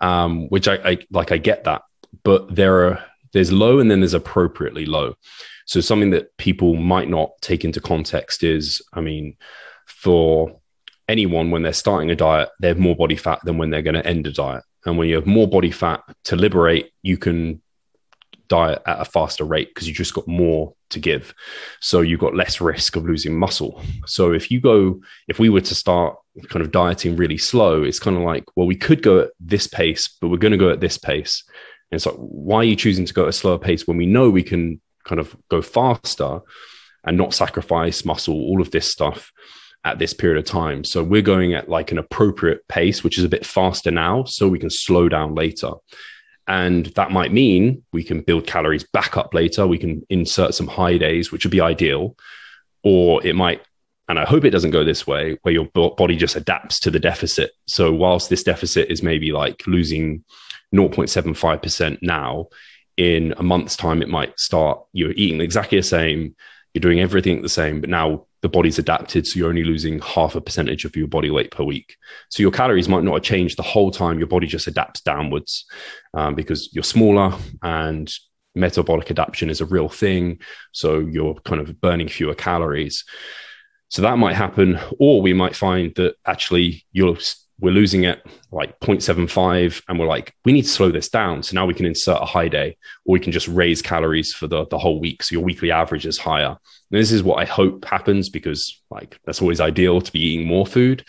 Um, 0.00 0.48
which 0.48 0.66
I, 0.66 0.76
I 0.76 0.98
like. 1.10 1.30
I 1.30 1.38
get 1.38 1.64
that, 1.64 1.82
but 2.22 2.54
there 2.54 2.88
are 2.88 3.04
there's 3.32 3.52
low 3.52 3.78
and 3.78 3.90
then 3.90 4.00
there's 4.00 4.14
appropriately 4.14 4.86
low. 4.86 5.14
So 5.66 5.80
something 5.80 6.10
that 6.10 6.36
people 6.36 6.74
might 6.74 7.08
not 7.08 7.30
take 7.42 7.64
into 7.64 7.80
context 7.80 8.42
is, 8.42 8.82
I 8.92 9.00
mean, 9.00 9.36
for 9.86 10.60
anyone 11.08 11.50
when 11.50 11.62
they're 11.62 11.72
starting 11.72 12.10
a 12.10 12.16
diet, 12.16 12.48
they 12.60 12.68
have 12.68 12.78
more 12.78 12.96
body 12.96 13.16
fat 13.16 13.40
than 13.44 13.58
when 13.58 13.70
they're 13.70 13.82
going 13.82 13.94
to 13.94 14.06
end 14.06 14.26
a 14.26 14.32
diet. 14.32 14.64
And 14.84 14.96
when 14.96 15.08
you 15.08 15.16
have 15.16 15.26
more 15.26 15.46
body 15.46 15.70
fat 15.70 16.02
to 16.24 16.36
liberate, 16.36 16.90
you 17.02 17.18
can 17.18 17.62
diet 18.48 18.82
at 18.86 19.00
a 19.00 19.04
faster 19.04 19.44
rate 19.44 19.68
because 19.68 19.86
you 19.86 19.94
just 19.94 20.14
got 20.14 20.26
more 20.26 20.74
to 20.90 21.00
give. 21.00 21.34
So 21.80 22.00
you've 22.00 22.20
got 22.20 22.34
less 22.34 22.60
risk 22.60 22.96
of 22.96 23.04
losing 23.04 23.38
muscle. 23.38 23.82
So 24.06 24.32
if 24.32 24.50
you 24.50 24.60
go, 24.60 25.00
if 25.28 25.38
we 25.38 25.48
were 25.48 25.60
to 25.60 25.74
start 25.74 26.16
kind 26.48 26.64
of 26.64 26.72
dieting 26.72 27.16
really 27.16 27.38
slow, 27.38 27.82
it's 27.82 27.98
kind 27.98 28.16
of 28.16 28.22
like, 28.22 28.44
well, 28.56 28.66
we 28.66 28.76
could 28.76 29.02
go 29.02 29.20
at 29.20 29.30
this 29.40 29.66
pace, 29.66 30.08
but 30.20 30.28
we're 30.28 30.36
going 30.36 30.52
to 30.52 30.58
go 30.58 30.70
at 30.70 30.80
this 30.80 30.98
pace. 30.98 31.44
And 31.90 31.96
it's 31.96 32.06
like, 32.06 32.16
why 32.16 32.58
are 32.58 32.64
you 32.64 32.76
choosing 32.76 33.04
to 33.04 33.14
go 33.14 33.22
at 33.24 33.30
a 33.30 33.32
slower 33.32 33.58
pace 33.58 33.86
when 33.86 33.96
we 33.96 34.06
know 34.06 34.30
we 34.30 34.42
can 34.42 34.80
kind 35.04 35.20
of 35.20 35.36
go 35.48 35.62
faster 35.62 36.40
and 37.04 37.16
not 37.16 37.34
sacrifice 37.34 38.04
muscle, 38.04 38.34
all 38.34 38.60
of 38.60 38.70
this 38.70 38.90
stuff 38.90 39.32
at 39.84 39.98
this 39.98 40.14
period 40.14 40.38
of 40.38 40.44
time? 40.44 40.84
So 40.84 41.02
we're 41.02 41.22
going 41.22 41.54
at 41.54 41.68
like 41.68 41.90
an 41.90 41.98
appropriate 41.98 42.66
pace, 42.68 43.02
which 43.02 43.18
is 43.18 43.24
a 43.24 43.28
bit 43.28 43.44
faster 43.44 43.90
now, 43.90 44.24
so 44.24 44.48
we 44.48 44.58
can 44.58 44.70
slow 44.70 45.08
down 45.08 45.34
later. 45.34 45.72
And 46.50 46.86
that 46.96 47.12
might 47.12 47.32
mean 47.32 47.84
we 47.92 48.02
can 48.02 48.22
build 48.22 48.44
calories 48.44 48.82
back 48.82 49.16
up 49.16 49.34
later. 49.34 49.68
We 49.68 49.78
can 49.78 50.04
insert 50.10 50.52
some 50.52 50.66
high 50.66 50.98
days, 50.98 51.30
which 51.30 51.44
would 51.44 51.52
be 51.52 51.60
ideal. 51.60 52.16
Or 52.82 53.24
it 53.24 53.36
might, 53.36 53.62
and 54.08 54.18
I 54.18 54.24
hope 54.24 54.44
it 54.44 54.50
doesn't 54.50 54.72
go 54.72 54.82
this 54.82 55.06
way, 55.06 55.38
where 55.42 55.54
your 55.54 55.66
body 55.66 56.16
just 56.16 56.34
adapts 56.34 56.80
to 56.80 56.90
the 56.90 56.98
deficit. 56.98 57.52
So, 57.68 57.92
whilst 57.92 58.30
this 58.30 58.42
deficit 58.42 58.90
is 58.90 59.00
maybe 59.00 59.30
like 59.30 59.64
losing 59.68 60.24
0.75% 60.74 61.98
now, 62.02 62.48
in 62.96 63.32
a 63.36 63.44
month's 63.44 63.76
time, 63.76 64.02
it 64.02 64.08
might 64.08 64.40
start, 64.40 64.82
you're 64.92 65.12
eating 65.12 65.40
exactly 65.40 65.78
the 65.78 65.84
same, 65.84 66.34
you're 66.74 66.80
doing 66.80 66.98
everything 66.98 67.42
the 67.42 67.48
same, 67.48 67.80
but 67.80 67.90
now 67.90 68.26
the 68.42 68.48
body's 68.48 68.78
adapted. 68.78 69.26
So 69.26 69.38
you're 69.38 69.48
only 69.48 69.64
losing 69.64 70.00
half 70.00 70.34
a 70.34 70.40
percentage 70.40 70.84
of 70.84 70.96
your 70.96 71.08
body 71.08 71.30
weight 71.30 71.50
per 71.50 71.64
week. 71.64 71.96
So 72.30 72.42
your 72.42 72.50
calories 72.50 72.88
might 72.88 73.04
not 73.04 73.14
have 73.14 73.22
changed 73.22 73.58
the 73.58 73.62
whole 73.62 73.90
time. 73.90 74.18
Your 74.18 74.28
body 74.28 74.46
just 74.46 74.66
adapts 74.66 75.00
downwards 75.00 75.66
um, 76.14 76.34
because 76.34 76.72
you're 76.72 76.84
smaller 76.84 77.36
and 77.62 78.12
metabolic 78.54 79.10
adaptation 79.10 79.50
is 79.50 79.60
a 79.60 79.66
real 79.66 79.88
thing. 79.88 80.40
So 80.72 80.98
you're 80.98 81.34
kind 81.44 81.60
of 81.60 81.80
burning 81.80 82.08
fewer 82.08 82.34
calories. 82.34 83.04
So 83.88 84.02
that 84.02 84.18
might 84.18 84.36
happen. 84.36 84.78
Or 84.98 85.20
we 85.20 85.32
might 85.32 85.56
find 85.56 85.94
that 85.96 86.14
actually 86.24 86.86
you're 86.92 87.18
we're 87.60 87.72
losing 87.72 88.04
it 88.04 88.24
like 88.50 88.78
0.75 88.80 89.82
and 89.88 89.98
we're 89.98 90.06
like 90.06 90.34
we 90.44 90.52
need 90.52 90.62
to 90.62 90.68
slow 90.68 90.90
this 90.90 91.08
down. 91.08 91.42
So 91.42 91.54
now 91.54 91.66
we 91.66 91.74
can 91.74 91.86
insert 91.86 92.20
a 92.20 92.26
high 92.26 92.48
day 92.48 92.76
or 93.04 93.12
we 93.12 93.20
can 93.20 93.32
just 93.32 93.48
raise 93.48 93.82
calories 93.82 94.32
for 94.32 94.46
the, 94.46 94.66
the 94.66 94.78
whole 94.78 95.00
week. 95.00 95.22
So 95.22 95.34
your 95.34 95.44
weekly 95.44 95.70
average 95.70 96.06
is 96.06 96.18
higher. 96.18 96.56
And 96.90 97.00
this 97.00 97.12
is 97.12 97.22
what 97.22 97.38
i 97.38 97.44
hope 97.44 97.84
happens 97.84 98.28
because 98.28 98.82
like 98.90 99.18
that's 99.24 99.42
always 99.42 99.60
ideal 99.60 100.00
to 100.00 100.12
be 100.12 100.20
eating 100.20 100.46
more 100.46 100.66
food. 100.66 101.04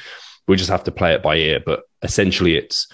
We 0.47 0.57
just 0.57 0.69
have 0.69 0.83
to 0.85 0.91
play 0.91 1.13
it 1.13 1.23
by 1.23 1.37
ear. 1.37 1.59
But 1.65 1.83
essentially 2.01 2.55
it's 2.55 2.87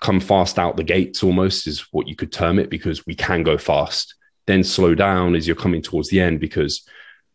come 0.00 0.20
fast 0.20 0.58
out 0.58 0.76
the 0.76 0.84
gates 0.84 1.22
almost 1.22 1.66
is 1.66 1.86
what 1.92 2.08
you 2.08 2.16
could 2.16 2.32
term 2.32 2.58
it 2.58 2.70
because 2.70 3.06
we 3.06 3.14
can 3.14 3.42
go 3.42 3.58
fast. 3.58 4.14
Then 4.46 4.64
slow 4.64 4.94
down 4.94 5.34
as 5.34 5.46
you're 5.46 5.56
coming 5.56 5.82
towards 5.82 6.08
the 6.08 6.20
end 6.20 6.40
because 6.40 6.86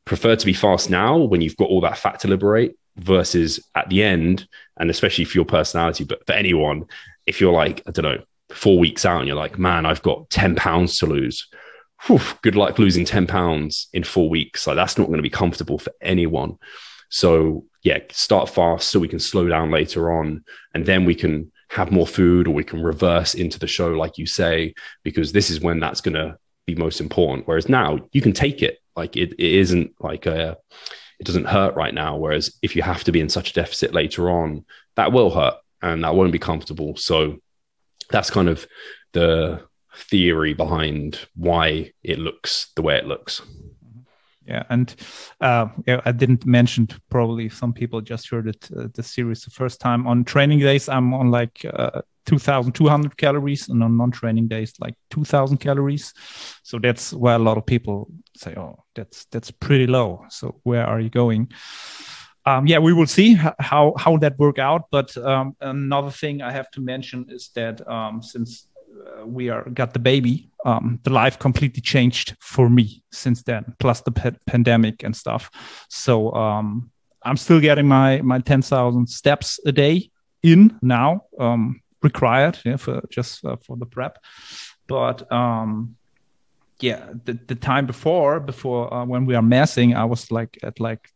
prefer 0.06 0.36
to 0.36 0.46
be 0.46 0.54
fast 0.54 0.90
now 0.90 1.18
when 1.18 1.42
you've 1.42 1.58
got 1.58 1.70
all 1.70 1.82
that 1.82 1.98
fat 1.98 2.20
to 2.22 2.28
liberate 2.28 2.76
versus 2.98 3.60
at 3.76 3.90
the 3.90 4.04
end, 4.04 4.48
and 4.78 4.90
especially 4.90 5.26
for 5.26 5.38
your 5.38 5.46
personality, 5.46 6.04
but 6.04 6.26
for 6.26 6.34
anyone, 6.34 6.86
if 7.26 7.40
you're 7.40 7.54
like, 7.54 7.82
I 7.88 7.92
don't 7.92 8.04
know, 8.04 8.24
four 8.50 8.80
weeks 8.80 9.06
out 9.06 9.20
and 9.20 9.28
you're 9.28 9.36
like, 9.36 9.58
man, 9.58 9.86
I've 9.86 10.02
got 10.02 10.30
10 10.30 10.56
pounds 10.56 10.98
to 10.98 11.06
lose. 11.06 11.48
Whew, 12.06 12.20
good 12.42 12.56
luck 12.56 12.80
losing 12.80 13.06
10 13.06 13.28
pounds 13.28 13.88
in 13.94 14.04
four 14.04 14.30
weeks. 14.30 14.68
Like 14.68 14.76
that's 14.76 14.98
not 14.98 15.08
going 15.08 15.18
to 15.18 15.24
be 15.24 15.30
comfortable 15.30 15.78
for 15.78 15.94
anyone. 16.02 16.58
So 17.10 17.66
yeah, 17.84 18.00
start 18.12 18.50
fast 18.50 18.90
so 18.90 19.00
we 19.00 19.08
can 19.08 19.20
slow 19.20 19.48
down 19.48 19.72
later 19.72 20.12
on. 20.12 20.44
And 20.74 20.86
then 20.86 21.06
we 21.06 21.16
can 21.16 21.52
have 21.70 21.92
more 21.92 22.08
food 22.08 22.48
or 22.48 22.52
we 22.52 22.64
can 22.64 22.84
reverse 22.84 23.36
into 23.36 23.60
the 23.60 23.68
show, 23.68 23.90
like 23.90 24.18
you 24.18 24.26
say, 24.26 24.74
because 25.04 25.32
this 25.32 25.50
is 25.50 25.62
when 25.62 25.80
that's 25.80 26.02
going 26.02 26.16
to 26.16 26.38
be 26.66 26.76
most 26.76 27.00
important. 27.02 27.48
Whereas 27.48 27.70
now 27.70 28.00
you 28.12 28.22
can 28.22 28.34
take 28.34 28.62
it. 28.62 28.80
Like 28.96 29.18
it, 29.18 29.34
it 29.34 29.54
isn't 29.54 29.94
like 30.00 30.26
a, 30.26 30.58
it 31.24 31.28
doesn't 31.28 31.46
hurt 31.46 31.74
right 31.76 31.94
now. 31.94 32.18
Whereas 32.18 32.54
if 32.62 32.76
you 32.76 32.82
have 32.82 33.06
to 33.06 33.14
be 33.14 33.22
in 33.22 33.30
such 33.30 33.52
a 33.52 33.54
deficit 33.54 33.94
later 33.94 34.30
on, 34.30 34.66
that 34.98 35.14
will 35.14 35.30
hurt 35.30 35.54
and 35.82 36.04
that 36.04 36.16
won't 36.16 36.34
be 36.34 36.40
comfortable. 36.40 36.98
So 36.98 37.38
that's 38.10 38.30
kind 38.30 38.50
of 38.50 38.68
the 39.14 39.62
theory 39.96 40.54
behind 40.54 41.20
why 41.34 41.94
it 42.04 42.20
looks 42.20 42.74
the 42.76 42.82
way 42.82 42.98
it 42.98 43.06
looks. 43.06 43.42
Yeah, 44.46 44.64
and 44.70 44.94
uh, 45.40 45.68
yeah, 45.88 46.02
I 46.06 46.12
didn't 46.12 46.46
mention. 46.46 46.88
Probably 47.10 47.48
some 47.50 47.74
people 47.74 48.02
just 48.02 48.30
heard 48.30 48.48
it 48.48 48.70
uh, 48.78 48.88
the 48.94 49.04
series 49.04 49.44
the 49.44 49.52
first 49.52 49.80
time. 49.80 50.06
On 50.06 50.24
training 50.26 50.60
days, 50.60 50.90
I'm 50.90 51.14
on 51.14 51.32
like 51.32 51.66
uh, 51.66 52.02
2,200 52.26 53.16
calories, 53.18 53.70
and 53.70 53.82
on 53.82 53.98
non-training 53.98 54.50
days, 54.50 54.74
like 54.80 54.96
2,000 55.12 55.58
calories. 55.58 56.14
So 56.64 56.78
that's 56.78 57.14
why 57.14 57.34
a 57.34 57.40
lot 57.40 57.58
of 57.58 57.66
people 57.66 58.12
say, 58.36 58.54
"Oh, 58.58 58.84
that's 58.96 59.26
that's 59.26 59.52
pretty 59.52 59.88
low." 59.88 60.26
So 60.30 60.60
where 60.64 60.86
are 60.86 61.00
you 61.00 61.10
going? 61.10 61.52
Um, 62.46 62.68
yeah, 62.68 62.80
we 62.80 62.92
will 62.92 63.08
see 63.08 63.36
how 63.60 63.94
how 63.98 64.18
that 64.18 64.38
work 64.38 64.60
out. 64.60 64.90
But 64.92 65.16
um, 65.18 65.56
another 65.62 66.12
thing 66.12 66.42
I 66.42 66.52
have 66.52 66.70
to 66.72 66.82
mention 66.82 67.28
is 67.30 67.50
that 67.56 67.88
um, 67.88 68.22
since 68.22 68.68
we 69.26 69.50
are 69.50 69.70
got 69.70 69.94
the 69.94 70.00
baby, 70.00 70.50
um, 70.66 71.00
the 71.04 71.10
life 71.10 71.40
completely 71.40 71.82
changed 71.82 72.36
for 72.40 72.70
me 72.70 73.04
since 73.12 73.44
then. 73.44 73.76
Plus 73.80 74.02
the 74.02 74.12
pa- 74.12 74.38
pandemic 74.46 75.04
and 75.04 75.16
stuff. 75.16 75.50
So 75.90 76.32
um, 76.34 76.92
I'm 77.24 77.38
still 77.38 77.60
getting 77.60 77.88
my 77.88 78.22
my 78.22 78.40
ten 78.40 78.62
thousand 78.62 79.08
steps 79.08 79.60
a 79.66 79.72
day 79.72 80.10
in 80.42 80.78
now, 80.82 81.24
um, 81.40 81.82
required 82.02 82.60
yeah, 82.66 82.78
for 82.78 83.02
just 83.10 83.46
uh, 83.46 83.56
for 83.66 83.78
the 83.78 83.86
prep. 83.86 84.18
But 84.88 85.32
um, 85.32 85.96
yeah, 86.80 87.14
the, 87.26 87.40
the 87.48 87.56
time 87.56 87.86
before 87.86 88.40
before 88.40 88.94
uh, 88.94 89.06
when 89.06 89.26
we 89.26 89.36
are 89.36 89.42
massing, 89.42 89.96
I 89.96 90.06
was 90.06 90.32
like 90.32 90.58
at 90.64 90.80
like 90.80 91.10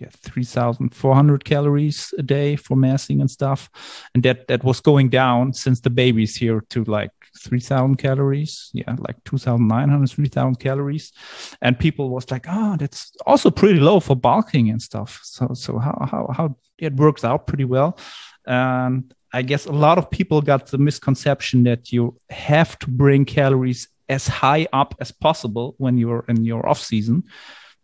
yeah, 0.00 0.08
3,400 0.12 1.44
calories 1.44 2.14
a 2.18 2.22
day 2.22 2.56
for 2.56 2.74
massing 2.74 3.20
and 3.20 3.30
stuff. 3.30 3.68
And 4.14 4.22
that, 4.22 4.48
that 4.48 4.64
was 4.64 4.80
going 4.80 5.10
down 5.10 5.52
since 5.52 5.80
the 5.80 5.90
baby's 5.90 6.34
here 6.34 6.64
to 6.70 6.84
like 6.84 7.10
3,000 7.38 7.96
calories. 7.96 8.70
Yeah, 8.72 8.96
like 8.98 9.22
2,900, 9.24 10.10
3,000 10.10 10.56
calories. 10.56 11.12
And 11.60 11.78
people 11.78 12.08
was 12.08 12.30
like, 12.30 12.46
oh, 12.48 12.76
that's 12.78 13.14
also 13.26 13.50
pretty 13.50 13.78
low 13.78 14.00
for 14.00 14.16
bulking 14.16 14.70
and 14.70 14.80
stuff. 14.80 15.20
So, 15.22 15.50
so 15.52 15.78
how, 15.78 16.08
how, 16.10 16.30
how 16.34 16.56
it 16.78 16.94
works 16.94 17.22
out 17.22 17.46
pretty 17.46 17.66
well. 17.66 17.98
And 18.46 19.12
I 19.34 19.42
guess 19.42 19.66
a 19.66 19.72
lot 19.72 19.98
of 19.98 20.10
people 20.10 20.40
got 20.40 20.66
the 20.68 20.78
misconception 20.78 21.64
that 21.64 21.92
you 21.92 22.18
have 22.30 22.78
to 22.78 22.88
bring 22.88 23.26
calories 23.26 23.88
as 24.08 24.26
high 24.26 24.66
up 24.72 24.94
as 24.98 25.12
possible 25.12 25.74
when 25.76 25.98
you're 25.98 26.24
in 26.26 26.44
your 26.44 26.68
off 26.68 26.80
season 26.80 27.22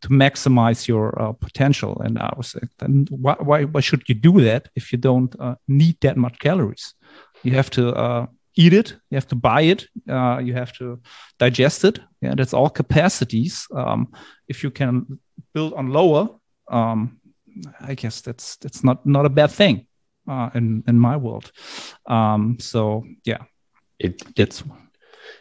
to 0.07 0.13
maximize 0.13 0.87
your 0.89 1.21
uh, 1.21 1.33
potential. 1.33 2.01
And 2.05 2.19
I 2.19 2.33
was 2.37 2.55
like, 2.55 2.71
why, 3.11 3.35
why, 3.41 3.65
why 3.65 3.81
should 3.81 4.09
you 4.09 4.15
do 4.15 4.41
that 4.41 4.69
if 4.77 4.93
you 4.93 4.99
don't 4.99 5.35
uh, 5.41 5.57
need 5.67 5.97
that 6.01 6.17
much 6.17 6.39
calories? 6.39 6.95
You 7.43 7.53
have 7.53 7.71
to 7.71 7.95
uh, 7.95 8.27
eat 8.55 8.73
it, 8.73 8.97
you 9.11 9.17
have 9.17 9.29
to 9.29 9.37
buy 9.37 9.63
it, 9.63 9.89
uh, 10.09 10.39
you 10.39 10.55
have 10.55 10.73
to 10.79 11.01
digest 11.39 11.85
it. 11.85 11.99
Yeah, 12.21 12.35
that's 12.37 12.55
all 12.55 12.71
capacities. 12.71 13.67
Um, 13.75 14.13
if 14.49 14.63
you 14.63 14.71
can 14.71 15.19
build 15.53 15.75
on 15.75 15.93
lower, 15.93 16.29
um, 16.69 17.21
I 17.81 17.95
guess 17.95 18.21
that's 18.21 18.57
that's 18.57 18.85
not 18.85 19.05
not 19.07 19.27
a 19.27 19.31
bad 19.31 19.51
thing 19.51 19.87
uh, 20.29 20.51
in 20.55 20.85
in 20.87 20.99
my 20.99 21.17
world. 21.17 21.51
Um, 22.07 22.59
so 22.61 23.05
yeah, 23.25 23.45
it 23.99 24.23
it's 24.37 24.63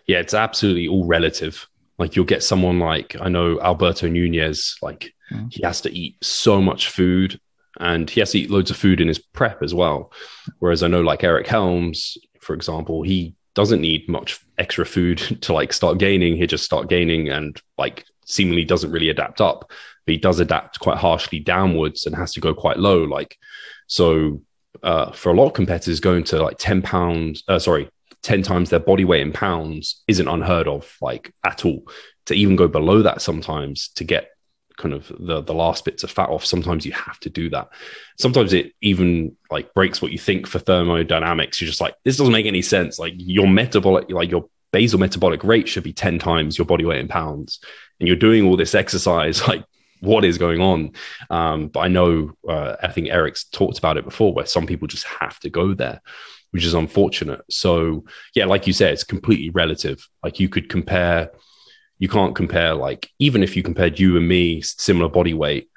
yeah, 0.07 0.20
it's 0.20 0.34
absolutely 0.34 0.88
all 0.88 1.05
relative. 1.05 1.68
Like 1.98 2.16
you'll 2.16 2.26
get 2.26 2.43
someone 2.43 2.80
like 2.80 3.16
I 3.20 3.30
know 3.30 3.60
Alberto 3.62 4.08
Nunez, 4.08 4.78
like 4.82 5.14
mm. 5.32 5.52
he 5.52 5.64
has 5.64 5.82
to 5.82 5.91
eat 5.91 6.18
so 6.24 6.62
much 6.62 6.89
food 6.89 7.39
and 7.80 8.10
he 8.10 8.20
has 8.22 8.32
to 8.32 8.39
eat 8.39 8.50
loads 8.50 8.72
of 8.72 8.78
food 8.78 9.02
in 9.02 9.08
his 9.08 9.20
prep 9.20 9.64
as 9.64 9.74
well. 9.74 10.12
Whereas 10.60 10.84
I 10.84 10.88
know 10.88 11.02
like 11.02 11.24
Eric 11.24 11.48
Helms, 11.48 12.18
for 12.41 12.54
example, 12.54 13.04
he 13.04 13.36
doesn't 13.54 13.82
need 13.82 14.08
much 14.10 14.39
extra 14.58 14.86
food 14.86 15.18
to 15.41 15.54
like 15.54 15.74
start 15.74 15.98
gaining. 15.98 16.38
He 16.38 16.48
just 16.48 16.66
start 16.66 16.89
gaining 16.89 17.30
and 17.30 17.60
like 17.78 18.06
seemingly 18.26 18.66
doesn't 18.66 18.91
really 18.91 19.10
adapt 19.10 19.41
up, 19.41 19.70
but 20.06 20.12
he 20.12 20.18
does 20.18 20.39
adapt 20.39 20.80
quite 20.80 20.98
harshly 20.98 21.39
downwards 21.39 22.06
and 22.06 22.16
has 22.16 22.34
to 22.34 22.41
go 22.41 22.54
quite 22.54 22.78
low. 22.78 23.04
Like 23.04 23.38
so 23.88 24.41
uh, 24.84 25.12
for 25.12 25.32
a 25.32 25.36
lot 25.36 25.48
of 25.48 25.54
competitors 25.54 26.00
going 26.00 26.24
to 26.26 26.41
like 26.41 26.58
10 26.58 26.82
pounds, 26.82 27.43
uh, 27.48 27.60
sorry, 27.60 27.89
10 28.26 28.41
times 28.41 28.71
their 28.71 28.80
body 28.80 29.05
weight 29.05 29.21
in 29.21 29.32
pounds 29.32 30.03
isn't 30.07 30.28
unheard 30.28 30.67
of, 30.67 30.97
like 30.99 31.32
at 31.43 31.63
all. 31.63 31.88
To 32.26 32.34
even 32.34 32.55
go 32.55 32.67
below 32.67 33.03
that 33.03 33.21
sometimes 33.21 33.89
to 33.89 34.03
get 34.03 34.32
kind 34.78 34.95
of 34.95 35.09
the 35.19 35.41
the 35.41 35.53
last 35.53 35.86
bits 35.86 36.03
of 36.03 36.11
fat 36.11 36.28
off 36.28 36.43
sometimes 36.43 36.86
you 36.86 36.91
have 36.91 37.19
to 37.19 37.30
do 37.30 37.51
that. 37.51 37.69
Sometimes 38.17 38.51
it 38.51 38.73
even 38.82 39.38
like 39.51 39.73
breaks 39.76 40.01
what 40.01 40.11
you 40.11 40.17
think 40.17 40.47
for 40.47 40.57
thermodynamics. 40.57 41.61
You're 41.61 41.67
just 41.67 41.80
like 41.80 41.93
this 42.03 42.17
doesn't 42.17 42.34
make 42.34 42.47
any 42.47 42.63
sense. 42.63 42.97
Like 42.97 43.13
your 43.15 43.47
metabolic 43.47 44.09
like 44.09 44.32
your 44.32 44.49
basal 44.71 44.99
metabolic 44.99 45.43
rate 45.43 45.69
should 45.69 45.84
be 45.84 45.93
10 45.93 46.17
times 46.17 46.57
your 46.57 46.65
body 46.65 46.84
weight 46.84 46.99
in 46.99 47.07
pounds. 47.07 47.59
And 47.99 48.07
you're 48.07 48.17
doing 48.17 48.47
all 48.47 48.57
this 48.57 48.73
exercise 48.73 49.47
like 49.47 49.63
what 50.01 50.26
is 50.26 50.39
going 50.39 50.61
on? 50.61 50.93
Um, 51.30 51.67
but 51.67 51.82
i 51.82 51.88
know 51.88 52.34
uh, 52.49 52.76
i 52.82 52.88
think 52.88 53.09
eric's 53.09 53.43
talked 53.43 53.78
about 53.78 53.97
it 53.97 54.03
before 54.03 54.34
where 54.34 54.47
some 54.47 54.65
people 54.65 54.88
just 54.88 55.05
have 55.05 55.39
to 55.41 55.49
go 55.51 55.76
there 55.76 56.01
which 56.56 56.64
is 56.64 56.74
unfortunate. 56.74 57.41
So 57.49 58.06
yeah, 58.34 58.45
like 58.45 58.66
you 58.66 58.72
said, 58.72 58.93
it's 58.93 59.03
completely 59.03 59.49
relative. 59.49 60.08
Like 60.24 60.39
you 60.39 60.47
could 60.47 60.70
compare, 60.70 61.30
you 61.99 62.08
can't 62.08 62.34
compare 62.34 62.74
like 62.74 63.10
even 63.20 63.43
if 63.43 63.58
you 63.58 63.62
compared 63.62 63.99
you 63.99 64.16
and 64.16 64.26
me, 64.26 64.62
similar 64.62 65.10
body 65.10 65.34
weight, 65.34 65.68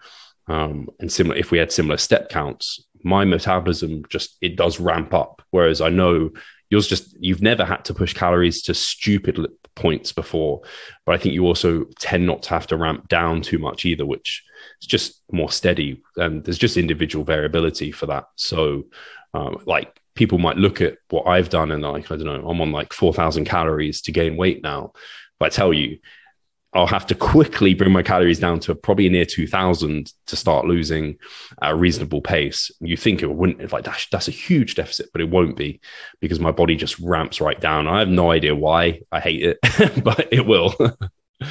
um, 0.47 0.89
and 1.01 1.11
similar 1.11 1.35
if 1.35 1.51
we 1.51 1.59
had 1.59 1.73
similar 1.73 1.97
step 1.97 2.29
counts, 2.29 2.87
my 3.03 3.25
metabolism 3.25 4.05
just 4.09 4.37
it 4.41 4.55
does 4.55 4.79
ramp 4.79 5.13
up. 5.13 5.43
Whereas 5.51 5.81
I 5.81 5.89
know 5.89 6.31
yours 6.71 6.87
just 6.87 7.13
you've 7.19 7.43
never 7.43 7.65
had 7.65 7.85
to 7.87 7.93
push 7.93 8.15
calories 8.15 8.63
to 8.63 8.73
stupid 8.73 9.49
points 9.75 10.13
before, 10.13 10.61
but 11.07 11.17
I 11.17 11.19
think 11.19 11.35
you 11.35 11.45
also 11.45 11.87
tend 11.99 12.25
not 12.25 12.45
to 12.45 12.51
have 12.51 12.69
to 12.69 12.77
ramp 12.77 13.09
down 13.09 13.43
too 13.43 13.59
much 13.59 13.85
either, 13.85 14.07
which 14.07 14.45
is 14.81 14.87
just 14.87 15.25
more 15.33 15.51
steady. 15.51 16.01
And 16.17 16.45
there's 16.45 16.57
just 16.57 16.77
individual 16.77 17.25
variability 17.25 17.91
for 17.91 18.07
that. 18.07 18.27
So, 18.37 18.85
um, 19.35 19.61
like 19.67 20.01
people 20.19 20.39
might 20.39 20.57
look 20.57 20.81
at 20.81 20.99
what 21.11 21.29
I've 21.29 21.49
done 21.49 21.71
and 21.71 21.81
like, 21.81 22.11
I 22.11 22.17
don't 22.17 22.27
know, 22.27 22.51
I'm 22.51 22.61
on 22.61 22.73
like 22.73 22.93
4,000 22.93 23.45
calories 23.45 24.03
to 24.03 24.13
gain 24.13 24.37
weight 24.37 24.65
now. 24.65 24.93
But 25.39 25.47
I 25.47 25.49
tell 25.51 25.73
you, 25.73 26.01
I'll 26.75 26.89
have 26.89 27.07
to 27.07 27.15
quickly 27.15 27.73
bring 27.73 27.93
my 27.93 28.03
calories 28.03 28.41
down 28.41 28.59
to 28.61 28.75
probably 28.75 29.09
near 29.09 29.25
2000 29.25 30.13
to 30.27 30.37
start 30.37 30.67
losing 30.67 31.19
at 31.63 31.71
a 31.71 31.77
reasonable 31.77 32.21
pace. 32.21 32.73
You 32.81 32.97
think 32.97 33.23
it 33.23 33.33
wouldn't 33.33 33.73
like 33.73 33.85
that's, 33.85 34.09
that's 34.09 34.27
a 34.27 34.33
huge 34.33 34.75
deficit, 34.75 35.09
but 35.13 35.21
it 35.21 35.31
won't 35.31 35.57
be 35.57 35.81
because 36.19 36.41
my 36.41 36.51
body 36.51 36.75
just 36.75 36.99
ramps 36.99 37.41
right 37.41 37.61
down. 37.61 37.87
I 37.87 38.01
have 38.01 38.09
no 38.09 38.33
idea 38.33 38.57
why 38.57 39.03
I 39.13 39.21
hate 39.21 39.43
it, 39.45 39.59
but 40.03 40.33
it 40.33 40.45
will. 40.45 40.71
so 41.41 41.47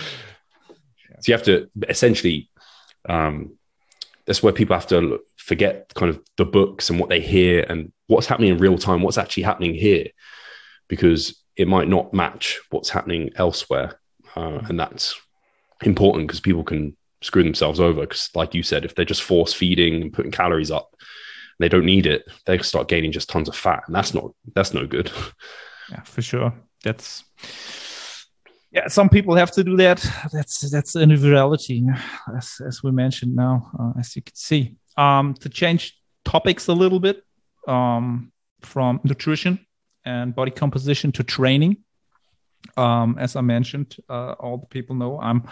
you 1.25 1.33
have 1.33 1.43
to 1.43 1.69
essentially, 1.87 2.49
um, 3.07 3.57
that's 4.25 4.43
where 4.43 4.51
people 4.51 4.75
have 4.75 4.87
to 4.87 5.21
forget 5.47 5.93
kind 5.95 6.09
of 6.09 6.21
the 6.35 6.45
books 6.45 6.89
and 6.89 6.99
what 6.99 7.07
they 7.09 7.21
hear 7.21 7.65
and 7.69 7.93
what's 8.07 8.27
happening 8.27 8.49
in 8.49 8.57
real 8.57 8.77
time, 8.77 9.01
what's 9.01 9.17
actually 9.17 9.43
happening 9.43 9.73
here, 9.73 10.07
because 10.89 11.41
it 11.55 11.69
might 11.69 11.87
not 11.87 12.13
match 12.13 12.59
what's 12.69 12.89
happening 12.89 13.31
elsewhere. 13.37 13.97
Uh, 14.35 14.59
and 14.67 14.77
that's 14.77 15.15
important 15.83 16.27
because 16.27 16.41
people 16.41 16.65
can 16.65 16.97
screw 17.21 17.43
themselves 17.43 17.79
over. 17.79 18.01
Because, 18.01 18.29
like 18.35 18.53
you 18.53 18.61
said, 18.61 18.83
if 18.83 18.93
they're 18.93 19.05
just 19.05 19.23
force 19.23 19.53
feeding 19.53 20.01
and 20.01 20.11
putting 20.11 20.31
calories 20.31 20.69
up, 20.69 20.93
they 21.59 21.69
don't 21.69 21.85
need 21.85 22.05
it. 22.05 22.25
They 22.45 22.57
start 22.59 22.89
gaining 22.89 23.13
just 23.13 23.29
tons 23.29 23.47
of 23.47 23.55
fat, 23.55 23.83
and 23.87 23.95
that's 23.95 24.13
not 24.13 24.31
that's 24.53 24.73
no 24.73 24.85
good. 24.85 25.11
Yeah, 25.89 26.01
for 26.01 26.21
sure. 26.21 26.53
That's 26.83 27.23
yeah. 28.73 28.89
Some 28.89 29.07
people 29.07 29.35
have 29.35 29.51
to 29.51 29.63
do 29.63 29.77
that. 29.77 30.05
That's 30.33 30.69
that's 30.69 30.97
individuality, 30.97 31.81
as 32.35 32.59
as 32.67 32.83
we 32.83 32.91
mentioned 32.91 33.33
now, 33.33 33.71
uh, 33.79 33.97
as 33.97 34.13
you 34.13 34.21
can 34.21 34.35
see. 34.35 34.75
Um, 34.97 35.35
to 35.35 35.49
change 35.49 35.97
topics 36.25 36.67
a 36.67 36.73
little 36.73 36.99
bit, 36.99 37.23
um, 37.67 38.31
from 38.61 38.99
nutrition 39.03 39.65
and 40.05 40.35
body 40.35 40.51
composition 40.51 41.11
to 41.13 41.23
training. 41.23 41.77
Um, 42.75 43.17
as 43.19 43.35
I 43.35 43.41
mentioned, 43.41 43.95
uh, 44.09 44.33
all 44.39 44.57
the 44.57 44.65
people 44.65 44.95
know 44.95 45.19
I'm 45.19 45.43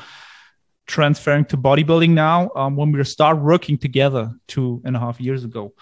transferring 0.88 1.46
to 1.46 1.58
bodybuilding 1.58 2.10
now. 2.10 2.50
Um, 2.56 2.76
when 2.76 2.92
we 2.92 3.04
start 3.04 3.38
working 3.38 3.78
together 3.78 4.32
two 4.48 4.82
and 4.86 4.96
a 4.96 5.00
half 5.00 5.20
years 5.20 5.44
ago, 5.44 5.74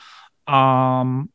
um, 0.47 1.29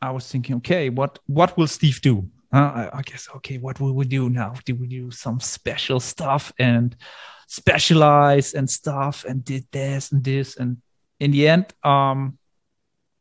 I 0.00 0.10
was 0.10 0.30
thinking, 0.30 0.56
okay, 0.56 0.90
what 0.90 1.18
what 1.26 1.56
will 1.56 1.66
Steve 1.66 2.00
do? 2.02 2.28
Uh, 2.52 2.88
I, 2.92 2.98
I, 2.98 3.02
guess, 3.02 3.28
okay, 3.36 3.58
what 3.58 3.80
will 3.80 3.94
we 3.94 4.04
do 4.04 4.30
now? 4.30 4.54
Do 4.64 4.76
we 4.76 4.86
do 4.86 5.10
some 5.10 5.40
special 5.40 5.98
stuff 5.98 6.52
and 6.56 6.94
specialize 7.48 8.54
and 8.54 8.70
stuff 8.70 9.24
and 9.24 9.44
did 9.44 9.66
this 9.72 10.12
and 10.12 10.22
this? 10.22 10.56
And 10.56 10.76
in 11.20 11.30
the 11.30 11.48
end, 11.48 11.66
um, 11.82 12.38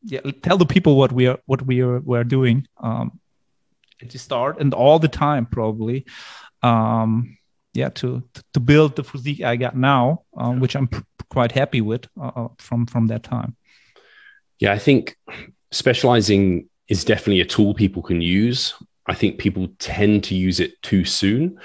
yeah, 0.04 0.22
tell 0.42 0.58
the 0.58 0.66
people 0.66 0.98
what 0.98 1.12
we 1.12 1.28
are 1.28 1.40
what 1.46 1.62
we 1.66 1.82
are 1.82 2.00
we're 2.00 2.24
doing 2.24 2.68
um, 2.78 3.20
at 4.02 4.10
the 4.10 4.20
start 4.20 4.60
and 4.60 4.74
all 4.74 5.00
the 5.00 5.08
time 5.08 5.46
probably. 5.46 6.06
Um, 6.62 7.38
yeah, 7.74 7.90
to 7.90 8.24
to 8.54 8.60
build 8.60 8.96
the 8.96 9.04
physique 9.04 9.42
I 9.42 9.56
got 9.56 9.76
now, 9.76 10.24
um, 10.38 10.60
which 10.60 10.76
I'm 10.76 10.90
quite 11.30 11.52
happy 11.52 11.82
with 11.82 12.08
uh, 12.20 12.32
uh, 12.36 12.48
from 12.58 12.86
from 12.86 13.08
that 13.08 13.24
time. 13.24 13.56
Yeah, 14.60 14.74
I 14.74 14.78
think 14.78 15.18
specializing 15.72 16.70
is 16.88 17.04
definitely 17.04 17.42
a 17.42 17.46
tool 17.46 17.74
people 17.74 18.04
can 18.04 18.22
use. 18.22 18.76
I 19.08 19.16
think 19.16 19.40
people 19.40 19.68
tend 19.80 20.24
to 20.26 20.36
use 20.36 20.60
it 20.60 20.82
too 20.82 21.04
soon, 21.04 21.60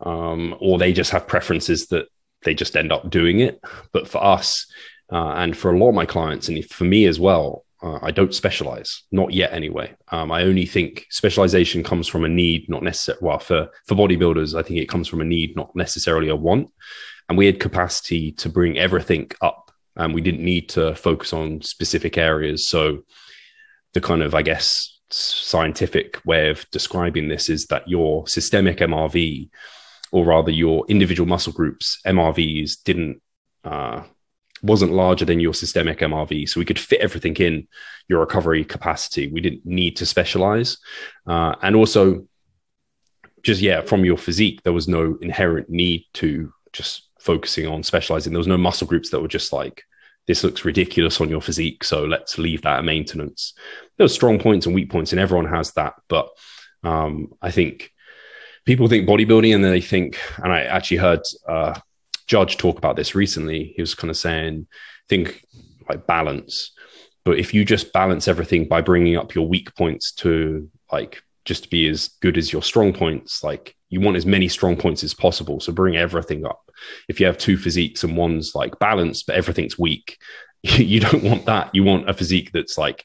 um, 0.00 0.56
or 0.60 0.78
they 0.78 0.92
just 0.92 1.10
have 1.12 1.28
preferences 1.28 1.86
that 1.88 2.08
they 2.42 2.54
just 2.54 2.76
end 2.76 2.92
up 2.92 3.08
doing 3.08 3.40
it. 3.40 3.60
But 3.92 4.08
for 4.08 4.22
us, 4.22 4.66
uh, 5.12 5.34
and 5.36 5.56
for 5.56 5.70
a 5.70 5.78
lot 5.78 5.90
of 5.90 5.94
my 5.94 6.06
clients, 6.06 6.48
and 6.48 6.64
for 6.64 6.84
me 6.84 7.04
as 7.04 7.20
well, 7.20 7.66
uh, 7.82 7.98
I 8.00 8.12
don't 8.12 8.34
specialize, 8.34 9.02
not 9.12 9.32
yet 9.32 9.52
anyway. 9.52 9.94
Um, 10.10 10.32
I 10.32 10.42
only 10.42 10.64
think 10.64 11.06
specialization 11.10 11.82
comes 11.82 12.08
from 12.08 12.24
a 12.24 12.28
need, 12.28 12.68
not 12.68 12.82
necessarily. 12.82 13.26
Well, 13.26 13.38
for 13.38 13.68
for 13.86 13.94
bodybuilders, 13.94 14.58
I 14.58 14.62
think 14.62 14.80
it 14.80 14.88
comes 14.88 15.08
from 15.08 15.20
a 15.20 15.24
need, 15.24 15.54
not 15.54 15.74
necessarily 15.76 16.28
a 16.28 16.36
want. 16.36 16.70
And 17.28 17.36
we 17.36 17.46
had 17.46 17.60
capacity 17.60 18.32
to 18.32 18.48
bring 18.48 18.78
everything 18.78 19.30
up, 19.42 19.70
and 19.96 20.14
we 20.14 20.22
didn't 20.22 20.44
need 20.44 20.70
to 20.70 20.94
focus 20.94 21.32
on 21.32 21.60
specific 21.60 22.16
areas. 22.16 22.68
So, 22.68 23.02
the 23.92 24.00
kind 24.00 24.22
of, 24.22 24.34
I 24.34 24.42
guess, 24.42 24.98
scientific 25.10 26.20
way 26.24 26.48
of 26.48 26.64
describing 26.70 27.28
this 27.28 27.50
is 27.50 27.66
that 27.66 27.86
your 27.86 28.26
systemic 28.28 28.78
MRV, 28.78 29.50
or 30.10 30.24
rather 30.24 30.50
your 30.50 30.86
individual 30.88 31.28
muscle 31.28 31.52
groups 31.52 32.00
MRVs, 32.06 32.82
didn't 32.84 33.20
uh, 33.64 34.04
wasn't 34.62 34.92
larger 34.92 35.24
than 35.24 35.40
your 35.40 35.54
systemic 35.54 35.98
MRV. 35.98 36.48
So 36.48 36.60
we 36.60 36.64
could 36.64 36.78
fit 36.78 37.00
everything 37.00 37.34
in 37.36 37.66
your 38.08 38.20
recovery 38.20 38.64
capacity. 38.64 39.28
We 39.28 39.40
didn't 39.40 39.66
need 39.66 39.96
to 39.96 40.06
specialize. 40.06 40.78
Uh, 41.26 41.54
and 41.62 41.74
also, 41.74 42.26
just 43.42 43.60
yeah, 43.60 43.82
from 43.82 44.04
your 44.04 44.16
physique, 44.16 44.62
there 44.62 44.72
was 44.72 44.88
no 44.88 45.18
inherent 45.20 45.68
need 45.68 46.04
to 46.14 46.52
just 46.72 47.08
focusing 47.18 47.66
on 47.66 47.82
specializing. 47.82 48.32
There 48.32 48.38
was 48.38 48.46
no 48.46 48.56
muscle 48.56 48.86
groups 48.86 49.10
that 49.10 49.20
were 49.20 49.28
just 49.28 49.52
like, 49.52 49.84
this 50.26 50.44
looks 50.44 50.64
ridiculous 50.64 51.20
on 51.20 51.28
your 51.28 51.40
physique. 51.40 51.82
So 51.82 52.04
let's 52.04 52.38
leave 52.38 52.62
that 52.62 52.78
at 52.78 52.84
maintenance. 52.84 53.54
There's 53.98 54.14
strong 54.14 54.38
points 54.38 54.66
and 54.66 54.74
weak 54.74 54.90
points, 54.90 55.12
and 55.12 55.20
everyone 55.20 55.46
has 55.46 55.72
that. 55.72 55.94
But 56.08 56.28
um, 56.84 57.32
I 57.42 57.50
think 57.50 57.92
people 58.64 58.86
think 58.86 59.08
bodybuilding 59.08 59.54
and 59.54 59.64
then 59.64 59.72
they 59.72 59.80
think, 59.80 60.18
and 60.38 60.52
I 60.52 60.62
actually 60.62 60.98
heard 60.98 61.20
uh, 61.48 61.78
Judge 62.26 62.56
talk 62.56 62.78
about 62.78 62.96
this 62.96 63.14
recently. 63.14 63.72
He 63.76 63.82
was 63.82 63.94
kind 63.94 64.10
of 64.10 64.16
saying, 64.16 64.66
think 65.08 65.44
like 65.88 66.06
balance. 66.06 66.72
But 67.24 67.38
if 67.38 67.54
you 67.54 67.64
just 67.64 67.92
balance 67.92 68.28
everything 68.28 68.66
by 68.66 68.80
bringing 68.80 69.16
up 69.16 69.34
your 69.34 69.46
weak 69.46 69.74
points 69.76 70.12
to 70.12 70.68
like 70.90 71.22
just 71.44 71.70
be 71.70 71.88
as 71.88 72.08
good 72.20 72.36
as 72.36 72.52
your 72.52 72.62
strong 72.62 72.92
points, 72.92 73.42
like 73.42 73.76
you 73.90 74.00
want 74.00 74.16
as 74.16 74.26
many 74.26 74.48
strong 74.48 74.76
points 74.76 75.04
as 75.04 75.14
possible. 75.14 75.60
So 75.60 75.72
bring 75.72 75.96
everything 75.96 76.44
up. 76.44 76.60
If 77.08 77.20
you 77.20 77.26
have 77.26 77.38
two 77.38 77.56
physiques 77.56 78.02
and 78.02 78.16
one's 78.16 78.54
like 78.54 78.78
balanced, 78.78 79.26
but 79.26 79.36
everything's 79.36 79.78
weak, 79.78 80.18
you 80.62 81.00
don't 81.00 81.22
want 81.22 81.46
that. 81.46 81.74
You 81.74 81.84
want 81.84 82.08
a 82.08 82.14
physique 82.14 82.50
that's 82.52 82.78
like, 82.78 83.04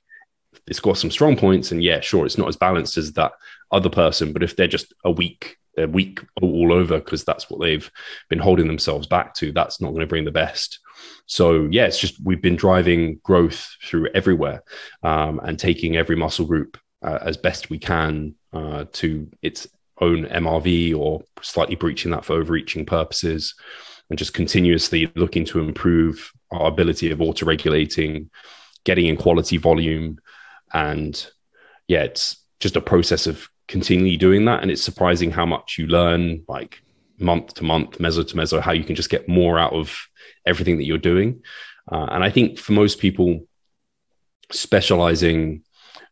it's 0.65 0.79
got 0.79 0.97
some 0.97 1.11
strong 1.11 1.35
points. 1.35 1.71
And 1.71 1.83
yeah, 1.83 1.99
sure, 1.99 2.25
it's 2.25 2.37
not 2.37 2.47
as 2.47 2.57
balanced 2.57 2.97
as 2.97 3.13
that 3.13 3.33
other 3.71 3.89
person. 3.89 4.33
But 4.33 4.43
if 4.43 4.55
they're 4.55 4.67
just 4.67 4.93
a 5.03 5.11
weak 5.11 5.57
they're 5.77 5.87
weak 5.87 6.19
all 6.41 6.73
over 6.73 6.99
because 6.99 7.23
that's 7.23 7.49
what 7.49 7.61
they've 7.61 7.89
been 8.29 8.39
holding 8.39 8.67
themselves 8.67 9.07
back 9.07 9.33
to. 9.35 9.53
That's 9.53 9.79
not 9.79 9.89
going 9.89 10.01
to 10.01 10.07
bring 10.07 10.25
the 10.25 10.31
best. 10.31 10.79
So 11.27 11.67
yeah, 11.71 11.85
it's 11.85 11.99
just 11.99 12.15
we've 12.23 12.41
been 12.41 12.55
driving 12.55 13.21
growth 13.23 13.69
through 13.85 14.09
everywhere 14.13 14.63
um, 15.03 15.39
and 15.43 15.57
taking 15.57 15.95
every 15.95 16.15
muscle 16.15 16.45
group 16.45 16.77
uh, 17.03 17.19
as 17.21 17.37
best 17.37 17.69
we 17.69 17.77
can 17.77 18.33
uh, 18.51 18.85
to 18.93 19.29
its 19.43 19.67
own 20.01 20.25
MRV 20.25 20.97
or 20.97 21.21
slightly 21.41 21.75
breaching 21.75 22.11
that 22.11 22.25
for 22.25 22.33
overreaching 22.33 22.85
purposes, 22.85 23.53
and 24.09 24.17
just 24.17 24.33
continuously 24.33 25.11
looking 25.15 25.45
to 25.45 25.59
improve 25.59 26.31
our 26.51 26.67
ability 26.67 27.11
of 27.11 27.21
auto 27.21 27.45
regulating, 27.45 28.29
getting 28.83 29.05
in 29.05 29.17
quality 29.17 29.57
volume, 29.57 30.17
and 30.73 31.29
yeah, 31.87 32.03
it's 32.03 32.43
just 32.59 32.75
a 32.75 32.81
process 32.81 33.27
of 33.27 33.47
continually 33.67 34.17
doing 34.17 34.45
that. 34.45 34.61
And 34.61 34.71
it's 34.71 34.83
surprising 34.83 35.31
how 35.31 35.45
much 35.45 35.77
you 35.77 35.87
learn, 35.87 36.43
like 36.47 36.81
month 37.19 37.55
to 37.55 37.63
month, 37.63 37.97
meso 37.97 38.27
to 38.27 38.35
meso, 38.35 38.61
how 38.61 38.71
you 38.71 38.83
can 38.83 38.95
just 38.95 39.09
get 39.09 39.27
more 39.27 39.57
out 39.59 39.73
of 39.73 40.07
everything 40.45 40.77
that 40.77 40.85
you're 40.85 40.97
doing. 40.97 41.41
Uh, 41.91 42.07
and 42.11 42.23
I 42.23 42.29
think 42.29 42.59
for 42.59 42.73
most 42.73 42.99
people, 42.99 43.47
specializing, 44.51 45.63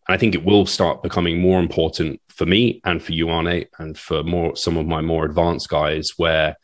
and 0.07 0.15
I 0.15 0.17
think 0.17 0.35
it 0.35 0.45
will 0.45 0.65
start 0.65 1.03
becoming 1.03 1.39
more 1.39 1.59
important 1.59 2.21
for 2.29 2.45
me 2.45 2.81
and 2.83 3.01
for 3.01 3.13
you, 3.13 3.29
Arne, 3.29 3.65
and 3.79 3.97
for 3.97 4.23
more 4.23 4.55
some 4.55 4.77
of 4.77 4.85
my 4.85 5.01
more 5.01 5.25
advanced 5.25 5.69
guys, 5.69 6.13
where 6.17 6.57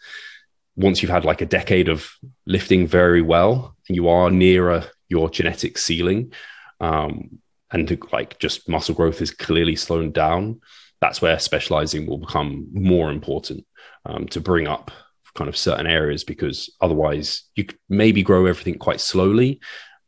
once 0.75 1.01
you've 1.01 1.11
had 1.11 1.25
like 1.25 1.41
a 1.41 1.45
decade 1.45 1.89
of 1.89 2.11
lifting 2.45 2.87
very 2.87 3.21
well 3.21 3.75
and 3.87 3.95
you 3.95 4.09
are 4.09 4.29
nearer 4.29 4.85
your 5.09 5.29
genetic 5.29 5.77
ceiling, 5.77 6.33
um, 6.79 7.39
and 7.71 7.97
like 8.11 8.39
just 8.39 8.67
muscle 8.67 8.95
growth 8.95 9.21
is 9.21 9.31
clearly 9.31 9.75
slowing 9.75 10.11
down, 10.11 10.61
that's 10.99 11.21
where 11.21 11.39
specializing 11.39 12.05
will 12.05 12.17
become 12.17 12.67
more 12.71 13.09
important 13.09 13.65
um, 14.05 14.27
to 14.27 14.39
bring 14.39 14.67
up 14.67 14.91
kind 15.35 15.47
of 15.47 15.57
certain 15.57 15.87
areas 15.87 16.23
because 16.23 16.69
otherwise 16.81 17.43
you 17.55 17.65
maybe 17.89 18.21
grow 18.21 18.45
everything 18.45 18.77
quite 18.77 18.99
slowly 18.99 19.61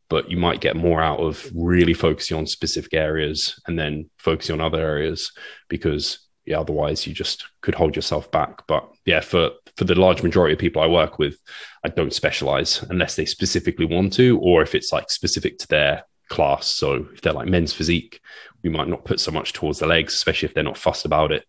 but 0.10 0.30
you 0.30 0.38
might 0.38 0.62
get 0.62 0.76
more 0.76 1.02
out 1.02 1.20
of 1.20 1.50
really 1.56 1.94
focusing 1.94 2.38
on 2.38 2.46
specific 2.46 2.94
areas 2.94 3.60
and 3.68 3.80
then 3.80 4.10
focusing 4.18 4.54
on 4.54 4.62
other 4.62 4.80
areas 4.80 5.32
because 5.70 6.28
yeah 6.46 6.60
otherwise 6.60 7.08
you 7.08 7.14
just 7.14 7.46
could 7.62 7.74
hold 7.74 7.96
yourself 7.96 8.30
back. 8.30 8.68
But 8.68 8.88
yeah 9.06 9.22
for 9.22 9.52
for 9.78 9.86
the 9.86 9.96
large 9.96 10.22
majority 10.22 10.54
of 10.54 10.60
people 10.60 10.82
i 10.82 10.88
work 10.88 11.18
with 11.18 11.38
i 11.84 11.90
don't 11.90 12.14
specialize 12.14 12.84
unless 12.90 13.16
they 13.16 13.26
specifically 13.26 13.86
want 13.86 14.14
to 14.14 14.38
or 14.40 14.62
if 14.62 14.76
it's 14.76 14.94
like 14.94 15.10
specific 15.10 15.58
to 15.58 15.68
their 15.68 16.04
class. 16.34 16.68
So 16.68 17.06
if 17.14 17.22
they're 17.22 17.40
like 17.40 17.48
men's 17.48 17.74
physique, 17.74 18.20
we 18.64 18.70
might 18.70 18.88
not 18.88 19.06
put 19.06 19.20
so 19.20 19.32
much 19.32 19.54
towards 19.54 19.80
the 19.80 19.88
legs, 19.88 20.14
especially 20.14 20.48
if 20.48 20.54
they're 20.54 20.64
not 20.64 20.78
fussed 20.78 21.06
about 21.06 21.32
it. 21.32 21.46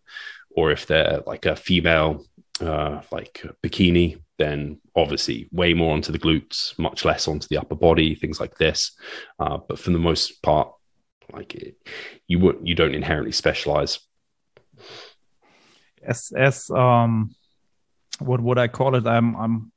Or 0.51 0.71
if 0.71 0.85
they're 0.85 1.21
like 1.25 1.45
a 1.45 1.55
female, 1.55 2.25
uh, 2.61 3.01
like 3.11 3.43
bikini, 3.63 4.21
then 4.37 4.79
obviously 4.95 5.49
way 5.51 5.73
more 5.73 5.93
onto 5.93 6.11
the 6.11 6.19
glutes, 6.19 6.77
much 6.77 7.03
less 7.03 7.27
onto 7.27 7.47
the 7.47 7.57
upper 7.57 7.75
body, 7.75 8.15
things 8.15 8.39
like 8.39 8.57
this. 8.57 8.91
Uh, 9.39 9.57
but 9.67 9.79
for 9.79 9.91
the 9.91 9.99
most 9.99 10.41
part, 10.41 10.69
like 11.33 11.55
it, 11.55 11.75
you 12.27 12.39
would 12.39 12.59
you 12.63 12.75
don't 12.75 12.95
inherently 12.95 13.31
specialize. 13.31 13.99
As 16.03 16.31
as 16.37 16.69
um, 16.69 17.35
what 18.19 18.41
would 18.41 18.57
I 18.57 18.67
call 18.67 18.95
it? 18.95 19.07
I'm 19.07 19.35
I'm 19.35 19.71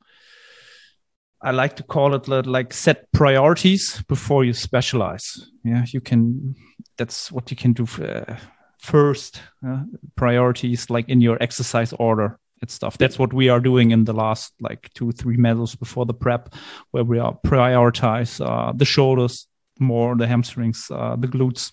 I 1.41 1.51
like 1.51 1.75
to 1.77 1.83
call 1.83 2.15
it 2.15 2.27
like 2.27 2.73
set 2.73 3.11
priorities 3.11 4.03
before 4.07 4.43
you 4.43 4.53
specialize. 4.53 5.49
Yeah, 5.63 5.85
you 5.87 6.01
can. 6.01 6.55
That's 6.97 7.31
what 7.31 7.49
you 7.49 7.57
can 7.57 7.73
do 7.73 7.85
uh, 8.03 8.35
first. 8.79 9.41
Uh, 9.65 9.83
priorities 10.15 10.89
like 10.89 11.07
in 11.07 11.21
your 11.21 11.37
exercise 11.41 11.93
order 11.93 12.37
and 12.61 12.69
stuff. 12.69 12.97
That's 12.97 13.17
what 13.17 13.33
we 13.33 13.47
are 13.49 13.61
doing 13.61 13.91
in 13.91 14.03
the 14.03 14.13
last 14.13 14.53
like 14.59 14.89
two 14.93 15.11
three 15.11 15.37
medals 15.37 15.75
before 15.75 16.05
the 16.05 16.13
prep, 16.13 16.53
where 16.91 17.05
we 17.05 17.19
are 17.19 17.37
prioritize 17.45 18.45
uh, 18.45 18.73
the 18.75 18.85
shoulders 18.85 19.47
more, 19.79 20.15
the 20.15 20.27
hamstrings, 20.27 20.91
uh, 20.91 21.15
the 21.15 21.27
glutes. 21.27 21.71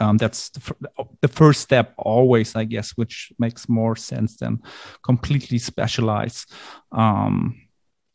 Um, 0.00 0.18
that's 0.18 0.50
the, 0.50 0.74
the, 1.22 1.28
first 1.28 1.62
step 1.62 1.94
always, 1.96 2.54
I 2.56 2.64
guess, 2.64 2.90
which 2.96 3.32
makes 3.38 3.68
more 3.68 3.96
sense 3.96 4.36
than 4.36 4.60
completely 5.02 5.58
specialize. 5.58 6.44
Um, 6.92 7.67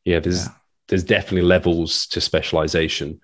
yeah, 0.06 0.20
there's 0.20 0.46
yeah. 0.46 0.52
there's 0.88 1.04
definitely 1.04 1.48
levels 1.48 2.08
to 2.08 2.22
specialization, 2.22 3.22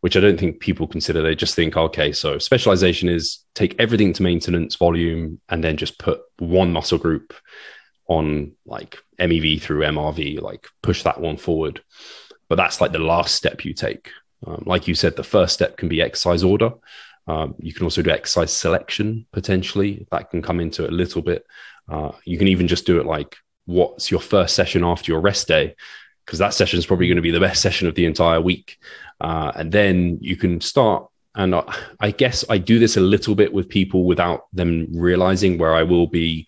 which 0.00 0.16
I 0.16 0.20
don't 0.20 0.38
think 0.38 0.60
people 0.60 0.86
consider. 0.86 1.22
They 1.22 1.34
just 1.34 1.54
think, 1.54 1.76
okay, 1.76 2.12
so 2.12 2.38
specialization 2.38 3.08
is 3.08 3.44
take 3.54 3.74
everything 3.78 4.12
to 4.14 4.22
maintenance 4.22 4.76
volume 4.76 5.40
and 5.48 5.62
then 5.62 5.76
just 5.76 5.98
put 5.98 6.20
one 6.38 6.72
muscle 6.72 6.98
group 6.98 7.34
on 8.08 8.52
like 8.66 8.98
MEV 9.18 9.60
through 9.60 9.80
MRV, 9.80 10.40
like 10.40 10.66
push 10.82 11.02
that 11.02 11.20
one 11.20 11.36
forward. 11.36 11.82
But 12.48 12.56
that's 12.56 12.80
like 12.80 12.92
the 12.92 12.98
last 12.98 13.34
step 13.34 13.64
you 13.64 13.74
take. 13.74 14.10
Um, 14.46 14.64
like 14.66 14.88
you 14.88 14.94
said, 14.94 15.16
the 15.16 15.24
first 15.24 15.54
step 15.54 15.76
can 15.76 15.88
be 15.88 16.02
exercise 16.02 16.42
order. 16.42 16.72
Um, 17.26 17.54
you 17.58 17.72
can 17.72 17.84
also 17.84 18.02
do 18.02 18.10
exercise 18.10 18.52
selection 18.52 19.26
potentially. 19.32 20.06
That 20.10 20.30
can 20.30 20.42
come 20.42 20.60
into 20.60 20.84
it 20.84 20.90
a 20.90 20.96
little 20.96 21.22
bit. 21.22 21.46
Uh, 21.88 22.12
you 22.24 22.38
can 22.38 22.48
even 22.48 22.68
just 22.68 22.86
do 22.86 23.00
it 23.00 23.06
like 23.06 23.36
what's 23.66 24.10
your 24.10 24.20
first 24.20 24.56
session 24.56 24.82
after 24.82 25.12
your 25.12 25.20
rest 25.20 25.46
day 25.46 25.76
because 26.24 26.38
that 26.38 26.54
session 26.54 26.78
is 26.78 26.86
probably 26.86 27.08
going 27.08 27.16
to 27.16 27.22
be 27.22 27.30
the 27.30 27.40
best 27.40 27.62
session 27.62 27.88
of 27.88 27.94
the 27.94 28.06
entire 28.06 28.40
week. 28.40 28.78
Uh, 29.20 29.52
and 29.54 29.72
then 29.72 30.18
you 30.20 30.36
can 30.36 30.60
start. 30.60 31.06
And 31.34 31.54
I, 31.54 31.62
I 32.00 32.10
guess 32.10 32.44
I 32.50 32.58
do 32.58 32.78
this 32.78 32.96
a 32.96 33.00
little 33.00 33.34
bit 33.34 33.52
with 33.52 33.68
people 33.68 34.04
without 34.04 34.42
them 34.52 34.88
realizing 34.94 35.58
where 35.58 35.74
I 35.74 35.82
will 35.82 36.06
be. 36.06 36.46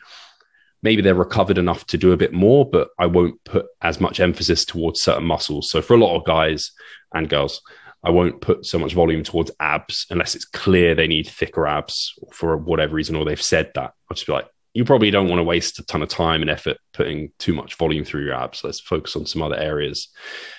Maybe 0.82 1.00
they're 1.00 1.14
recovered 1.14 1.56
enough 1.56 1.86
to 1.86 1.98
do 1.98 2.12
a 2.12 2.16
bit 2.16 2.34
more, 2.34 2.68
but 2.68 2.88
I 2.98 3.06
won't 3.06 3.42
put 3.44 3.66
as 3.80 4.00
much 4.00 4.20
emphasis 4.20 4.66
towards 4.66 5.00
certain 5.00 5.24
muscles. 5.24 5.70
So 5.70 5.80
for 5.80 5.94
a 5.94 5.98
lot 5.98 6.14
of 6.14 6.26
guys 6.26 6.72
and 7.14 7.28
girls, 7.28 7.62
I 8.04 8.10
won't 8.10 8.42
put 8.42 8.66
so 8.66 8.78
much 8.78 8.92
volume 8.92 9.22
towards 9.22 9.50
abs 9.60 10.06
unless 10.10 10.34
it's 10.34 10.44
clear 10.44 10.94
they 10.94 11.06
need 11.06 11.26
thicker 11.26 11.66
abs 11.66 12.12
for 12.32 12.58
whatever 12.58 12.94
reason, 12.94 13.16
or 13.16 13.24
they've 13.24 13.40
said 13.40 13.72
that. 13.74 13.92
I'll 14.10 14.14
just 14.14 14.26
be 14.26 14.34
like, 14.34 14.48
you 14.74 14.84
probably 14.84 15.10
don't 15.10 15.28
want 15.28 15.38
to 15.38 15.44
waste 15.44 15.78
a 15.78 15.86
ton 15.86 16.02
of 16.02 16.08
time 16.08 16.42
and 16.42 16.50
effort 16.50 16.76
putting 16.92 17.30
too 17.38 17.54
much 17.54 17.76
volume 17.76 18.04
through 18.04 18.24
your 18.24 18.34
abs. 18.34 18.62
Let's 18.64 18.80
focus 18.80 19.16
on 19.16 19.24
some 19.24 19.40
other 19.40 19.56
areas. 19.56 20.08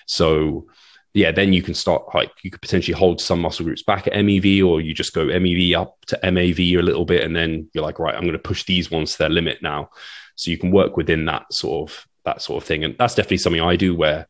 So 0.08 0.68
yeah, 1.14 1.32
then 1.32 1.54
you 1.54 1.62
can 1.62 1.74
start 1.74 2.04
like 2.14 2.32
you 2.44 2.52
could 2.52 2.62
potentially 2.62 2.98
hold 2.98 3.22
some 3.22 3.40
muscle 3.40 3.66
groups 3.66 3.84
back 3.84 4.08
at 4.08 4.14
MEV, 4.14 4.66
or 4.66 4.82
you 4.82 4.94
just 4.94 5.14
go 5.14 5.28
MEV 5.28 5.74
up 5.74 5.98
to 6.08 6.20
MAV 6.32 6.60
a 6.60 6.82
little 6.82 7.06
bit, 7.06 7.24
and 7.24 7.34
then 7.34 7.70
you're 7.74 7.86
like, 7.86 8.00
right, 8.00 8.14
I'm 8.14 8.24
going 8.24 8.34
to 8.34 8.40
push 8.40 8.66
these 8.66 8.92
ones 8.92 9.14
to 9.14 9.20
their 9.20 9.30
limit 9.30 9.62
now. 9.62 9.90
So 10.36 10.52
you 10.52 10.58
can 10.58 10.72
work 10.72 10.98
within 10.98 11.24
that 11.26 11.54
sort 11.54 11.90
of 11.90 12.06
that 12.26 12.42
sort 12.42 12.62
of 12.62 12.68
thing, 12.68 12.84
and 12.84 12.98
that's 12.98 13.16
definitely 13.16 13.38
something 13.38 13.62
I 13.62 13.78
do 13.78 13.96
where, 13.96 14.28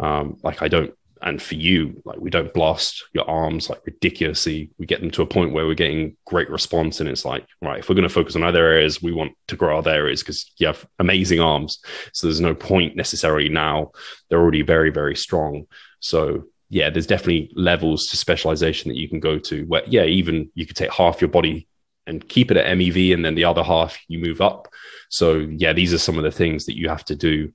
um, 0.00 0.38
like 0.42 0.62
I 0.62 0.68
don't 0.68 0.94
and 1.22 1.40
for 1.40 1.54
you 1.54 2.02
like 2.04 2.18
we 2.18 2.30
don't 2.30 2.52
blast 2.52 3.04
your 3.12 3.28
arms 3.28 3.70
like 3.70 3.80
ridiculously. 3.86 4.70
We 4.78 4.86
get 4.86 5.00
them 5.00 5.10
to 5.12 5.22
a 5.22 5.26
point 5.26 5.52
where 5.52 5.66
we're 5.66 5.74
getting 5.74 6.16
great 6.26 6.50
response 6.50 7.00
and 7.00 7.08
it's 7.08 7.24
like 7.24 7.46
right 7.60 7.78
if 7.78 7.88
we're 7.88 7.94
going 7.94 8.08
to 8.08 8.14
focus 8.14 8.36
on 8.36 8.42
other 8.42 8.66
areas 8.66 9.02
we 9.02 9.12
want 9.12 9.32
to 9.48 9.56
grow 9.56 9.78
other 9.78 9.90
areas 9.90 10.22
because 10.22 10.50
you 10.58 10.66
have 10.66 10.86
amazing 10.98 11.40
arms. 11.40 11.78
So 12.12 12.26
there's 12.26 12.40
no 12.40 12.54
point 12.54 12.96
necessarily 12.96 13.48
now. 13.48 13.92
They're 14.28 14.40
already 14.40 14.62
very 14.62 14.90
very 14.90 15.16
strong. 15.16 15.66
So 16.00 16.44
yeah 16.70 16.90
there's 16.90 17.06
definitely 17.06 17.52
levels 17.54 18.06
to 18.08 18.16
specialization 18.16 18.88
that 18.88 18.98
you 18.98 19.08
can 19.08 19.20
go 19.20 19.38
to 19.38 19.64
where 19.66 19.82
yeah 19.86 20.04
even 20.04 20.50
you 20.54 20.66
could 20.66 20.76
take 20.76 20.92
half 20.92 21.20
your 21.20 21.30
body 21.30 21.68
and 22.06 22.28
keep 22.28 22.50
it 22.50 22.56
at 22.56 22.76
mev 22.76 23.14
and 23.14 23.24
then 23.24 23.36
the 23.36 23.44
other 23.44 23.62
half 23.62 23.96
you 24.08 24.18
move 24.18 24.40
up. 24.40 24.68
So 25.08 25.36
yeah 25.36 25.72
these 25.72 25.94
are 25.94 25.98
some 25.98 26.18
of 26.18 26.24
the 26.24 26.32
things 26.32 26.66
that 26.66 26.76
you 26.76 26.88
have 26.88 27.04
to 27.04 27.14
do 27.14 27.52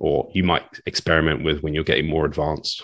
or 0.00 0.30
you 0.34 0.42
might 0.42 0.80
experiment 0.86 1.44
with 1.44 1.62
when 1.62 1.74
you're 1.74 1.84
getting 1.84 2.08
more 2.08 2.24
advanced? 2.24 2.82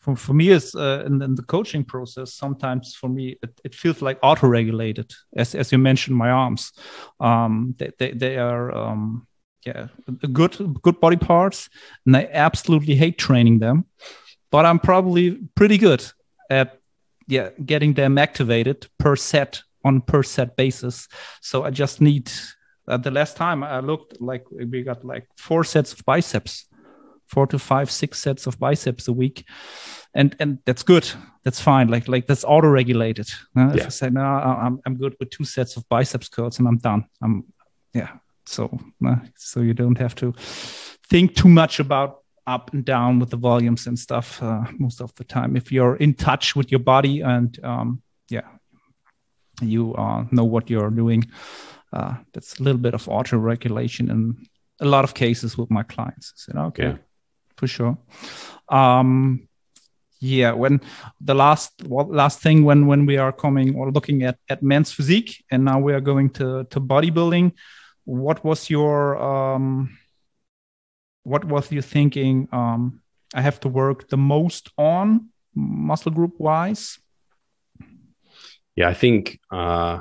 For, 0.00 0.16
for 0.16 0.34
me, 0.34 0.48
is 0.48 0.74
uh, 0.74 1.04
in, 1.06 1.22
in, 1.22 1.34
the 1.34 1.42
coaching 1.42 1.84
process, 1.84 2.34
sometimes 2.34 2.94
for 2.94 3.08
me, 3.08 3.38
it, 3.42 3.60
it 3.64 3.74
feels 3.74 4.02
like 4.02 4.18
auto 4.22 4.48
regulated. 4.48 5.12
As, 5.36 5.54
as 5.54 5.70
you 5.70 5.78
mentioned, 5.78 6.16
my 6.16 6.30
arms, 6.30 6.72
um, 7.20 7.74
they, 7.78 7.92
they, 7.98 8.12
they 8.12 8.38
are, 8.38 8.74
um, 8.74 9.26
yeah, 9.64 9.88
good, 10.32 10.56
good 10.82 11.00
body 11.00 11.18
parts. 11.18 11.68
And 12.06 12.16
I 12.16 12.28
absolutely 12.32 12.94
hate 12.94 13.18
training 13.18 13.58
them, 13.58 13.84
but 14.50 14.64
I'm 14.66 14.78
probably 14.78 15.38
pretty 15.54 15.78
good 15.78 16.04
at, 16.48 16.78
yeah, 17.28 17.50
getting 17.64 17.92
them 17.92 18.18
activated 18.18 18.88
per 18.98 19.16
set 19.16 19.62
on 19.84 20.00
per 20.00 20.22
set 20.22 20.56
basis. 20.56 21.08
So 21.42 21.64
I 21.64 21.70
just 21.70 22.00
need 22.00 22.32
uh, 22.90 22.96
the 22.96 23.10
last 23.10 23.36
time 23.36 23.62
I 23.62 23.80
looked, 23.80 24.20
like 24.20 24.44
we 24.50 24.82
got 24.82 25.04
like 25.04 25.26
four 25.36 25.64
sets 25.64 25.92
of 25.92 26.04
biceps, 26.04 26.66
four 27.26 27.46
to 27.46 27.58
five, 27.58 27.90
six 27.90 28.18
sets 28.18 28.46
of 28.46 28.58
biceps 28.58 29.08
a 29.08 29.12
week, 29.12 29.44
and 30.14 30.36
and 30.40 30.58
that's 30.66 30.82
good. 30.82 31.08
That's 31.44 31.60
fine. 31.60 31.88
Like 31.88 32.08
like 32.08 32.26
that's 32.26 32.44
auto 32.44 32.68
regulated. 32.68 33.28
Uh, 33.56 33.72
yeah. 33.74 33.74
If 33.74 33.86
I 33.86 33.88
say 33.90 34.10
no, 34.10 34.20
I'm 34.20 34.80
I'm 34.84 34.96
good 34.96 35.14
with 35.20 35.30
two 35.30 35.44
sets 35.44 35.76
of 35.76 35.88
biceps 35.88 36.28
curls 36.28 36.58
and 36.58 36.68
I'm 36.68 36.78
done. 36.78 37.04
I'm 37.22 37.44
yeah. 37.94 38.10
So 38.46 38.78
uh, 39.06 39.16
so 39.36 39.60
you 39.60 39.74
don't 39.74 39.98
have 39.98 40.14
to 40.16 40.34
think 41.08 41.34
too 41.34 41.48
much 41.48 41.80
about 41.80 42.20
up 42.46 42.72
and 42.72 42.84
down 42.84 43.18
with 43.18 43.30
the 43.30 43.36
volumes 43.36 43.86
and 43.86 43.98
stuff 43.98 44.42
uh, 44.42 44.64
most 44.78 45.00
of 45.00 45.14
the 45.14 45.24
time 45.24 45.56
if 45.56 45.70
you're 45.70 45.96
in 45.96 46.14
touch 46.14 46.56
with 46.56 46.70
your 46.70 46.80
body 46.80 47.20
and 47.20 47.62
um, 47.62 48.02
yeah 48.28 48.48
you 49.60 49.94
uh, 49.94 50.24
know 50.30 50.44
what 50.44 50.70
you're 50.70 50.90
doing 50.90 51.24
uh, 51.92 52.14
that's 52.32 52.58
a 52.58 52.62
little 52.62 52.80
bit 52.80 52.94
of 52.94 53.08
auto 53.08 53.36
regulation 53.38 54.10
in 54.10 54.46
a 54.80 54.86
lot 54.86 55.04
of 55.04 55.14
cases 55.14 55.58
with 55.58 55.70
my 55.70 55.82
clients. 55.82 56.32
I 56.34 56.36
said, 56.36 56.56
okay, 56.56 56.82
yeah. 56.84 56.96
for 57.56 57.66
sure. 57.66 57.98
Um, 58.68 59.48
yeah, 60.20 60.52
when 60.52 60.80
the 61.20 61.34
last 61.34 61.82
well, 61.86 62.06
last 62.06 62.40
thing 62.40 62.64
when 62.64 62.86
when 62.86 63.06
we 63.06 63.16
are 63.16 63.32
coming 63.32 63.74
or 63.74 63.90
looking 63.90 64.22
at 64.22 64.38
at 64.48 64.62
men's 64.62 64.92
physique, 64.92 65.42
and 65.50 65.64
now 65.64 65.80
we 65.80 65.94
are 65.94 66.00
going 66.00 66.30
to 66.30 66.64
to 66.64 66.80
bodybuilding. 66.80 67.52
What 68.04 68.44
was 68.44 68.68
your 68.68 69.16
um, 69.16 69.98
what 71.22 71.44
was 71.44 71.72
your 71.72 71.82
thinking? 71.82 72.48
Um, 72.52 73.00
I 73.34 73.40
have 73.40 73.60
to 73.60 73.68
work 73.68 74.08
the 74.08 74.18
most 74.18 74.70
on 74.76 75.30
muscle 75.54 76.12
group 76.12 76.38
wise. 76.38 76.98
Yeah, 78.76 78.88
I 78.88 78.94
think 78.94 79.40
uh, 79.50 80.00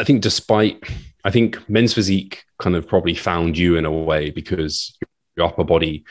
I 0.00 0.04
think 0.04 0.22
despite 0.22 0.82
I 1.24 1.30
think 1.30 1.68
men's 1.68 1.92
physique 1.92 2.44
kind 2.58 2.74
of 2.74 2.88
probably 2.88 3.14
found 3.14 3.58
you 3.58 3.76
in 3.76 3.84
a 3.84 3.92
way 3.92 4.30
because 4.30 4.96
your 5.36 5.46
upper 5.46 5.64
body. 5.64 6.04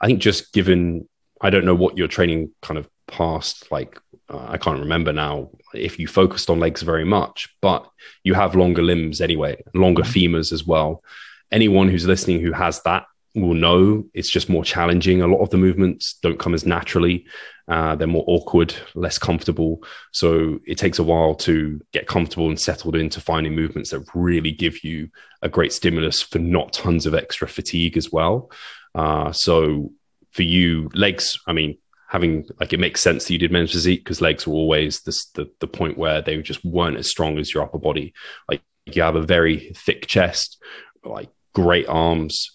I 0.00 0.06
think 0.06 0.20
just 0.20 0.52
given 0.52 1.08
I 1.40 1.50
don't 1.50 1.64
know 1.64 1.74
what 1.74 1.98
your 1.98 2.08
training 2.08 2.50
kind 2.62 2.78
of 2.78 2.88
past 3.08 3.70
like 3.72 3.98
uh, 4.28 4.46
I 4.48 4.58
can't 4.58 4.78
remember 4.78 5.12
now 5.12 5.50
if 5.74 5.98
you 5.98 6.06
focused 6.06 6.50
on 6.50 6.60
legs 6.60 6.82
very 6.82 7.04
much, 7.04 7.48
but 7.60 7.88
you 8.22 8.34
have 8.34 8.54
longer 8.54 8.82
limbs 8.82 9.20
anyway, 9.20 9.60
longer 9.74 10.02
mm-hmm. 10.02 10.36
femurs 10.36 10.52
as 10.52 10.64
well. 10.64 11.02
Anyone 11.50 11.88
who's 11.88 12.06
listening 12.06 12.40
who 12.40 12.52
has 12.52 12.80
that 12.82 13.06
will 13.34 13.54
know 13.54 14.04
it's 14.14 14.30
just 14.30 14.48
more 14.48 14.64
challenging. 14.64 15.22
A 15.22 15.26
lot 15.26 15.40
of 15.40 15.50
the 15.50 15.56
movements 15.56 16.18
don't 16.22 16.38
come 16.38 16.54
as 16.54 16.66
naturally. 16.66 17.26
Uh, 17.68 17.94
they're 17.94 18.06
more 18.06 18.24
awkward, 18.26 18.74
less 18.94 19.18
comfortable. 19.18 19.82
So 20.12 20.58
it 20.66 20.76
takes 20.76 20.98
a 20.98 21.02
while 21.02 21.34
to 21.36 21.80
get 21.92 22.06
comfortable 22.06 22.48
and 22.48 22.60
settled 22.60 22.96
into 22.96 23.20
finding 23.20 23.54
movements 23.54 23.90
that 23.90 24.04
really 24.14 24.52
give 24.52 24.84
you 24.84 25.08
a 25.40 25.48
great 25.48 25.72
stimulus 25.72 26.20
for 26.20 26.38
not 26.38 26.72
tons 26.72 27.06
of 27.06 27.14
extra 27.14 27.48
fatigue 27.48 27.96
as 27.96 28.12
well. 28.12 28.50
Uh, 28.94 29.32
so 29.32 29.92
for 30.32 30.42
you, 30.42 30.90
legs, 30.94 31.38
I 31.46 31.52
mean, 31.52 31.78
having 32.08 32.46
like 32.60 32.74
it 32.74 32.80
makes 32.80 33.00
sense 33.00 33.24
that 33.24 33.32
you 33.32 33.38
did 33.38 33.52
men's 33.52 33.72
physique 33.72 34.04
because 34.04 34.20
legs 34.20 34.46
were 34.46 34.52
always 34.52 35.00
this, 35.00 35.26
the 35.30 35.50
the 35.60 35.66
point 35.66 35.96
where 35.96 36.20
they 36.20 36.42
just 36.42 36.62
weren't 36.62 36.98
as 36.98 37.08
strong 37.08 37.38
as 37.38 37.54
your 37.54 37.62
upper 37.62 37.78
body. 37.78 38.12
Like 38.50 38.60
you 38.84 39.00
have 39.00 39.16
a 39.16 39.22
very 39.22 39.72
thick 39.74 40.06
chest, 40.06 40.62
like 41.04 41.30
great 41.54 41.88
arms 41.88 42.50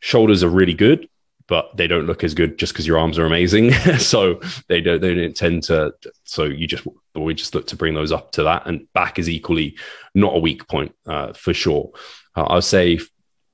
shoulders 0.00 0.42
are 0.42 0.48
really 0.48 0.74
good, 0.74 1.08
but 1.48 1.74
they 1.76 1.86
don't 1.86 2.06
look 2.06 2.22
as 2.22 2.34
good 2.34 2.58
just 2.58 2.72
because 2.72 2.86
your 2.86 2.98
arms 2.98 3.18
are 3.18 3.26
amazing. 3.26 3.72
so 3.98 4.40
they 4.68 4.80
don't 4.80 5.00
they 5.00 5.14
don't 5.14 5.36
tend 5.36 5.64
to. 5.64 5.92
So 6.24 6.44
you 6.44 6.66
just 6.66 6.86
we 7.14 7.34
just 7.34 7.54
look 7.54 7.66
to 7.68 7.76
bring 7.76 7.94
those 7.94 8.12
up 8.12 8.32
to 8.32 8.44
that, 8.44 8.66
and 8.66 8.90
back 8.92 9.18
is 9.18 9.28
equally 9.28 9.76
not 10.14 10.36
a 10.36 10.40
weak 10.40 10.68
point 10.68 10.94
uh, 11.06 11.32
for 11.32 11.52
sure. 11.52 11.90
Uh, 12.36 12.44
I 12.44 12.54
would 12.56 12.64
say 12.64 13.00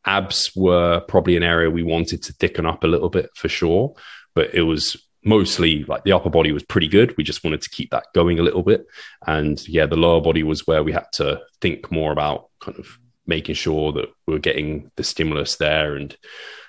abs 0.05 0.53
were 0.55 1.01
probably 1.09 1.37
an 1.37 1.43
area 1.43 1.71
we 1.71 1.83
wanted 1.83 2.23
to 2.25 2.33
thicken 2.35 2.67
up 2.67 2.85
a 2.85 2.89
little 2.89 3.09
bit 3.09 3.31
for 3.35 3.49
sure, 3.49 3.95
but 4.35 4.55
it 4.55 4.63
was 4.63 4.97
mostly 5.25 5.85
like 5.85 6.05
the 6.05 6.13
upper 6.13 6.29
body 6.29 6.53
was 6.53 6.63
pretty 6.63 6.89
good. 6.89 7.17
We 7.17 7.25
just 7.25 7.45
wanted 7.45 7.63
to 7.63 7.71
keep 7.71 7.91
that 7.91 8.07
going 8.15 8.39
a 8.39 8.43
little 8.43 8.63
bit, 8.63 8.87
and 9.27 9.67
yeah, 9.69 9.87
the 9.87 9.97
lower 9.97 10.21
body 10.21 10.43
was 10.43 10.67
where 10.67 10.83
we 10.83 10.93
had 10.93 11.07
to 11.15 11.41
think 11.61 11.91
more 11.93 12.13
about 12.13 12.51
kind 12.61 12.79
of 12.79 12.99
making 13.27 13.55
sure 13.55 13.93
that 13.93 14.09
we're 14.27 14.39
getting 14.39 14.91
the 14.97 15.05
stimulus 15.05 15.57
there. 15.57 15.97
And 15.97 16.17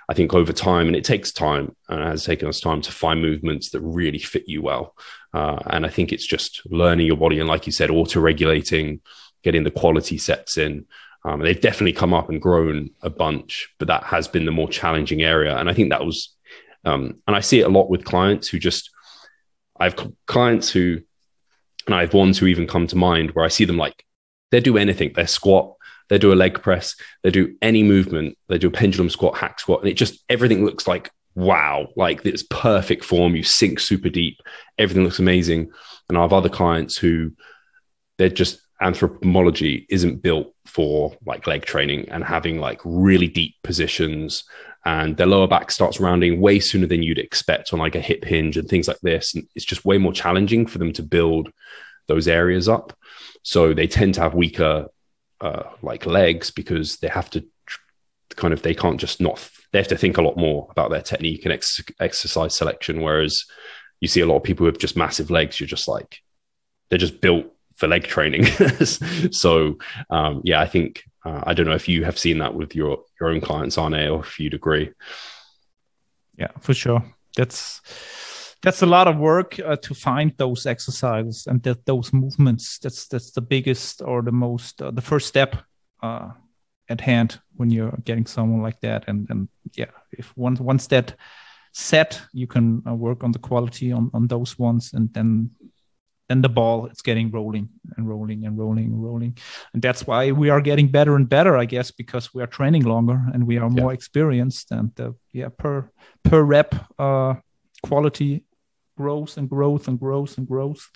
I 0.07 0.13
think 0.13 0.33
over 0.33 0.53
time, 0.53 0.87
and 0.87 0.95
it 0.95 1.03
takes 1.03 1.31
time, 1.31 1.75
and 1.89 1.99
it 2.01 2.07
has 2.07 2.25
taken 2.25 2.47
us 2.47 2.59
time 2.59 2.81
to 2.81 2.91
find 2.91 3.21
movements 3.21 3.71
that 3.71 3.81
really 3.81 4.19
fit 4.19 4.43
you 4.47 4.61
well. 4.61 4.95
Uh, 5.33 5.57
and 5.67 5.85
I 5.85 5.89
think 5.89 6.13
it's 6.13 6.25
just 6.25 6.61
learning 6.65 7.07
your 7.07 7.17
body 7.17 7.39
and, 7.39 7.49
like 7.49 7.65
you 7.65 7.71
said, 7.71 7.89
auto 7.89 8.19
regulating, 8.19 9.01
getting 9.43 9.63
the 9.63 9.71
quality 9.71 10.17
sets 10.17 10.57
in. 10.57 10.85
Um, 11.25 11.41
they've 11.41 11.59
definitely 11.59 11.93
come 11.93 12.13
up 12.13 12.29
and 12.29 12.41
grown 12.41 12.91
a 13.01 13.09
bunch, 13.09 13.69
but 13.79 13.87
that 13.87 14.03
has 14.03 14.27
been 14.27 14.45
the 14.45 14.51
more 14.51 14.69
challenging 14.69 15.23
area. 15.23 15.57
And 15.57 15.69
I 15.69 15.73
think 15.73 15.89
that 15.89 16.05
was, 16.05 16.35
um, 16.85 17.21
and 17.25 17.35
I 17.35 17.39
see 17.39 17.61
it 17.61 17.65
a 17.65 17.69
lot 17.69 17.89
with 17.89 18.05
clients 18.05 18.47
who 18.47 18.59
just, 18.59 18.91
I 19.79 19.85
have 19.85 20.11
clients 20.27 20.69
who, 20.69 21.01
and 21.87 21.95
I 21.95 22.01
have 22.01 22.13
ones 22.13 22.37
who 22.37 22.45
even 22.45 22.67
come 22.67 22.85
to 22.87 22.95
mind 22.95 23.31
where 23.31 23.43
I 23.43 23.49
see 23.49 23.65
them 23.65 23.77
like, 23.77 24.05
they 24.51 24.59
do 24.59 24.77
anything, 24.77 25.13
they 25.15 25.25
squat, 25.25 25.74
they 26.09 26.17
do 26.17 26.33
a 26.33 26.35
leg 26.35 26.61
press, 26.61 26.95
they 27.23 27.31
do 27.31 27.55
any 27.61 27.83
movement, 27.83 28.37
they 28.47 28.57
do 28.57 28.67
a 28.67 28.71
pendulum 28.71 29.09
squat, 29.09 29.37
hack 29.37 29.59
squat, 29.59 29.81
and 29.81 29.89
it 29.89 29.95
just 29.95 30.23
everything 30.29 30.65
looks 30.65 30.87
like 30.87 31.11
wow, 31.35 31.89
like 31.95 32.25
it's 32.25 32.43
perfect 32.43 33.03
form. 33.03 33.35
You 33.35 33.43
sink 33.43 33.79
super 33.79 34.09
deep, 34.09 34.39
everything 34.77 35.03
looks 35.03 35.19
amazing. 35.19 35.69
And 36.09 36.17
I 36.17 36.21
have 36.21 36.33
other 36.33 36.49
clients 36.49 36.97
who 36.97 37.31
they're 38.17 38.29
just 38.29 38.59
anthropomology 38.81 39.85
isn't 39.89 40.21
built 40.21 40.53
for 40.65 41.15
like 41.25 41.47
leg 41.47 41.65
training 41.65 42.09
and 42.09 42.23
having 42.23 42.59
like 42.59 42.79
really 42.83 43.27
deep 43.27 43.55
positions. 43.63 44.43
And 44.85 45.17
their 45.17 45.27
lower 45.27 45.47
back 45.47 45.71
starts 45.71 45.99
rounding 45.99 46.39
way 46.39 46.59
sooner 46.59 46.87
than 46.87 47.03
you'd 47.03 47.19
expect 47.19 47.73
on 47.73 47.79
like 47.79 47.95
a 47.95 48.01
hip 48.01 48.23
hinge 48.23 48.57
and 48.57 48.67
things 48.67 48.87
like 48.87 48.99
this. 49.01 49.33
And 49.35 49.47
it's 49.55 49.65
just 49.65 49.85
way 49.85 49.97
more 49.97 50.13
challenging 50.13 50.65
for 50.65 50.77
them 50.77 50.93
to 50.93 51.03
build 51.03 51.51
those 52.07 52.27
areas 52.27 52.69
up. 52.69 52.95
So 53.43 53.73
they 53.73 53.87
tend 53.87 54.13
to 54.15 54.21
have 54.21 54.35
weaker 54.35 54.87
uh, 55.41 55.63
like 55.81 56.05
legs 56.05 56.51
because 56.51 56.97
they 56.97 57.07
have 57.07 57.29
to 57.31 57.45
kind 58.35 58.53
of 58.53 58.61
they 58.61 58.73
can't 58.73 58.99
just 58.99 59.21
not 59.21 59.49
they 59.71 59.79
have 59.79 59.87
to 59.87 59.97
think 59.97 60.17
a 60.17 60.21
lot 60.21 60.37
more 60.37 60.67
about 60.71 60.89
their 60.89 61.01
technique 61.01 61.45
and 61.45 61.53
ex- 61.53 61.83
exercise 61.99 62.53
selection 62.53 63.01
whereas 63.01 63.45
you 64.01 64.07
see 64.07 64.21
a 64.21 64.25
lot 64.25 64.37
of 64.37 64.43
people 64.43 64.65
with 64.65 64.79
just 64.79 64.97
massive 64.97 65.29
legs 65.29 65.59
you're 65.59 65.67
just 65.67 65.87
like 65.87 66.19
they're 66.89 66.99
just 66.99 67.21
built 67.21 67.45
for 67.75 67.87
leg 67.87 68.03
training. 68.03 68.45
So 69.31 69.77
um, 70.09 70.41
yeah 70.43 70.61
i 70.61 70.65
think 70.65 71.03
uh, 71.25 71.41
i 71.43 71.53
don't 71.53 71.65
know 71.65 71.75
if 71.75 71.87
you 71.87 72.03
have 72.05 72.17
seen 72.17 72.39
that 72.39 72.55
with 72.55 72.75
your 72.75 73.03
your 73.19 73.29
own 73.29 73.41
clients 73.41 73.77
Arne 73.77 74.09
or 74.09 74.21
if 74.21 74.39
you'd 74.39 74.53
agree. 74.53 74.91
Yeah 76.37 76.51
for 76.59 76.73
sure. 76.73 77.03
That's 77.35 77.81
that's 78.61 78.81
a 78.81 78.85
lot 78.85 79.07
of 79.07 79.17
work 79.17 79.59
uh, 79.59 79.75
to 79.77 79.93
find 79.93 80.33
those 80.37 80.65
exercises 80.65 81.47
and 81.47 81.61
that 81.63 81.85
those 81.85 82.13
movements. 82.13 82.79
That's 82.79 83.07
that's 83.07 83.31
the 83.31 83.41
biggest 83.41 84.01
or 84.01 84.21
the 84.21 84.31
most 84.31 84.81
uh, 84.81 84.91
the 84.91 85.01
first 85.01 85.27
step 85.27 85.55
uh, 86.01 86.29
at 86.89 87.01
hand 87.01 87.39
when 87.55 87.69
you're 87.69 87.97
getting 88.03 88.25
someone 88.25 88.61
like 88.61 88.79
that. 88.81 89.05
And 89.07 89.27
and 89.29 89.49
yeah, 89.73 89.91
if 90.11 90.35
once 90.35 90.59
once 90.59 90.87
that 90.87 91.15
set, 91.73 92.21
you 92.33 92.47
can 92.47 92.81
uh, 92.87 92.93
work 92.93 93.23
on 93.23 93.31
the 93.31 93.39
quality 93.39 93.91
on, 93.91 94.09
on 94.13 94.27
those 94.27 94.57
ones, 94.57 94.93
and 94.93 95.13
then 95.13 95.51
then 96.27 96.41
the 96.41 96.49
ball 96.49 96.87
it's 96.87 97.01
getting 97.01 97.29
rolling 97.31 97.69
and 97.97 98.07
rolling 98.07 98.45
and 98.45 98.57
rolling 98.57 98.85
and 98.85 99.03
rolling 99.03 99.37
and 99.73 99.81
that's 99.81 100.07
why 100.07 100.31
we 100.31 100.49
are 100.49 100.61
getting 100.61 100.87
better 100.87 101.15
and 101.15 101.29
better 101.29 101.57
i 101.57 101.65
guess 101.65 101.91
because 101.91 102.33
we 102.33 102.41
are 102.41 102.47
training 102.47 102.83
longer 102.83 103.21
and 103.33 103.45
we 103.45 103.57
are 103.57 103.69
more 103.69 103.91
yeah. 103.91 103.95
experienced 103.95 104.71
and 104.71 104.99
uh, 104.99 105.11
yeah 105.33 105.49
per 105.57 105.89
per 106.23 106.41
rep 106.41 106.73
uh 106.97 107.35
quality 107.87 108.43
grows 108.97 109.37
and 109.37 109.49
grows 109.49 109.87
and 109.87 109.99
grows 109.99 110.37
and 110.37 110.47
grows 110.47 110.89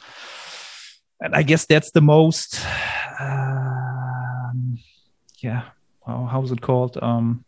and 1.21 1.35
i 1.35 1.43
guess 1.43 1.65
that's 1.65 1.91
the 1.91 2.01
most 2.01 2.65
um, 3.19 4.77
yeah 5.41 5.63
how, 6.05 6.25
how's 6.31 6.51
it 6.51 6.61
called 6.61 6.97
um 7.01 7.43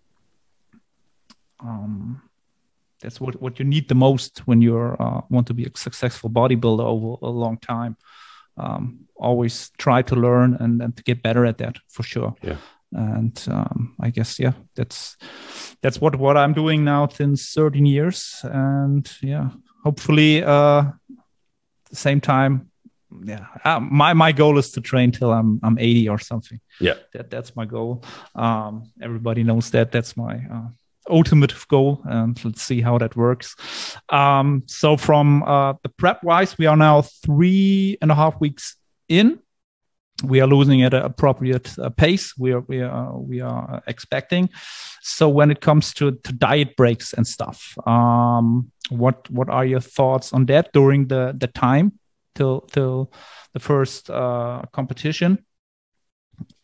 um 1.59 2.21
that's 3.01 3.19
what, 3.19 3.41
what 3.41 3.59
you 3.59 3.65
need 3.65 3.89
the 3.89 3.95
most 3.95 4.39
when 4.47 4.61
you 4.61 4.77
uh, 4.77 5.21
want 5.29 5.47
to 5.47 5.53
be 5.53 5.65
a 5.65 5.71
successful 5.75 6.29
bodybuilder 6.29 6.83
over 6.83 7.17
a 7.21 7.29
long 7.29 7.57
time. 7.57 7.97
Um, 8.57 9.07
always 9.15 9.71
try 9.77 10.01
to 10.03 10.15
learn 10.15 10.55
and, 10.59 10.81
and 10.81 10.95
to 10.95 11.03
get 11.03 11.23
better 11.23 11.45
at 11.45 11.57
that 11.57 11.77
for 11.89 12.03
sure. 12.03 12.35
Yeah. 12.41 12.57
And 12.93 13.41
um, 13.49 13.95
I 13.99 14.09
guess 14.09 14.39
yeah, 14.39 14.53
that's 14.75 15.17
that's 15.81 16.01
what 16.01 16.15
what 16.17 16.37
I'm 16.37 16.53
doing 16.53 16.83
now 16.83 17.07
since 17.07 17.53
13 17.53 17.85
years. 17.85 18.41
And 18.43 19.09
yeah, 19.21 19.49
hopefully, 19.83 20.43
uh, 20.43 20.83
the 21.89 21.95
same 21.95 22.19
time, 22.19 22.69
yeah, 23.23 23.45
uh, 23.63 23.79
my 23.79 24.13
my 24.13 24.31
goal 24.31 24.57
is 24.57 24.71
to 24.71 24.81
train 24.81 25.11
till 25.11 25.31
I'm 25.31 25.59
I'm 25.63 25.77
80 25.79 26.09
or 26.09 26.19
something. 26.19 26.59
Yeah, 26.79 26.95
that 27.13 27.29
that's 27.29 27.55
my 27.55 27.65
goal. 27.65 28.03
Um, 28.35 28.91
everybody 29.01 29.43
knows 29.43 29.71
that. 29.71 29.91
That's 29.91 30.17
my 30.17 30.41
uh, 30.51 30.67
ultimate 31.09 31.53
goal 31.67 32.01
and 32.05 32.43
let's 32.45 32.61
see 32.61 32.81
how 32.81 32.97
that 32.97 33.15
works 33.15 33.55
um, 34.09 34.63
so 34.67 34.95
from 34.95 35.43
uh, 35.43 35.73
the 35.83 35.89
prep 35.89 36.23
wise 36.23 36.57
we 36.57 36.65
are 36.65 36.77
now 36.77 37.01
three 37.01 37.97
and 38.01 38.11
a 38.11 38.15
half 38.15 38.39
weeks 38.39 38.75
in 39.07 39.39
we 40.23 40.39
are 40.39 40.47
losing 40.47 40.83
at 40.83 40.93
an 40.93 41.03
appropriate 41.03 41.77
uh, 41.79 41.89
pace 41.89 42.33
we 42.37 42.51
are 42.51 42.61
we 42.61 42.81
are 42.81 43.17
we 43.17 43.41
are 43.41 43.81
expecting 43.87 44.49
so 45.01 45.27
when 45.27 45.49
it 45.49 45.61
comes 45.61 45.93
to, 45.93 46.11
to 46.23 46.31
diet 46.33 46.75
breaks 46.75 47.13
and 47.13 47.25
stuff 47.25 47.75
um, 47.87 48.71
what 48.89 49.29
what 49.29 49.49
are 49.49 49.65
your 49.65 49.79
thoughts 49.79 50.33
on 50.33 50.45
that 50.45 50.71
during 50.73 51.07
the 51.07 51.33
the 51.37 51.47
time 51.47 51.91
till 52.35 52.61
till 52.61 53.11
the 53.53 53.59
first 53.59 54.09
uh, 54.09 54.61
competition 54.71 55.43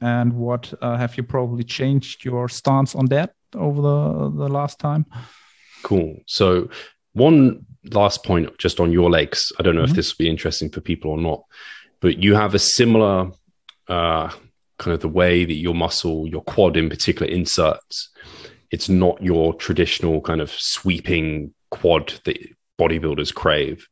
and 0.02 0.34
what 0.34 0.74
uh, 0.82 0.98
have 0.98 1.18
you 1.18 1.24
probably 1.24 1.64
changed 1.64 2.26
your 2.26 2.50
stance 2.50 2.96
on 2.96 3.06
that 3.08 3.34
over 3.56 3.82
the 3.82 4.30
the 4.32 4.48
last 4.48 4.80
time. 4.80 5.06
Cool. 5.84 6.18
So 6.26 6.70
one 7.14 7.66
last 7.92 8.24
point 8.24 8.58
just 8.58 8.80
on 8.80 8.92
your 8.92 9.10
legs. 9.10 9.52
I 9.60 9.64
don't 9.64 9.76
know 9.76 9.84
mm-hmm. 9.84 9.92
if 9.92 9.96
this 9.96 10.12
will 10.12 10.26
be 10.26 10.30
interesting 10.30 10.70
for 10.70 10.82
people 10.82 11.12
or 11.12 11.18
not, 11.18 11.44
but 12.00 12.18
you 12.18 12.36
have 12.36 12.54
a 12.56 12.60
similar 12.60 13.32
uh, 13.88 14.30
kind 14.80 14.94
of 14.94 15.02
the 15.02 15.10
way 15.10 15.46
that 15.46 15.54
your 15.54 15.76
muscle, 15.76 16.28
your 16.28 16.42
quad 16.42 16.78
in 16.78 16.90
particular, 16.90 17.32
inserts. 17.32 18.10
It's 18.72 18.90
not 18.90 19.22
your 19.22 19.54
traditional 19.54 20.22
kind 20.22 20.42
of 20.42 20.52
sweeping 20.52 21.54
quad 21.72 22.14
that 22.26 22.38
bodybuilders 22.80 23.34
crave. 23.34 23.88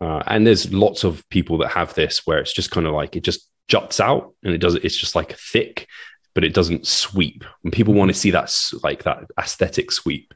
Uh, 0.00 0.22
and 0.26 0.46
there's 0.46 0.72
lots 0.72 1.04
of 1.04 1.26
people 1.30 1.58
that 1.58 1.68
have 1.68 1.94
this 1.94 2.22
where 2.24 2.38
it's 2.38 2.52
just 2.52 2.70
kind 2.70 2.86
of 2.86 2.92
like 2.92 3.16
it 3.16 3.24
just 3.24 3.48
juts 3.68 3.98
out 3.98 4.32
and 4.44 4.54
it 4.54 4.58
does 4.58 4.76
it's 4.76 4.96
just 4.96 5.16
like 5.16 5.36
thick 5.36 5.88
but 6.36 6.44
it 6.44 6.52
doesn't 6.52 6.86
sweep. 6.86 7.44
And 7.64 7.72
people 7.72 7.94
want 7.94 8.10
to 8.10 8.14
see 8.14 8.30
that 8.32 8.52
like 8.82 9.04
that 9.04 9.24
aesthetic 9.40 9.90
sweep. 9.90 10.34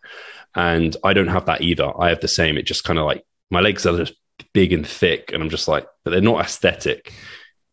And 0.55 0.97
I 1.05 1.13
don't 1.13 1.29
have 1.29 1.45
that 1.45 1.61
either. 1.61 1.93
I 1.97 2.09
have 2.09 2.23
the 2.23 2.27
same. 2.27 2.57
It 2.57 2.65
just 2.65 2.85
kind 2.85 2.99
of 2.99 3.05
like 3.05 3.23
my 3.51 3.61
legs 3.61 3.85
are 3.85 3.99
just 3.99 4.15
big 4.55 4.73
and 4.73 4.87
thick, 4.87 5.31
and 5.31 5.43
I'm 5.43 5.51
just 5.51 5.69
like, 5.69 5.87
but 6.03 6.13
they're 6.13 6.23
not 6.23 6.43
aesthetic, 6.43 7.13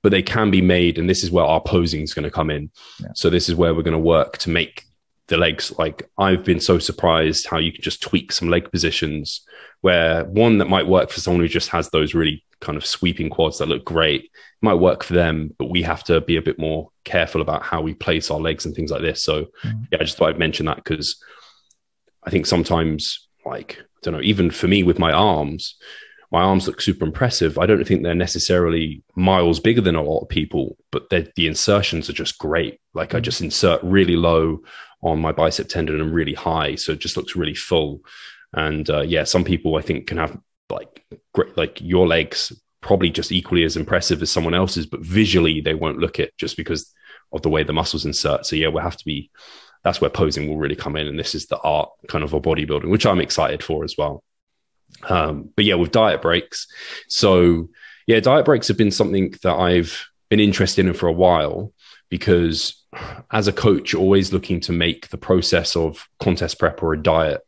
but 0.07 0.11
they 0.11 0.23
can 0.23 0.49
be 0.49 0.61
made. 0.61 0.97
And 0.97 1.09
this 1.09 1.21
is 1.21 1.31
where 1.31 1.43
our 1.43 1.59
posing 1.59 1.99
is 1.99 2.13
going 2.13 2.23
to 2.23 2.31
come 2.31 2.49
in. 2.49 2.71
Yeah. 3.01 3.09
So 3.13 3.29
this 3.29 3.49
is 3.49 3.55
where 3.55 3.75
we're 3.75 3.83
going 3.83 3.91
to 3.91 3.99
work 3.99 4.37
to 4.37 4.49
make 4.49 4.85
the 5.27 5.35
legs 5.35 5.77
like 5.77 6.09
I've 6.17 6.45
been 6.45 6.61
so 6.61 6.79
surprised 6.79 7.45
how 7.45 7.57
you 7.57 7.73
can 7.73 7.81
just 7.81 8.01
tweak 8.01 8.31
some 8.31 8.47
leg 8.47 8.71
positions 8.71 9.45
where 9.81 10.23
one 10.23 10.59
that 10.59 10.69
might 10.69 10.87
work 10.87 11.09
for 11.09 11.19
someone 11.19 11.41
who 11.41 11.49
just 11.49 11.67
has 11.71 11.89
those 11.89 12.13
really 12.13 12.41
kind 12.61 12.77
of 12.77 12.85
sweeping 12.85 13.29
quads 13.29 13.57
that 13.57 13.67
look 13.67 13.83
great 13.83 14.31
might 14.61 14.75
work 14.75 15.03
for 15.03 15.13
them, 15.13 15.53
but 15.59 15.69
we 15.69 15.81
have 15.81 16.05
to 16.05 16.21
be 16.21 16.37
a 16.37 16.41
bit 16.41 16.57
more 16.57 16.89
careful 17.03 17.41
about 17.41 17.63
how 17.63 17.81
we 17.81 17.93
place 17.93 18.31
our 18.31 18.39
legs 18.39 18.65
and 18.65 18.73
things 18.73 18.91
like 18.91 19.01
this. 19.01 19.25
So 19.25 19.47
mm. 19.65 19.87
yeah, 19.91 19.97
I 19.99 20.05
just 20.05 20.15
thought 20.15 20.29
I'd 20.29 20.39
mention 20.39 20.67
that 20.67 20.77
because 20.77 21.21
I 22.23 22.29
think 22.29 22.45
sometimes 22.45 23.27
like 23.45 23.77
I 23.77 23.99
don't 24.03 24.13
know, 24.13 24.21
even 24.21 24.51
for 24.51 24.69
me 24.69 24.83
with 24.83 24.99
my 24.99 25.11
arms, 25.11 25.75
my 26.31 26.41
arms 26.41 26.67
look 26.67 26.81
super 26.81 27.05
impressive. 27.05 27.57
I 27.57 27.65
don't 27.65 27.85
think 27.87 28.03
they're 28.03 28.13
necessarily 28.13 29.03
miles 29.15 29.59
bigger 29.59 29.81
than 29.81 29.95
a 29.95 30.03
lot 30.03 30.21
of 30.21 30.29
people, 30.29 30.77
but 30.91 31.09
the 31.09 31.47
insertions 31.47 32.09
are 32.09 32.13
just 32.13 32.37
great. 32.37 32.79
Like 32.93 33.15
I 33.15 33.19
mm. 33.19 33.23
just 33.23 33.41
insert 33.41 33.81
really 33.83 34.15
low 34.15 34.59
on 35.01 35.19
my 35.19 35.31
bicep 35.31 35.69
tendon 35.69 36.01
and 36.01 36.13
really 36.13 36.33
high, 36.33 36.75
so 36.75 36.91
it 36.93 36.99
just 36.99 37.17
looks 37.17 37.35
really 37.35 37.53
full. 37.53 38.01
And 38.53 38.89
uh, 38.89 39.01
yeah, 39.01 39.23
some 39.23 39.43
people 39.43 39.77
I 39.77 39.81
think 39.81 40.07
can 40.07 40.17
have 40.17 40.37
like 40.69 41.05
great, 41.33 41.55
like 41.57 41.79
your 41.79 42.07
legs 42.07 42.51
probably 42.81 43.09
just 43.09 43.31
equally 43.31 43.63
as 43.63 43.77
impressive 43.77 44.21
as 44.21 44.31
someone 44.31 44.53
else's, 44.53 44.85
but 44.85 45.01
visually 45.01 45.61
they 45.61 45.73
won't 45.73 45.99
look 45.99 46.19
it 46.19 46.33
just 46.37 46.57
because 46.57 46.93
of 47.31 47.41
the 47.41 47.49
way 47.49 47.63
the 47.63 47.73
muscles 47.73 48.05
insert. 48.05 48.45
So 48.45 48.55
yeah, 48.55 48.67
we'll 48.67 48.83
have 48.83 48.97
to 48.97 49.05
be. 49.05 49.31
That's 49.83 50.01
where 50.01 50.09
posing 50.09 50.49
will 50.49 50.57
really 50.57 50.75
come 50.75 50.97
in, 50.97 51.07
and 51.07 51.17
this 51.17 51.35
is 51.35 51.45
the 51.45 51.59
art 51.59 51.89
kind 52.09 52.23
of 52.23 52.33
a 52.33 52.41
bodybuilding, 52.41 52.89
which 52.89 53.05
I'm 53.05 53.21
excited 53.21 53.63
for 53.63 53.85
as 53.85 53.95
well. 53.97 54.23
Um, 55.07 55.49
but 55.55 55.65
yeah, 55.65 55.75
with 55.75 55.91
diet 55.91 56.21
breaks, 56.21 56.67
so 57.07 57.69
yeah, 58.07 58.19
diet 58.19 58.45
breaks 58.45 58.67
have 58.67 58.77
been 58.77 58.91
something 58.91 59.33
that 59.43 59.55
I've 59.55 60.07
been 60.29 60.39
interested 60.39 60.85
in 60.85 60.93
for 60.93 61.07
a 61.07 61.13
while 61.13 61.73
because 62.09 62.83
as 63.31 63.47
a 63.47 63.53
coach, 63.53 63.93
always 63.93 64.33
looking 64.33 64.59
to 64.61 64.71
make 64.71 65.09
the 65.09 65.17
process 65.17 65.75
of 65.75 66.07
contest 66.19 66.59
prep 66.59 66.81
or 66.81 66.93
a 66.93 67.01
diet 67.01 67.41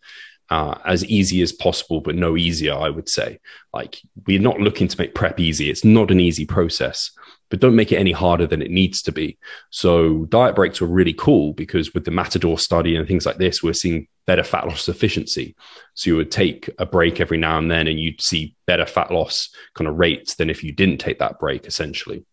uh, 0.50 0.78
as 0.86 1.06
easy 1.06 1.42
as 1.42 1.52
possible, 1.52 2.02
but 2.02 2.16
no 2.16 2.36
easier, 2.36 2.74
I 2.74 2.90
would 2.90 3.08
say. 3.08 3.40
Like, 3.74 4.02
we're 4.26 4.42
not 4.42 4.60
looking 4.60 4.88
to 4.88 5.00
make 5.00 5.16
prep 5.16 5.40
easy. 5.40 5.70
It's 5.70 5.86
not 5.86 6.12
an 6.12 6.20
easy 6.20 6.46
process, 6.46 7.12
but 7.50 7.60
don't 7.60 7.76
make 7.76 7.92
it 7.92 7.98
any 7.98 8.12
harder 8.12 8.46
than 8.46 8.62
it 8.62 8.72
needs 8.72 9.02
to 9.04 9.12
be. 9.12 9.38
So, 9.70 10.26
diet 10.26 10.56
breaks 10.56 10.82
were 10.82 10.88
really 10.88 11.14
cool 11.14 11.54
because 11.54 11.94
with 11.94 12.06
the 12.06 12.12
Matador 12.12 12.58
study 12.58 12.96
and 12.96 13.08
things 13.08 13.26
like 13.26 13.38
this, 13.38 13.64
we're 13.64 13.74
seeing 13.74 14.08
better 14.28 14.44
fat 14.44 14.68
loss 14.68 14.88
efficiency. 14.88 15.56
So, 15.96 16.12
you 16.12 16.18
would 16.18 16.32
take 16.32 16.70
a 16.78 16.86
break 16.86 17.20
every 17.20 17.38
now 17.38 17.58
and 17.58 17.70
then 17.70 17.88
and 17.88 18.00
you'd 18.00 18.22
see 18.22 18.56
better 18.68 18.86
fat 18.86 19.12
loss 19.12 19.50
kind 19.74 19.88
of 19.88 19.98
rates 19.98 20.36
than 20.36 20.50
if 20.50 20.64
you 20.64 20.72
didn't 20.72 21.00
take 21.00 21.20
that 21.20 21.40
break, 21.40 21.66
essentially. 21.66 22.26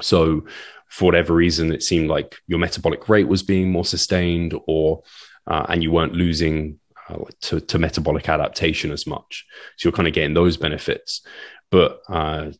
So, 0.00 0.46
for 0.88 1.06
whatever 1.06 1.34
reason, 1.34 1.72
it 1.72 1.82
seemed 1.82 2.08
like 2.08 2.36
your 2.46 2.58
metabolic 2.58 3.08
rate 3.08 3.28
was 3.28 3.42
being 3.42 3.70
more 3.70 3.84
sustained 3.84 4.54
or 4.66 5.02
uh, 5.46 5.66
and 5.68 5.82
you 5.82 5.90
weren't 5.90 6.14
losing 6.14 6.78
uh, 7.08 7.18
to, 7.40 7.60
to 7.60 7.78
metabolic 7.78 8.28
adaptation 8.28 8.90
as 8.90 9.06
much. 9.06 9.46
So 9.76 9.88
you're 9.88 9.96
kind 9.96 10.08
of 10.08 10.14
getting 10.14 10.34
those 10.34 10.56
benefits. 10.56 11.22
But 11.70 12.00
uh, 12.08 12.50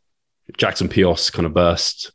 Jackson 0.57 0.89
Peos 0.89 1.31
kind 1.31 1.47
of 1.47 1.55
burst 1.55 2.13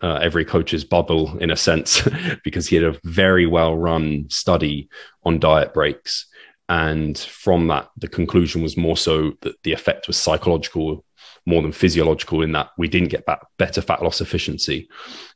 uh, 0.00 0.18
every 0.22 0.44
coach's 0.44 0.84
bubble 0.84 1.36
in 1.38 1.50
a 1.50 1.56
sense 1.56 2.08
because 2.44 2.66
he 2.66 2.76
had 2.76 2.84
a 2.84 2.98
very 3.04 3.46
well 3.46 3.76
run 3.76 4.26
study 4.28 4.88
on 5.24 5.38
diet 5.38 5.74
breaks. 5.74 6.26
And 6.68 7.18
from 7.18 7.66
that, 7.68 7.90
the 7.96 8.08
conclusion 8.08 8.62
was 8.62 8.76
more 8.76 8.96
so 8.96 9.32
that 9.42 9.62
the 9.62 9.72
effect 9.72 10.06
was 10.06 10.16
psychological 10.16 11.04
more 11.46 11.62
than 11.62 11.72
physiological 11.72 12.42
in 12.42 12.52
that 12.52 12.70
we 12.78 12.88
didn't 12.88 13.08
get 13.08 13.26
back 13.26 13.40
better 13.58 13.80
fat 13.80 14.02
loss 14.02 14.20
efficiency. 14.20 14.88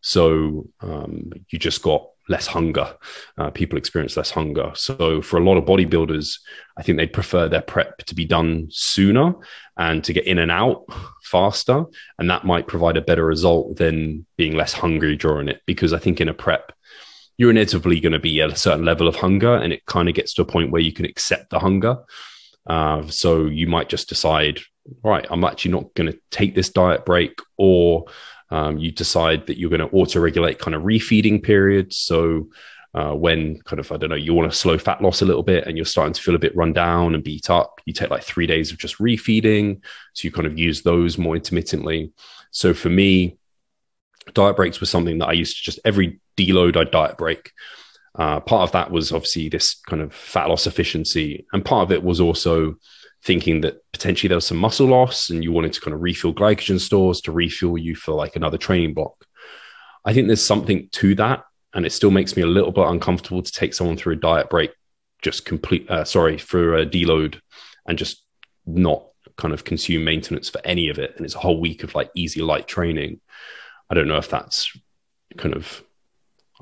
So 0.03 0.69
um, 0.81 1.33
you 1.51 1.59
just 1.59 1.83
got 1.83 2.07
less 2.29 2.47
hunger. 2.47 2.97
Uh, 3.39 3.51
people 3.51 3.79
experience 3.79 4.17
less 4.17 4.31
hunger. 4.31 4.73
So 4.75 5.23
for 5.23 5.39
a 5.39 5.45
lot 5.45 5.57
of 5.57 5.65
bodybuilders, 5.65 6.39
I 6.77 6.83
think 6.83 6.99
they'd 6.99 7.13
prefer 7.13 7.49
their 7.49 7.63
prep 7.63 7.99
to 7.99 8.15
be 8.15 8.25
done 8.25 8.69
sooner 8.71 9.35
and 9.77 10.03
to 10.05 10.13
get 10.13 10.27
in 10.27 10.39
and 10.39 10.51
out 10.51 10.85
faster. 11.23 11.85
And 12.19 12.29
that 12.31 12.45
might 12.45 12.67
provide 12.67 12.97
a 12.97 13.03
better 13.03 13.25
result 13.25 13.77
than 13.77 14.27
being 14.37 14.57
less 14.57 14.73
hungry 14.73 15.17
during 15.17 15.49
it. 15.49 15.61
Because 15.67 15.93
I 15.93 15.99
think 15.99 16.21
in 16.21 16.29
a 16.29 16.35
prep, 16.35 16.73
you're 17.39 17.51
inevitably 17.51 18.01
going 18.01 18.13
to 18.13 18.19
be 18.19 18.41
at 18.41 18.51
a 18.51 18.57
certain 18.57 18.85
level 18.85 19.09
of 19.09 19.17
hunger 19.17 19.55
and 19.55 19.73
it 19.73 19.85
kind 19.87 20.09
of 20.09 20.15
gets 20.15 20.35
to 20.35 20.43
a 20.43 20.47
point 20.47 20.71
where 20.71 20.83
you 20.83 20.93
can 20.93 21.05
accept 21.05 21.51
the 21.51 21.59
hunger. 21.59 21.99
Uh, 22.67 23.07
so 23.09 23.45
you 23.45 23.67
might 23.67 23.89
just 23.89 24.09
decide, 24.09 24.61
right, 25.05 25.27
I'm 25.31 25.45
actually 25.45 25.73
not 25.73 25.95
going 25.95 26.11
to 26.11 26.19
take 26.31 26.55
this 26.55 26.71
diet 26.71 27.05
break 27.05 27.39
or 27.57 28.07
um, 28.51 28.79
you 28.79 28.91
decide 28.93 29.47
that 29.47 29.59
you're 29.59 29.71
going 29.71 29.81
to 29.81 29.97
auto 29.97 30.21
regulate 30.21 30.59
kind 30.59 30.75
of 30.75 30.83
refeeding 30.83 31.43
periods. 31.43 31.97
So 31.97 32.49
uh, 32.95 33.13
when 33.13 33.61
kind 33.61 33.81
of, 33.81 33.91
I 33.93 33.97
don't 33.97 34.11
know, 34.11 34.17
you 34.17 34.33
want 34.33 34.51
to 34.51 34.57
slow 34.57 34.79
fat 34.79 35.03
loss 35.03 35.21
a 35.21 35.27
little 35.27 35.43
bit 35.43 35.67
and 35.67 35.77
you're 35.77 35.85
starting 35.85 36.15
to 36.15 36.23
feel 36.23 36.35
a 36.35 36.39
bit 36.39 36.57
run 36.57 36.73
down 36.73 37.15
and 37.15 37.23
beat 37.23 37.51
up, 37.51 37.81
you 37.85 37.93
take 37.93 38.11
like 38.11 38.23
three 38.23 38.47
days 38.47 38.73
of 38.73 38.79
just 38.79 38.99
refeeding. 38.99 39.83
So 40.15 40.27
you 40.27 40.33
kind 40.33 40.47
of 40.47 40.59
use 40.59 40.83
those 40.83 41.19
more 41.19 41.37
intermittently. 41.37 42.13
So 42.53 42.73
for 42.73 42.89
me, 42.89 43.37
diet 44.33 44.57
breaks 44.57 44.81
was 44.81 44.91
something 44.91 45.19
that 45.19 45.29
I 45.29 45.33
used 45.33 45.59
to 45.59 45.63
just 45.63 45.81
every 45.85 46.21
deload 46.37 46.77
I 46.77 46.85
diet 46.85 47.19
break. 47.19 47.53
Uh, 48.19 48.41
part 48.41 48.63
of 48.63 48.73
that 48.73 48.91
was 48.91 49.13
obviously 49.13 49.49
this 49.49 49.75
kind 49.75 50.01
of 50.01 50.15
fat 50.15 50.49
loss 50.49 50.67
efficiency, 50.67 51.47
and 51.53 51.65
part 51.65 51.83
of 51.83 51.93
it 51.93 52.03
was 52.03 52.19
also 52.19 52.77
thinking 53.27 53.61
that 53.63 53.83
potentially 53.93 54.29
there 54.29 54.37
was 54.37 54.47
some 54.47 54.57
muscle 54.57 54.87
loss 54.87 55.31
and 55.31 55.43
you 55.43 55.51
wanted 55.51 55.73
to 55.73 55.81
kind 55.81 55.93
of 55.93 56.01
refill 56.01 56.33
glycogen 56.33 56.79
stores 56.79 57.21
to 57.21 57.33
refuel 57.33 57.77
you 57.77 57.97
for 57.97 58.13
like 58.13 58.37
another 58.37 58.57
training 58.57 58.95
block. 58.95 59.27
I 60.05 60.15
think 60.15 60.29
there's 60.29 60.47
something 60.47 60.89
to 60.93 61.17
that, 61.17 61.43
and 61.75 61.85
it 61.85 61.91
still 61.91 62.13
makes 62.13 62.37
me 62.37 62.43
a 62.43 62.47
little 62.47 62.71
bit 62.71 62.87
uncomfortable 62.87 63.43
to 63.43 63.53
take 63.53 63.75
someone 63.75 63.97
through 63.97 64.15
a 64.15 64.21
diet 64.21 64.49
break, 64.49 64.71
just 65.21 65.45
complete, 65.45 65.91
uh, 65.91 66.05
sorry, 66.05 66.39
for 66.39 66.77
a 66.77 66.87
deload, 66.87 67.41
and 67.89 67.99
just 67.99 68.23
not 68.65 69.07
kind 69.37 69.53
of 69.53 69.65
consume 69.65 70.05
maintenance 70.05 70.49
for 70.49 70.61
any 70.65 70.89
of 70.89 71.01
it. 71.01 71.15
And 71.17 71.27
it's 71.27 71.35
a 71.35 71.41
whole 71.41 71.61
week 71.61 71.83
of 71.83 71.97
like 71.97 72.11
easy 72.15 72.41
light 72.41 72.69
training. 72.69 73.21
I 73.91 73.95
don't 73.95 74.09
know 74.09 74.19
if 74.19 74.31
that's 74.31 74.71
kind 75.37 75.55
of 75.55 75.83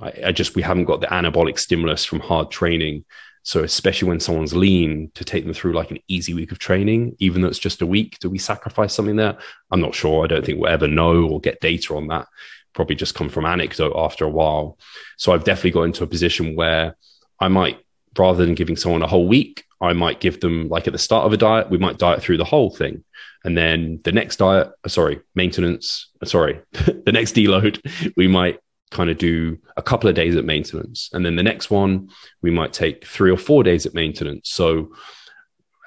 I, 0.00 0.12
I, 0.26 0.32
just 0.32 0.56
we 0.56 0.62
haven't 0.62 0.86
got 0.86 1.00
the 1.00 1.06
anabolic 1.06 1.58
stimulus 1.58 2.04
from 2.04 2.20
hard 2.20 2.50
training. 2.50 3.04
So 3.44 3.62
especially 3.62 4.08
when 4.08 4.20
someone's 4.20 4.56
lean, 4.56 5.10
to 5.14 5.22
take 5.22 5.44
them 5.44 5.52
through 5.52 5.74
like 5.74 5.90
an 5.90 5.98
easy 6.08 6.32
week 6.32 6.50
of 6.50 6.58
training, 6.58 7.14
even 7.18 7.42
though 7.42 7.48
it's 7.48 7.58
just 7.58 7.82
a 7.82 7.86
week, 7.86 8.18
do 8.18 8.30
we 8.30 8.38
sacrifice 8.38 8.94
something 8.94 9.16
there? 9.16 9.36
I'm 9.70 9.82
not 9.82 9.94
sure. 9.94 10.24
I 10.24 10.26
don't 10.26 10.44
think 10.44 10.58
we'll 10.58 10.72
ever 10.72 10.88
know 10.88 11.28
or 11.28 11.40
get 11.40 11.60
data 11.60 11.94
on 11.94 12.08
that. 12.08 12.26
Probably 12.72 12.96
just 12.96 13.14
come 13.14 13.28
from 13.28 13.44
anecdote 13.44 13.92
after 13.96 14.24
a 14.24 14.30
while. 14.30 14.78
So 15.18 15.32
I've 15.32 15.44
definitely 15.44 15.72
got 15.72 15.82
into 15.82 16.04
a 16.04 16.08
position 16.08 16.56
where 16.56 16.96
I 17.38 17.48
might, 17.48 17.78
rather 18.18 18.44
than 18.44 18.54
giving 18.54 18.76
someone 18.76 19.02
a 19.02 19.06
whole 19.06 19.28
week, 19.28 19.64
I 19.78 19.92
might 19.92 20.20
give 20.20 20.40
them 20.40 20.70
like 20.70 20.86
at 20.86 20.94
the 20.94 20.98
start 20.98 21.26
of 21.26 21.34
a 21.34 21.36
diet, 21.36 21.68
we 21.68 21.76
might 21.76 21.98
diet 21.98 22.22
through 22.22 22.38
the 22.38 22.44
whole 22.44 22.70
thing. 22.70 23.04
And 23.44 23.58
then 23.58 24.00
the 24.04 24.12
next 24.12 24.36
diet, 24.36 24.72
sorry, 24.86 25.20
maintenance, 25.34 26.10
sorry, 26.24 26.62
the 26.72 27.12
next 27.12 27.34
deload, 27.34 27.78
we 28.16 28.26
might 28.26 28.58
kind 28.90 29.10
of 29.10 29.18
do 29.18 29.58
a 29.76 29.82
couple 29.82 30.08
of 30.08 30.14
days 30.14 30.36
at 30.36 30.44
maintenance. 30.44 31.10
And 31.12 31.24
then 31.24 31.36
the 31.36 31.42
next 31.42 31.70
one, 31.70 32.10
we 32.42 32.50
might 32.50 32.72
take 32.72 33.06
three 33.06 33.30
or 33.30 33.36
four 33.36 33.62
days 33.62 33.86
at 33.86 33.94
maintenance. 33.94 34.50
So 34.50 34.94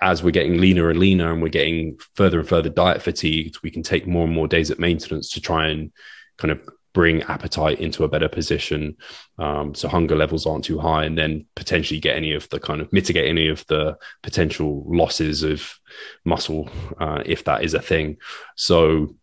as 0.01 0.21
we're 0.21 0.31
getting 0.31 0.59
leaner 0.59 0.89
and 0.89 0.99
leaner 0.99 1.31
and 1.31 1.41
we're 1.41 1.49
getting 1.49 1.97
further 2.15 2.39
and 2.39 2.47
further 2.47 2.69
diet 2.69 3.01
fatigued, 3.01 3.59
we 3.63 3.71
can 3.71 3.83
take 3.83 4.07
more 4.07 4.25
and 4.25 4.33
more 4.33 4.47
days 4.47 4.69
at 4.69 4.79
maintenance 4.79 5.31
to 5.31 5.41
try 5.41 5.67
and 5.67 5.91
kind 6.37 6.51
of 6.51 6.59
bring 6.97 7.21
appetite 7.23 7.79
into 7.79 8.03
a 8.03 8.07
better 8.07 8.27
position 8.27 8.97
um, 9.37 9.75
so 9.75 9.87
hunger 9.87 10.15
levels 10.15 10.47
aren't 10.47 10.63
too 10.63 10.79
high 10.79 11.05
and 11.05 11.15
then 11.15 11.45
potentially 11.55 11.99
get 11.99 12.15
any 12.15 12.33
of 12.33 12.49
the 12.49 12.59
kind 12.59 12.81
of 12.81 12.91
mitigate 12.91 13.29
any 13.29 13.47
of 13.49 13.63
the 13.67 13.95
potential 14.23 14.83
losses 14.87 15.43
of 15.43 15.77
muscle 16.25 16.67
uh, 16.99 17.21
if 17.23 17.43
that 17.43 17.63
is 17.63 17.75
a 17.75 17.81
thing 17.81 18.17
so 18.55 19.15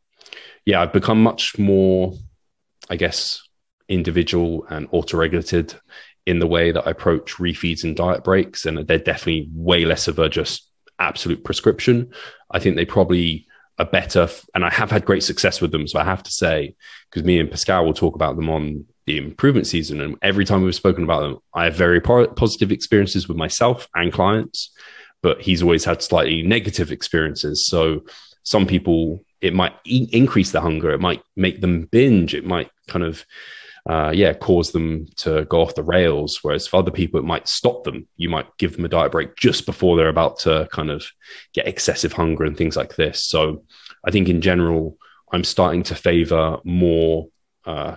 yeah 0.65 0.81
i've 0.81 0.93
become 0.93 1.21
much 1.21 1.59
more 1.59 2.13
i 2.91 2.95
guess 2.95 3.43
individual 3.89 4.67
and 4.71 4.89
auto-regulated 4.93 5.75
in 6.27 6.39
the 6.39 6.47
way 6.47 6.73
that 6.73 6.87
I 6.87 6.91
approach 6.91 7.35
refeeds 7.35 7.85
and 7.85 7.95
diet 7.95 8.25
breaks, 8.25 8.65
and 8.65 8.79
they're 8.79 8.99
definitely 8.99 9.49
way 9.53 9.85
less 9.85 10.09
of 10.09 10.19
a 10.19 10.29
just 10.29 10.69
absolute 10.99 11.45
prescription. 11.45 12.11
I 12.51 12.59
think 12.59 12.77
they 12.77 12.87
probably 12.87 13.47
are 13.79 13.85
better, 13.85 14.29
and 14.55 14.65
I 14.65 14.71
have 14.71 14.91
had 14.91 15.05
great 15.05 15.23
success 15.23 15.61
with 15.61 15.73
them. 15.73 15.87
So 15.87 15.99
I 15.99 16.05
have 16.05 16.23
to 16.23 16.31
say, 16.31 16.77
because 17.11 17.25
me 17.25 17.39
and 17.41 17.51
Pascal 17.51 17.85
will 17.85 17.93
talk 17.93 18.15
about 18.15 18.37
them 18.37 18.49
on 18.49 18.87
the 19.07 19.19
improvement 19.19 19.67
season, 19.67 20.01
and 20.01 20.17
every 20.23 20.45
time 20.45 20.63
we've 20.63 20.75
spoken 20.75 21.05
about 21.05 21.21
them, 21.21 21.39
I 21.53 21.65
have 21.65 21.75
very 21.75 22.01
positive 22.01 22.73
experiences 22.73 23.29
with 23.29 23.37
myself 23.37 23.89
and 23.95 24.13
clients. 24.13 24.71
But 25.21 25.41
he's 25.41 25.63
always 25.63 25.85
had 25.87 26.03
slightly 26.03 26.43
negative 26.43 26.93
experiences. 26.93 27.67
So 27.67 28.05
some 28.43 28.67
people, 28.67 29.25
it 29.41 29.55
might 29.55 29.73
e- 29.87 30.09
increase 30.13 30.53
the 30.53 30.61
hunger, 30.61 30.91
it 30.91 31.01
might 31.01 31.23
make 31.35 31.63
them 31.63 31.87
binge, 31.87 32.35
it 32.35 32.45
might 32.45 32.71
kind 32.89 33.05
of 33.05 33.25
uh, 33.89 34.11
yeah, 34.15 34.33
cause 34.33 34.73
them 34.73 35.07
to 35.17 35.45
go 35.47 35.61
off 35.61 35.75
the 35.75 35.83
rails. 35.83 36.39
Whereas 36.43 36.67
for 36.67 36.79
other 36.79 36.91
people, 36.91 37.21
it 37.21 37.27
might 37.27 37.49
stop 37.49 37.85
them. 37.85 38.09
You 38.17 38.31
might 38.31 38.47
give 38.57 38.77
them 38.77 38.85
a 38.85 38.89
diet 38.89 39.13
break 39.13 39.37
just 39.37 39.67
before 39.67 39.97
they're 39.97 40.09
about 40.09 40.39
to 40.41 40.69
kind 40.73 40.91
of 40.91 41.07
get 41.53 41.69
excessive 41.69 42.13
hunger 42.13 42.45
and 42.45 42.57
things 42.57 42.77
like 42.77 42.97
this. 42.97 43.25
So 43.25 43.65
I 44.05 44.11
think 44.11 44.29
in 44.29 44.41
general, 44.41 44.97
I'm 45.33 45.45
starting 45.45 45.83
to 45.85 45.95
favor 45.95 46.59
more 46.65 47.29
uh, 47.67 47.97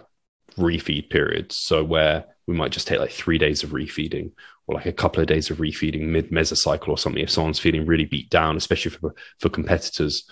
refeed 0.58 1.10
periods. 1.10 1.56
So 1.56 1.84
where 1.84 2.26
we 2.48 2.56
might 2.56 2.72
just 2.72 2.88
take 2.88 3.00
like 3.00 3.12
three 3.12 3.38
days 3.38 3.64
of 3.64 3.70
refeeding 3.70 4.32
or 4.66 4.76
like 4.76 4.86
a 4.88 4.94
couple 4.94 5.22
of 5.22 5.28
days 5.28 5.50
of 5.50 5.58
refeeding 5.58 6.08
mid 6.08 6.32
mesocycle 6.32 6.90
or 6.90 6.98
something 6.98 7.24
if 7.24 7.30
someone's 7.30 7.60
feeling 7.60 7.86
really 7.86 8.06
beat 8.06 8.30
down, 8.30 8.58
especially 8.58 8.92
for, 8.92 9.16
for 9.40 9.50
competitors. 9.50 10.30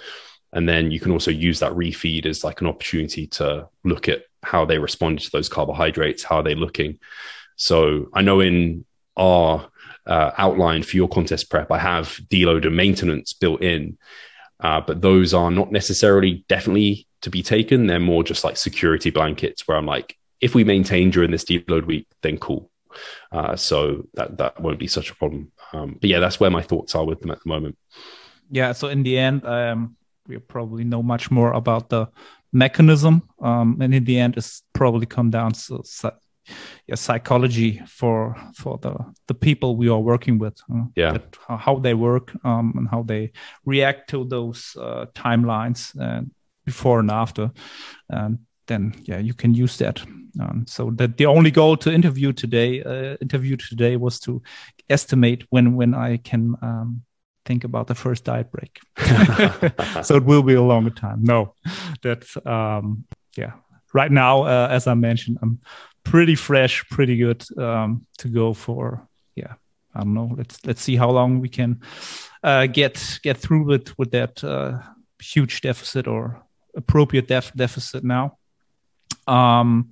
And 0.52 0.68
then 0.68 0.92
you 0.92 1.00
can 1.00 1.12
also 1.12 1.32
use 1.32 1.60
that 1.60 1.74
refeed 1.74 2.26
as 2.26 2.44
like 2.44 2.62
an 2.62 2.68
opportunity 2.68 3.28
to 3.28 3.68
look 3.84 4.10
at 4.10 4.24
how 4.46 4.66
they 4.66 4.78
responded 4.78 5.24
to 5.26 5.32
those 5.32 5.50
carbohydrates, 5.50 6.24
how 6.24 6.38
are 6.38 6.44
they 6.44 6.56
looking. 6.56 7.00
So 7.56 8.10
I 8.14 8.22
know 8.22 8.40
in 8.40 8.86
our 9.18 9.70
uh, 10.06 10.32
outline 10.38 10.84
for 10.84 10.96
your 10.98 11.10
contest 11.10 11.50
prep, 11.50 11.72
I 11.72 11.80
have 11.80 12.20
deload 12.30 12.66
and 12.66 12.76
maintenance 12.76 13.34
built 13.34 13.62
in, 13.62 13.98
uh, 14.60 14.82
but 14.82 15.02
those 15.02 15.34
are 15.34 15.52
not 15.52 15.72
necessarily 15.72 16.46
definitely 16.48 17.08
to 17.22 17.30
be 17.30 17.42
taken. 17.42 17.88
They're 17.88 18.00
more 18.00 18.24
just 18.24 18.44
like 18.44 18.58
security 18.58 19.10
blankets 19.10 19.68
where 19.68 19.78
I'm 19.78 19.86
like, 19.86 20.18
if 20.42 20.54
we 20.54 20.64
maintain 20.64 21.10
during 21.10 21.32
this 21.32 21.46
deload 21.46 21.86
week, 21.86 22.08
then 22.22 22.38
cool. 22.38 22.70
Uh, 23.32 23.56
so 23.56 24.08
that 24.14 24.38
that 24.38 24.60
won't 24.62 24.80
be 24.80 24.88
such 24.88 25.10
a 25.12 25.16
problem. 25.16 25.52
Um, 25.74 25.98
but 26.00 26.10
yeah, 26.10 26.20
that's 26.20 26.40
where 26.40 26.52
my 26.52 26.62
thoughts 26.62 26.96
are 26.96 27.06
with 27.06 27.20
them 27.20 27.32
at 27.32 27.42
the 27.44 27.50
moment. 27.50 27.78
Yeah. 28.52 28.72
So 28.74 28.88
in 28.88 29.04
the 29.04 29.18
end, 29.18 29.46
um, 29.46 29.98
we 30.28 30.38
probably 30.38 30.84
know 30.84 31.04
much 31.04 31.32
more 31.32 31.52
about 31.52 31.90
the 31.90 32.08
mechanism 32.56 33.22
um, 33.42 33.78
and 33.82 33.94
in 33.94 34.06
the 34.06 34.18
end 34.18 34.38
it's 34.38 34.64
probably 34.74 35.06
come 35.06 35.30
down 35.30 35.52
to 35.52 35.84
yeah, 36.88 36.96
psychology 36.96 37.82
for 37.88 38.36
for 38.56 38.78
the 38.78 38.96
the 39.28 39.34
people 39.34 39.76
we 39.76 39.90
are 39.90 40.00
working 40.00 40.40
with 40.40 40.58
uh, 40.74 40.84
yeah. 40.96 41.18
how 41.48 41.80
they 41.80 41.94
work 41.94 42.32
um, 42.46 42.74
and 42.78 42.88
how 42.88 43.04
they 43.04 43.32
react 43.66 44.10
to 44.10 44.26
those 44.26 44.76
uh, 44.80 45.06
timelines 45.14 45.94
and 46.00 46.32
before 46.66 47.00
and 47.00 47.12
after 47.12 47.52
and 48.10 48.40
then 48.68 48.94
yeah 49.04 49.20
you 49.20 49.34
can 49.34 49.54
use 49.54 49.78
that. 49.78 50.02
Um, 50.40 50.66
so 50.68 50.92
that 50.96 51.16
the 51.16 51.28
only 51.28 51.50
goal 51.50 51.78
to 51.78 51.94
interview 51.94 52.34
today 52.34 52.84
uh, 52.84 53.16
interview 53.22 53.56
today 53.56 53.96
was 53.96 54.20
to 54.20 54.42
estimate 54.90 55.46
when 55.50 55.76
when 55.78 55.94
i 55.94 56.18
can 56.18 56.56
um, 56.62 57.04
think 57.46 57.64
about 57.64 57.88
the 57.88 57.96
first 57.96 58.26
diet 58.26 58.52
break. 58.52 58.80
so 60.04 60.16
it 60.16 60.26
will 60.26 60.44
be 60.44 60.56
a 60.56 60.62
longer 60.62 60.90
time. 60.90 61.24
No, 61.24 61.54
that's 62.02 62.38
um, 62.46 63.06
yeah. 63.38 63.54
Right 63.94 64.12
now, 64.12 64.44
uh, 64.44 64.68
as 64.70 64.88
I 64.88 64.94
mentioned, 64.94 65.38
I'm 65.42 65.62
pretty 66.04 66.36
fresh, 66.36 66.84
pretty 66.90 67.18
good 67.18 67.44
um, 67.58 68.06
to 68.18 68.28
go 68.28 68.54
for. 68.54 69.08
Yeah, 69.36 69.54
I 69.94 70.00
don't 70.02 70.14
know. 70.14 70.32
Let's 70.38 70.66
let's 70.66 70.82
see 70.82 70.96
how 70.96 71.12
long 71.12 71.40
we 71.40 71.50
can 71.50 71.82
uh, 72.44 72.66
get 72.68 73.20
get 73.24 73.38
through 73.38 73.72
it 73.74 73.98
with 73.98 74.12
that 74.12 74.44
uh, 74.44 74.80
huge 75.20 75.62
deficit 75.62 76.08
or 76.08 76.44
appropriate 76.76 77.28
def- 77.28 77.54
deficit 77.56 78.04
now. 78.04 78.38
Um, 79.28 79.92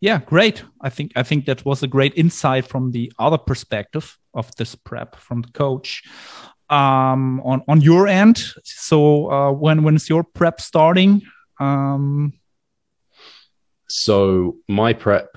yeah, 0.00 0.18
great. 0.18 0.64
I 0.80 0.90
think 0.90 1.12
I 1.16 1.22
think 1.22 1.46
that 1.46 1.64
was 1.64 1.82
a 1.82 1.88
great 1.88 2.12
insight 2.16 2.66
from 2.66 2.92
the 2.92 3.12
other 3.18 3.38
perspective 3.38 4.18
of 4.34 4.54
this 4.56 4.74
prep 4.74 5.16
from 5.16 5.42
the 5.42 5.52
coach 5.52 6.02
um, 6.74 7.40
on 7.42 7.62
on 7.68 7.80
your 7.80 8.08
end. 8.08 8.42
So 8.64 9.30
uh, 9.30 9.52
when 9.52 9.84
when 9.84 9.94
is 9.96 10.08
your 10.08 10.24
prep 10.24 10.60
starting? 10.60 11.22
Um, 11.60 12.32
so 13.88 14.56
my 14.68 14.92
prep, 14.92 15.28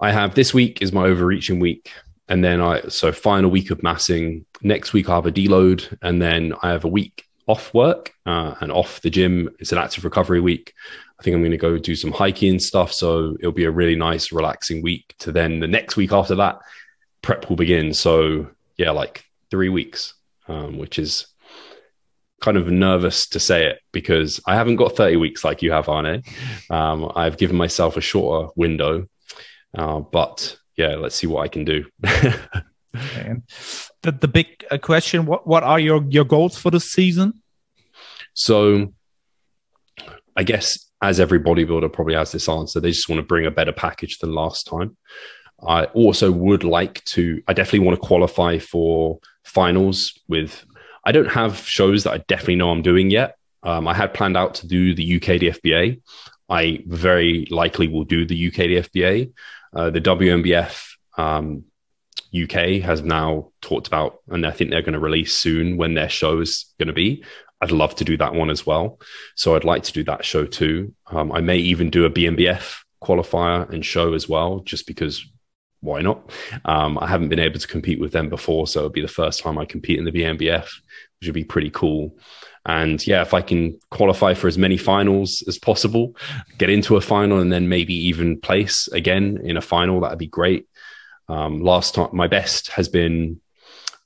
I 0.00 0.10
have 0.10 0.34
this 0.34 0.54
week 0.54 0.80
is 0.80 0.92
my 0.92 1.04
overreaching 1.04 1.60
week, 1.60 1.92
and 2.28 2.42
then 2.42 2.60
I 2.60 2.82
so 2.88 3.12
final 3.12 3.50
week 3.50 3.70
of 3.70 3.82
massing. 3.82 4.46
Next 4.62 4.92
week 4.92 5.08
I 5.08 5.16
have 5.16 5.26
a 5.26 5.32
deload, 5.32 5.96
and 6.02 6.20
then 6.22 6.54
I 6.62 6.70
have 6.70 6.84
a 6.84 6.88
week 6.88 7.24
off 7.46 7.74
work 7.74 8.12
uh, 8.26 8.54
and 8.60 8.72
off 8.72 9.02
the 9.02 9.10
gym. 9.10 9.50
It's 9.58 9.72
an 9.72 9.78
active 9.78 10.04
recovery 10.04 10.40
week. 10.40 10.72
I 11.18 11.22
think 11.22 11.34
I'm 11.34 11.42
going 11.42 11.50
to 11.50 11.58
go 11.58 11.76
do 11.76 11.94
some 11.94 12.12
hiking 12.12 12.52
and 12.52 12.62
stuff. 12.62 12.94
So 12.94 13.36
it'll 13.40 13.52
be 13.52 13.64
a 13.64 13.70
really 13.70 13.96
nice, 13.96 14.32
relaxing 14.32 14.82
week. 14.82 15.14
To 15.18 15.32
then 15.32 15.60
the 15.60 15.68
next 15.68 15.96
week 15.96 16.12
after 16.12 16.34
that, 16.36 16.60
prep 17.20 17.50
will 17.50 17.56
begin. 17.56 17.92
So 17.92 18.48
yeah, 18.78 18.92
like 18.92 19.24
three 19.50 19.68
weeks 19.68 20.14
um, 20.50 20.78
which 20.78 20.98
is 20.98 21.26
kind 22.40 22.56
of 22.56 22.68
nervous 22.68 23.28
to 23.28 23.38
say 23.38 23.66
it 23.66 23.80
because 23.92 24.40
I 24.46 24.54
haven't 24.54 24.76
got 24.76 24.96
30 24.96 25.16
weeks 25.16 25.44
like 25.44 25.62
you 25.62 25.72
have, 25.72 25.88
Arne. 25.88 26.22
Um, 26.70 27.12
I've 27.14 27.36
given 27.36 27.56
myself 27.56 27.96
a 27.96 28.00
shorter 28.00 28.50
window, 28.56 29.06
uh, 29.76 30.00
but 30.00 30.56
yeah, 30.76 30.96
let's 30.96 31.14
see 31.14 31.26
what 31.26 31.42
I 31.42 31.48
can 31.48 31.64
do. 31.64 31.84
the 32.02 33.42
the 34.02 34.28
big 34.28 34.46
uh, 34.70 34.78
question: 34.78 35.26
what 35.26 35.46
what 35.46 35.62
are 35.62 35.78
your 35.78 36.04
your 36.08 36.24
goals 36.24 36.56
for 36.58 36.70
the 36.70 36.80
season? 36.80 37.34
So, 38.32 38.92
I 40.36 40.42
guess 40.42 40.90
as 41.02 41.20
every 41.20 41.40
bodybuilder 41.40 41.92
probably 41.92 42.14
has 42.14 42.32
this 42.32 42.48
answer, 42.48 42.80
they 42.80 42.90
just 42.90 43.08
want 43.08 43.20
to 43.20 43.26
bring 43.26 43.46
a 43.46 43.50
better 43.50 43.72
package 43.72 44.18
than 44.18 44.34
last 44.34 44.66
time. 44.66 44.96
I 45.66 45.84
also 45.84 46.32
would 46.32 46.64
like 46.64 47.04
to. 47.04 47.42
I 47.46 47.52
definitely 47.52 47.86
want 47.86 48.00
to 48.00 48.06
qualify 48.06 48.58
for 48.58 49.20
finals 49.44 50.18
with. 50.28 50.64
I 51.04 51.12
don't 51.12 51.30
have 51.30 51.58
shows 51.58 52.04
that 52.04 52.12
I 52.12 52.18
definitely 52.28 52.56
know 52.56 52.70
I'm 52.70 52.82
doing 52.82 53.10
yet. 53.10 53.36
Um, 53.62 53.88
I 53.88 53.94
had 53.94 54.14
planned 54.14 54.36
out 54.36 54.54
to 54.56 54.66
do 54.66 54.94
the 54.94 55.16
UK 55.16 55.40
DFBA. 55.40 56.00
I 56.48 56.82
very 56.86 57.46
likely 57.50 57.88
will 57.88 58.04
do 58.04 58.26
the 58.26 58.48
UK 58.48 58.54
DFBA. 58.54 59.32
Uh, 59.74 59.90
the 59.90 60.00
WNBF 60.00 60.90
um, 61.16 61.64
UK 62.34 62.82
has 62.82 63.02
now 63.02 63.50
talked 63.60 63.86
about, 63.86 64.18
and 64.28 64.46
I 64.46 64.50
think 64.50 64.70
they're 64.70 64.82
going 64.82 64.94
to 64.94 65.00
release 65.00 65.36
soon 65.36 65.76
when 65.76 65.94
their 65.94 66.08
show 66.08 66.40
is 66.40 66.72
going 66.78 66.88
to 66.88 66.92
be. 66.92 67.24
I'd 67.60 67.70
love 67.70 67.94
to 67.96 68.04
do 68.04 68.16
that 68.16 68.34
one 68.34 68.50
as 68.50 68.64
well. 68.64 68.98
So 69.36 69.54
I'd 69.54 69.64
like 69.64 69.82
to 69.84 69.92
do 69.92 70.04
that 70.04 70.24
show 70.24 70.46
too. 70.46 70.94
Um, 71.08 71.30
I 71.32 71.40
may 71.40 71.58
even 71.58 71.90
do 71.90 72.04
a 72.04 72.10
BNBF 72.10 72.78
qualifier 73.02 73.68
and 73.70 73.84
show 73.84 74.14
as 74.14 74.28
well, 74.28 74.60
just 74.60 74.86
because 74.86 75.24
why 75.80 76.02
not? 76.02 76.30
Um, 76.64 76.98
I 76.98 77.06
haven't 77.06 77.28
been 77.28 77.38
able 77.38 77.58
to 77.58 77.66
compete 77.66 78.00
with 78.00 78.12
them 78.12 78.28
before, 78.28 78.66
so 78.66 78.80
it'll 78.80 78.90
be 78.90 79.00
the 79.00 79.08
first 79.08 79.42
time 79.42 79.58
I 79.58 79.64
compete 79.64 79.98
in 79.98 80.04
the 80.04 80.12
BNBF, 80.12 80.64
which 80.64 81.26
would 81.26 81.34
be 81.34 81.44
pretty 81.44 81.70
cool. 81.70 82.16
And 82.66 83.04
yeah, 83.06 83.22
if 83.22 83.32
I 83.32 83.40
can 83.40 83.78
qualify 83.90 84.34
for 84.34 84.46
as 84.46 84.58
many 84.58 84.76
finals 84.76 85.42
as 85.48 85.58
possible, 85.58 86.14
get 86.58 86.68
into 86.68 86.96
a 86.96 87.00
final, 87.00 87.40
and 87.40 87.50
then 87.50 87.68
maybe 87.68 87.94
even 87.94 88.40
place 88.40 88.88
again 88.88 89.40
in 89.42 89.56
a 89.56 89.62
final, 89.62 90.00
that'd 90.00 90.18
be 90.18 90.26
great. 90.26 90.68
Um, 91.28 91.62
last 91.62 91.94
time, 91.94 92.10
my 92.12 92.26
best 92.26 92.70
has 92.72 92.88
been, 92.88 93.40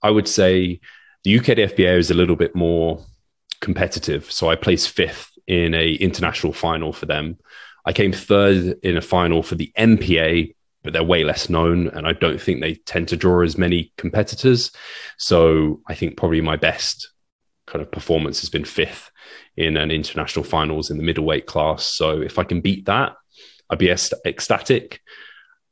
I 0.02 0.10
would 0.10 0.28
say, 0.28 0.80
the 1.24 1.38
UK 1.38 1.46
FBA 1.46 1.98
is 1.98 2.10
a 2.10 2.14
little 2.14 2.36
bit 2.36 2.54
more 2.54 3.04
competitive. 3.60 4.30
So 4.30 4.50
I 4.50 4.56
placed 4.56 4.90
fifth 4.90 5.30
in 5.46 5.74
a 5.74 5.94
international 5.94 6.52
final 6.52 6.92
for 6.92 7.06
them. 7.06 7.38
I 7.84 7.92
came 7.92 8.12
third 8.12 8.76
in 8.82 8.96
a 8.96 9.00
final 9.00 9.42
for 9.42 9.56
the 9.56 9.72
MPA, 9.76 10.54
but 10.84 10.92
they're 10.92 11.02
way 11.02 11.24
less 11.24 11.48
known, 11.48 11.88
and 11.88 12.06
I 12.06 12.12
don't 12.12 12.40
think 12.40 12.60
they 12.60 12.74
tend 12.74 13.08
to 13.08 13.16
draw 13.16 13.42
as 13.42 13.58
many 13.58 13.92
competitors. 13.96 14.70
So 15.18 15.80
I 15.88 15.94
think 15.94 16.16
probably 16.16 16.42
my 16.42 16.56
best 16.56 17.10
kind 17.66 17.82
of 17.82 17.90
performance 17.90 18.40
has 18.42 18.50
been 18.50 18.66
fifth 18.66 19.10
in 19.56 19.78
an 19.78 19.90
international 19.90 20.44
finals 20.44 20.90
in 20.90 20.98
the 20.98 21.02
middleweight 21.02 21.46
class. 21.46 21.86
So 21.86 22.20
if 22.20 22.38
I 22.38 22.44
can 22.44 22.60
beat 22.60 22.84
that, 22.84 23.14
I'd 23.70 23.78
be 23.78 23.90
ecstatic. 23.90 25.00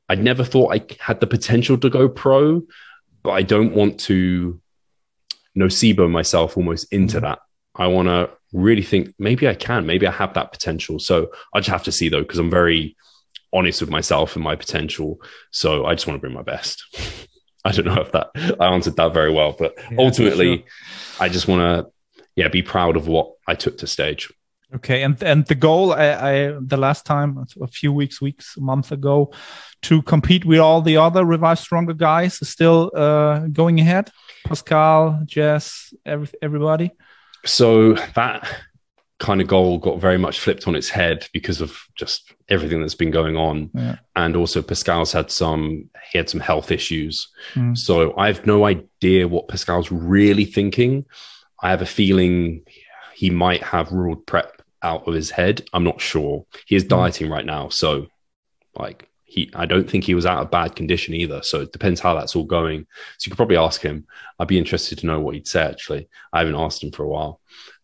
I 0.08 0.14
never 0.14 0.44
thought 0.44 0.74
I 0.74 0.84
had 0.98 1.20
the 1.20 1.26
potential 1.26 1.76
to 1.78 1.90
go 1.90 2.08
pro, 2.08 2.62
but 3.22 3.30
I 3.30 3.42
don't 3.42 3.74
want 3.74 4.00
to 4.00 4.60
nocebo 5.56 6.10
myself 6.10 6.56
almost 6.56 6.90
into 6.92 7.18
mm-hmm. 7.18 7.26
that. 7.26 7.40
I 7.74 7.86
want 7.88 8.08
to 8.08 8.30
really 8.52 8.82
think 8.82 9.14
maybe 9.18 9.46
I 9.46 9.54
can, 9.54 9.86
maybe 9.86 10.06
I 10.06 10.10
have 10.10 10.34
that 10.34 10.52
potential. 10.52 10.98
So 10.98 11.30
I 11.54 11.60
just 11.60 11.70
have 11.70 11.84
to 11.84 11.92
see 11.92 12.08
though, 12.08 12.22
because 12.22 12.38
I'm 12.38 12.50
very 12.50 12.96
honest 13.52 13.80
with 13.80 13.90
myself 13.90 14.34
and 14.34 14.44
my 14.44 14.56
potential. 14.56 15.20
So 15.50 15.86
I 15.86 15.94
just 15.94 16.06
want 16.06 16.16
to 16.16 16.20
bring 16.20 16.34
my 16.34 16.42
best. 16.42 16.84
I 17.64 17.70
don't 17.70 17.86
know 17.86 18.00
if 18.00 18.10
that 18.12 18.30
I 18.60 18.66
answered 18.66 18.96
that 18.96 19.14
very 19.14 19.32
well, 19.32 19.54
but 19.56 19.74
yeah, 19.78 19.96
ultimately, 19.98 20.58
sure. 20.58 20.66
I 21.20 21.28
just 21.28 21.46
want 21.46 21.60
to, 21.60 22.24
yeah, 22.34 22.48
be 22.48 22.62
proud 22.62 22.96
of 22.96 23.06
what 23.06 23.34
I 23.46 23.54
took 23.54 23.78
to 23.78 23.86
stage. 23.86 24.32
Okay, 24.74 25.02
and 25.02 25.22
and 25.22 25.46
the 25.46 25.54
goal, 25.54 25.92
I, 25.92 26.08
I 26.12 26.56
the 26.60 26.78
last 26.78 27.04
time 27.04 27.44
a 27.60 27.66
few 27.66 27.92
weeks, 27.92 28.20
weeks, 28.20 28.56
a 28.56 28.60
month 28.60 28.90
ago, 28.90 29.32
to 29.82 30.02
compete 30.02 30.44
with 30.44 30.58
all 30.58 30.80
the 30.80 30.96
other 30.96 31.24
Revive 31.24 31.58
Stronger 31.58 31.92
guys, 31.92 32.40
is 32.40 32.48
still 32.48 32.90
uh, 32.96 33.46
going 33.52 33.78
ahead. 33.78 34.10
Pascal, 34.44 35.20
Jess, 35.24 35.94
every, 36.04 36.28
everybody. 36.40 36.90
So 37.44 37.94
that 38.14 38.48
kind 39.22 39.40
of 39.40 39.46
goal 39.46 39.78
got 39.78 40.00
very 40.00 40.18
much 40.18 40.40
flipped 40.40 40.66
on 40.66 40.74
its 40.74 40.88
head 40.88 41.28
because 41.32 41.60
of 41.60 41.78
just 41.94 42.34
everything 42.48 42.80
that's 42.80 42.96
been 42.96 43.12
going 43.12 43.36
on. 43.36 43.70
Yeah. 43.72 43.96
and 44.16 44.34
also 44.34 44.60
pascal's 44.62 45.12
had 45.12 45.30
some 45.30 45.88
he 46.10 46.18
had 46.18 46.28
some 46.28 46.40
health 46.40 46.72
issues. 46.72 47.28
Mm. 47.54 47.78
so 47.78 48.14
i 48.18 48.26
have 48.26 48.44
no 48.46 48.64
idea 48.64 49.28
what 49.28 49.48
pascal's 49.48 49.92
really 49.92 50.44
thinking. 50.44 51.06
I 51.62 51.70
have 51.70 51.82
a 51.82 51.86
feeling 51.86 52.64
he 53.14 53.30
might 53.30 53.62
have 53.62 53.92
ruled 53.92 54.26
prep 54.26 54.60
out 54.82 55.06
of 55.06 55.14
his 55.14 55.30
head. 55.30 55.64
I'm 55.72 55.84
not 55.84 56.00
sure. 56.00 56.44
He 56.66 56.74
is 56.74 56.84
mm. 56.84 56.88
dieting 56.88 57.30
right 57.30 57.46
now. 57.46 57.68
So 57.68 58.08
like 58.74 59.08
he 59.24 59.50
i 59.54 59.66
don't 59.66 59.88
think 59.88 60.04
he 60.04 60.14
was 60.14 60.26
out 60.26 60.42
of 60.42 60.50
bad 60.50 60.74
condition 60.74 61.14
either. 61.14 61.42
So 61.42 61.60
it 61.60 61.70
depends 61.70 62.00
how 62.00 62.14
that's 62.14 62.34
all 62.34 62.58
going. 62.58 62.88
So 63.18 63.28
you 63.28 63.30
could 63.30 63.36
probably 63.36 63.56
ask 63.56 63.80
him. 63.80 64.04
I'd 64.40 64.48
be 64.48 64.58
interested 64.58 64.98
to 64.98 65.06
know 65.06 65.20
what 65.20 65.36
he'd 65.36 65.46
say 65.46 65.62
actually. 65.62 66.08
I 66.32 66.40
haven't 66.40 66.56
asked 66.56 66.82
him 66.82 66.90
for 66.90 67.04
a 67.04 67.08
while 67.08 67.40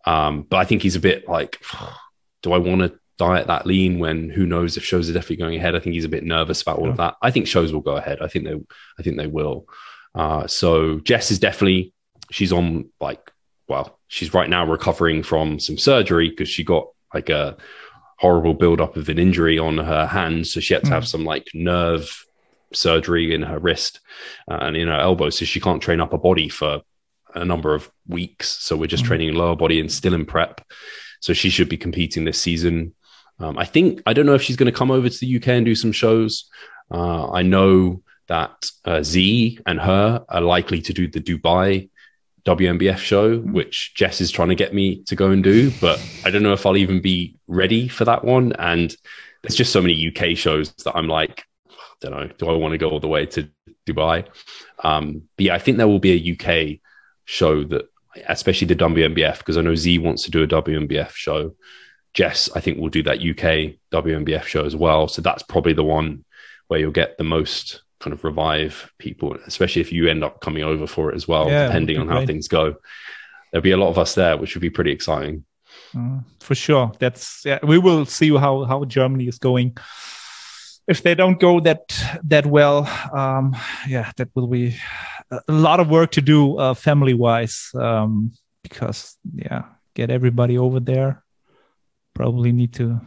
um, 0.08 0.42
but 0.48 0.56
I 0.56 0.64
think 0.64 0.80
he's 0.80 0.96
a 0.96 1.00
bit 1.00 1.28
like, 1.28 1.62
do 2.42 2.52
I 2.52 2.58
want 2.58 2.80
to 2.80 2.98
diet 3.18 3.48
that 3.48 3.66
lean 3.66 3.98
when 3.98 4.30
who 4.30 4.46
knows 4.46 4.76
if 4.76 4.84
shows 4.84 5.10
are 5.10 5.12
definitely 5.12 5.36
going 5.36 5.56
ahead? 5.56 5.74
I 5.74 5.80
think 5.80 5.94
he's 5.94 6.04
a 6.04 6.08
bit 6.08 6.24
nervous 6.24 6.62
about 6.62 6.78
all 6.78 6.86
yeah. 6.86 6.92
of 6.92 6.96
that. 6.96 7.16
I 7.20 7.30
think 7.30 7.46
shows 7.46 7.72
will 7.72 7.80
go 7.80 7.96
ahead. 7.96 8.22
I 8.22 8.28
think 8.28 8.46
they, 8.46 8.54
I 8.98 9.02
think 9.02 9.18
they 9.18 9.26
will. 9.26 9.66
Uh, 10.14 10.46
so 10.46 11.00
Jess 11.00 11.30
is 11.30 11.38
definitely 11.38 11.92
she's 12.30 12.52
on 12.52 12.90
like 13.00 13.30
well, 13.68 13.98
she's 14.08 14.32
right 14.32 14.48
now 14.48 14.64
recovering 14.64 15.22
from 15.22 15.60
some 15.60 15.76
surgery 15.76 16.30
because 16.30 16.48
she 16.48 16.64
got 16.64 16.88
like 17.12 17.28
a 17.28 17.58
horrible 18.18 18.54
buildup 18.54 18.96
of 18.96 19.10
an 19.10 19.18
injury 19.18 19.58
on 19.58 19.76
her 19.76 20.06
hand, 20.06 20.46
so 20.46 20.58
she 20.58 20.72
had 20.72 20.84
to 20.84 20.90
have 20.90 21.02
hmm. 21.02 21.08
some 21.08 21.24
like 21.24 21.48
nerve 21.52 22.24
surgery 22.72 23.34
in 23.34 23.42
her 23.42 23.58
wrist 23.58 24.00
uh, 24.50 24.58
and 24.62 24.74
in 24.74 24.88
her 24.88 24.98
elbow, 24.98 25.28
so 25.28 25.44
she 25.44 25.60
can't 25.60 25.82
train 25.82 26.00
up 26.00 26.12
her 26.12 26.18
body 26.18 26.48
for 26.48 26.80
a 27.38 27.44
number 27.44 27.74
of 27.74 27.90
weeks. 28.06 28.48
So 28.48 28.76
we're 28.76 28.86
just 28.86 29.02
mm-hmm. 29.02 29.08
training 29.08 29.34
lower 29.34 29.56
body 29.56 29.80
and 29.80 29.90
still 29.90 30.14
in 30.14 30.26
prep. 30.26 30.60
So 31.20 31.32
she 31.32 31.50
should 31.50 31.68
be 31.68 31.76
competing 31.76 32.24
this 32.24 32.40
season. 32.40 32.94
Um, 33.40 33.58
I 33.58 33.64
think 33.64 34.02
I 34.06 34.12
don't 34.12 34.26
know 34.26 34.34
if 34.34 34.42
she's 34.42 34.56
going 34.56 34.70
to 34.70 34.78
come 34.78 34.90
over 34.90 35.08
to 35.08 35.18
the 35.18 35.36
UK 35.36 35.48
and 35.48 35.64
do 35.64 35.74
some 35.74 35.92
shows. 35.92 36.48
Uh, 36.90 37.30
I 37.30 37.42
know 37.42 38.02
that 38.28 38.66
uh, 38.84 39.02
Z 39.02 39.58
and 39.66 39.80
her 39.80 40.24
are 40.28 40.40
likely 40.40 40.80
to 40.82 40.92
do 40.92 41.08
the 41.08 41.20
Dubai 41.20 41.88
WNBF 42.44 42.98
show, 42.98 43.36
mm-hmm. 43.36 43.52
which 43.52 43.92
Jess 43.94 44.20
is 44.20 44.30
trying 44.30 44.48
to 44.48 44.54
get 44.54 44.74
me 44.74 45.02
to 45.04 45.16
go 45.16 45.30
and 45.30 45.42
do, 45.42 45.70
but 45.80 46.00
I 46.24 46.30
don't 46.30 46.42
know 46.42 46.52
if 46.52 46.64
I'll 46.64 46.76
even 46.76 47.00
be 47.00 47.36
ready 47.46 47.88
for 47.88 48.04
that 48.04 48.24
one. 48.24 48.52
And 48.58 48.94
there's 49.42 49.56
just 49.56 49.72
so 49.72 49.82
many 49.82 50.08
UK 50.08 50.36
shows 50.36 50.72
that 50.84 50.96
I'm 50.96 51.08
like, 51.08 51.44
I 51.68 51.74
don't 52.00 52.12
know, 52.12 52.28
do 52.38 52.48
I 52.48 52.56
want 52.56 52.72
to 52.72 52.78
go 52.78 52.90
all 52.90 53.00
the 53.00 53.08
way 53.08 53.26
to 53.26 53.48
Dubai? 53.86 54.26
Um, 54.82 55.22
but 55.36 55.46
yeah, 55.46 55.54
I 55.54 55.58
think 55.58 55.76
there 55.76 55.88
will 55.88 55.98
be 55.98 56.12
a 56.12 56.32
UK 56.32 56.80
show 57.28 57.62
that, 57.62 57.90
especially 58.26 58.66
the 58.66 58.74
WNBF, 58.74 59.38
because 59.38 59.58
I 59.58 59.60
know 59.60 59.74
Z 59.74 59.98
wants 59.98 60.24
to 60.24 60.30
do 60.30 60.42
a 60.42 60.46
WNBF 60.46 61.10
show. 61.10 61.54
Jess, 62.14 62.50
I 62.56 62.60
think, 62.60 62.78
will 62.78 62.88
do 62.88 63.02
that 63.02 63.18
UK 63.18 63.76
WNBF 63.92 64.44
show 64.44 64.64
as 64.64 64.74
well. 64.74 65.08
So 65.08 65.20
that's 65.20 65.42
probably 65.42 65.74
the 65.74 65.84
one 65.84 66.24
where 66.68 66.80
you'll 66.80 66.90
get 66.90 67.18
the 67.18 67.24
most 67.24 67.82
kind 68.00 68.14
of 68.14 68.24
revive 68.24 68.90
people, 68.98 69.36
especially 69.46 69.82
if 69.82 69.92
you 69.92 70.08
end 70.08 70.24
up 70.24 70.40
coming 70.40 70.62
over 70.62 70.86
for 70.86 71.12
it 71.12 71.16
as 71.16 71.28
well, 71.28 71.48
yeah, 71.48 71.66
depending 71.66 71.98
on 71.98 72.08
how 72.08 72.24
things 72.24 72.48
go. 72.48 72.76
There'll 73.52 73.62
be 73.62 73.72
a 73.72 73.76
lot 73.76 73.90
of 73.90 73.98
us 73.98 74.14
there, 74.14 74.38
which 74.38 74.54
would 74.54 74.62
be 74.62 74.70
pretty 74.70 74.92
exciting. 74.92 75.44
Uh, 75.96 76.20
for 76.40 76.54
sure. 76.54 76.92
That's 76.98 77.42
yeah, 77.44 77.58
we 77.62 77.78
will 77.78 78.06
see 78.06 78.34
how 78.34 78.64
how 78.64 78.84
Germany 78.86 79.28
is 79.28 79.38
going. 79.38 79.76
If 80.86 81.02
they 81.02 81.14
don't 81.14 81.38
go 81.38 81.60
that 81.60 81.82
that 82.24 82.46
well, 82.46 82.88
um, 83.12 83.54
yeah, 83.86 84.12
that 84.16 84.30
will 84.34 84.46
be 84.46 84.76
a 85.30 85.52
lot 85.52 85.80
of 85.80 85.88
work 85.88 86.10
to 86.12 86.20
do 86.20 86.56
uh, 86.58 86.74
family 86.74 87.14
wise 87.14 87.70
um, 87.74 88.32
because 88.62 89.16
yeah 89.34 89.64
get 89.94 90.10
everybody 90.10 90.56
over 90.56 90.80
there. 90.80 91.24
Probably 92.14 92.52
need 92.52 92.72
to 92.74 93.00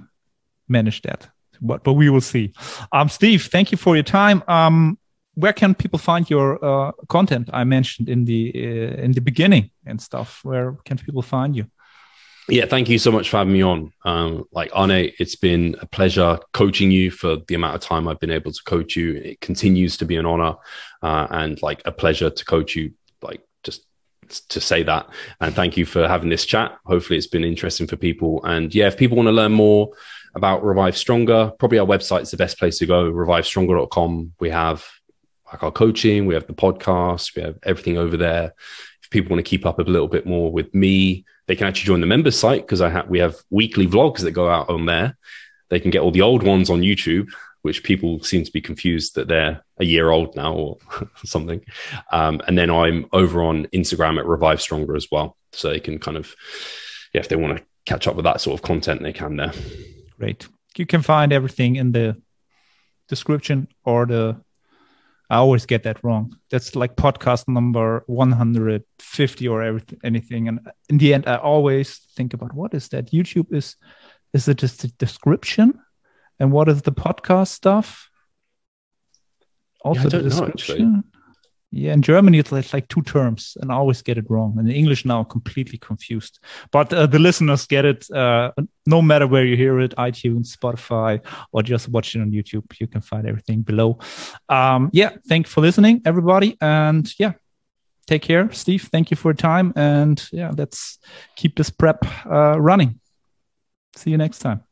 manage 0.68 1.02
that. 1.02 1.30
But 1.62 1.84
but 1.84 1.94
we 1.94 2.10
will 2.10 2.22
see. 2.22 2.54
Um 2.92 3.10
steve 3.10 3.50
thank 3.52 3.72
you 3.72 3.78
for 3.78 3.96
your 3.96 4.04
time. 4.04 4.44
Um 4.48 4.98
where 5.36 5.54
can 5.54 5.74
people 5.74 6.00
find 6.00 6.30
your 6.30 6.64
uh, 6.64 6.92
content? 7.08 7.50
I 7.54 7.64
mentioned 7.64 8.10
in 8.10 8.26
the 8.26 8.52
uh, 8.56 9.04
in 9.06 9.12
the 9.14 9.22
beginning 9.22 9.70
and 9.86 10.02
stuff. 10.02 10.40
Where 10.44 10.78
can 10.86 10.98
people 10.98 11.22
find 11.22 11.56
you 11.56 11.66
yeah, 12.52 12.66
thank 12.66 12.90
you 12.90 13.00
so 13.00 13.12
much 13.12 13.30
for 13.30 13.38
having 13.38 13.54
me 13.54 13.62
on. 13.62 13.94
Um, 14.04 14.46
like 14.52 14.70
Arne, 14.74 14.92
it's 15.20 15.36
been 15.36 15.76
a 15.80 15.86
pleasure 15.86 16.38
coaching 16.54 16.92
you 16.92 17.10
for 17.10 17.38
the 17.48 17.56
amount 17.56 17.76
of 17.76 17.82
time 17.82 18.08
I've 18.08 18.20
been 18.20 18.32
able 18.32 18.52
to 18.52 18.64
coach 18.66 18.96
you. 18.96 19.16
It 19.16 19.40
continues 19.40 19.96
to 19.98 20.06
be 20.06 20.18
an 20.18 20.26
honor 20.26 20.56
uh, 21.02 21.28
and 21.32 21.62
like 21.62 21.82
a 21.86 21.92
pleasure 21.92 22.30
to 22.30 22.46
coach 22.46 22.76
you. 22.76 22.94
Like 23.22 23.42
just 23.64 23.86
to 24.50 24.60
say 24.60 24.84
that, 24.84 25.10
and 25.40 25.56
thank 25.56 25.78
you 25.78 25.86
for 25.86 26.08
having 26.08 26.30
this 26.30 26.46
chat. 26.46 26.78
Hopefully, 26.86 27.18
it's 27.18 27.28
been 27.28 27.46
interesting 27.46 27.88
for 27.88 27.96
people. 27.96 28.44
And 28.44 28.76
yeah, 28.76 28.88
if 28.88 28.98
people 28.98 29.16
want 29.16 29.28
to 29.28 29.34
learn 29.34 29.54
more 29.54 29.92
about 30.36 30.64
Revive 30.64 30.98
Stronger, 30.98 31.54
probably 31.58 31.80
our 31.80 31.88
website's 31.88 32.32
the 32.32 32.38
best 32.38 32.60
place 32.60 32.80
to 32.80 32.86
go. 32.86 33.12
ReviveStronger.com. 33.12 34.34
We 34.40 34.50
have 34.50 34.86
like 35.52 35.64
our 35.64 35.72
coaching, 35.72 36.26
we 36.26 36.34
have 36.34 36.48
the 36.48 36.54
podcast, 36.54 37.36
we 37.36 37.44
have 37.44 37.60
everything 37.64 37.98
over 37.98 38.18
there. 38.18 38.54
If 39.04 39.10
people 39.10 39.32
want 39.32 39.46
to 39.46 39.50
keep 39.50 39.66
up 39.66 39.80
a 39.80 39.84
little 39.84 40.08
bit 40.08 40.26
more 40.26 40.52
with 40.52 40.74
me 40.74 41.26
they 41.48 41.56
can 41.56 41.68
actually 41.68 41.88
join 41.88 42.02
the 42.02 42.08
members 42.08 42.38
site 42.38 42.62
because 42.62 42.82
I 42.82 42.90
have 42.90 43.10
we 43.10 43.20
have 43.20 43.36
weekly 43.50 43.88
vlogs 43.88 44.20
that 44.20 44.32
go 44.32 44.50
out 44.50 44.70
on 44.70 44.86
there. 44.86 45.18
They 45.70 45.80
can 45.80 45.92
get 45.92 46.02
all 46.02 46.12
the 46.12 46.22
old 46.22 46.44
ones 46.44 46.70
on 46.70 46.82
YouTube, 46.82 47.30
which 47.62 47.84
people 47.84 48.22
seem 48.22 48.44
to 48.44 48.52
be 48.52 48.62
confused 48.62 49.16
that 49.16 49.28
they're 49.28 49.64
a 49.78 49.86
year 49.86 50.10
old 50.10 50.36
now 50.36 50.54
or 50.54 50.78
something. 51.24 51.64
Um, 52.12 52.42
and 52.48 52.58
then 52.58 52.70
I'm 52.70 53.08
over 53.14 53.42
on 53.44 53.68
Instagram 53.68 54.20
at 54.20 54.26
Revive 54.26 54.62
Stronger 54.62 54.96
as 54.96 55.08
well, 55.12 55.38
so 55.54 55.70
they 55.70 55.80
can 55.80 56.00
kind 56.00 56.18
of 56.18 56.36
yeah, 57.14 57.22
if 57.22 57.28
they 57.28 57.36
want 57.36 57.58
to 57.58 57.64
catch 57.86 58.08
up 58.08 58.16
with 58.16 58.26
that 58.26 58.42
sort 58.42 58.60
of 58.60 58.66
content, 58.66 59.02
they 59.02 59.14
can 59.14 59.36
there. 59.36 59.54
Great. 60.20 60.48
You 60.78 60.86
can 60.86 61.02
find 61.02 61.34
everything 61.34 61.76
in 61.76 61.92
the 61.92 62.22
description 63.10 63.68
or 63.84 64.06
the 64.06 64.42
I 65.32 65.38
always 65.38 65.66
get 65.66 65.84
that 65.84 66.04
wrong. 66.04 66.36
That's 66.50 66.76
like 66.76 66.98
podcast 66.98 67.48
number 67.48 68.04
150 68.08 69.48
or 69.48 69.64
everything, 69.64 70.00
anything. 70.04 70.50
And 70.50 70.60
in 70.90 70.98
the 70.98 71.14
end, 71.14 71.26
I 71.26 71.38
always 71.38 72.00
think 72.18 72.34
about 72.34 72.54
what 72.54 72.74
is 72.74 72.90
that? 72.90 73.12
YouTube 73.12 73.54
is, 73.54 73.78
is 74.34 74.50
it 74.50 74.58
just 74.58 74.84
a 74.84 74.90
description? 74.98 75.80
And 76.38 76.52
what 76.52 76.68
is 76.68 76.82
the 76.82 76.92
podcast 76.92 77.48
stuff? 77.48 78.10
Also, 79.86 80.04
yeah, 80.04 80.10
the 80.10 80.22
description. 80.24 80.92
Know, 80.92 81.04
Yeah, 81.74 81.94
in 81.94 82.02
Germany 82.02 82.38
it's 82.38 82.52
like, 82.52 82.88
two 82.90 83.02
terms, 83.02 83.56
and 83.62 83.72
I 83.72 83.76
always 83.76 84.02
get 84.02 84.18
it 84.18 84.30
wrong. 84.30 84.58
And 84.60 84.70
in 84.70 84.76
English 84.76 85.06
now, 85.06 85.24
completely 85.24 85.78
confused. 85.78 86.40
But 86.70 86.92
uh, 86.92 87.06
the 87.06 87.18
listeners 87.18 87.66
get 87.66 87.86
it. 87.86 88.12
Uh, 88.12 88.52
no 88.86 89.02
matter 89.02 89.26
where 89.26 89.46
you 89.46 89.56
hear 89.56 89.80
it, 89.80 89.96
iTunes, 89.98 90.56
Spotify, 90.56 91.22
or 91.54 91.64
just 91.64 91.88
watch 91.88 92.14
it 92.14 92.22
on 92.22 92.32
YouTube, 92.32 92.66
you 92.80 92.88
can 92.88 93.00
find 93.00 93.26
everything 93.26 93.62
below. 93.62 94.00
Um, 94.50 94.90
yeah, 94.92 95.12
thank 95.30 95.48
you 95.48 95.50
for 95.50 95.62
listening, 95.62 96.02
everybody, 96.06 96.58
and 96.60 97.10
yeah, 97.18 97.34
take 98.06 98.24
care, 98.24 98.52
Steve. 98.52 98.90
Thank 98.92 99.10
you 99.10 99.16
for 99.16 99.30
your 99.30 99.36
time, 99.36 99.72
and 99.78 100.22
yeah, 100.34 100.52
let's 100.58 101.00
keep 101.38 101.56
this 101.56 101.70
prep 101.70 102.06
uh, 102.26 102.60
running. 102.60 103.00
See 103.96 104.12
you 104.12 104.18
next 104.18 104.40
time. 104.40 104.71